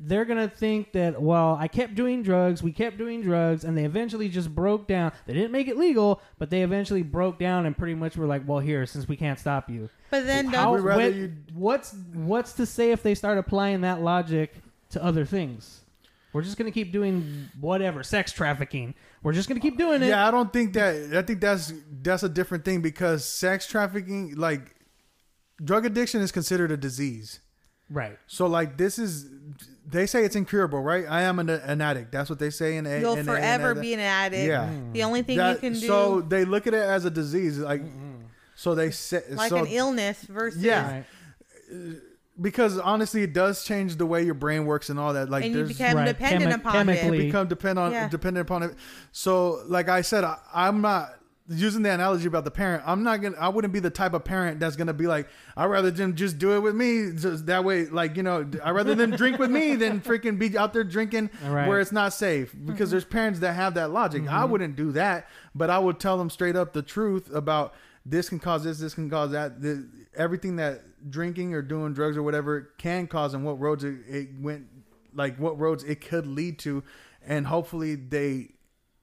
They're 0.00 0.24
gonna 0.24 0.48
think 0.48 0.92
that 0.92 1.20
well, 1.20 1.56
I 1.58 1.66
kept 1.66 1.96
doing 1.96 2.22
drugs, 2.22 2.62
we 2.62 2.70
kept 2.70 2.98
doing 2.98 3.20
drugs, 3.20 3.64
and 3.64 3.76
they 3.76 3.84
eventually 3.84 4.28
just 4.28 4.54
broke 4.54 4.86
down. 4.86 5.10
They 5.26 5.34
didn't 5.34 5.50
make 5.50 5.66
it 5.66 5.76
legal, 5.76 6.22
but 6.38 6.50
they 6.50 6.62
eventually 6.62 7.02
broke 7.02 7.36
down 7.40 7.66
and 7.66 7.76
pretty 7.76 7.94
much 7.94 8.16
were 8.16 8.26
like, 8.26 8.42
"Well, 8.46 8.60
here, 8.60 8.86
since 8.86 9.08
we 9.08 9.16
can't 9.16 9.40
stop 9.40 9.68
you, 9.68 9.90
but 10.10 10.24
then 10.24 10.46
how. 10.46 10.74
We'd 10.76 10.84
when- 10.84 11.14
you- 11.16 11.32
what's 11.52 11.96
what's 12.14 12.52
to 12.54 12.66
say 12.66 12.92
if 12.92 13.02
they 13.02 13.16
start 13.16 13.38
applying 13.38 13.80
that 13.80 14.00
logic 14.00 14.54
to 14.90 15.02
other 15.02 15.24
things? 15.24 15.80
We're 16.32 16.42
just 16.42 16.56
gonna 16.58 16.70
keep 16.70 16.92
doing 16.92 17.48
whatever 17.58 18.02
sex 18.02 18.32
trafficking. 18.32 18.94
We're 19.22 19.32
just 19.32 19.48
gonna 19.48 19.60
keep 19.60 19.78
doing 19.78 20.02
it. 20.02 20.08
Yeah, 20.08 20.26
I 20.28 20.30
don't 20.30 20.52
think 20.52 20.74
that. 20.74 21.14
I 21.16 21.22
think 21.22 21.40
that's 21.40 21.72
that's 22.02 22.22
a 22.22 22.28
different 22.28 22.64
thing 22.64 22.82
because 22.82 23.24
sex 23.24 23.66
trafficking, 23.66 24.34
like 24.36 24.74
drug 25.64 25.86
addiction, 25.86 26.20
is 26.20 26.30
considered 26.30 26.70
a 26.70 26.76
disease. 26.76 27.40
Right. 27.90 28.18
So 28.26 28.46
like 28.46 28.76
this 28.76 28.98
is, 28.98 29.26
they 29.86 30.04
say 30.04 30.22
it's 30.24 30.36
incurable, 30.36 30.82
right? 30.82 31.06
I 31.08 31.22
am 31.22 31.38
an, 31.38 31.48
an 31.48 31.80
addict. 31.80 32.12
That's 32.12 32.28
what 32.28 32.38
they 32.38 32.50
say 32.50 32.76
in 32.76 32.86
a. 32.86 33.00
You'll 33.00 33.12
in 33.14 33.18
a- 33.20 33.20
in 33.20 33.26
forever 33.26 33.70
a- 33.70 33.80
be 33.80 33.94
an 33.94 34.00
addict. 34.00 34.46
Yeah. 34.46 34.70
The 34.92 35.04
only 35.04 35.22
thing 35.22 35.38
That- 35.38 35.54
you 35.54 35.58
can 35.60 35.72
do, 35.72 35.86
So 35.86 36.20
they 36.20 36.44
look 36.44 36.66
at 36.66 36.74
it 36.74 36.82
as 36.82 37.04
a 37.06 37.10
disease, 37.10 37.58
like. 37.58 37.82
So 38.54 38.74
they 38.74 38.90
say 38.90 39.22
like 39.30 39.48
so, 39.50 39.58
an 39.58 39.66
illness 39.68 40.20
versus. 40.24 40.62
Yeah. 40.62 40.90
Right. 40.92 41.04
Uh, 41.72 41.76
because 42.40 42.78
honestly, 42.78 43.22
it 43.22 43.32
does 43.32 43.64
change 43.64 43.96
the 43.96 44.06
way 44.06 44.22
your 44.22 44.34
brain 44.34 44.66
works 44.66 44.90
and 44.90 44.98
all 44.98 45.12
that. 45.14 45.28
Like 45.28 45.44
and 45.44 45.52
you 45.52 45.58
there's 45.58 45.76
become 45.76 45.96
Right. 45.96 46.06
dependent 46.06 46.52
Chemi- 46.52 46.56
upon 46.56 46.72
chemically- 46.72 47.18
it. 47.18 47.26
become 47.26 47.48
depend 47.48 47.78
on 47.78 47.92
Yeah. 47.92 48.08
dependent 48.08 48.46
upon 48.46 48.62
it. 48.62 48.74
So, 49.12 49.62
like 49.66 49.88
I 49.88 50.02
said, 50.02 50.24
I, 50.24 50.38
I'm 50.54 50.80
not 50.80 51.14
using 51.50 51.82
the 51.82 51.90
analogy 51.90 52.26
about 52.26 52.44
the 52.44 52.50
parent. 52.50 52.82
I'm 52.86 53.02
not 53.02 53.22
gonna. 53.22 53.36
I 53.38 53.48
wouldn't 53.48 53.72
be 53.72 53.80
the 53.80 53.90
type 53.90 54.12
of 54.12 54.22
parent 54.24 54.60
that's 54.60 54.76
gonna 54.76 54.92
be 54.92 55.06
like, 55.06 55.28
I'd 55.56 55.66
rather 55.66 55.90
them 55.90 56.14
just 56.14 56.38
do 56.38 56.52
it 56.52 56.60
with 56.60 56.74
me. 56.74 57.10
Just 57.12 57.46
that 57.46 57.64
way, 57.64 57.86
like 57.86 58.16
you 58.16 58.22
know, 58.22 58.46
I'd 58.62 58.70
rather 58.72 58.94
them 58.94 59.12
drink 59.12 59.38
with 59.38 59.50
me 59.50 59.74
than 59.74 60.00
freaking 60.02 60.38
be 60.38 60.56
out 60.56 60.72
there 60.72 60.84
drinking 60.84 61.30
Right. 61.44 61.66
where 61.66 61.80
it's 61.80 61.92
not 61.92 62.12
safe. 62.12 62.54
Because 62.54 62.88
mm-hmm. 62.88 62.90
there's 62.92 63.04
parents 63.04 63.40
that 63.40 63.54
have 63.54 63.74
that 63.74 63.90
logic. 63.90 64.22
I 64.22 64.42
mm-hmm. 64.42 64.52
wouldn't 64.52 64.76
do 64.76 64.92
that, 64.92 65.28
but 65.54 65.70
I 65.70 65.78
would 65.78 65.98
tell 65.98 66.18
them 66.18 66.30
straight 66.30 66.56
up 66.56 66.72
the 66.72 66.82
truth 66.82 67.34
about 67.34 67.74
this 68.04 68.28
can 68.28 68.38
cause 68.38 68.64
this, 68.64 68.78
this 68.78 68.94
can 68.94 69.08
cause 69.10 69.30
that. 69.32 69.60
The, 69.60 69.88
everything 70.18 70.56
that 70.56 71.10
drinking 71.10 71.54
or 71.54 71.62
doing 71.62 71.94
drugs 71.94 72.16
or 72.16 72.22
whatever 72.22 72.72
can 72.76 73.06
cause 73.06 73.32
and 73.32 73.44
what 73.44 73.58
roads 73.58 73.84
it, 73.84 74.00
it 74.08 74.28
went 74.40 74.66
like 75.14 75.38
what 75.38 75.58
roads 75.58 75.84
it 75.84 76.06
could 76.06 76.26
lead 76.26 76.58
to. 76.60 76.82
And 77.26 77.46
hopefully 77.46 77.94
they 77.94 78.50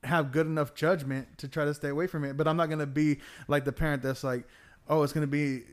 have 0.03 0.31
good 0.31 0.45
enough 0.45 0.75
judgment 0.75 1.37
to 1.39 1.47
try 1.47 1.65
to 1.65 1.73
stay 1.73 1.89
away 1.89 2.05
from 2.05 2.23
it. 2.23 2.37
But 2.37 2.47
i'm 2.47 2.57
not 2.57 2.67
going 2.67 2.79
to 2.79 2.85
be 2.85 3.19
like 3.47 3.65
the 3.65 3.71
parent 3.71 4.03
that's 4.03 4.23
like 4.23 4.45
oh 4.87 5.01
it's 5.01 5.13
going 5.13 5.25
to 5.25 5.27
be 5.27 5.63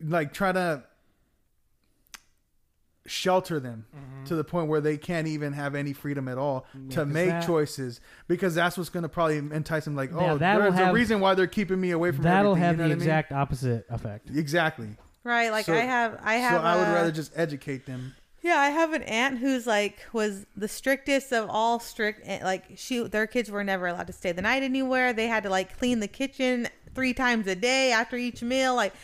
like 0.00 0.32
try 0.32 0.52
to 0.52 0.82
shelter 3.06 3.58
them 3.60 3.86
to 4.26 4.34
the 4.34 4.44
point 4.44 4.68
where 4.68 4.80
they 4.80 4.96
can't 4.96 5.26
even 5.28 5.52
have 5.52 5.74
any 5.74 5.92
freedom 5.92 6.28
at 6.28 6.38
all 6.38 6.66
to 6.90 7.06
make 7.06 7.28
that- 7.28 7.46
choices 7.46 8.00
because 8.28 8.54
that's 8.54 8.76
what's 8.76 8.90
going 8.90 9.02
to 9.04 9.08
probably 9.08 9.38
entice 9.38 9.84
them 9.84 9.94
like 9.96 10.10
oh 10.12 10.36
that'll 10.38 10.62
there's 10.62 10.74
have- 10.74 10.90
a 10.90 10.92
reason 10.92 11.20
why 11.20 11.34
they're 11.34 11.46
keeping 11.46 11.80
me 11.80 11.90
away 11.92 12.10
from 12.12 12.22
That'll 12.24 12.52
everything, 12.52 12.62
have 12.64 12.76
you 12.76 12.82
know 12.82 12.88
the 12.88 12.88
what 12.88 12.92
I 12.92 12.98
mean? 12.98 13.02
exact 13.08 13.32
opposite 13.32 13.86
effect. 13.90 14.30
exactly 14.30 14.88
Right. 15.24 15.50
Like 15.50 15.64
So- 15.66 15.74
I 15.74 15.78
have. 15.78 16.20
I 16.22 16.34
have. 16.34 16.60
so 16.60 16.64
i 16.64 16.76
would 16.76 16.92
rather 16.94 17.10
just 17.10 17.32
educate 17.34 17.84
them 17.86 18.14
Yeah, 18.42 18.58
I 18.58 18.68
have 18.70 18.92
an 18.92 19.02
aunt 19.02 19.38
who's 19.38 19.66
like 19.66 20.06
was 20.12 20.46
the 20.56 20.68
strictest 20.68 21.32
of 21.32 21.48
all 21.50 21.80
strict. 21.80 22.20
eh, 22.24 22.38
Like 22.44 22.64
she, 22.76 23.02
their 23.08 23.26
kids 23.26 23.50
were 23.50 23.64
never 23.64 23.88
allowed 23.88 24.06
to 24.06 24.12
stay 24.12 24.30
the 24.30 24.42
night 24.42 24.62
anywhere. 24.62 25.12
They 25.12 25.26
had 25.26 25.42
to 25.42 25.50
like 25.50 25.76
clean 25.78 25.98
the 25.98 26.06
kitchen 26.06 26.68
three 26.94 27.12
times 27.12 27.46
a 27.48 27.56
day 27.56 27.90
after 27.90 28.16
each 28.16 28.40
meal. 28.42 28.76
Like 28.76 28.94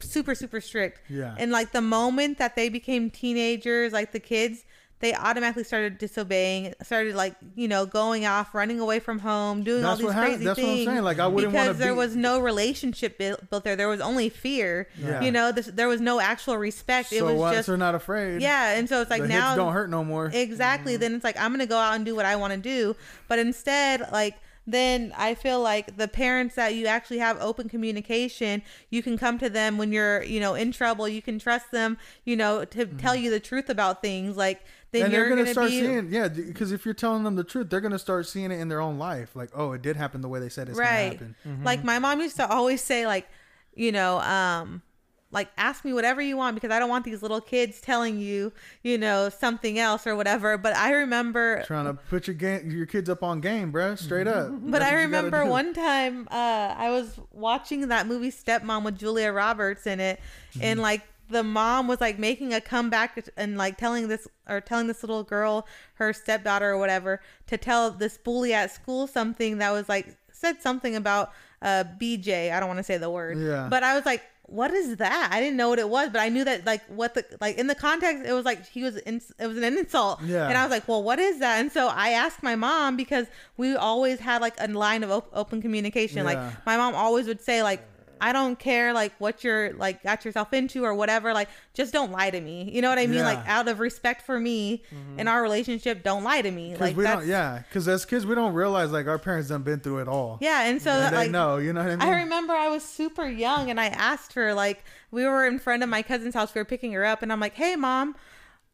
super, 0.00 0.34
super 0.34 0.60
strict. 0.60 1.00
Yeah. 1.08 1.34
And 1.38 1.50
like 1.50 1.72
the 1.72 1.80
moment 1.82 2.38
that 2.38 2.56
they 2.56 2.68
became 2.68 3.10
teenagers, 3.10 3.92
like 3.92 4.12
the 4.12 4.20
kids, 4.20 4.64
they 5.00 5.14
automatically 5.14 5.62
started 5.62 5.96
disobeying. 5.98 6.74
Started 6.82 7.14
like 7.14 7.36
you 7.54 7.68
know 7.68 7.86
going 7.86 8.26
off, 8.26 8.52
running 8.52 8.80
away 8.80 8.98
from 8.98 9.20
home, 9.20 9.62
doing 9.62 9.84
all 9.84 9.94
these 9.94 10.04
what 10.06 10.14
hap- 10.14 10.24
crazy 10.26 10.44
that's 10.44 10.58
what 10.58 10.68
I'm 10.68 10.74
things. 10.74 10.86
saying, 10.88 11.02
like, 11.04 11.20
I 11.20 11.28
wouldn't 11.28 11.52
because 11.52 11.78
there 11.78 11.92
be- 11.92 11.98
was 11.98 12.16
no 12.16 12.40
relationship 12.40 13.16
built, 13.16 13.48
built 13.48 13.62
there. 13.62 13.76
There 13.76 13.88
was 13.88 14.00
only 14.00 14.28
fear. 14.28 14.88
Yeah. 15.00 15.20
You 15.20 15.30
know, 15.30 15.52
this, 15.52 15.66
there 15.66 15.86
was 15.86 16.00
no 16.00 16.18
actual 16.18 16.56
respect. 16.56 17.12
it 17.12 17.22
was 17.22 17.34
once 17.34 17.56
just 17.58 17.68
they're 17.68 17.76
not 17.76 17.94
afraid 17.94 18.42
yeah, 18.42 18.76
and 18.76 18.88
so 18.88 19.00
it's 19.00 19.10
like 19.10 19.22
the 19.22 19.28
now 19.28 19.54
don't 19.54 19.72
hurt 19.72 19.88
no 19.88 20.02
more 20.02 20.30
Exactly. 20.34 20.94
Mm-hmm. 20.94 21.00
Then 21.00 21.14
it's 21.14 21.24
like 21.24 21.38
I'm 21.38 21.52
gonna 21.52 21.66
go 21.66 21.78
out 21.78 21.94
and 21.94 22.04
do 22.04 22.16
what 22.16 22.26
I 22.26 22.34
want 22.34 22.54
to 22.54 22.58
do, 22.58 22.96
but 23.28 23.38
instead, 23.38 24.10
like 24.10 24.34
then 24.68 25.12
I 25.16 25.34
feel 25.34 25.60
like 25.60 25.96
the 25.96 26.08
parents 26.08 26.54
that 26.56 26.74
you 26.74 26.86
actually 26.86 27.18
have 27.18 27.40
open 27.40 27.68
communication, 27.68 28.62
you 28.90 29.02
can 29.02 29.16
come 29.16 29.38
to 29.38 29.48
them 29.48 29.78
when 29.78 29.92
you're 29.92 30.22
you 30.22 30.40
know 30.40 30.54
in 30.54 30.72
trouble. 30.72 31.08
You 31.08 31.22
can 31.22 31.38
trust 31.38 31.70
them, 31.70 31.96
you 32.24 32.36
know, 32.36 32.64
to 32.66 32.86
tell 32.86 33.16
you 33.16 33.30
the 33.30 33.40
truth 33.40 33.70
about 33.70 34.02
things. 34.02 34.36
Like 34.36 34.62
then 34.92 35.04
and 35.04 35.12
you're 35.12 35.22
they're 35.22 35.28
gonna, 35.30 35.42
gonna, 35.42 35.52
start 35.52 35.70
be 35.70 35.80
seeing 35.80 36.12
yeah 36.12 36.28
because 36.28 36.72
if 36.72 36.84
you're 36.84 36.94
telling 36.94 37.24
them 37.24 37.36
the 37.36 37.44
truth 37.44 37.68
they're 37.68 37.80
gonna 37.80 37.98
start 37.98 38.26
seeing 38.26 38.50
it 38.50 38.58
in 38.58 38.68
their 38.68 38.80
own 38.80 38.98
life 38.98 39.36
like 39.36 39.50
oh 39.54 39.72
it 39.72 39.82
did 39.82 39.96
happen 39.96 40.22
the 40.22 40.28
way 40.28 40.40
they 40.40 40.48
said 40.48 40.68
it's 40.68 40.78
right. 40.78 41.18
gonna 41.18 41.34
happen 41.44 41.64
Like 41.64 41.84
my 41.84 41.98
mom 41.98 42.20
used 42.20 42.36
to 42.36 42.48
always 42.48 42.82
say 42.82 43.06
like, 43.06 43.28
you 43.74 43.92
know, 43.92 44.18
um 44.20 44.82
like 45.30 45.50
ask 45.58 45.84
me 45.84 45.92
whatever 45.92 46.22
you 46.22 46.36
want 46.38 46.54
because 46.54 46.70
I 46.70 46.78
don't 46.78 46.88
want 46.88 47.04
these 47.04 47.20
little 47.20 47.40
kids 47.42 47.80
telling 47.82 48.18
you, 48.18 48.50
you 48.82 48.96
know, 48.96 49.28
something 49.28 49.78
else 49.78 50.06
or 50.06 50.16
whatever. 50.16 50.56
But 50.56 50.74
I 50.74 50.92
remember 50.92 51.62
trying 51.66 51.84
to 51.84 51.94
put 51.94 52.26
your 52.26 52.34
game 52.34 52.70
your 52.70 52.86
kids 52.86 53.10
up 53.10 53.22
on 53.22 53.40
game 53.42 53.70
bruh 53.70 53.98
straight 53.98 54.26
up 54.26 54.48
But 54.50 54.78
That's 54.78 54.84
I 54.84 54.94
what 54.94 55.02
you 55.02 55.08
gotta 55.08 55.26
remember 55.26 55.44
one 55.44 55.74
time 55.74 56.28
uh, 56.30 56.74
I 56.78 56.90
was 56.90 57.20
watching 57.30 57.88
that 57.88 58.06
movie 58.06 58.30
Stepmom 58.30 58.84
with 58.84 58.98
Julia 58.98 59.30
Roberts 59.32 59.86
in 59.86 60.00
it, 60.00 60.18
Mm-hmm. 60.54 60.60
and 60.62 60.80
like 60.80 61.02
the 61.30 61.42
mom 61.42 61.88
was 61.88 62.00
like 62.00 62.18
making 62.18 62.54
a 62.54 62.60
comeback 62.62 63.22
and 63.36 63.58
like 63.58 63.76
telling 63.76 64.08
this 64.08 64.26
or 64.48 64.62
telling 64.62 64.86
this 64.86 65.02
little 65.02 65.24
girl, 65.24 65.66
her 65.96 66.14
stepdaughter 66.14 66.70
or 66.70 66.78
whatever, 66.78 67.20
to 67.48 67.58
tell 67.58 67.90
this 67.90 68.16
bully 68.16 68.54
at 68.54 68.70
school 68.70 69.06
something 69.06 69.58
that 69.58 69.70
was 69.72 69.90
like 69.90 70.16
said 70.32 70.62
something 70.62 70.96
about 70.96 71.32
uh, 71.60 71.84
BJ. 72.00 72.50
I 72.50 72.58
don't 72.60 72.68
want 72.68 72.78
to 72.78 72.82
say 72.82 72.96
the 72.96 73.10
word, 73.10 73.36
Yeah. 73.38 73.66
but 73.70 73.82
I 73.84 73.94
was 73.94 74.06
like. 74.06 74.22
What 74.50 74.72
is 74.72 74.96
that? 74.96 75.28
I 75.30 75.40
didn't 75.40 75.58
know 75.58 75.68
what 75.68 75.78
it 75.78 75.88
was, 75.90 76.08
but 76.08 76.20
I 76.22 76.30
knew 76.30 76.42
that 76.42 76.64
like 76.64 76.82
what 76.86 77.12
the 77.14 77.22
like 77.38 77.58
in 77.58 77.66
the 77.66 77.74
context 77.74 78.24
it 78.26 78.32
was 78.32 78.46
like 78.46 78.66
he 78.66 78.82
was 78.82 78.96
in, 78.96 79.20
it 79.38 79.46
was 79.46 79.58
an 79.58 79.64
insult, 79.64 80.22
Yeah. 80.24 80.48
and 80.48 80.56
I 80.56 80.62
was 80.64 80.70
like, 80.70 80.88
well, 80.88 81.02
what 81.02 81.18
is 81.18 81.38
that? 81.40 81.60
And 81.60 81.70
so 81.70 81.88
I 81.88 82.10
asked 82.10 82.42
my 82.42 82.56
mom 82.56 82.96
because 82.96 83.26
we 83.58 83.76
always 83.76 84.20
had 84.20 84.40
like 84.40 84.54
a 84.58 84.66
line 84.68 85.04
of 85.04 85.10
op- 85.10 85.30
open 85.34 85.60
communication. 85.60 86.18
Yeah. 86.18 86.22
Like 86.24 86.38
my 86.64 86.78
mom 86.78 86.94
always 86.94 87.26
would 87.26 87.42
say 87.42 87.62
like, 87.62 87.86
I 88.20 88.32
don't 88.32 88.58
care 88.58 88.92
like 88.92 89.12
what 89.18 89.44
you're 89.44 89.72
like 89.74 90.02
got 90.02 90.24
yourself 90.24 90.52
into 90.52 90.84
or 90.84 90.94
whatever. 90.94 91.32
Like 91.32 91.48
just 91.74 91.92
don't 91.92 92.12
lie 92.12 92.30
to 92.30 92.40
me. 92.40 92.70
You 92.72 92.82
know 92.82 92.88
what 92.88 92.98
I 92.98 93.06
mean? 93.06 93.18
Yeah. 93.18 93.24
Like 93.24 93.46
out 93.46 93.68
of 93.68 93.80
respect 93.80 94.22
for 94.22 94.38
me 94.38 94.82
in 95.16 95.28
our 95.28 95.42
relationship, 95.42 96.02
don't 96.02 96.24
lie 96.24 96.42
to 96.42 96.50
me. 96.50 96.76
Like 96.76 96.96
we 96.96 97.04
don't 97.04 97.26
yeah 97.26 97.62
because 97.68 97.88
as 97.88 98.04
kids 98.04 98.26
we 98.26 98.34
don't 98.34 98.54
realize 98.54 98.90
like 98.90 99.06
our 99.06 99.18
parents 99.18 99.48
done 99.48 99.62
been 99.62 99.80
through 99.80 99.98
it 99.98 100.08
all 100.08 100.38
yeah. 100.40 100.64
And 100.64 100.80
so 100.80 100.90
and 100.90 101.14
like 101.14 101.30
know 101.30 101.56
you 101.56 101.72
know 101.72 101.82
what 101.82 101.90
I 101.90 101.96
mean 101.96 102.08
I 102.08 102.20
remember 102.22 102.52
I 102.52 102.68
was 102.68 102.82
super 102.84 103.26
young 103.26 103.70
and 103.70 103.80
I 103.80 103.86
asked 103.86 104.34
her 104.34 104.54
like 104.54 104.84
we 105.10 105.24
were 105.24 105.46
in 105.46 105.58
front 105.58 105.82
of 105.82 105.88
my 105.88 106.02
cousin's 106.02 106.34
house 106.34 106.54
we 106.54 106.60
were 106.60 106.64
picking 106.64 106.92
her 106.92 107.04
up 107.04 107.22
and 107.22 107.32
I'm 107.32 107.40
like 107.40 107.54
hey 107.54 107.76
mom 107.76 108.16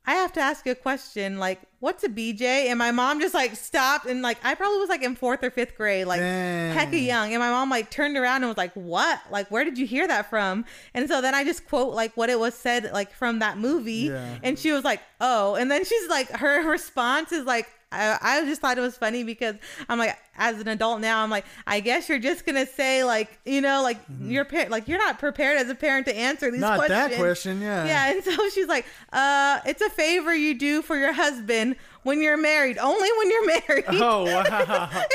I 0.07 0.15
have 0.17 0.33
to 0.35 0.41
ask 0.41 0.67
you 0.67 0.73
a 0.73 0.75
question. 0.75 1.39
Like, 1.39 1.63
what's 1.81 2.05
a 2.05 2.09
BJ? 2.09 2.43
And 2.69 2.79
my 2.79 2.91
mom 2.91 3.21
just 3.21 3.33
like 3.33 3.57
stopped 3.57 4.05
and 4.07 4.21
like 4.21 4.37
I 4.45 4.55
probably 4.55 4.79
was 4.79 4.89
like 4.91 5.03
in 5.03 5.17
fourth 5.17 5.43
or 5.43 5.51
fifth 5.51 5.77
grade, 5.77 6.07
like 6.07 6.21
hecka 6.21 7.03
young. 7.05 7.33
And 7.33 7.41
my 7.41 7.49
mom 7.51 7.71
like 7.71 7.91
turned 7.91 8.17
around 8.17 8.37
and 8.43 8.47
was 8.49 8.59
like, 8.59 8.73
"What? 8.75 9.19
Like, 9.31 9.51
where 9.51 9.65
did 9.65 9.79
you 9.79 9.87
hear 9.87 10.07
that 10.07 10.29
from?" 10.29 10.67
And 10.93 11.09
so 11.09 11.21
then 11.23 11.35
I 11.35 11.43
just 11.45 11.67
quote 11.67 11.95
like 11.95 12.15
what 12.17 12.29
it 12.29 12.39
was 12.39 12.55
said 12.55 12.91
like 12.93 13.13
from 13.13 13.39
that 13.39 13.57
movie, 13.59 14.11
Yeah. 14.13 14.39
and 14.43 14.59
she 14.59 14.73
was 14.73 14.85
like, 14.85 15.01
"Oh." 15.21 15.55
And 15.55 15.71
then 15.71 15.85
she's 15.85 16.09
like, 16.09 16.29
her 16.31 16.69
response 16.69 17.33
is 17.33 17.45
like. 17.47 17.67
I, 17.95 18.19
I 18.21 18.45
just 18.45 18.61
thought 18.61 18.77
it 18.77 18.81
was 18.81 18.97
funny 18.97 19.25
because 19.25 19.57
I'm 19.89 19.99
like, 19.99 20.19
as 20.37 20.61
an 20.61 20.69
adult 20.69 21.01
now, 21.01 21.23
I'm 21.23 21.31
like, 21.31 21.45
I 21.67 21.81
guess 21.81 22.09
you're 22.09 22.19
just 22.19 22.45
gonna 22.45 22.67
say 22.67 23.05
like, 23.05 23.39
you 23.45 23.61
know, 23.61 23.83
like 23.83 23.99
you're 24.23 24.45
par- 24.45 24.69
like 24.69 24.89
you're 24.89 24.99
not 24.99 25.19
prepared 25.19 25.59
as 25.59 25.69
a 25.69 25.75
parent 25.75 26.07
to 26.07 26.17
answer 26.17 26.51
these 26.51 26.61
questions. 26.61 26.61
Not 26.61 26.77
questions. 26.87 27.11
that 27.11 27.19
question, 27.19 27.61
yeah. 27.61 27.87
Yeah, 27.87 28.13
and 28.13 28.25
so 28.25 28.49
she's 28.55 28.67
like, 28.69 28.87
uh, 29.13 29.61
it's 29.67 29.83
a 29.83 29.91
favor 29.91 30.35
you 30.35 30.55
do 30.59 30.83
for 30.83 30.97
your 30.97 31.13
husband 31.13 31.77
when 32.03 32.21
you're 32.23 32.37
married, 32.37 32.79
only 32.79 33.09
when 33.19 33.31
you're 33.31 33.47
married. 33.69 33.85
Oh 33.89 34.25
wow. 34.25 34.91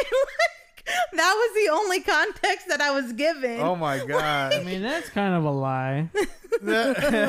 Like, 0.90 1.12
that 1.14 1.34
was 1.34 1.66
the 1.66 1.72
only 1.74 2.00
context 2.02 2.68
that 2.70 2.82
I 2.82 2.92
was 2.92 3.14
given. 3.14 3.60
oh 3.62 3.76
my 3.76 4.04
god! 4.06 4.54
I 4.54 4.64
mean, 4.64 4.82
that's 4.82 5.10
kind 5.10 5.34
of 5.36 5.46
a 5.46 5.52
lie. 5.52 6.10
a 6.62 6.66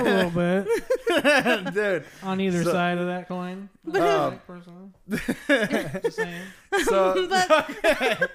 little 0.02 0.30
bit 0.30 1.74
Dude. 1.74 2.04
on 2.22 2.40
either 2.40 2.64
So- 2.64 2.72
side 2.72 2.98
of 2.98 3.06
that 3.06 3.28
coin. 3.28 3.68
Uh, 3.92 4.32
Personally. 4.46 4.88
Just 5.10 6.16
saying. 6.16 6.42
So 6.84 7.26
But- 7.28 8.30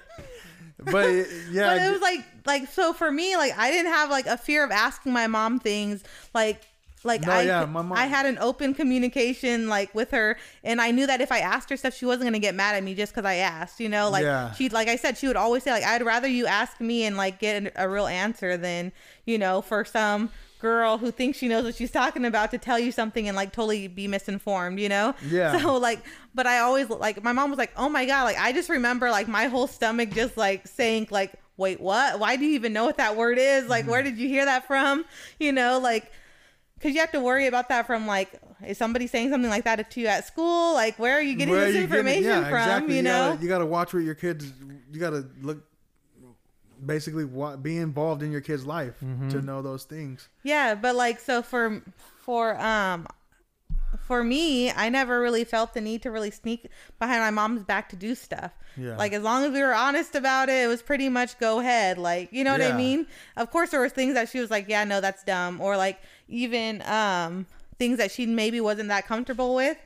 but 0.78 1.08
yeah, 1.50 1.74
but 1.74 1.82
it 1.82 1.90
was 1.92 2.00
like 2.02 2.20
like 2.44 2.68
so 2.68 2.92
for 2.92 3.10
me 3.10 3.34
like 3.36 3.56
i 3.58 3.70
didn't 3.70 3.90
have 3.90 4.10
like 4.10 4.26
a 4.26 4.36
fear 4.36 4.62
of 4.62 4.70
asking 4.70 5.10
my 5.12 5.26
mom 5.26 5.58
things 5.58 6.04
like 6.34 6.60
like 7.04 7.22
No, 7.22 7.32
I, 7.32 7.42
yeah, 7.42 7.64
mom- 7.66 7.92
I 7.92 8.06
had 8.06 8.26
an 8.26 8.38
open 8.38 8.74
communication 8.74 9.68
like 9.68 9.94
with 9.94 10.10
her 10.10 10.36
and 10.64 10.80
I 10.80 10.90
knew 10.90 11.06
that 11.06 11.20
if 11.20 11.30
I 11.30 11.38
asked 11.40 11.70
her 11.70 11.76
stuff 11.76 11.94
she 11.94 12.04
wasn't 12.06 12.24
gonna 12.24 12.38
get 12.38 12.54
mad 12.54 12.74
at 12.74 12.82
me 12.82 12.94
just 12.94 13.12
because 13.14 13.26
I 13.28 13.36
asked 13.36 13.78
you 13.80 13.88
know 13.88 14.10
like 14.10 14.24
Yeah. 14.24 14.52
she 14.52 14.68
like 14.68 14.88
I 14.88 14.96
said 14.96 15.16
she 15.18 15.26
would 15.26 15.36
always 15.36 15.62
say 15.62 15.70
like 15.70 15.84
I'd 15.84 16.02
rather 16.02 16.26
you 16.28 16.46
ask 16.46 16.80
me 16.80 17.04
and 17.04 17.16
like 17.16 17.38
get 17.38 17.72
a 17.76 17.88
real 17.88 18.06
answer 18.06 18.56
than 18.56 18.92
you 19.24 19.38
know 19.38 19.60
for 19.62 19.84
some 19.84 20.30
girl 20.58 20.96
who 20.98 21.10
thinks 21.10 21.36
she 21.38 21.48
knows 21.48 21.64
what 21.64 21.74
she's 21.74 21.90
talking 21.90 22.24
about 22.24 22.50
to 22.50 22.58
tell 22.58 22.78
you 22.78 22.90
something 22.90 23.28
and 23.28 23.36
like 23.36 23.52
totally 23.52 23.88
be 23.88 24.08
misinformed 24.08 24.80
you 24.80 24.88
know 24.88 25.14
Yeah. 25.28 25.60
so 25.60 25.76
like 25.76 26.00
but 26.34 26.46
I 26.46 26.60
always 26.60 26.88
like 26.88 27.22
my 27.22 27.32
mom 27.32 27.50
was 27.50 27.58
like 27.58 27.72
oh 27.76 27.88
my 27.90 28.06
god 28.06 28.24
like 28.24 28.38
I 28.38 28.52
just 28.52 28.70
remember 28.70 29.10
like 29.10 29.28
my 29.28 29.46
whole 29.46 29.66
stomach 29.66 30.10
just 30.10 30.36
like 30.36 30.66
sank 30.66 31.10
like 31.12 31.34
wait 31.58 31.78
what 31.80 32.18
why 32.18 32.36
do 32.36 32.44
you 32.46 32.54
even 32.54 32.72
know 32.72 32.84
what 32.86 32.96
that 32.96 33.16
word 33.16 33.38
is 33.38 33.68
like 33.68 33.82
Mm-hmm. 33.82 33.90
where 33.90 34.02
did 34.02 34.16
you 34.18 34.28
hear 34.28 34.44
that 34.46 34.66
from 34.66 35.04
you 35.38 35.52
know 35.52 35.78
like 35.78 36.10
because 36.76 36.94
you 36.94 37.00
have 37.00 37.12
to 37.12 37.20
worry 37.20 37.46
about 37.46 37.68
that 37.70 37.86
from 37.86 38.06
like 38.06 38.30
is 38.66 38.78
somebody 38.78 39.06
saying 39.06 39.30
something 39.30 39.50
like 39.50 39.64
that 39.64 39.90
to 39.90 40.00
you 40.00 40.06
at 40.06 40.26
school 40.26 40.74
like 40.74 40.98
where 40.98 41.14
are 41.18 41.22
you 41.22 41.34
getting 41.34 41.52
where 41.52 41.66
this 41.66 41.74
you 41.76 41.82
information 41.82 42.22
getting- 42.24 42.42
yeah, 42.44 42.48
from 42.50 42.58
exactly. 42.58 42.96
you 42.96 43.02
know 43.02 43.30
gotta, 43.32 43.42
you 43.42 43.48
gotta 43.48 43.66
watch 43.66 43.92
what 43.94 44.02
your 44.04 44.14
kids. 44.14 44.52
You 44.92 45.00
gotta 45.00 45.26
look. 45.42 45.62
Basically, 46.84 47.24
wa- 47.24 47.56
be 47.56 47.78
involved 47.78 48.22
in 48.22 48.30
your 48.30 48.42
kid's 48.42 48.66
life 48.66 48.94
Mm-hmm. 49.02 49.30
to 49.30 49.40
know 49.40 49.62
those 49.62 49.84
things. 49.84 50.28
Yeah, 50.42 50.74
but 50.74 50.94
like 50.94 51.20
so 51.20 51.40
for 51.42 51.82
for 52.18 52.60
um 52.60 53.06
for 54.06 54.22
me, 54.22 54.70
I 54.70 54.90
never 54.90 55.18
really 55.20 55.44
felt 55.44 55.72
the 55.72 55.80
need 55.80 56.02
to 56.02 56.10
really 56.10 56.30
sneak 56.30 56.68
behind 56.98 57.20
my 57.22 57.30
mom's 57.30 57.64
back 57.64 57.88
to 57.88 57.96
do 57.96 58.14
stuff. 58.14 58.52
Yeah. 58.76 58.94
Like 58.96 59.14
as 59.14 59.22
long 59.22 59.42
as 59.44 59.52
we 59.52 59.62
were 59.62 59.72
honest 59.74 60.14
about 60.14 60.50
it, 60.50 60.64
it 60.64 60.66
was 60.68 60.82
pretty 60.82 61.08
much 61.08 61.38
go 61.38 61.60
ahead. 61.60 61.96
Like, 61.96 62.30
you 62.30 62.44
know 62.44 62.52
what 62.52 62.60
I 62.60 62.76
mean? 62.76 63.06
Of 63.38 63.50
course 63.50 63.70
there 63.70 63.80
were 63.80 63.88
things 63.88 64.12
that 64.14 64.28
she 64.28 64.38
was 64.38 64.50
like, 64.50 64.68
"Yeah, 64.68 64.84
no, 64.84 65.00
that's 65.00 65.24
dumb." 65.24 65.62
Or 65.62 65.78
like 65.78 65.98
even 66.28 66.82
um 66.82 67.46
things 67.78 67.98
that 67.98 68.10
she 68.10 68.26
maybe 68.26 68.60
wasn't 68.60 68.88
that 68.88 69.06
comfortable 69.06 69.54
with. 69.54 69.76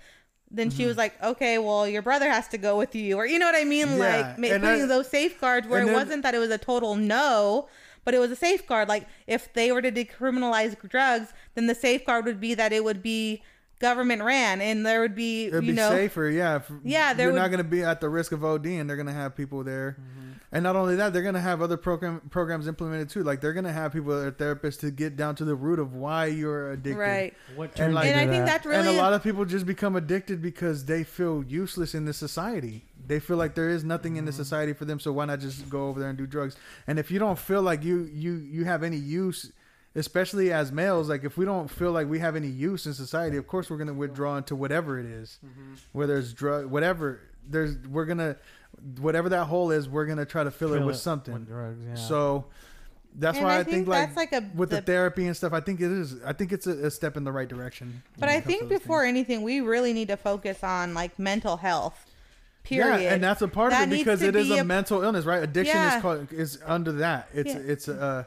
Then 0.52 0.68
Mm-hmm. 0.68 0.76
she 0.78 0.86
was 0.86 0.96
like, 0.96 1.20
"Okay, 1.22 1.58
well, 1.58 1.86
your 1.86 2.02
brother 2.02 2.28
has 2.28 2.48
to 2.48 2.58
go 2.58 2.76
with 2.76 2.94
you." 2.96 3.16
Or 3.16 3.26
you 3.26 3.38
know 3.38 3.46
what 3.46 3.54
I 3.54 3.64
mean? 3.64 3.88
Yeah, 3.88 3.94
Like 3.98 4.38
ma- 4.38 4.48
and 4.48 4.62
putting 4.62 4.82
I- 4.82 4.86
those 4.86 5.08
safeguards 5.08 5.68
where 5.68 5.82
it 5.82 5.86
then- 5.86 5.94
wasn't 5.94 6.22
that 6.24 6.34
it 6.34 6.38
was 6.38 6.50
a 6.50 6.58
total 6.58 6.96
no, 6.96 7.68
but 8.04 8.14
it 8.14 8.18
was 8.18 8.30
a 8.32 8.36
safeguard. 8.36 8.88
Like 8.88 9.06
if 9.28 9.52
they 9.52 9.70
were 9.70 9.80
to 9.82 9.92
decriminalize 9.92 10.76
drugs, 10.88 11.32
then 11.54 11.66
the 11.66 11.74
safeguard 11.74 12.24
would 12.24 12.40
be 12.40 12.54
that 12.54 12.72
it 12.72 12.82
would 12.82 13.00
be 13.02 13.42
government 13.78 14.22
ran, 14.22 14.60
and 14.60 14.84
there 14.84 15.00
would 15.00 15.14
be 15.14 15.46
It'd 15.46 15.64
you 15.64 15.70
be 15.72 15.76
know 15.76 15.90
safer, 15.90 16.28
yeah. 16.28 16.56
if- 16.56 16.70
Yeah, 16.84 17.14
there 17.14 17.28
you're 17.28 17.36
not 17.38 17.48
going 17.48 17.58
to 17.58 17.64
be 17.64 17.82
at 17.82 18.00
the 18.00 18.08
risk 18.08 18.32
of 18.32 18.44
OD, 18.44 18.66
and 18.78 18.88
they're 18.90 18.96
going 18.96 19.06
to 19.06 19.12
have 19.12 19.36
people 19.36 19.62
there. 19.64 19.96
Mm-hmm. 20.00 20.29
And 20.52 20.64
not 20.64 20.74
only 20.74 20.96
that, 20.96 21.12
they're 21.12 21.22
going 21.22 21.34
to 21.36 21.40
have 21.40 21.62
other 21.62 21.76
program 21.76 22.20
programs 22.28 22.66
implemented 22.66 23.08
too. 23.08 23.22
Like 23.22 23.40
they're 23.40 23.52
going 23.52 23.64
to 23.66 23.72
have 23.72 23.92
people, 23.92 24.20
that 24.20 24.26
are 24.26 24.32
therapists, 24.32 24.80
to 24.80 24.90
get 24.90 25.16
down 25.16 25.36
to 25.36 25.44
the 25.44 25.54
root 25.54 25.78
of 25.78 25.94
why 25.94 26.26
you're 26.26 26.72
addicted. 26.72 26.98
right. 26.98 27.34
What 27.54 27.78
And 27.78 27.94
like- 27.94 28.06
And 28.08 28.16
I 28.18 28.24
think 28.26 28.44
that? 28.44 28.46
that's 28.46 28.66
really 28.66 28.78
and 28.80 28.88
a 28.88 28.92
lot 29.00 29.12
of 29.12 29.22
people 29.22 29.44
just 29.44 29.64
become 29.64 29.94
addicted 29.94 30.42
because 30.42 30.84
they 30.86 31.04
feel 31.04 31.44
useless 31.46 31.94
in 31.94 32.04
this 32.04 32.16
society. 32.16 32.84
They 33.06 33.20
feel 33.20 33.36
like 33.36 33.54
there 33.54 33.68
is 33.70 33.84
nothing 33.84 34.16
in 34.16 34.24
the 34.24 34.32
Mm-hmm. 34.32 34.38
society 34.38 34.72
for 34.72 34.84
them, 34.86 34.98
so 34.98 35.12
why 35.12 35.24
not 35.26 35.38
just 35.40 35.68
go 35.70 35.86
over 35.88 36.00
there 36.00 36.08
and 36.08 36.18
do 36.18 36.26
drugs? 36.26 36.56
And 36.88 36.98
if 36.98 37.10
you 37.12 37.18
don't 37.20 37.38
feel 37.38 37.62
like 37.62 37.84
you 37.84 38.08
you 38.12 38.32
you 38.34 38.64
have 38.64 38.82
any 38.82 38.96
use, 38.96 39.52
especially 39.94 40.52
as 40.52 40.70
males, 40.72 41.08
like 41.08 41.24
if 41.24 41.36
we 41.36 41.44
don't 41.44 41.68
feel 41.68 41.92
like 41.92 42.08
we 42.08 42.18
have 42.20 42.36
any 42.36 42.48
use 42.48 42.86
in 42.86 42.94
society, 42.94 43.36
of 43.36 43.46
course 43.46 43.70
we're 43.70 43.76
gonna 43.78 43.94
withdraw 43.94 44.36
into 44.36 44.54
whatever 44.56 44.98
it 44.98 45.06
is. 45.06 45.38
Mm-hmm. 45.44 45.74
whether 45.92 46.16
it's 46.18 46.32
drug, 46.32 46.66
whatever. 46.66 47.20
There's 47.48 47.76
we're 47.88 48.04
gonna 48.04 48.36
whatever 48.98 49.28
that 49.30 49.44
hole 49.44 49.70
is, 49.70 49.88
we're 49.88 50.06
gonna 50.06 50.24
try 50.26 50.44
to 50.44 50.50
fill, 50.50 50.74
it 50.74 50.82
with 50.84 50.96
it 50.96 50.98
something. 50.98 51.34
with 51.34 51.48
drugs, 51.48 51.78
yeah. 51.86 51.94
So 51.94 52.46
that's 53.14 53.36
And 53.38 53.46
why 53.46 53.56
I 53.56 53.58
I, 53.60 53.64
think 53.64 53.74
think, 53.74 53.88
like, 53.88 54.06
that's 54.14 54.16
like 54.16 54.32
a- 54.32 54.50
with 54.54 54.70
the, 54.70 54.76
the- 54.76 54.82
therapy 54.82 55.26
and 55.26 55.36
stuff. 55.36 55.52
I 55.52 55.60
think 55.60 55.80
it 55.80 55.90
is. 55.90 56.16
I 56.24 56.32
think 56.32 56.52
it's 56.52 56.66
a, 56.66 56.86
a 56.86 56.90
step 56.90 57.16
in 57.16 57.24
the 57.24 57.32
right 57.32 57.48
direction. 57.48 58.02
But 58.18 58.28
I 58.28 58.32
it 58.36 58.42
comes 58.42 58.54
to 58.54 58.58
think 58.60 58.68
before 58.70 59.00
things. 59.02 59.08
anything, 59.08 59.42
we 59.42 59.60
really 59.60 59.92
need 59.92 60.08
to 60.08 60.16
focus 60.16 60.62
on 60.64 60.94
like 60.94 61.18
mental 61.18 61.56
health. 61.58 62.06
Period. 62.62 63.00
Yeah, 63.02 63.14
and 63.14 63.24
that's 63.24 63.40
a 63.42 63.48
part 63.48 63.70
That 63.70 63.88
of 63.88 63.92
it 63.92 63.96
because 63.98 64.20
to 64.20 64.28
it 64.28 64.36
is 64.36 64.48
be 64.48 64.58
a, 64.58 64.60
a- 64.60 64.64
mental 64.64 65.02
illness, 65.02 65.24
right? 65.24 65.42
Addiction 65.42 65.76
Yeah. 65.76 65.96
is 65.96 66.02
called 66.02 66.32
is 66.32 66.58
under 66.66 66.92
that. 66.92 67.28
It's 67.34 67.48
Yeah. 67.54 67.58
it's 67.58 67.88
a 67.88 68.26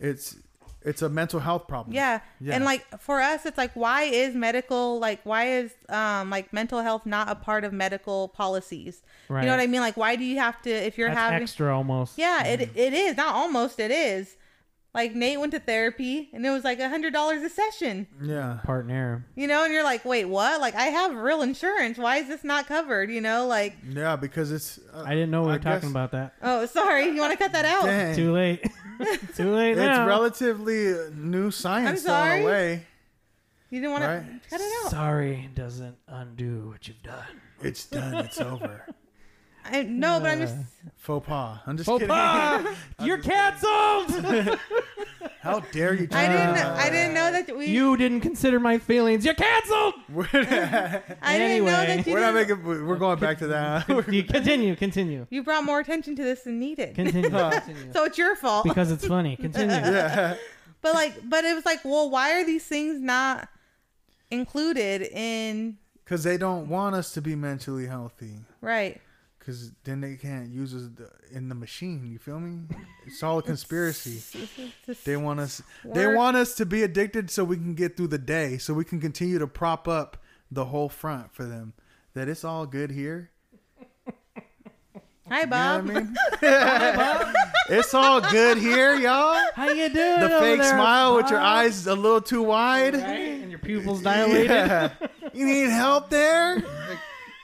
it's 0.00 0.36
it's 0.84 1.02
a 1.02 1.08
mental 1.08 1.40
health 1.40 1.66
problem. 1.66 1.94
Yeah. 1.94 2.20
Yeah. 2.40 2.54
And 2.54 2.64
like 2.64 2.84
for 3.00 3.20
us 3.20 3.46
it's 3.46 3.56
like 3.58 3.72
why 3.74 4.02
is 4.02 4.34
medical 4.34 4.98
like 4.98 5.20
why 5.24 5.48
is 5.48 5.72
um 5.88 6.30
like 6.30 6.52
mental 6.52 6.80
health 6.82 7.06
not 7.06 7.28
a 7.30 7.34
part 7.34 7.64
of 7.64 7.72
medical 7.72 8.28
policies? 8.28 9.02
Right. 9.28 9.40
You 9.42 9.46
know 9.46 9.56
what 9.56 9.62
I 9.62 9.66
mean? 9.66 9.80
Like 9.80 9.96
why 9.96 10.16
do 10.16 10.24
you 10.24 10.38
have 10.38 10.60
to 10.62 10.70
if 10.70 10.98
you're 10.98 11.08
That's 11.08 11.18
having 11.20 11.42
extra 11.42 11.74
almost. 11.74 12.18
Yeah, 12.18 12.44
it 12.46 12.60
it 12.76 12.92
is. 12.92 13.16
Not 13.16 13.34
almost 13.34 13.80
it 13.80 13.90
is. 13.90 14.36
Like 14.92 15.12
Nate 15.16 15.40
went 15.40 15.50
to 15.52 15.58
therapy 15.58 16.28
and 16.32 16.46
it 16.46 16.50
was 16.50 16.62
like 16.62 16.78
a 16.78 16.88
hundred 16.88 17.12
dollars 17.12 17.42
a 17.42 17.48
session. 17.48 18.06
yeah. 18.22 18.60
Partner. 18.64 19.26
You 19.34 19.48
know, 19.48 19.64
and 19.64 19.72
you're 19.72 19.82
like, 19.82 20.04
wait, 20.04 20.26
what? 20.26 20.60
Like 20.60 20.76
I 20.76 20.84
have 20.84 21.14
real 21.16 21.42
insurance. 21.42 21.98
Why 21.98 22.18
is 22.18 22.28
this 22.28 22.44
not 22.44 22.68
covered? 22.68 23.10
You 23.10 23.20
know, 23.20 23.46
like 23.48 23.74
Yeah, 23.88 24.14
because 24.14 24.52
it's. 24.52 24.78
Uh, 24.94 25.02
I 25.04 25.14
didn't 25.14 25.32
know 25.32 25.40
we 25.42 25.48
were 25.48 25.54
I 25.54 25.58
talking 25.58 25.80
guess- 25.88 25.90
about 25.90 26.12
that. 26.12 26.34
oh 26.42 26.66
sorry, 26.66 27.06
you 27.06 27.18
want 27.20 27.32
to 27.32 27.36
cut 27.38 27.52
that 27.52 27.64
out? 27.64 27.86
Dang. 27.86 28.14
Too 28.14 28.32
late. 28.32 28.64
Too 29.36 29.54
late 29.54 29.72
It's 29.72 29.78
now. 29.80 30.06
relatively 30.06 30.94
new 31.14 31.50
science 31.50 32.02
though, 32.02 32.14
in 32.14 32.16
sorry. 32.28 32.42
a 32.42 32.46
way. 32.46 32.86
You 33.70 33.80
didn't 33.80 33.92
want 33.92 34.04
Right. 34.04 34.42
to 34.42 34.48
cut 34.50 34.60
it 34.60 34.72
out. 34.84 34.90
Sorry 34.90 35.50
doesn't 35.54 35.96
undo 36.06 36.68
what 36.70 36.86
you've 36.86 37.02
done. 37.02 37.40
It's 37.62 37.86
done. 37.86 38.14
It's 38.24 38.40
over. 38.40 38.86
I, 39.64 39.82
no, 39.82 40.20
but 40.20 40.30
I'm 40.30 40.42
uh, 40.42 40.44
just 40.46 40.56
Faux 40.98 41.26
pas. 41.26 41.58
I'm 41.66 41.76
just 41.78 41.86
Faux 41.86 41.98
kidding. 41.98 42.14
pas! 42.14 42.76
You're 43.02 43.18
canceled. 43.18 44.58
How 45.44 45.60
dare 45.60 45.92
you? 45.94 46.08
I 46.10 46.26
didn't 46.26 46.54
try 46.54 46.86
I 46.86 46.90
didn't 46.90 47.14
know 47.14 47.30
that 47.32 47.56
we 47.56 47.66
you 47.66 47.96
didn't 47.96 48.22
consider 48.22 48.58
my 48.58 48.78
feelings. 48.78 49.24
You're 49.24 49.34
canceled. 49.34 49.94
We're, 50.08 50.24
I 50.32 50.38
didn't 50.38 51.12
know 51.20 51.20
Anyway. 51.22 51.70
that 51.70 52.06
you 52.06 52.12
we're 52.14 52.20
not 52.20 52.32
didn't- 52.32 52.64
making. 52.64 52.86
We're 52.86 52.96
going 52.96 53.18
back 53.18 53.38
to 53.38 53.46
that. 53.48 53.88
You 54.12 54.24
continue. 54.24 54.74
Continue. 54.74 55.26
you 55.30 55.42
brought 55.42 55.64
more 55.64 55.80
attention 55.80 56.16
to 56.16 56.22
this 56.24 56.42
than 56.42 56.58
needed. 56.58 56.94
Continue. 56.94 57.30
continue. 57.30 57.92
so 57.92 58.04
it's 58.04 58.16
your 58.18 58.34
fault. 58.36 58.64
Because 58.64 58.90
it's 58.90 59.06
funny. 59.06 59.36
Continue. 59.36 59.74
yeah. 59.74 60.36
But 60.82 60.94
like 60.94 61.28
but 61.28 61.44
it 61.44 61.54
was 61.54 61.64
like, 61.66 61.84
well, 61.84 62.08
why 62.10 62.32
are 62.40 62.44
these 62.44 62.64
things 62.64 63.00
not 63.00 63.48
included 64.30 65.02
in 65.12 65.76
Because 66.04 66.24
they 66.24 66.36
don't 66.36 66.68
want 66.68 66.94
us 66.94 67.12
to 67.14 67.22
be 67.22 67.34
mentally 67.34 67.86
healthy. 67.86 68.34
right. 68.60 69.00
Because 69.44 69.72
then 69.84 70.00
they 70.00 70.14
can't 70.16 70.48
use 70.48 70.74
us 70.74 70.88
in 71.30 71.50
the 71.50 71.54
machine. 71.54 72.06
You 72.06 72.18
feel 72.18 72.40
me? 72.40 72.62
It's 73.06 73.22
all 73.22 73.38
a 73.38 73.42
conspiracy. 73.42 74.22
They 75.04 75.18
want 75.18 75.38
us. 75.40 75.60
They 75.84 76.06
want 76.06 76.36
us 76.38 76.54
to 76.54 76.64
be 76.66 76.82
addicted 76.82 77.30
so 77.30 77.44
we 77.44 77.56
can 77.56 77.74
get 77.74 77.94
through 77.96 78.06
the 78.08 78.18
day, 78.18 78.56
so 78.56 78.72
we 78.72 78.84
can 78.84 79.00
continue 79.00 79.38
to 79.38 79.46
prop 79.46 79.86
up 79.86 80.16
the 80.50 80.64
whole 80.66 80.88
front 80.88 81.34
for 81.34 81.44
them. 81.44 81.74
That 82.14 82.28
it's 82.28 82.42
all 82.44 82.64
good 82.64 82.90
here. 82.90 83.30
Hi 85.28 85.40
You 85.40 85.46
know 85.46 85.50
Bob. 85.50 85.86
what 85.88 85.96
I 85.96 87.24
mean? 87.24 87.34
it's 87.78 87.94
all 87.94 88.20
good 88.20 88.56
here, 88.58 88.94
y'all. 88.94 89.38
How 89.54 89.68
you 89.68 89.88
doing? 89.88 90.20
The 90.20 90.28
fake 90.40 90.60
there, 90.60 90.70
smile 90.70 91.16
with 91.16 91.30
your 91.30 91.40
eyes 91.40 91.86
a 91.86 91.94
little 91.94 92.20
too 92.20 92.42
wide. 92.42 92.94
Right? 92.94 93.40
And 93.42 93.50
your 93.50 93.58
pupils 93.58 94.02
dilated. 94.02 94.50
Yeah. 94.50 94.90
You 95.32 95.46
need 95.46 95.68
help 95.70 96.08
there? 96.10 96.62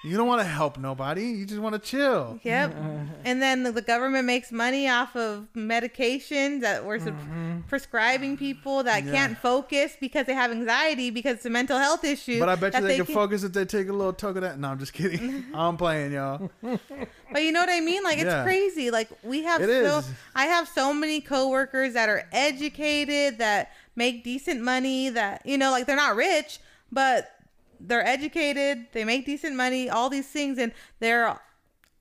You 0.02 0.16
don't 0.16 0.26
want 0.26 0.40
to 0.40 0.46
help 0.46 0.78
nobody. 0.78 1.24
You 1.26 1.44
just 1.44 1.60
want 1.60 1.74
to 1.74 1.78
chill. 1.78 2.40
Yep. 2.42 2.74
and 3.26 3.42
then 3.42 3.64
the, 3.64 3.72
the 3.72 3.82
government 3.82 4.24
makes 4.24 4.50
money 4.50 4.88
off 4.88 5.14
of 5.14 5.46
medications 5.54 6.62
that 6.62 6.84
we're 6.86 6.98
sub- 6.98 7.66
prescribing 7.68 8.36
people 8.36 8.82
that 8.84 9.00
Mm-hmm. 9.04 9.08
Yeah. 9.14 9.26
can't 9.26 9.38
focus 9.38 9.96
because 10.00 10.26
they 10.26 10.34
have 10.34 10.50
anxiety 10.50 11.10
because 11.10 11.36
it's 11.36 11.46
a 11.46 11.50
mental 11.50 11.78
health 11.78 12.02
issue. 12.04 12.38
But 12.40 12.48
I 12.48 12.54
bet 12.54 12.74
you 12.74 12.80
that 12.80 12.86
they, 12.86 12.96
can 12.96 13.06
can- 13.06 13.14
focus 13.14 13.44
if 13.44 13.52
they 13.52 13.64
take 13.64 13.88
a 13.88 13.92
little 13.92 14.12
tug 14.12 14.36
of 14.36 14.42
that. 14.42 14.58
No, 14.58 14.68
I'm 14.68 14.78
just 14.78 14.92
kidding. 14.92 15.44
I'm 15.54 15.76
playing, 15.76 16.12
y'all. 16.12 16.50
But 17.32 17.44
you 17.44 17.52
know 17.52 17.60
what 17.60 17.68
I 17.70 17.78
mean? 17.80 18.02
Like 18.02 18.16
it's 18.18 18.24
Yeah. 18.24 18.42
crazy. 18.42 18.90
Like 18.90 19.08
we 19.22 19.44
have 19.44 19.60
It 19.62 19.66
so 19.86 19.98
is. 19.98 20.10
I 20.34 20.46
have 20.46 20.66
so 20.66 20.92
many 20.92 21.20
coworkers 21.20 21.92
that 21.94 22.08
are 22.08 22.24
educated 22.32 23.38
that 23.38 23.70
make 23.94 24.24
decent 24.24 24.60
money 24.62 25.10
that 25.10 25.42
you 25.46 25.56
know 25.56 25.70
like 25.70 25.86
they're 25.86 25.94
not 25.94 26.16
rich, 26.16 26.58
but 26.90 27.30
they're 27.80 28.06
educated, 28.06 28.86
they 28.92 29.04
make 29.04 29.26
decent 29.26 29.56
money, 29.56 29.88
all 29.88 30.10
these 30.10 30.26
things 30.26 30.58
and 30.58 30.72
they're 30.98 31.40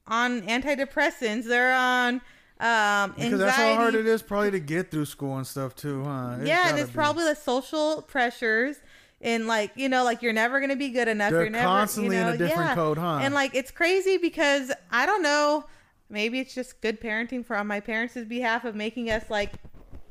on 0.07 0.41
antidepressants, 0.43 1.45
they're 1.45 1.73
on 1.73 2.21
um 2.59 3.13
Because 3.15 3.39
that's 3.39 3.55
how 3.55 3.75
hard 3.75 3.95
it 3.95 4.05
is 4.05 4.21
probably 4.21 4.51
to 4.51 4.59
get 4.59 4.91
through 4.91 5.05
school 5.05 5.37
and 5.37 5.47
stuff 5.47 5.75
too, 5.75 6.03
huh? 6.03 6.37
It's 6.39 6.47
yeah, 6.47 6.69
and 6.69 6.77
it's 6.77 6.89
be. 6.89 6.95
probably 6.95 7.23
the 7.23 7.35
social 7.35 8.01
pressures 8.01 8.77
and 9.21 9.47
like 9.47 9.71
you 9.75 9.89
know 9.89 10.03
like 10.03 10.21
you're 10.21 10.33
never 10.33 10.59
gonna 10.59 10.75
be 10.75 10.89
good 10.89 11.07
enough. 11.07 11.31
They're 11.31 11.43
you're 11.43 11.49
never 11.49 11.65
constantly 11.65 12.15
you 12.15 12.21
in 12.21 12.27
know, 12.27 12.33
a 12.33 12.37
different 12.37 12.69
yeah. 12.69 12.75
code, 12.75 12.97
huh? 12.97 13.19
And 13.21 13.33
like 13.33 13.55
it's 13.55 13.71
crazy 13.71 14.17
because 14.17 14.71
I 14.91 15.05
don't 15.05 15.23
know. 15.23 15.65
Maybe 16.09 16.39
it's 16.39 16.55
just 16.55 16.81
good 16.81 16.99
parenting 16.99 17.45
for 17.45 17.55
on 17.55 17.67
my 17.67 17.79
parents' 17.79 18.17
behalf 18.27 18.65
of 18.65 18.75
making 18.75 19.11
us 19.11 19.29
like, 19.29 19.53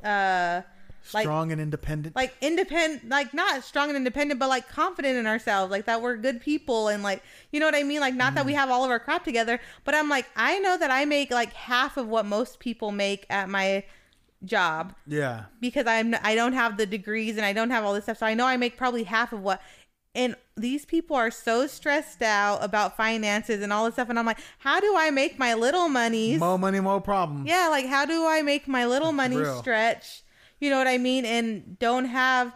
uh, 0.04 0.62
like 1.14 1.24
strong 1.24 1.52
and 1.52 1.60
independent. 1.60 2.14
like 2.16 2.34
independent, 2.40 3.08
like 3.08 3.32
not 3.34 3.64
strong 3.64 3.88
and 3.88 3.96
independent, 3.96 4.38
but 4.40 4.48
like 4.48 4.68
confident 4.68 5.16
in 5.16 5.26
ourselves, 5.26 5.70
like 5.70 5.86
that 5.86 6.02
we're 6.02 6.16
good 6.16 6.40
people 6.40 6.88
and 6.88 7.02
like 7.02 7.22
you 7.52 7.60
know 7.60 7.66
what 7.66 7.74
I 7.74 7.82
mean. 7.82 8.00
Like 8.00 8.14
not 8.14 8.34
that 8.34 8.44
Mm. 8.44 8.46
we 8.46 8.54
have 8.54 8.70
all 8.70 8.84
of 8.84 8.90
our 8.90 9.00
crap 9.00 9.24
together, 9.24 9.60
but 9.84 9.94
I'm 9.94 10.08
like 10.08 10.26
I 10.36 10.58
know 10.58 10.76
that 10.78 10.90
I 10.90 11.04
make 11.04 11.30
like 11.30 11.52
half 11.52 11.96
of 11.96 12.06
what 12.08 12.26
most 12.26 12.58
people 12.60 12.92
make 12.92 13.26
at 13.30 13.48
my 13.48 13.84
job 14.44 14.94
yeah. 15.06 15.44
because 15.60 15.86
I'm 15.86 16.14
I 16.22 16.34
don't 16.34 16.52
have 16.52 16.76
the 16.76 16.86
degrees 16.86 17.36
and 17.36 17.44
I 17.44 17.52
don't 17.52 17.70
have 17.70 17.84
all 17.84 17.94
this 17.94 18.04
stuff. 18.04 18.18
So 18.18 18.26
I 18.26 18.34
know 18.34 18.46
I 18.46 18.56
make 18.56 18.76
probably 18.76 19.04
half 19.04 19.32
of 19.32 19.42
what 19.42 19.60
and 20.14 20.36
these 20.56 20.84
people 20.84 21.14
are 21.16 21.30
so 21.30 21.66
stressed 21.66 22.22
out 22.22 22.62
about 22.64 22.96
finances 22.96 23.62
and 23.62 23.72
all 23.72 23.84
this 23.84 23.94
stuff 23.94 24.08
and 24.08 24.18
I'm 24.18 24.26
like, 24.26 24.38
how 24.58 24.80
do 24.80 24.94
I 24.96 25.10
make 25.10 25.38
my 25.38 25.54
little 25.54 25.88
monies? 25.88 26.40
More 26.40 26.58
money, 26.58 26.80
more 26.80 27.00
problems. 27.00 27.48
Yeah, 27.48 27.68
like 27.68 27.86
how 27.86 28.04
do 28.04 28.26
I 28.26 28.42
make 28.42 28.68
my 28.68 28.86
little 28.86 29.12
money 29.12 29.44
stretch? 29.58 30.22
You 30.60 30.70
know 30.70 30.78
what 30.78 30.88
I 30.88 30.98
mean? 30.98 31.24
And 31.24 31.78
don't 31.78 32.06
have 32.06 32.54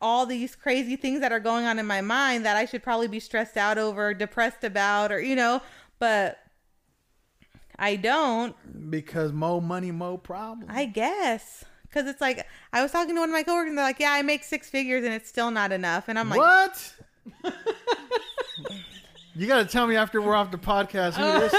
all 0.00 0.24
these 0.26 0.56
crazy 0.56 0.96
things 0.96 1.20
that 1.20 1.32
are 1.32 1.40
going 1.40 1.66
on 1.66 1.78
in 1.78 1.86
my 1.86 2.00
mind 2.00 2.44
that 2.46 2.56
I 2.56 2.64
should 2.64 2.82
probably 2.82 3.08
be 3.08 3.20
stressed 3.20 3.56
out 3.56 3.76
over, 3.76 4.14
depressed 4.14 4.64
about, 4.64 5.12
or 5.12 5.20
you 5.20 5.36
know, 5.36 5.60
but 5.98 6.38
I 7.78 7.96
don't. 7.96 8.54
Because 8.90 9.32
more 9.32 9.60
money, 9.60 9.90
more 9.90 10.18
problems. 10.18 10.70
I 10.72 10.86
guess. 10.86 11.64
Because 11.82 12.06
it's 12.08 12.20
like, 12.20 12.46
I 12.72 12.82
was 12.82 12.92
talking 12.92 13.14
to 13.14 13.20
one 13.20 13.30
of 13.30 13.32
my 13.32 13.42
coworkers 13.42 13.70
and 13.70 13.78
they're 13.78 13.84
like, 13.84 13.98
yeah, 13.98 14.12
I 14.12 14.22
make 14.22 14.44
six 14.44 14.70
figures 14.70 15.04
and 15.04 15.12
it's 15.12 15.28
still 15.28 15.50
not 15.50 15.72
enough. 15.72 16.08
And 16.08 16.18
I'm 16.18 16.30
like, 16.30 16.38
what? 16.38 16.94
you 19.34 19.46
got 19.48 19.58
to 19.58 19.64
tell 19.64 19.86
me 19.88 19.96
after 19.96 20.22
we're 20.22 20.36
off 20.36 20.52
the 20.52 20.58
podcast 20.58 21.14
who 21.14 21.40
this 21.40 21.52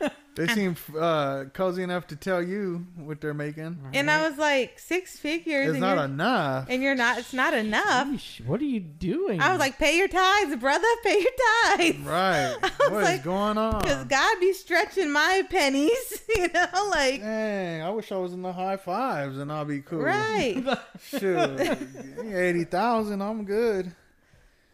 is. 0.00 0.10
They 0.36 0.48
seem 0.48 0.76
uh, 0.98 1.44
cozy 1.52 1.84
enough 1.84 2.08
to 2.08 2.16
tell 2.16 2.42
you 2.42 2.84
what 2.96 3.20
they're 3.20 3.32
making. 3.34 3.78
and 3.94 4.10
I 4.10 4.28
was 4.28 4.36
like, 4.36 4.80
six 4.80 5.16
figures. 5.16 5.68
It's 5.68 5.74
and 5.74 5.80
not 5.80 5.94
you're, 5.96 6.04
enough. 6.06 6.66
And 6.68 6.82
you're 6.82 6.96
not, 6.96 7.18
it's 7.18 7.32
not 7.32 7.54
enough. 7.54 8.08
Yeesh, 8.08 8.44
What 8.44 8.60
are 8.60 8.64
you 8.64 8.80
doing? 8.80 9.40
I 9.40 9.50
was 9.52 9.60
like, 9.60 9.78
pay 9.78 9.96
your 9.96 10.08
tithes, 10.08 10.56
brother, 10.56 10.86
pay 11.04 11.20
your 11.20 11.30
tithes. 11.76 11.98
Right. 12.00 12.56
was 12.62 12.90
What 12.90 13.02
is 13.02 13.04
like, 13.04 13.22
going 13.22 13.58
on? 13.58 13.80
Because? 13.82 14.04
God 14.06 14.40
be 14.40 14.52
stretching 14.52 15.12
my 15.12 15.42
pennies, 15.50 16.22
you 16.36 16.48
know, 16.52 16.88
like, 16.90 17.20
Dang, 17.20 17.82
I 17.82 17.90
wish 17.90 18.10
I 18.10 18.16
was 18.16 18.32
in 18.32 18.42
the 18.42 18.52
high 18.52 18.76
fives 18.76 19.38
and 19.38 19.52
I'll 19.52 19.64
be 19.64 19.82
cool. 19.82 20.00
right. 20.00 20.64
Shoot. 21.10 21.78
80,000, 22.24 23.22
I'm 23.22 23.44
good. 23.44 23.94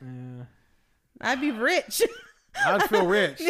Yeah. 0.00 0.44
I'd 1.20 1.40
be 1.42 1.50
rich. 1.50 2.00
I'd 2.64 2.82
feel 2.84 3.06
rich. 3.06 3.42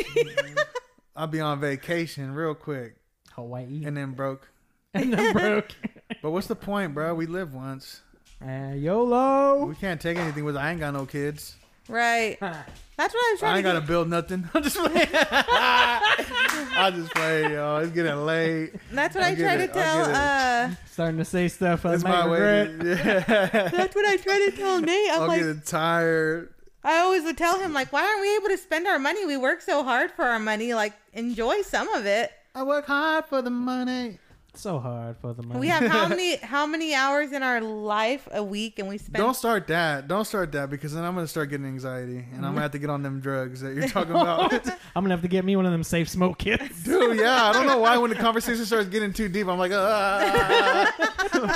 I'd 1.20 1.30
be 1.30 1.40
on 1.40 1.60
vacation 1.60 2.32
real 2.32 2.54
quick 2.54 2.96
Hawaii. 3.32 3.84
and 3.84 3.94
then 3.94 4.12
broke. 4.12 4.48
and 4.94 5.12
then 5.12 5.32
broke. 5.34 5.72
But 6.22 6.32
what's 6.32 6.48
the 6.48 6.56
point, 6.56 6.92
bro? 6.92 7.14
We 7.14 7.26
live 7.26 7.54
once. 7.54 8.00
Uh, 8.44 8.72
YOLO. 8.74 9.64
We 9.66 9.74
can't 9.76 10.00
take 10.00 10.18
anything 10.18 10.44
with. 10.44 10.56
I 10.56 10.70
ain't 10.72 10.80
got 10.80 10.92
no 10.92 11.06
kids. 11.06 11.54
right. 11.88 12.36
That's 12.40 13.14
what 13.14 13.20
I 13.20 13.30
was 13.32 13.38
trying. 13.40 13.52
I 13.52 13.56
ain't 13.58 13.66
to 13.66 13.72
gotta 13.74 13.86
build 13.86 14.08
nothing. 14.08 14.48
I'm 14.52 14.62
just 14.62 14.76
playing. 14.76 15.08
I 15.12 16.90
just 16.94 17.14
play, 17.14 17.52
yo. 17.52 17.76
It's 17.76 17.92
getting 17.92 18.26
late. 18.26 18.72
That's 18.90 19.14
what 19.14 19.24
I'll 19.24 19.32
I 19.32 19.34
try 19.36 19.56
to 19.56 19.62
it, 19.62 19.72
tell, 19.72 20.04
uh, 20.04 20.74
Starting 20.90 21.18
to 21.18 21.24
say 21.24 21.48
stuff 21.48 21.86
I 21.86 21.94
It's 21.94 22.02
might 22.02 22.10
my 22.10 22.28
way. 22.28 22.40
To, 22.66 22.88
yeah. 22.88 23.68
that's 23.68 23.94
what 23.94 24.04
I 24.06 24.16
try 24.16 24.48
to 24.50 24.56
tell 24.56 24.80
Nate. 24.80 25.10
I'm 25.12 25.22
I'm 25.22 25.28
like, 25.28 25.40
getting 25.40 25.60
tired. 25.60 26.52
I 26.82 26.98
always 26.98 27.24
would 27.24 27.36
tell 27.36 27.60
him, 27.60 27.72
like, 27.72 27.92
why 27.92 28.06
aren't 28.06 28.22
we 28.22 28.36
able 28.36 28.48
to 28.48 28.56
spend 28.56 28.86
our 28.86 28.98
money? 28.98 29.26
We 29.26 29.36
work 29.36 29.60
so 29.60 29.82
hard 29.82 30.10
for 30.10 30.24
our 30.24 30.38
money. 30.38 30.72
Like, 30.72 30.94
enjoy 31.12 31.62
some 31.62 31.88
of 31.88 32.06
it. 32.06 32.32
I 32.54 32.62
work 32.62 32.86
hard 32.86 33.26
for 33.26 33.42
the 33.42 33.50
money. 33.50 34.18
So 34.54 34.78
hard 34.78 35.16
for 35.18 35.32
the 35.32 35.42
money. 35.42 35.60
We 35.60 35.68
have 35.68 35.84
how 35.84 36.08
many 36.08 36.36
how 36.42 36.66
many 36.66 36.94
hours 36.94 37.32
in 37.32 37.42
our 37.42 37.60
life 37.60 38.28
a 38.32 38.42
week, 38.42 38.78
and 38.78 38.88
we 38.88 38.98
spend. 38.98 39.14
Don't 39.14 39.34
start 39.34 39.66
that. 39.68 40.08
Don't 40.08 40.24
start 40.24 40.52
that 40.52 40.70
because 40.70 40.92
then 40.92 41.04
I'm 41.04 41.14
gonna 41.14 41.26
start 41.26 41.50
getting 41.50 41.66
anxiety 41.66 42.24
and 42.32 42.44
I'm 42.44 42.52
gonna 42.52 42.62
have 42.62 42.72
to 42.72 42.78
get 42.78 42.90
on 42.90 43.02
them 43.02 43.20
drugs 43.20 43.60
that 43.60 43.74
you're 43.74 43.88
talking 43.88 44.10
about. 44.16 44.52
I'm 44.52 45.04
gonna 45.04 45.10
have 45.10 45.22
to 45.22 45.28
get 45.28 45.44
me 45.44 45.56
one 45.56 45.66
of 45.66 45.72
them 45.72 45.84
safe 45.84 46.08
smoke 46.08 46.38
kits. 46.38 46.82
Dude, 46.84 47.18
yeah, 47.18 47.44
I 47.44 47.52
don't 47.52 47.66
know 47.66 47.78
why 47.78 47.96
when 47.98 48.10
the 48.10 48.16
conversation 48.16 48.64
starts 48.64 48.88
getting 48.88 49.12
too 49.12 49.28
deep, 49.28 49.46
I'm 49.46 49.58
like, 49.58 49.72
ah. 49.72 50.92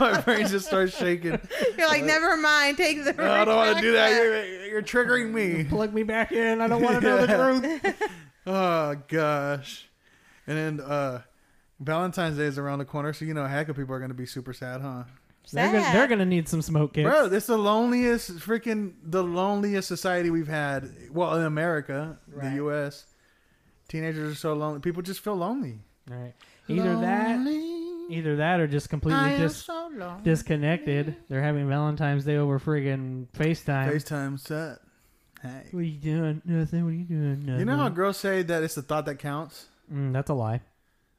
my 0.01 0.20
brain 0.20 0.47
just 0.47 0.66
starts 0.66 0.97
shaking. 0.97 1.38
You're 1.76 1.88
like, 1.88 2.05
never 2.05 2.36
mind. 2.36 2.76
Take 2.76 3.05
the. 3.05 3.11
I 3.11 3.45
don't 3.45 3.57
want 3.57 3.76
to 3.76 3.82
do 3.82 3.92
that. 3.92 4.11
You're, 4.11 4.66
you're 4.66 4.82
triggering 4.82 5.32
me. 5.32 5.64
Plug 5.64 5.92
me 5.92 6.05
back 6.05 6.32
in. 6.32 6.61
I 6.61 6.68
don't 6.68 6.82
want 6.82 6.97
to 6.97 7.01
know 7.01 7.26
the 7.26 7.82
truth. 7.82 8.11
Oh 8.47 8.97
gosh. 9.09 9.88
And 10.47 10.59
then 10.59 10.86
uh 10.86 11.22
Valentine's 11.81 12.37
Day 12.37 12.45
is 12.45 12.59
around 12.59 12.79
the 12.79 12.85
corner, 12.85 13.12
so 13.12 13.25
you 13.25 13.35
know 13.35 13.47
heck 13.47 13.68
of 13.68 13.77
people 13.77 13.95
are 13.95 14.01
gonna 14.01 14.14
be 14.14 14.27
super 14.27 14.53
sad, 14.53 14.81
huh? 14.81 15.05
They're 15.53 15.66
gonna, 15.66 15.83
Sad. 15.83 15.95
they're 15.95 16.07
gonna 16.09 16.25
need 16.25 16.49
some 16.49 16.62
smoke 16.62 16.95
kits. 16.95 17.07
Bro, 17.09 17.27
it's 17.27 17.47
the 17.47 17.59
loneliest 17.59 18.37
freaking 18.39 18.95
the 19.05 19.22
loneliest 19.22 19.87
society 19.89 20.31
we've 20.31 20.49
had. 20.49 20.91
Well, 21.12 21.37
in 21.37 21.43
America, 21.45 22.18
Right. 22.33 22.51
the 22.51 22.57
US. 22.64 23.05
Teenagers 23.89 24.33
are 24.33 24.35
so 24.37 24.55
lonely. 24.55 24.81
People 24.81 25.03
just 25.03 25.20
feel 25.20 25.37
lonely. 25.37 25.81
Right. 26.09 26.33
Either 26.68 26.97
that, 27.01 27.47
either 28.09 28.37
that, 28.37 28.61
or 28.61 28.66
just 28.66 28.89
completely 28.89 29.20
am 29.20 29.39
just 29.41 29.66
so 29.66 29.91
disconnected. 30.22 31.16
They're 31.29 31.43
having 31.43 31.68
Valentine's 31.68 32.25
Day 32.25 32.37
over 32.37 32.59
friggin' 32.59 33.27
FaceTime. 33.33 33.91
FaceTime 33.93 34.41
set. 34.41 34.79
Hey. 35.43 35.68
What 35.72 35.81
are 35.81 35.83
you 35.83 35.99
doing? 35.99 36.43
Nothing. 36.47 36.85
What 36.85 36.91
are 36.91 36.95
you 36.95 37.05
doing? 37.05 37.41
Nothing. 37.41 37.59
You 37.59 37.64
know 37.66 37.77
how 37.77 37.91
girls 37.91 38.16
say 38.16 38.43
that 38.43 38.62
it's 38.62 38.75
the 38.77 38.83
thought 38.83 39.05
that 39.07 39.18
counts, 39.18 39.66
Mm, 39.93 40.14
that's 40.14 40.31
a 40.31 40.35
lie. 40.35 40.62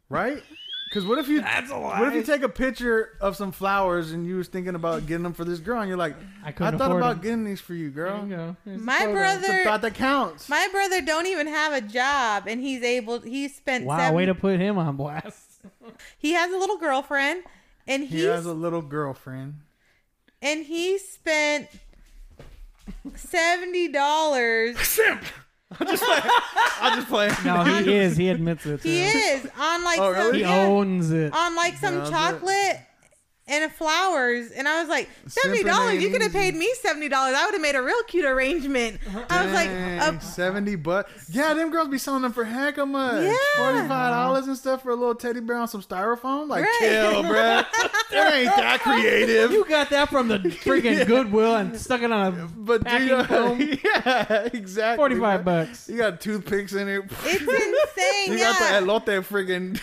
Right? 0.09 0.41
Because 0.89 1.05
what 1.05 1.17
if 1.17 1.27
you 1.27 1.41
That's 1.41 1.71
a 1.71 1.75
lie. 1.77 1.99
what 1.99 2.09
if 2.09 2.13
you 2.13 2.23
take 2.23 2.43
a 2.43 2.47
picture 2.49 3.17
of 3.19 3.35
some 3.35 3.51
flowers 3.51 4.11
and 4.11 4.25
you 4.25 4.37
was 4.37 4.47
thinking 4.47 4.75
about 4.75 5.07
getting 5.07 5.23
them 5.23 5.33
for 5.33 5.43
this 5.43 5.59
girl 5.59 5.79
and 5.81 5.89
you're 5.89 5.97
like, 5.97 6.15
I 6.43 6.49
I 6.49 6.51
couldn't 6.51 6.77
thought 6.77 6.85
afford 6.91 7.01
about 7.01 7.15
them. 7.15 7.23
getting 7.23 7.43
these 7.43 7.59
for 7.59 7.73
you, 7.73 7.89
There 7.89 8.05
girl. 8.07 8.23
you 8.27 8.35
go. 8.35 8.55
Here's 8.65 8.77
the 8.79 8.85
My 8.85 8.99
photo. 8.99 9.11
brother- 9.13 9.39
It's 9.47 9.57
the 9.57 9.63
thought 9.63 9.81
that 9.81 9.95
counts. 9.95 10.47
My 10.47 10.67
brother 10.71 11.01
don't 11.01 11.25
even 11.25 11.47
have 11.47 11.73
a 11.73 11.81
job, 11.81 12.43
and 12.47 12.61
he's 12.61 12.83
able. 12.83 13.19
He 13.19 13.47
spent. 13.49 13.85
Wow, 13.85 13.97
seven, 13.97 14.15
way 14.15 14.25
to 14.27 14.35
put 14.35 14.59
him 14.59 14.77
on 14.77 14.95
blast. 14.95 15.59
He 16.17 16.33
has 16.33 16.53
a 16.53 16.57
little 16.57 16.77
girlfriend, 16.77 17.43
and 17.87 18.03
he 18.03 18.17
he's 18.17 18.25
has 18.25 18.45
a 18.45 18.53
little 18.53 18.83
girlfriend. 18.83 19.55
and 20.41 20.65
he 20.65 20.97
spent 20.99 21.67
seventy 23.15 23.87
dollars. 23.87 24.99
I'm 25.79 25.87
just 25.87 26.03
playing. 26.03 26.23
I'm 26.81 26.95
just 26.97 27.07
playing. 27.07 27.33
No, 27.43 27.63
he 27.83 27.93
is. 27.95 28.15
He 28.17 28.29
admits 28.29 28.65
it. 28.65 28.81
He 28.83 29.11
too. 29.11 29.17
is 29.17 29.45
on 29.59 29.83
like 29.83 29.99
Oh, 29.99 30.13
some 30.13 30.23
really? 30.25 30.37
He 30.37 30.43
yeah, 30.43 30.65
owns 30.65 31.11
it. 31.11 31.33
on 31.33 31.55
like 31.55 31.75
some 31.77 31.95
Does 31.95 32.09
it? 32.09 32.11
chocolate 32.11 32.79
and 33.47 33.71
flowers, 33.71 34.49
and 34.51 34.67
I 34.67 34.79
was 34.79 34.89
like 34.89 35.07
seventy 35.27 35.63
dollars. 35.63 36.01
You 36.01 36.09
could 36.09 36.23
have 36.23 36.31
paid 36.31 36.55
me 36.55 36.67
seventy 36.81 37.07
dollars. 37.09 37.35
I 37.37 37.45
would 37.45 37.53
have 37.53 37.61
made 37.61 37.75
a 37.75 37.81
real 37.83 38.01
cute 38.07 38.25
arrangement. 38.25 38.99
I 39.29 39.43
was 39.45 39.53
like, 39.53 39.69
Dang, 39.69 39.99
uh, 39.99 40.19
seventy 40.19 40.75
bucks. 40.75 41.29
Yeah, 41.29 41.53
them 41.53 41.69
girls 41.69 41.89
be 41.89 41.99
selling 41.99 42.23
them 42.23 42.33
for 42.33 42.43
heck 42.43 42.77
of 42.79 42.87
much. 42.87 43.23
Yeah. 43.23 43.35
Forty 43.57 43.87
five 43.87 44.11
dollars 44.13 44.47
and 44.47 44.57
stuff 44.57 44.81
for 44.81 44.89
a 44.89 44.95
little 44.95 45.13
teddy 45.13 45.41
bear 45.41 45.57
on 45.57 45.67
some 45.67 45.83
styrofoam. 45.83 46.47
Like, 46.49 46.63
Right. 46.65 46.77
chill, 46.79 47.23
bruh. 47.23 47.65
it 48.11 48.33
ain't 48.33 48.55
that 48.55 48.79
creative. 48.81 49.51
You 49.51 49.63
got 49.65 49.91
that 49.91 50.09
from 50.09 50.27
the 50.27 50.39
freaking 50.39 51.05
Goodwill 51.07 51.55
and 51.55 51.79
stuck 51.79 52.01
it 52.01 52.11
on 52.11 52.33
a 52.33 52.47
But 52.57 52.83
packing 52.83 53.09
you 53.09 53.23
foam. 53.25 53.59
yeah, 53.83 54.49
exactly. 54.53 54.97
forty-five 54.97 55.41
bruh. 55.41 55.67
bucks. 55.67 55.87
You 55.87 55.97
got 55.97 56.19
toothpicks 56.19 56.73
in 56.73 56.87
it. 56.87 57.03
it's 57.25 57.41
insane. 57.41 58.33
You 58.33 58.39
yeah. 58.39 58.53
got 58.53 59.05
the 59.05 59.11
elote 59.13 59.21
freaking 59.23 59.77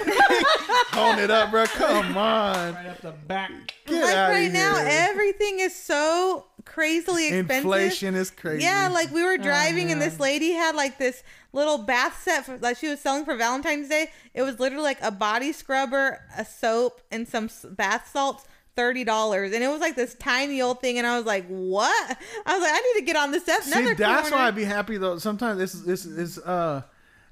holding 0.93 1.23
it 1.25 1.31
up, 1.31 1.53
bro. 1.53 1.65
Come 1.67 2.17
on. 2.19 2.75
Right 2.75 2.87
up 2.89 3.01
the 3.01 3.13
back. 3.13 3.52
Get 3.87 4.03
like 4.05 4.15
right 4.15 4.53
now, 4.53 4.77
here. 4.77 4.87
everything 4.89 5.61
is 5.61 5.75
so 5.75 6.47
crazily 6.65 7.27
expensive. 7.29 7.57
Inflation 7.65 8.15
is 8.15 8.31
crazy. 8.31 8.63
Yeah, 8.63 8.89
like 8.89 9.11
we 9.13 9.23
were 9.23 9.37
driving 9.39 9.91
and 9.91 10.01
this 10.01 10.21
lady 10.21 10.53
had 10.53 10.75
like 10.77 10.99
this 10.99 11.23
little 11.53 11.79
bath 11.79 12.23
set 12.23 12.47
for, 12.47 12.57
that 12.59 12.79
she 12.79 12.89
was 12.89 13.01
selling 13.01 13.25
for 13.25 13.37
Valentine's 13.37 13.89
Day. 13.89 14.09
It 14.35 14.43
was 14.43 14.61
literally 14.61 14.85
like 14.85 15.03
a 15.03 15.11
body 15.11 15.53
scrubber, 15.53 16.21
a 16.37 16.45
soap, 16.45 17.01
and 17.11 17.27
some 17.27 17.51
bath 17.71 18.09
salts. 18.13 18.45
Thirty 18.75 19.05
dollars, 19.05 19.53
and 19.53 19.63
it 19.63 19.69
was 19.69 19.83
like 19.83 19.97
this 19.97 20.15
tiny 20.15 20.63
old 20.63 20.81
thing, 20.81 20.97
and 20.97 21.07
I 21.07 21.19
was 21.19 21.27
like, 21.27 21.47
"What?" 21.47 22.17
I 22.47 22.55
was 22.55 22.63
like, 22.63 22.73
"I 22.73 22.79
need 22.81 23.01
to 23.01 23.05
get 23.05 23.17
on 23.17 23.31
this 23.31 23.43
step." 23.43 23.61
See, 23.61 23.93
that's 23.93 24.31
why 24.31 24.47
I'd 24.49 24.55
be 24.57 24.65
happy 24.65 24.97
though. 24.97 25.19
Sometimes 25.19 25.59
this 25.59 25.75
this 25.75 26.07
is 26.07 26.39
uh, 26.39 26.81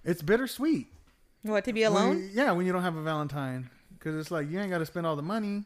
it's 0.05 0.21
bittersweet. 0.21 0.89
what 1.41 1.65
to 1.65 1.73
be 1.73 1.85
alone. 1.85 2.19
you- 2.19 2.31
yeah, 2.35 2.53
when 2.53 2.67
you 2.67 2.75
don't 2.75 2.83
have 2.83 2.97
a 2.97 3.03
Valentine, 3.03 3.71
because 3.99 4.17
it's 4.17 4.31
like 4.31 4.51
you 4.51 4.61
ain't 4.61 4.71
got 4.71 4.81
to 4.81 4.87
spend 4.87 5.07
all 5.07 5.17
the 5.17 5.23
money. 5.23 5.65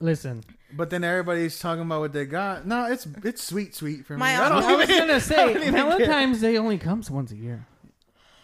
Listen, 0.00 0.42
But 0.72 0.88
then 0.90 1.04
everybody's 1.04 1.58
talking 1.58 1.82
about 1.82 2.00
what 2.00 2.12
they 2.14 2.24
got. 2.24 2.66
No, 2.66 2.84
it's 2.90 3.06
it's 3.22 3.42
sweet, 3.42 3.74
sweet 3.74 4.06
for 4.06 4.14
me. 4.14 4.20
My 4.20 4.34
I 4.42 4.48
don't 4.48 4.62
I 4.64 4.74
was 4.76 4.88
even- 4.90 5.06
gonna 5.08 5.20
say 5.20 5.36
don't 5.36 5.50
even 5.50 5.62
care. 5.62 5.72
Valentine's 5.72 6.40
Day 6.40 6.56
only 6.56 6.78
comes 6.78 7.10
once 7.10 7.32
a 7.32 7.36
year. 7.36 7.66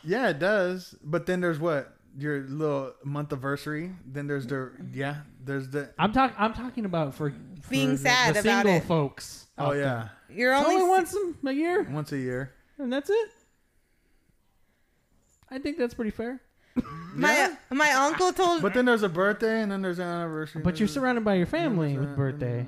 Yeah, 0.05 0.28
it 0.28 0.39
does. 0.39 0.95
But 1.03 1.24
then 1.27 1.41
there's 1.41 1.59
what 1.59 1.95
your 2.19 2.41
little 2.43 2.93
month 3.05 3.33
anniversary. 3.33 3.93
Then 4.07 4.27
there's 4.27 4.47
the 4.47 4.70
yeah. 4.93 5.16
There's 5.43 5.70
the 5.70 5.91
I'm 5.99 6.12
talking. 6.12 6.37
I'm 6.39 6.53
talking 6.53 6.85
about 6.85 7.15
for, 7.15 7.31
for 7.31 7.70
Being 7.70 7.93
the, 7.93 7.99
sad 7.99 8.35
the 8.35 8.41
about 8.41 8.65
single 8.65 8.77
it. 8.77 8.85
folks. 8.85 9.47
oh 9.59 9.66
out 9.66 9.73
there. 9.74 9.83
yeah, 9.83 10.09
You're 10.28 10.53
It's 10.55 10.66
only, 10.66 10.83
only 10.83 10.95
s- 11.03 11.15
once 11.15 11.45
a 11.47 11.55
year, 11.55 11.83
once 11.91 12.12
a 12.12 12.19
year. 12.19 12.53
and 12.78 12.93
that's 12.93 13.09
it. 13.09 13.31
I 15.51 15.59
think 15.59 15.78
that's 15.78 15.95
pretty 15.95 16.11
fair. 16.11 16.41
my 17.15 17.32
Yeah. 17.35 17.57
my 17.70 17.90
uncle 17.93 18.32
told. 18.32 18.62
But 18.62 18.74
then 18.74 18.85
there's 18.85 19.03
a 19.03 19.09
birthday, 19.09 19.62
and 19.62 19.70
then 19.73 19.82
there's 19.82 19.98
an 19.98 20.07
anniversary. 20.07 20.62
But 20.62 20.78
you're 20.78 20.89
surrounded 20.89 21.24
by 21.24 21.35
your 21.35 21.47
family 21.47 21.94
there's 21.94 22.07
with 22.07 22.16
birthday. 22.16 22.66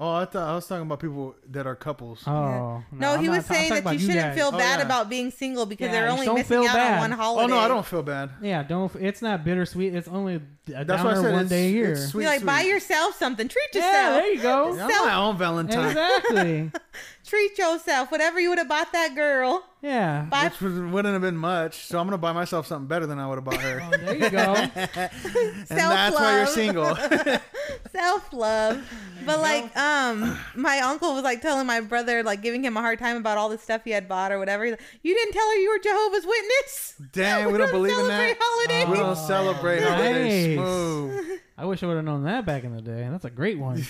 Oh, 0.00 0.12
I 0.14 0.26
thought 0.26 0.48
I 0.48 0.54
was 0.54 0.64
talking 0.64 0.82
about 0.82 1.00
people 1.00 1.34
that 1.50 1.66
are 1.66 1.74
couples. 1.74 2.22
Oh 2.24 2.84
no, 2.92 3.14
I'm 3.14 3.20
he 3.20 3.26
not 3.26 3.38
was 3.38 3.46
ta- 3.48 3.54
I'm 3.54 3.58
saying 3.58 3.68
talking 3.70 3.84
that 3.84 3.90
you 3.94 3.96
about 3.96 4.00
shouldn't 4.00 4.16
guys. 4.26 4.36
feel 4.36 4.50
Oh, 4.54 4.58
bad 4.58 4.78
yeah. 4.78 4.84
about 4.84 5.10
being 5.10 5.32
single 5.32 5.66
because 5.66 5.86
Yeah, 5.86 5.92
they're 5.92 6.06
you 6.06 6.12
only 6.12 6.26
don't 6.26 6.34
missing 6.36 6.60
feel 6.60 6.68
out 6.70 6.74
bad. 6.76 6.92
on 6.94 7.00
one 7.00 7.10
holiday. 7.18 7.52
Oh 7.52 7.56
no, 7.56 7.58
I 7.60 7.66
don't 7.66 7.84
feel 7.84 8.04
bad. 8.04 8.30
Yeah, 8.40 8.62
don't. 8.62 8.94
It's 8.94 9.22
not 9.22 9.42
bittersweet. 9.42 9.96
It's 9.96 10.06
only 10.06 10.36
a 10.36 10.40
That's 10.84 11.02
why 11.02 11.10
I 11.10 11.14
downer 11.14 11.22
said 11.22 11.32
one 11.32 11.40
it's, 11.40 11.50
day 11.50 11.66
a 11.66 11.70
year. 11.72 11.92
it's 11.94 12.10
sweet. 12.10 12.22
You're 12.22 12.30
like, 12.30 12.38
sweet. 12.42 12.46
buy 12.46 12.60
yourself 12.60 13.16
something. 13.16 13.48
Treat 13.48 13.70
yeah, 13.74 13.80
yourself. 13.80 14.22
there 14.22 14.32
you 14.34 14.40
go. 14.42 14.74
Yeah, 14.76 14.86
I'm 14.88 15.06
my 15.08 15.14
own 15.16 15.36
Valentine, 15.36 15.86
exactly. 15.88 16.70
Treat 17.26 17.58
yourself. 17.58 18.12
Whatever 18.12 18.38
you 18.38 18.50
would 18.50 18.58
have 18.58 18.68
bought 18.68 18.92
that 18.92 19.16
girl. 19.16 19.64
Yeah. 19.80 20.26
Buy 20.28 20.44
which 20.44 20.60
was, 20.60 20.74
wouldn't 20.74 21.12
have 21.12 21.22
been 21.22 21.36
much. 21.36 21.86
So 21.86 21.98
I'm 21.98 22.06
gonna 22.06 22.18
buy 22.18 22.32
myself 22.32 22.66
something 22.66 22.88
better 22.88 23.06
than 23.06 23.18
I 23.18 23.28
would 23.28 23.36
have 23.36 23.44
bought 23.44 23.60
her. 23.60 23.80
Oh, 23.82 23.96
there 23.96 24.16
you 24.16 24.30
go. 24.30 24.54
and 24.74 25.68
that's 25.68 26.16
why 26.16 26.36
you're 26.36 26.46
single. 26.46 26.96
self 27.92 28.32
love. 28.32 28.82
But 29.24 29.40
like, 29.40 29.76
um, 29.76 30.38
my 30.56 30.78
uncle 30.80 31.14
was 31.14 31.22
like 31.22 31.42
telling 31.42 31.66
my 31.66 31.80
brother, 31.80 32.22
like 32.22 32.42
giving 32.42 32.64
him 32.64 32.76
a 32.76 32.80
hard 32.80 32.98
time 32.98 33.16
about 33.16 33.38
all 33.38 33.48
the 33.48 33.58
stuff 33.58 33.82
he 33.84 33.90
had 33.90 34.08
bought 34.08 34.32
or 34.32 34.38
whatever. 34.38 34.64
He's 34.64 34.72
like, 34.72 34.82
you 35.02 35.14
didn't 35.14 35.32
tell 35.32 35.48
her 35.48 35.56
you 35.56 35.70
were 35.70 35.78
Jehovah's 35.78 36.26
Witness. 36.26 36.94
Dang, 37.12 37.52
we 37.52 37.58
don't 37.58 37.70
believe 37.70 37.92
in 37.92 37.98
celebrate 37.98 38.28
that. 38.28 38.38
holidays. 38.40 38.88
we 38.88 38.96
don't 38.96 39.16
celebrate 39.16 39.82
holidays. 39.82 40.56
Nice. 40.56 40.66
Smooth. 40.66 41.40
I 41.60 41.64
wish 41.64 41.82
I 41.82 41.86
would 41.86 41.96
have 41.96 42.04
known 42.04 42.22
that 42.22 42.46
back 42.46 42.62
in 42.62 42.72
the 42.72 42.80
day. 42.80 43.08
That's 43.10 43.24
a 43.24 43.30
great 43.30 43.58
one. 43.58 43.84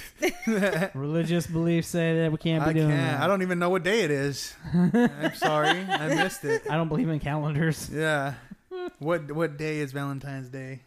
Religious 0.94 1.46
beliefs 1.46 1.88
say 1.88 2.18
that 2.20 2.32
we 2.32 2.38
can't 2.38 2.64
be 2.64 2.70
I 2.70 2.72
doing 2.72 2.88
can't. 2.88 3.18
that. 3.18 3.22
I 3.22 3.26
don't 3.26 3.42
even 3.42 3.58
know 3.58 3.68
what 3.68 3.82
day 3.82 4.04
it 4.04 4.10
is. 4.10 4.54
I'm 4.72 5.34
sorry, 5.34 5.68
I 5.68 6.14
missed 6.14 6.46
it. 6.46 6.62
I 6.70 6.76
don't 6.76 6.88
believe 6.88 7.10
in 7.10 7.20
calendars. 7.20 7.90
Yeah. 7.92 8.34
What 9.00 9.30
what 9.32 9.58
day 9.58 9.78
is 9.80 9.92
Valentine's 9.92 10.48
Day? 10.48 10.80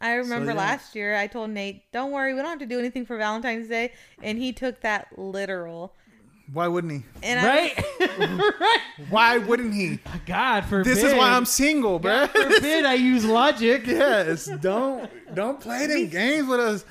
I 0.00 0.14
remember 0.14 0.52
yeah. 0.52 0.58
last 0.58 0.96
year 0.96 1.14
I 1.14 1.26
told 1.26 1.50
Nate, 1.50 1.90
"Don't 1.92 2.12
worry, 2.12 2.32
we 2.32 2.40
don't 2.40 2.48
have 2.48 2.58
to 2.60 2.66
do 2.66 2.78
anything 2.78 3.04
for 3.04 3.18
Valentine's 3.18 3.68
Day," 3.68 3.92
and 4.22 4.38
he 4.38 4.52
took 4.52 4.80
that 4.80 5.18
literal. 5.18 5.94
Why 6.52 6.68
wouldn't 6.68 6.92
he? 6.92 7.02
And 7.22 7.46
Right? 7.46 7.84
right. 8.60 8.80
Why 9.08 9.38
wouldn't 9.38 9.72
he? 9.74 10.00
God 10.26 10.64
forbid. 10.66 10.86
This 10.94 11.02
is 11.02 11.14
why 11.14 11.30
I'm 11.30 11.44
single, 11.46 11.98
bruh. 11.98 12.28
forbid 12.28 12.84
I 12.84 12.94
use 12.94 13.24
logic. 13.24 13.86
yes, 13.86 14.46
don't 14.60 15.10
don't 15.34 15.60
play 15.60 15.86
them 15.86 16.08
games 16.08 16.46
with 16.48 16.60
us. 16.60 16.84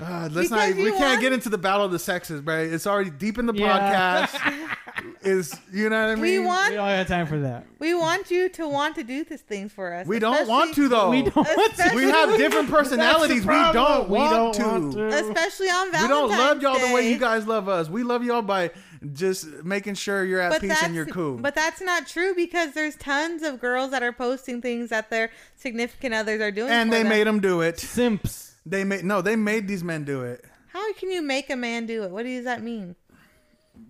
Uh, 0.00 0.28
let's 0.32 0.50
not. 0.50 0.74
We 0.74 0.84
you 0.86 0.92
can't 0.92 1.20
get 1.20 1.32
into 1.32 1.48
the 1.48 1.58
battle 1.58 1.84
of 1.84 1.92
the 1.92 1.98
sexes, 2.00 2.40
bro. 2.40 2.58
It's 2.62 2.86
already 2.86 3.10
deep 3.10 3.38
in 3.38 3.46
the 3.46 3.54
Yeah. 3.54 4.26
podcast. 4.26 4.70
is 5.22 5.58
you 5.72 5.88
know 5.88 6.00
what 6.00 6.10
I 6.10 6.14
mean? 6.16 6.22
we 6.22 6.38
We 6.40 6.46
want 6.46 6.74
don't 6.74 6.86
have 6.88 7.06
time 7.06 7.26
for 7.26 7.38
that. 7.40 7.64
we 7.78 7.94
want 7.94 8.30
you 8.30 8.48
to 8.50 8.68
want 8.68 8.94
to 8.96 9.04
do 9.04 9.24
these 9.24 9.40
things 9.42 9.72
for 9.72 9.92
us. 9.94 10.06
We 10.06 10.18
don't 10.18 10.48
want 10.48 10.74
to 10.74 10.88
though. 10.88 11.10
We 11.10 11.22
don't 11.22 11.36
want 11.36 11.76
to. 11.76 11.92
We 11.94 12.02
have 12.04 12.36
different 12.36 12.70
personalities. 12.70 13.46
We 13.46 13.54
don't, 13.72 14.08
We 14.08 14.18
want, 14.18 14.54
don't 14.54 14.54
to. 14.54 14.62
want 14.62 14.92
to. 14.94 15.06
especially 15.08 15.68
on 15.68 15.92
Valentine's. 15.92 16.02
We 16.02 16.08
don't 16.08 16.30
love 16.30 16.62
y'all 16.62 16.78
the 16.88 16.92
way 16.94 17.10
you 17.10 17.18
guys 17.18 17.46
love 17.46 17.68
us. 17.68 17.88
We 17.88 18.02
love 18.02 18.24
y'all 18.24 18.42
by 18.42 18.72
just 19.12 19.46
making 19.64 19.94
sure 19.94 20.24
you're 20.24 20.40
at 20.40 20.50
but 20.50 20.60
peace 20.60 20.70
that's 20.70 20.82
and 20.84 20.94
you're 20.94 21.06
cool. 21.06 21.36
but 21.36 21.54
that's 21.54 21.80
not 21.80 22.06
true 22.06 22.34
because 22.34 22.72
there's 22.72 22.96
tons 22.96 23.42
of 23.42 23.60
girls 23.60 23.90
that 23.90 24.02
are 24.02 24.12
posting 24.12 24.62
things 24.62 24.90
that 24.90 25.10
their 25.10 25.30
significant 25.56 26.14
others 26.14 26.40
are 26.40 26.50
doing. 26.50 26.70
and 26.70 26.90
for 26.90 26.96
they 26.96 27.02
them. 27.02 27.08
made 27.10 27.26
them 27.26 27.40
do 27.40 27.60
it. 27.60 27.78
Simps. 27.78 28.54
They 28.66 28.84
made 28.84 29.04
no. 29.04 29.20
They 29.20 29.36
made 29.36 29.68
these 29.68 29.84
men 29.84 30.04
do 30.04 30.22
it. 30.22 30.44
How 30.68 30.92
can 30.94 31.10
you 31.10 31.22
make 31.22 31.50
a 31.50 31.56
man 31.56 31.86
do 31.86 32.02
it? 32.04 32.10
What 32.10 32.24
does 32.24 32.44
that 32.44 32.62
mean? 32.62 32.96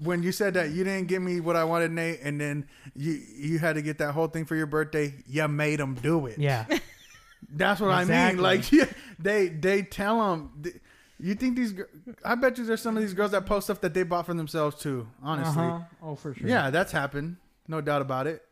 When 0.01 0.23
you 0.23 0.33
said 0.33 0.55
that 0.55 0.71
you 0.71 0.83
didn't 0.83 1.09
give 1.09 1.23
me 1.23 1.41
what 1.41 1.57
I 1.57 1.65
wanted, 1.65 1.93
Nate, 1.93 2.21
and 2.23 2.41
then 2.41 2.67
you 2.97 3.21
you 3.37 3.59
had 3.59 3.77
to 3.77 3.83
get 3.83 3.99
that 3.99 4.13
whole 4.13 4.27
thing 4.27 4.45
for 4.45 4.57
your 4.57 4.67
birthday, 4.67 5.15
you 5.27 5.47
made 5.47 5.79
them 5.79 5.95
do 5.95 6.27
it. 6.27 6.39
Yeah. 6.39 6.67
That's 7.51 7.81
what 7.81 7.91
I 7.91 8.05
mean. 8.05 8.43
Like 8.43 8.73
yeah, 8.73 8.87
they 9.19 9.49
they 9.49 9.83
tell 9.83 10.19
them. 10.37 10.63
You 11.25 11.35
think 11.35 11.57
these? 11.57 11.73
gir- 11.73 11.89
I 12.25 12.35
bet 12.35 12.59
you 12.59 12.65
there's 12.65 12.83
some 12.83 12.97
of 12.97 13.03
these 13.03 13.15
girls 13.15 13.31
that 13.31 13.47
post 13.47 13.67
stuff 13.67 13.81
that 13.81 13.95
they 13.95 14.03
bought 14.03 14.27
for 14.27 14.35
themselves 14.35 14.77
too. 14.81 15.09
Honestly, 15.23 15.63
Uh-huh. 15.63 15.79
Oh, 16.03 16.15
for 16.17 16.35
sure. 16.35 16.47
yeah, 16.47 16.69
that's 16.71 16.93
happened. 16.93 17.37
No 17.67 17.81
doubt 17.81 18.03
about 18.03 18.27
it. 18.27 18.43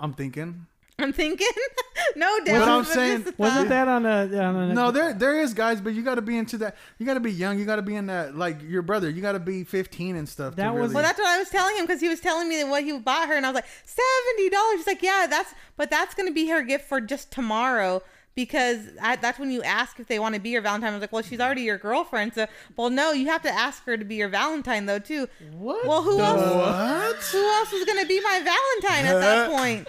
I'm 0.00 0.12
thinking. 0.12 0.66
I'm 0.98 1.12
thinking, 1.14 1.46
no 2.16 2.40
doubt. 2.44 2.58
But 2.58 2.68
I'm 2.68 2.84
saying- 2.84 3.34
Wasn't 3.38 3.68
that 3.70 3.88
on 3.88 4.04
a, 4.04 4.24
on 4.38 4.56
a 4.56 4.74
No, 4.74 4.90
there 4.90 5.14
there 5.14 5.40
is 5.40 5.54
guys, 5.54 5.80
but 5.80 5.94
you 5.94 6.02
got 6.02 6.16
to 6.16 6.22
be 6.22 6.36
into 6.36 6.58
that. 6.58 6.76
You 6.98 7.06
got 7.06 7.14
to 7.14 7.20
be 7.20 7.32
young. 7.32 7.58
You 7.58 7.64
got 7.64 7.76
to 7.76 7.82
be 7.82 7.94
in 7.94 8.06
that 8.06 8.36
like 8.36 8.60
your 8.62 8.82
brother. 8.82 9.08
You 9.08 9.22
got 9.22 9.32
to 9.32 9.38
be 9.38 9.64
15 9.64 10.16
and 10.16 10.28
stuff. 10.28 10.54
to 10.54 10.56
That 10.56 10.74
was- 10.74 10.82
really- 10.82 10.94
Well, 10.96 11.04
that's 11.04 11.18
what 11.18 11.28
I 11.28 11.38
was 11.38 11.48
telling 11.48 11.76
him 11.76 11.86
because 11.86 12.00
he 12.02 12.08
was 12.08 12.20
telling 12.20 12.48
me 12.48 12.56
that 12.62 12.68
what 12.68 12.82
he 12.84 12.98
bought 12.98 13.28
her, 13.28 13.34
and 13.34 13.46
I 13.46 13.50
was 13.50 13.54
like, 13.54 13.66
seventy 13.84 14.50
dollars. 14.50 14.78
He's 14.78 14.86
like, 14.88 15.02
yeah, 15.02 15.26
that's, 15.30 15.54
but 15.76 15.88
that's 15.90 16.14
gonna 16.14 16.32
be 16.32 16.48
her 16.48 16.62
gift 16.62 16.86
for 16.88 17.00
just 17.00 17.30
tomorrow 17.30 18.02
because 18.44 18.78
I, 19.00 19.16
that's 19.16 19.38
when 19.38 19.50
you 19.50 19.62
ask 19.62 19.98
if 20.00 20.06
they 20.06 20.18
want 20.18 20.34
to 20.34 20.40
be 20.40 20.50
your 20.50 20.62
Valentine. 20.62 20.90
I 20.90 20.94
was 20.94 21.00
like, 21.00 21.12
well, 21.12 21.22
she's 21.22 21.40
already 21.40 21.62
your 21.62 21.78
girlfriend, 21.78 22.34
so 22.34 22.46
well, 22.76 22.90
no, 22.90 23.12
you 23.12 23.26
have 23.26 23.42
to 23.42 23.50
ask 23.50 23.84
her 23.84 23.96
to 23.96 24.04
be 24.04 24.16
your 24.16 24.28
Valentine 24.28 24.86
though 24.86 24.98
too. 24.98 25.28
What? 25.52 25.86
Well, 25.86 26.02
who 26.02 26.16
the- 26.18 26.24
else? 26.24 26.40
what? 26.54 27.16
Who 27.32 27.44
else 27.58 27.72
is 27.72 27.84
gonna 27.84 28.06
be 28.06 28.20
my 28.20 28.40
Valentine 28.82 29.06
at 29.06 29.20
that 29.20 29.50
point? 29.56 29.88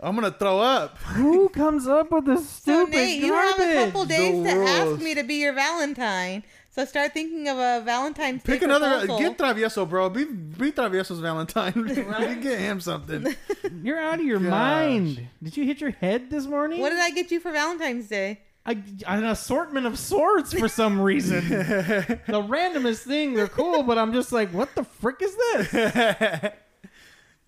I'm 0.00 0.14
gonna 0.14 0.30
throw 0.32 0.58
up. 0.60 0.98
Who 0.98 1.48
comes 1.48 1.86
up 1.86 2.10
with 2.10 2.26
this 2.26 2.48
So 2.48 2.84
stupid 2.84 2.94
Nate, 2.96 3.22
you 3.22 3.30
garbage? 3.30 3.64
have 3.64 3.76
a 3.76 3.84
couple 3.86 4.04
days 4.04 4.44
The 4.44 4.50
to 4.50 4.56
ask 4.68 5.00
me 5.02 5.14
to 5.14 5.22
be 5.22 5.36
your 5.36 5.54
Valentine. 5.54 6.42
So 6.74 6.84
start 6.84 7.12
thinking 7.14 7.46
of 7.48 7.56
a 7.56 7.82
Valentine's 7.84 8.42
Day 8.42 8.54
Pick 8.54 8.62
another. 8.62 8.86
Uh, 8.86 8.98
proposal. 9.06 9.18
Get 9.20 9.38
Travieso, 9.38 9.88
bro. 9.88 10.10
Be 10.10 10.24
be 10.24 10.72
Travieso's 10.72 11.20
Valentine. 11.20 11.72
You 11.94 12.34
get 12.40 12.58
him 12.58 12.80
something. 12.80 13.32
You're 13.84 14.00
out 14.00 14.18
of 14.18 14.24
your 14.26 14.40
Gosh. 14.40 14.50
mind. 14.50 15.28
Did 15.40 15.56
you 15.56 15.64
hit 15.66 15.80
your 15.80 15.92
head 15.92 16.30
this 16.30 16.46
morning? 16.46 16.80
What 16.80 16.90
did 16.90 16.98
I 16.98 17.10
get 17.10 17.30
you 17.30 17.38
for 17.38 17.52
Valentine's 17.52 18.08
Day? 18.08 18.40
I, 18.66 18.82
an 19.06 19.22
assortment 19.22 19.86
of 19.86 20.00
swords 20.00 20.52
for 20.52 20.66
some 20.66 21.00
reason. 21.00 21.48
the 21.48 22.42
randomest 22.42 23.04
thing. 23.04 23.34
They're 23.34 23.46
cool, 23.46 23.84
but 23.84 23.96
I'm 23.96 24.12
just 24.12 24.32
like, 24.32 24.50
what 24.52 24.74
the 24.74 24.82
frick 24.82 25.18
is 25.20 25.36
this? 25.36 26.52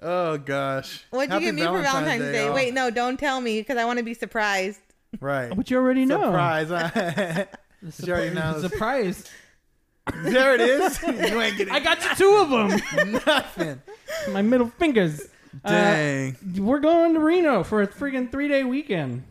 oh 0.02 0.38
gosh. 0.38 1.04
What'd 1.10 1.30
you 1.30 1.32
Happy 1.32 1.44
get 1.46 1.54
me 1.56 1.62
for 1.62 1.82
Valentine's 1.82 2.22
Day? 2.22 2.44
y'all. 2.44 2.54
Wait, 2.54 2.72
no, 2.74 2.90
don't 2.90 3.18
tell 3.18 3.40
me 3.40 3.60
because 3.60 3.76
I 3.76 3.86
want 3.86 3.98
to 3.98 4.04
be 4.04 4.14
surprised. 4.14 4.78
Right. 5.18 5.52
But 5.56 5.68
you 5.68 5.78
already 5.78 6.04
know. 6.04 6.20
Surprise. 6.20 6.70
Huh? 7.86 7.92
The 8.00 8.06
You 8.06 8.12
already 8.12 8.34
know. 8.34 8.60
Surprise. 8.60 9.30
there 10.22 10.54
it 10.54 10.60
is. 10.60 11.02
you 11.06 11.40
ain't 11.40 11.56
getting 11.56 11.72
I 11.74 11.80
got 11.80 12.02
you 12.04 12.14
two 12.16 12.36
of 12.36 12.50
them. 12.50 13.12
nothing. 13.26 13.80
My 14.32 14.42
middle 14.42 14.68
fingers. 14.68 15.22
Uh, 15.64 15.70
Dang. 15.70 16.36
we're 16.58 16.80
going 16.80 17.14
to 17.14 17.20
Reno 17.20 17.64
for 17.64 17.82
a 17.82 17.86
freaking 17.86 18.30
three 18.30 18.46
day 18.48 18.62
weekend. 18.64 19.22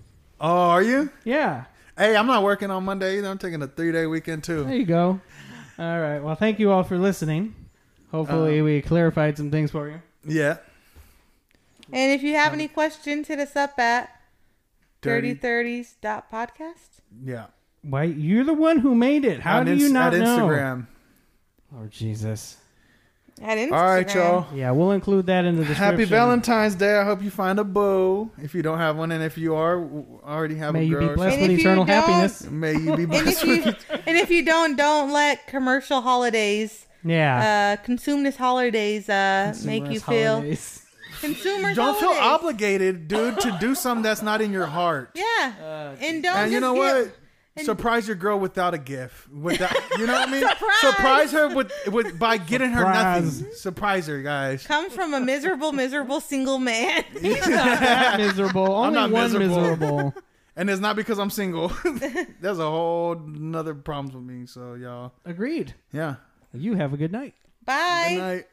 oh, 0.41 0.47
are 0.69 0.81
you? 0.81 1.09
Yeah. 1.23 1.65
Hey, 1.97 2.15
I'm 2.17 2.27
not 2.27 2.43
working 2.43 2.71
on 2.71 2.83
Monday 2.83 3.19
either. 3.19 3.29
I'm 3.29 3.37
taking 3.37 3.61
a 3.61 3.67
three 3.67 3.91
day 3.91 4.05
weekend 4.05 4.43
too. 4.43 4.63
There 4.63 4.75
you 4.75 4.85
go. 4.85 5.21
All 5.77 5.99
right. 5.99 6.19
Well, 6.19 6.35
thank 6.35 6.59
you 6.59 6.71
all 6.71 6.83
for 6.83 6.97
listening. 6.97 7.53
Hopefully, 8.11 8.59
Um, 8.59 8.65
we 8.65 8.81
clarified 8.81 9.37
some 9.37 9.51
things 9.51 9.71
for 9.71 9.87
you. 9.89 10.01
Yeah. 10.25 10.57
And 11.91 12.11
if 12.11 12.23
you 12.23 12.33
have 12.35 12.51
any 12.53 12.67
questions, 12.67 13.27
hit 13.27 13.39
us 13.39 13.55
up 13.55 13.77
at 13.77 14.09
Dirty. 15.01 15.35
3030s.podcast. 15.35 17.01
Yeah. 17.23 17.45
Why? 17.87 18.03
You're 18.03 18.43
the 18.43 18.53
one 18.53 18.79
who 18.79 18.95
made 18.95 19.25
it. 19.25 19.39
How 19.41 19.59
On 19.59 19.65
do 19.65 19.73
Ins- 19.73 19.81
you 19.83 19.89
not 19.93 20.13
at 20.13 20.21
know? 20.21 20.39
Instagram? 20.47 20.87
Oh 21.75 21.87
Jesus! 21.89 22.57
At 23.41 23.57
Instagram. 23.57 23.71
All 23.73 23.85
right, 23.85 24.15
y'all. 24.15 24.45
Yeah, 24.55 24.71
we'll 24.71 24.91
include 24.91 25.25
that 25.27 25.43
in 25.45 25.55
the 25.55 25.61
description. 25.65 25.83
Happy 25.83 26.05
Valentine's 26.05 26.75
Day. 26.75 26.95
I 26.97 27.03
hope 27.03 27.21
you 27.21 27.29
find 27.29 27.59
a 27.59 27.63
beau 27.65 28.31
if 28.41 28.55
you 28.55 28.61
don't 28.61 28.77
have 28.77 28.95
one, 28.97 29.11
and 29.11 29.21
if 29.23 29.37
you 29.37 29.55
are, 29.55 29.83
already 30.23 30.55
have 30.55 30.73
May 30.73 30.81
a 30.81 30.83
you 30.83 30.99
be 30.99 31.07
blessed 31.09 31.41
with 31.41 31.51
eternal 31.51 31.83
happiness. 31.85 32.49
May 32.49 32.73
you 32.73 32.95
be 32.95 33.03
And 33.03 33.07
blessed. 33.11 33.43
if 33.43 33.65
you 33.65 33.73
and 34.07 34.17
if 34.17 34.29
you 34.31 34.45
don't, 34.45 34.75
don't 34.77 35.11
let 35.11 35.45
commercial 35.47 36.01
holidays, 36.01 36.87
Yeah. 37.03 37.77
uh, 37.81 37.85
consumerist 37.85 38.37
holidays, 38.37 39.09
uh, 39.09 39.53
make 39.65 39.83
you 39.91 39.99
Consumerist 39.99 40.05
feel 40.05 40.31
holidays. 40.35 40.85
consumers. 41.19 41.75
don't 41.75 41.99
feel 41.99 42.09
obligated, 42.11 43.07
dude, 43.09 43.39
to 43.41 43.57
do 43.59 43.75
something 43.75 44.01
that's 44.03 44.21
not 44.21 44.41
in 44.41 44.51
your 44.53 44.65
heart. 44.67 45.11
Yeah, 45.13 45.91
and 45.99 46.23
don't. 46.23 46.37
and 46.37 46.51
you 46.53 46.59
know 46.61 46.73
feel- 46.73 47.03
what? 47.03 47.15
Surprise 47.63 48.05
your 48.05 48.17
girl 48.17 48.37
without 48.37 48.73
a 48.73 48.77
gift. 48.77 49.29
Without, 49.31 49.71
you 49.97 50.05
know 50.05 50.13
what 50.13 50.27
I 50.27 50.31
mean? 50.31 50.41
Surprise! 50.81 51.31
her 51.31 51.55
with, 51.55 51.71
with 51.89 52.19
by 52.19 52.37
getting 52.37 52.71
her 52.71 52.83
nothing. 52.83 53.49
Surprise 53.53 54.07
her, 54.07 54.21
guys. 54.21 54.67
Come 54.67 54.89
from 54.89 55.13
a 55.13 55.21
miserable, 55.21 55.71
miserable 55.71 56.19
single 56.19 56.59
man. 56.59 57.05
That 57.21 58.15
miserable. 58.17 58.67
Only 58.73 58.95
not 58.95 59.09
one 59.11 59.23
miserable. 59.31 59.61
miserable. 59.61 60.13
And 60.57 60.69
it's 60.69 60.81
not 60.81 60.97
because 60.97 61.17
I'm 61.17 61.29
single. 61.29 61.69
There's 62.41 62.59
a 62.59 62.69
whole 62.69 63.13
another 63.13 63.73
problems 63.73 64.15
with 64.15 64.23
me. 64.25 64.45
So 64.47 64.73
y'all, 64.73 65.13
Agreed. 65.23 65.73
yeah. 65.93 66.15
You 66.53 66.75
have 66.75 66.93
a 66.93 66.97
good 66.97 67.11
night. 67.11 67.35
Bye. 67.65 68.05
Good 68.09 68.17
night. 68.19 68.47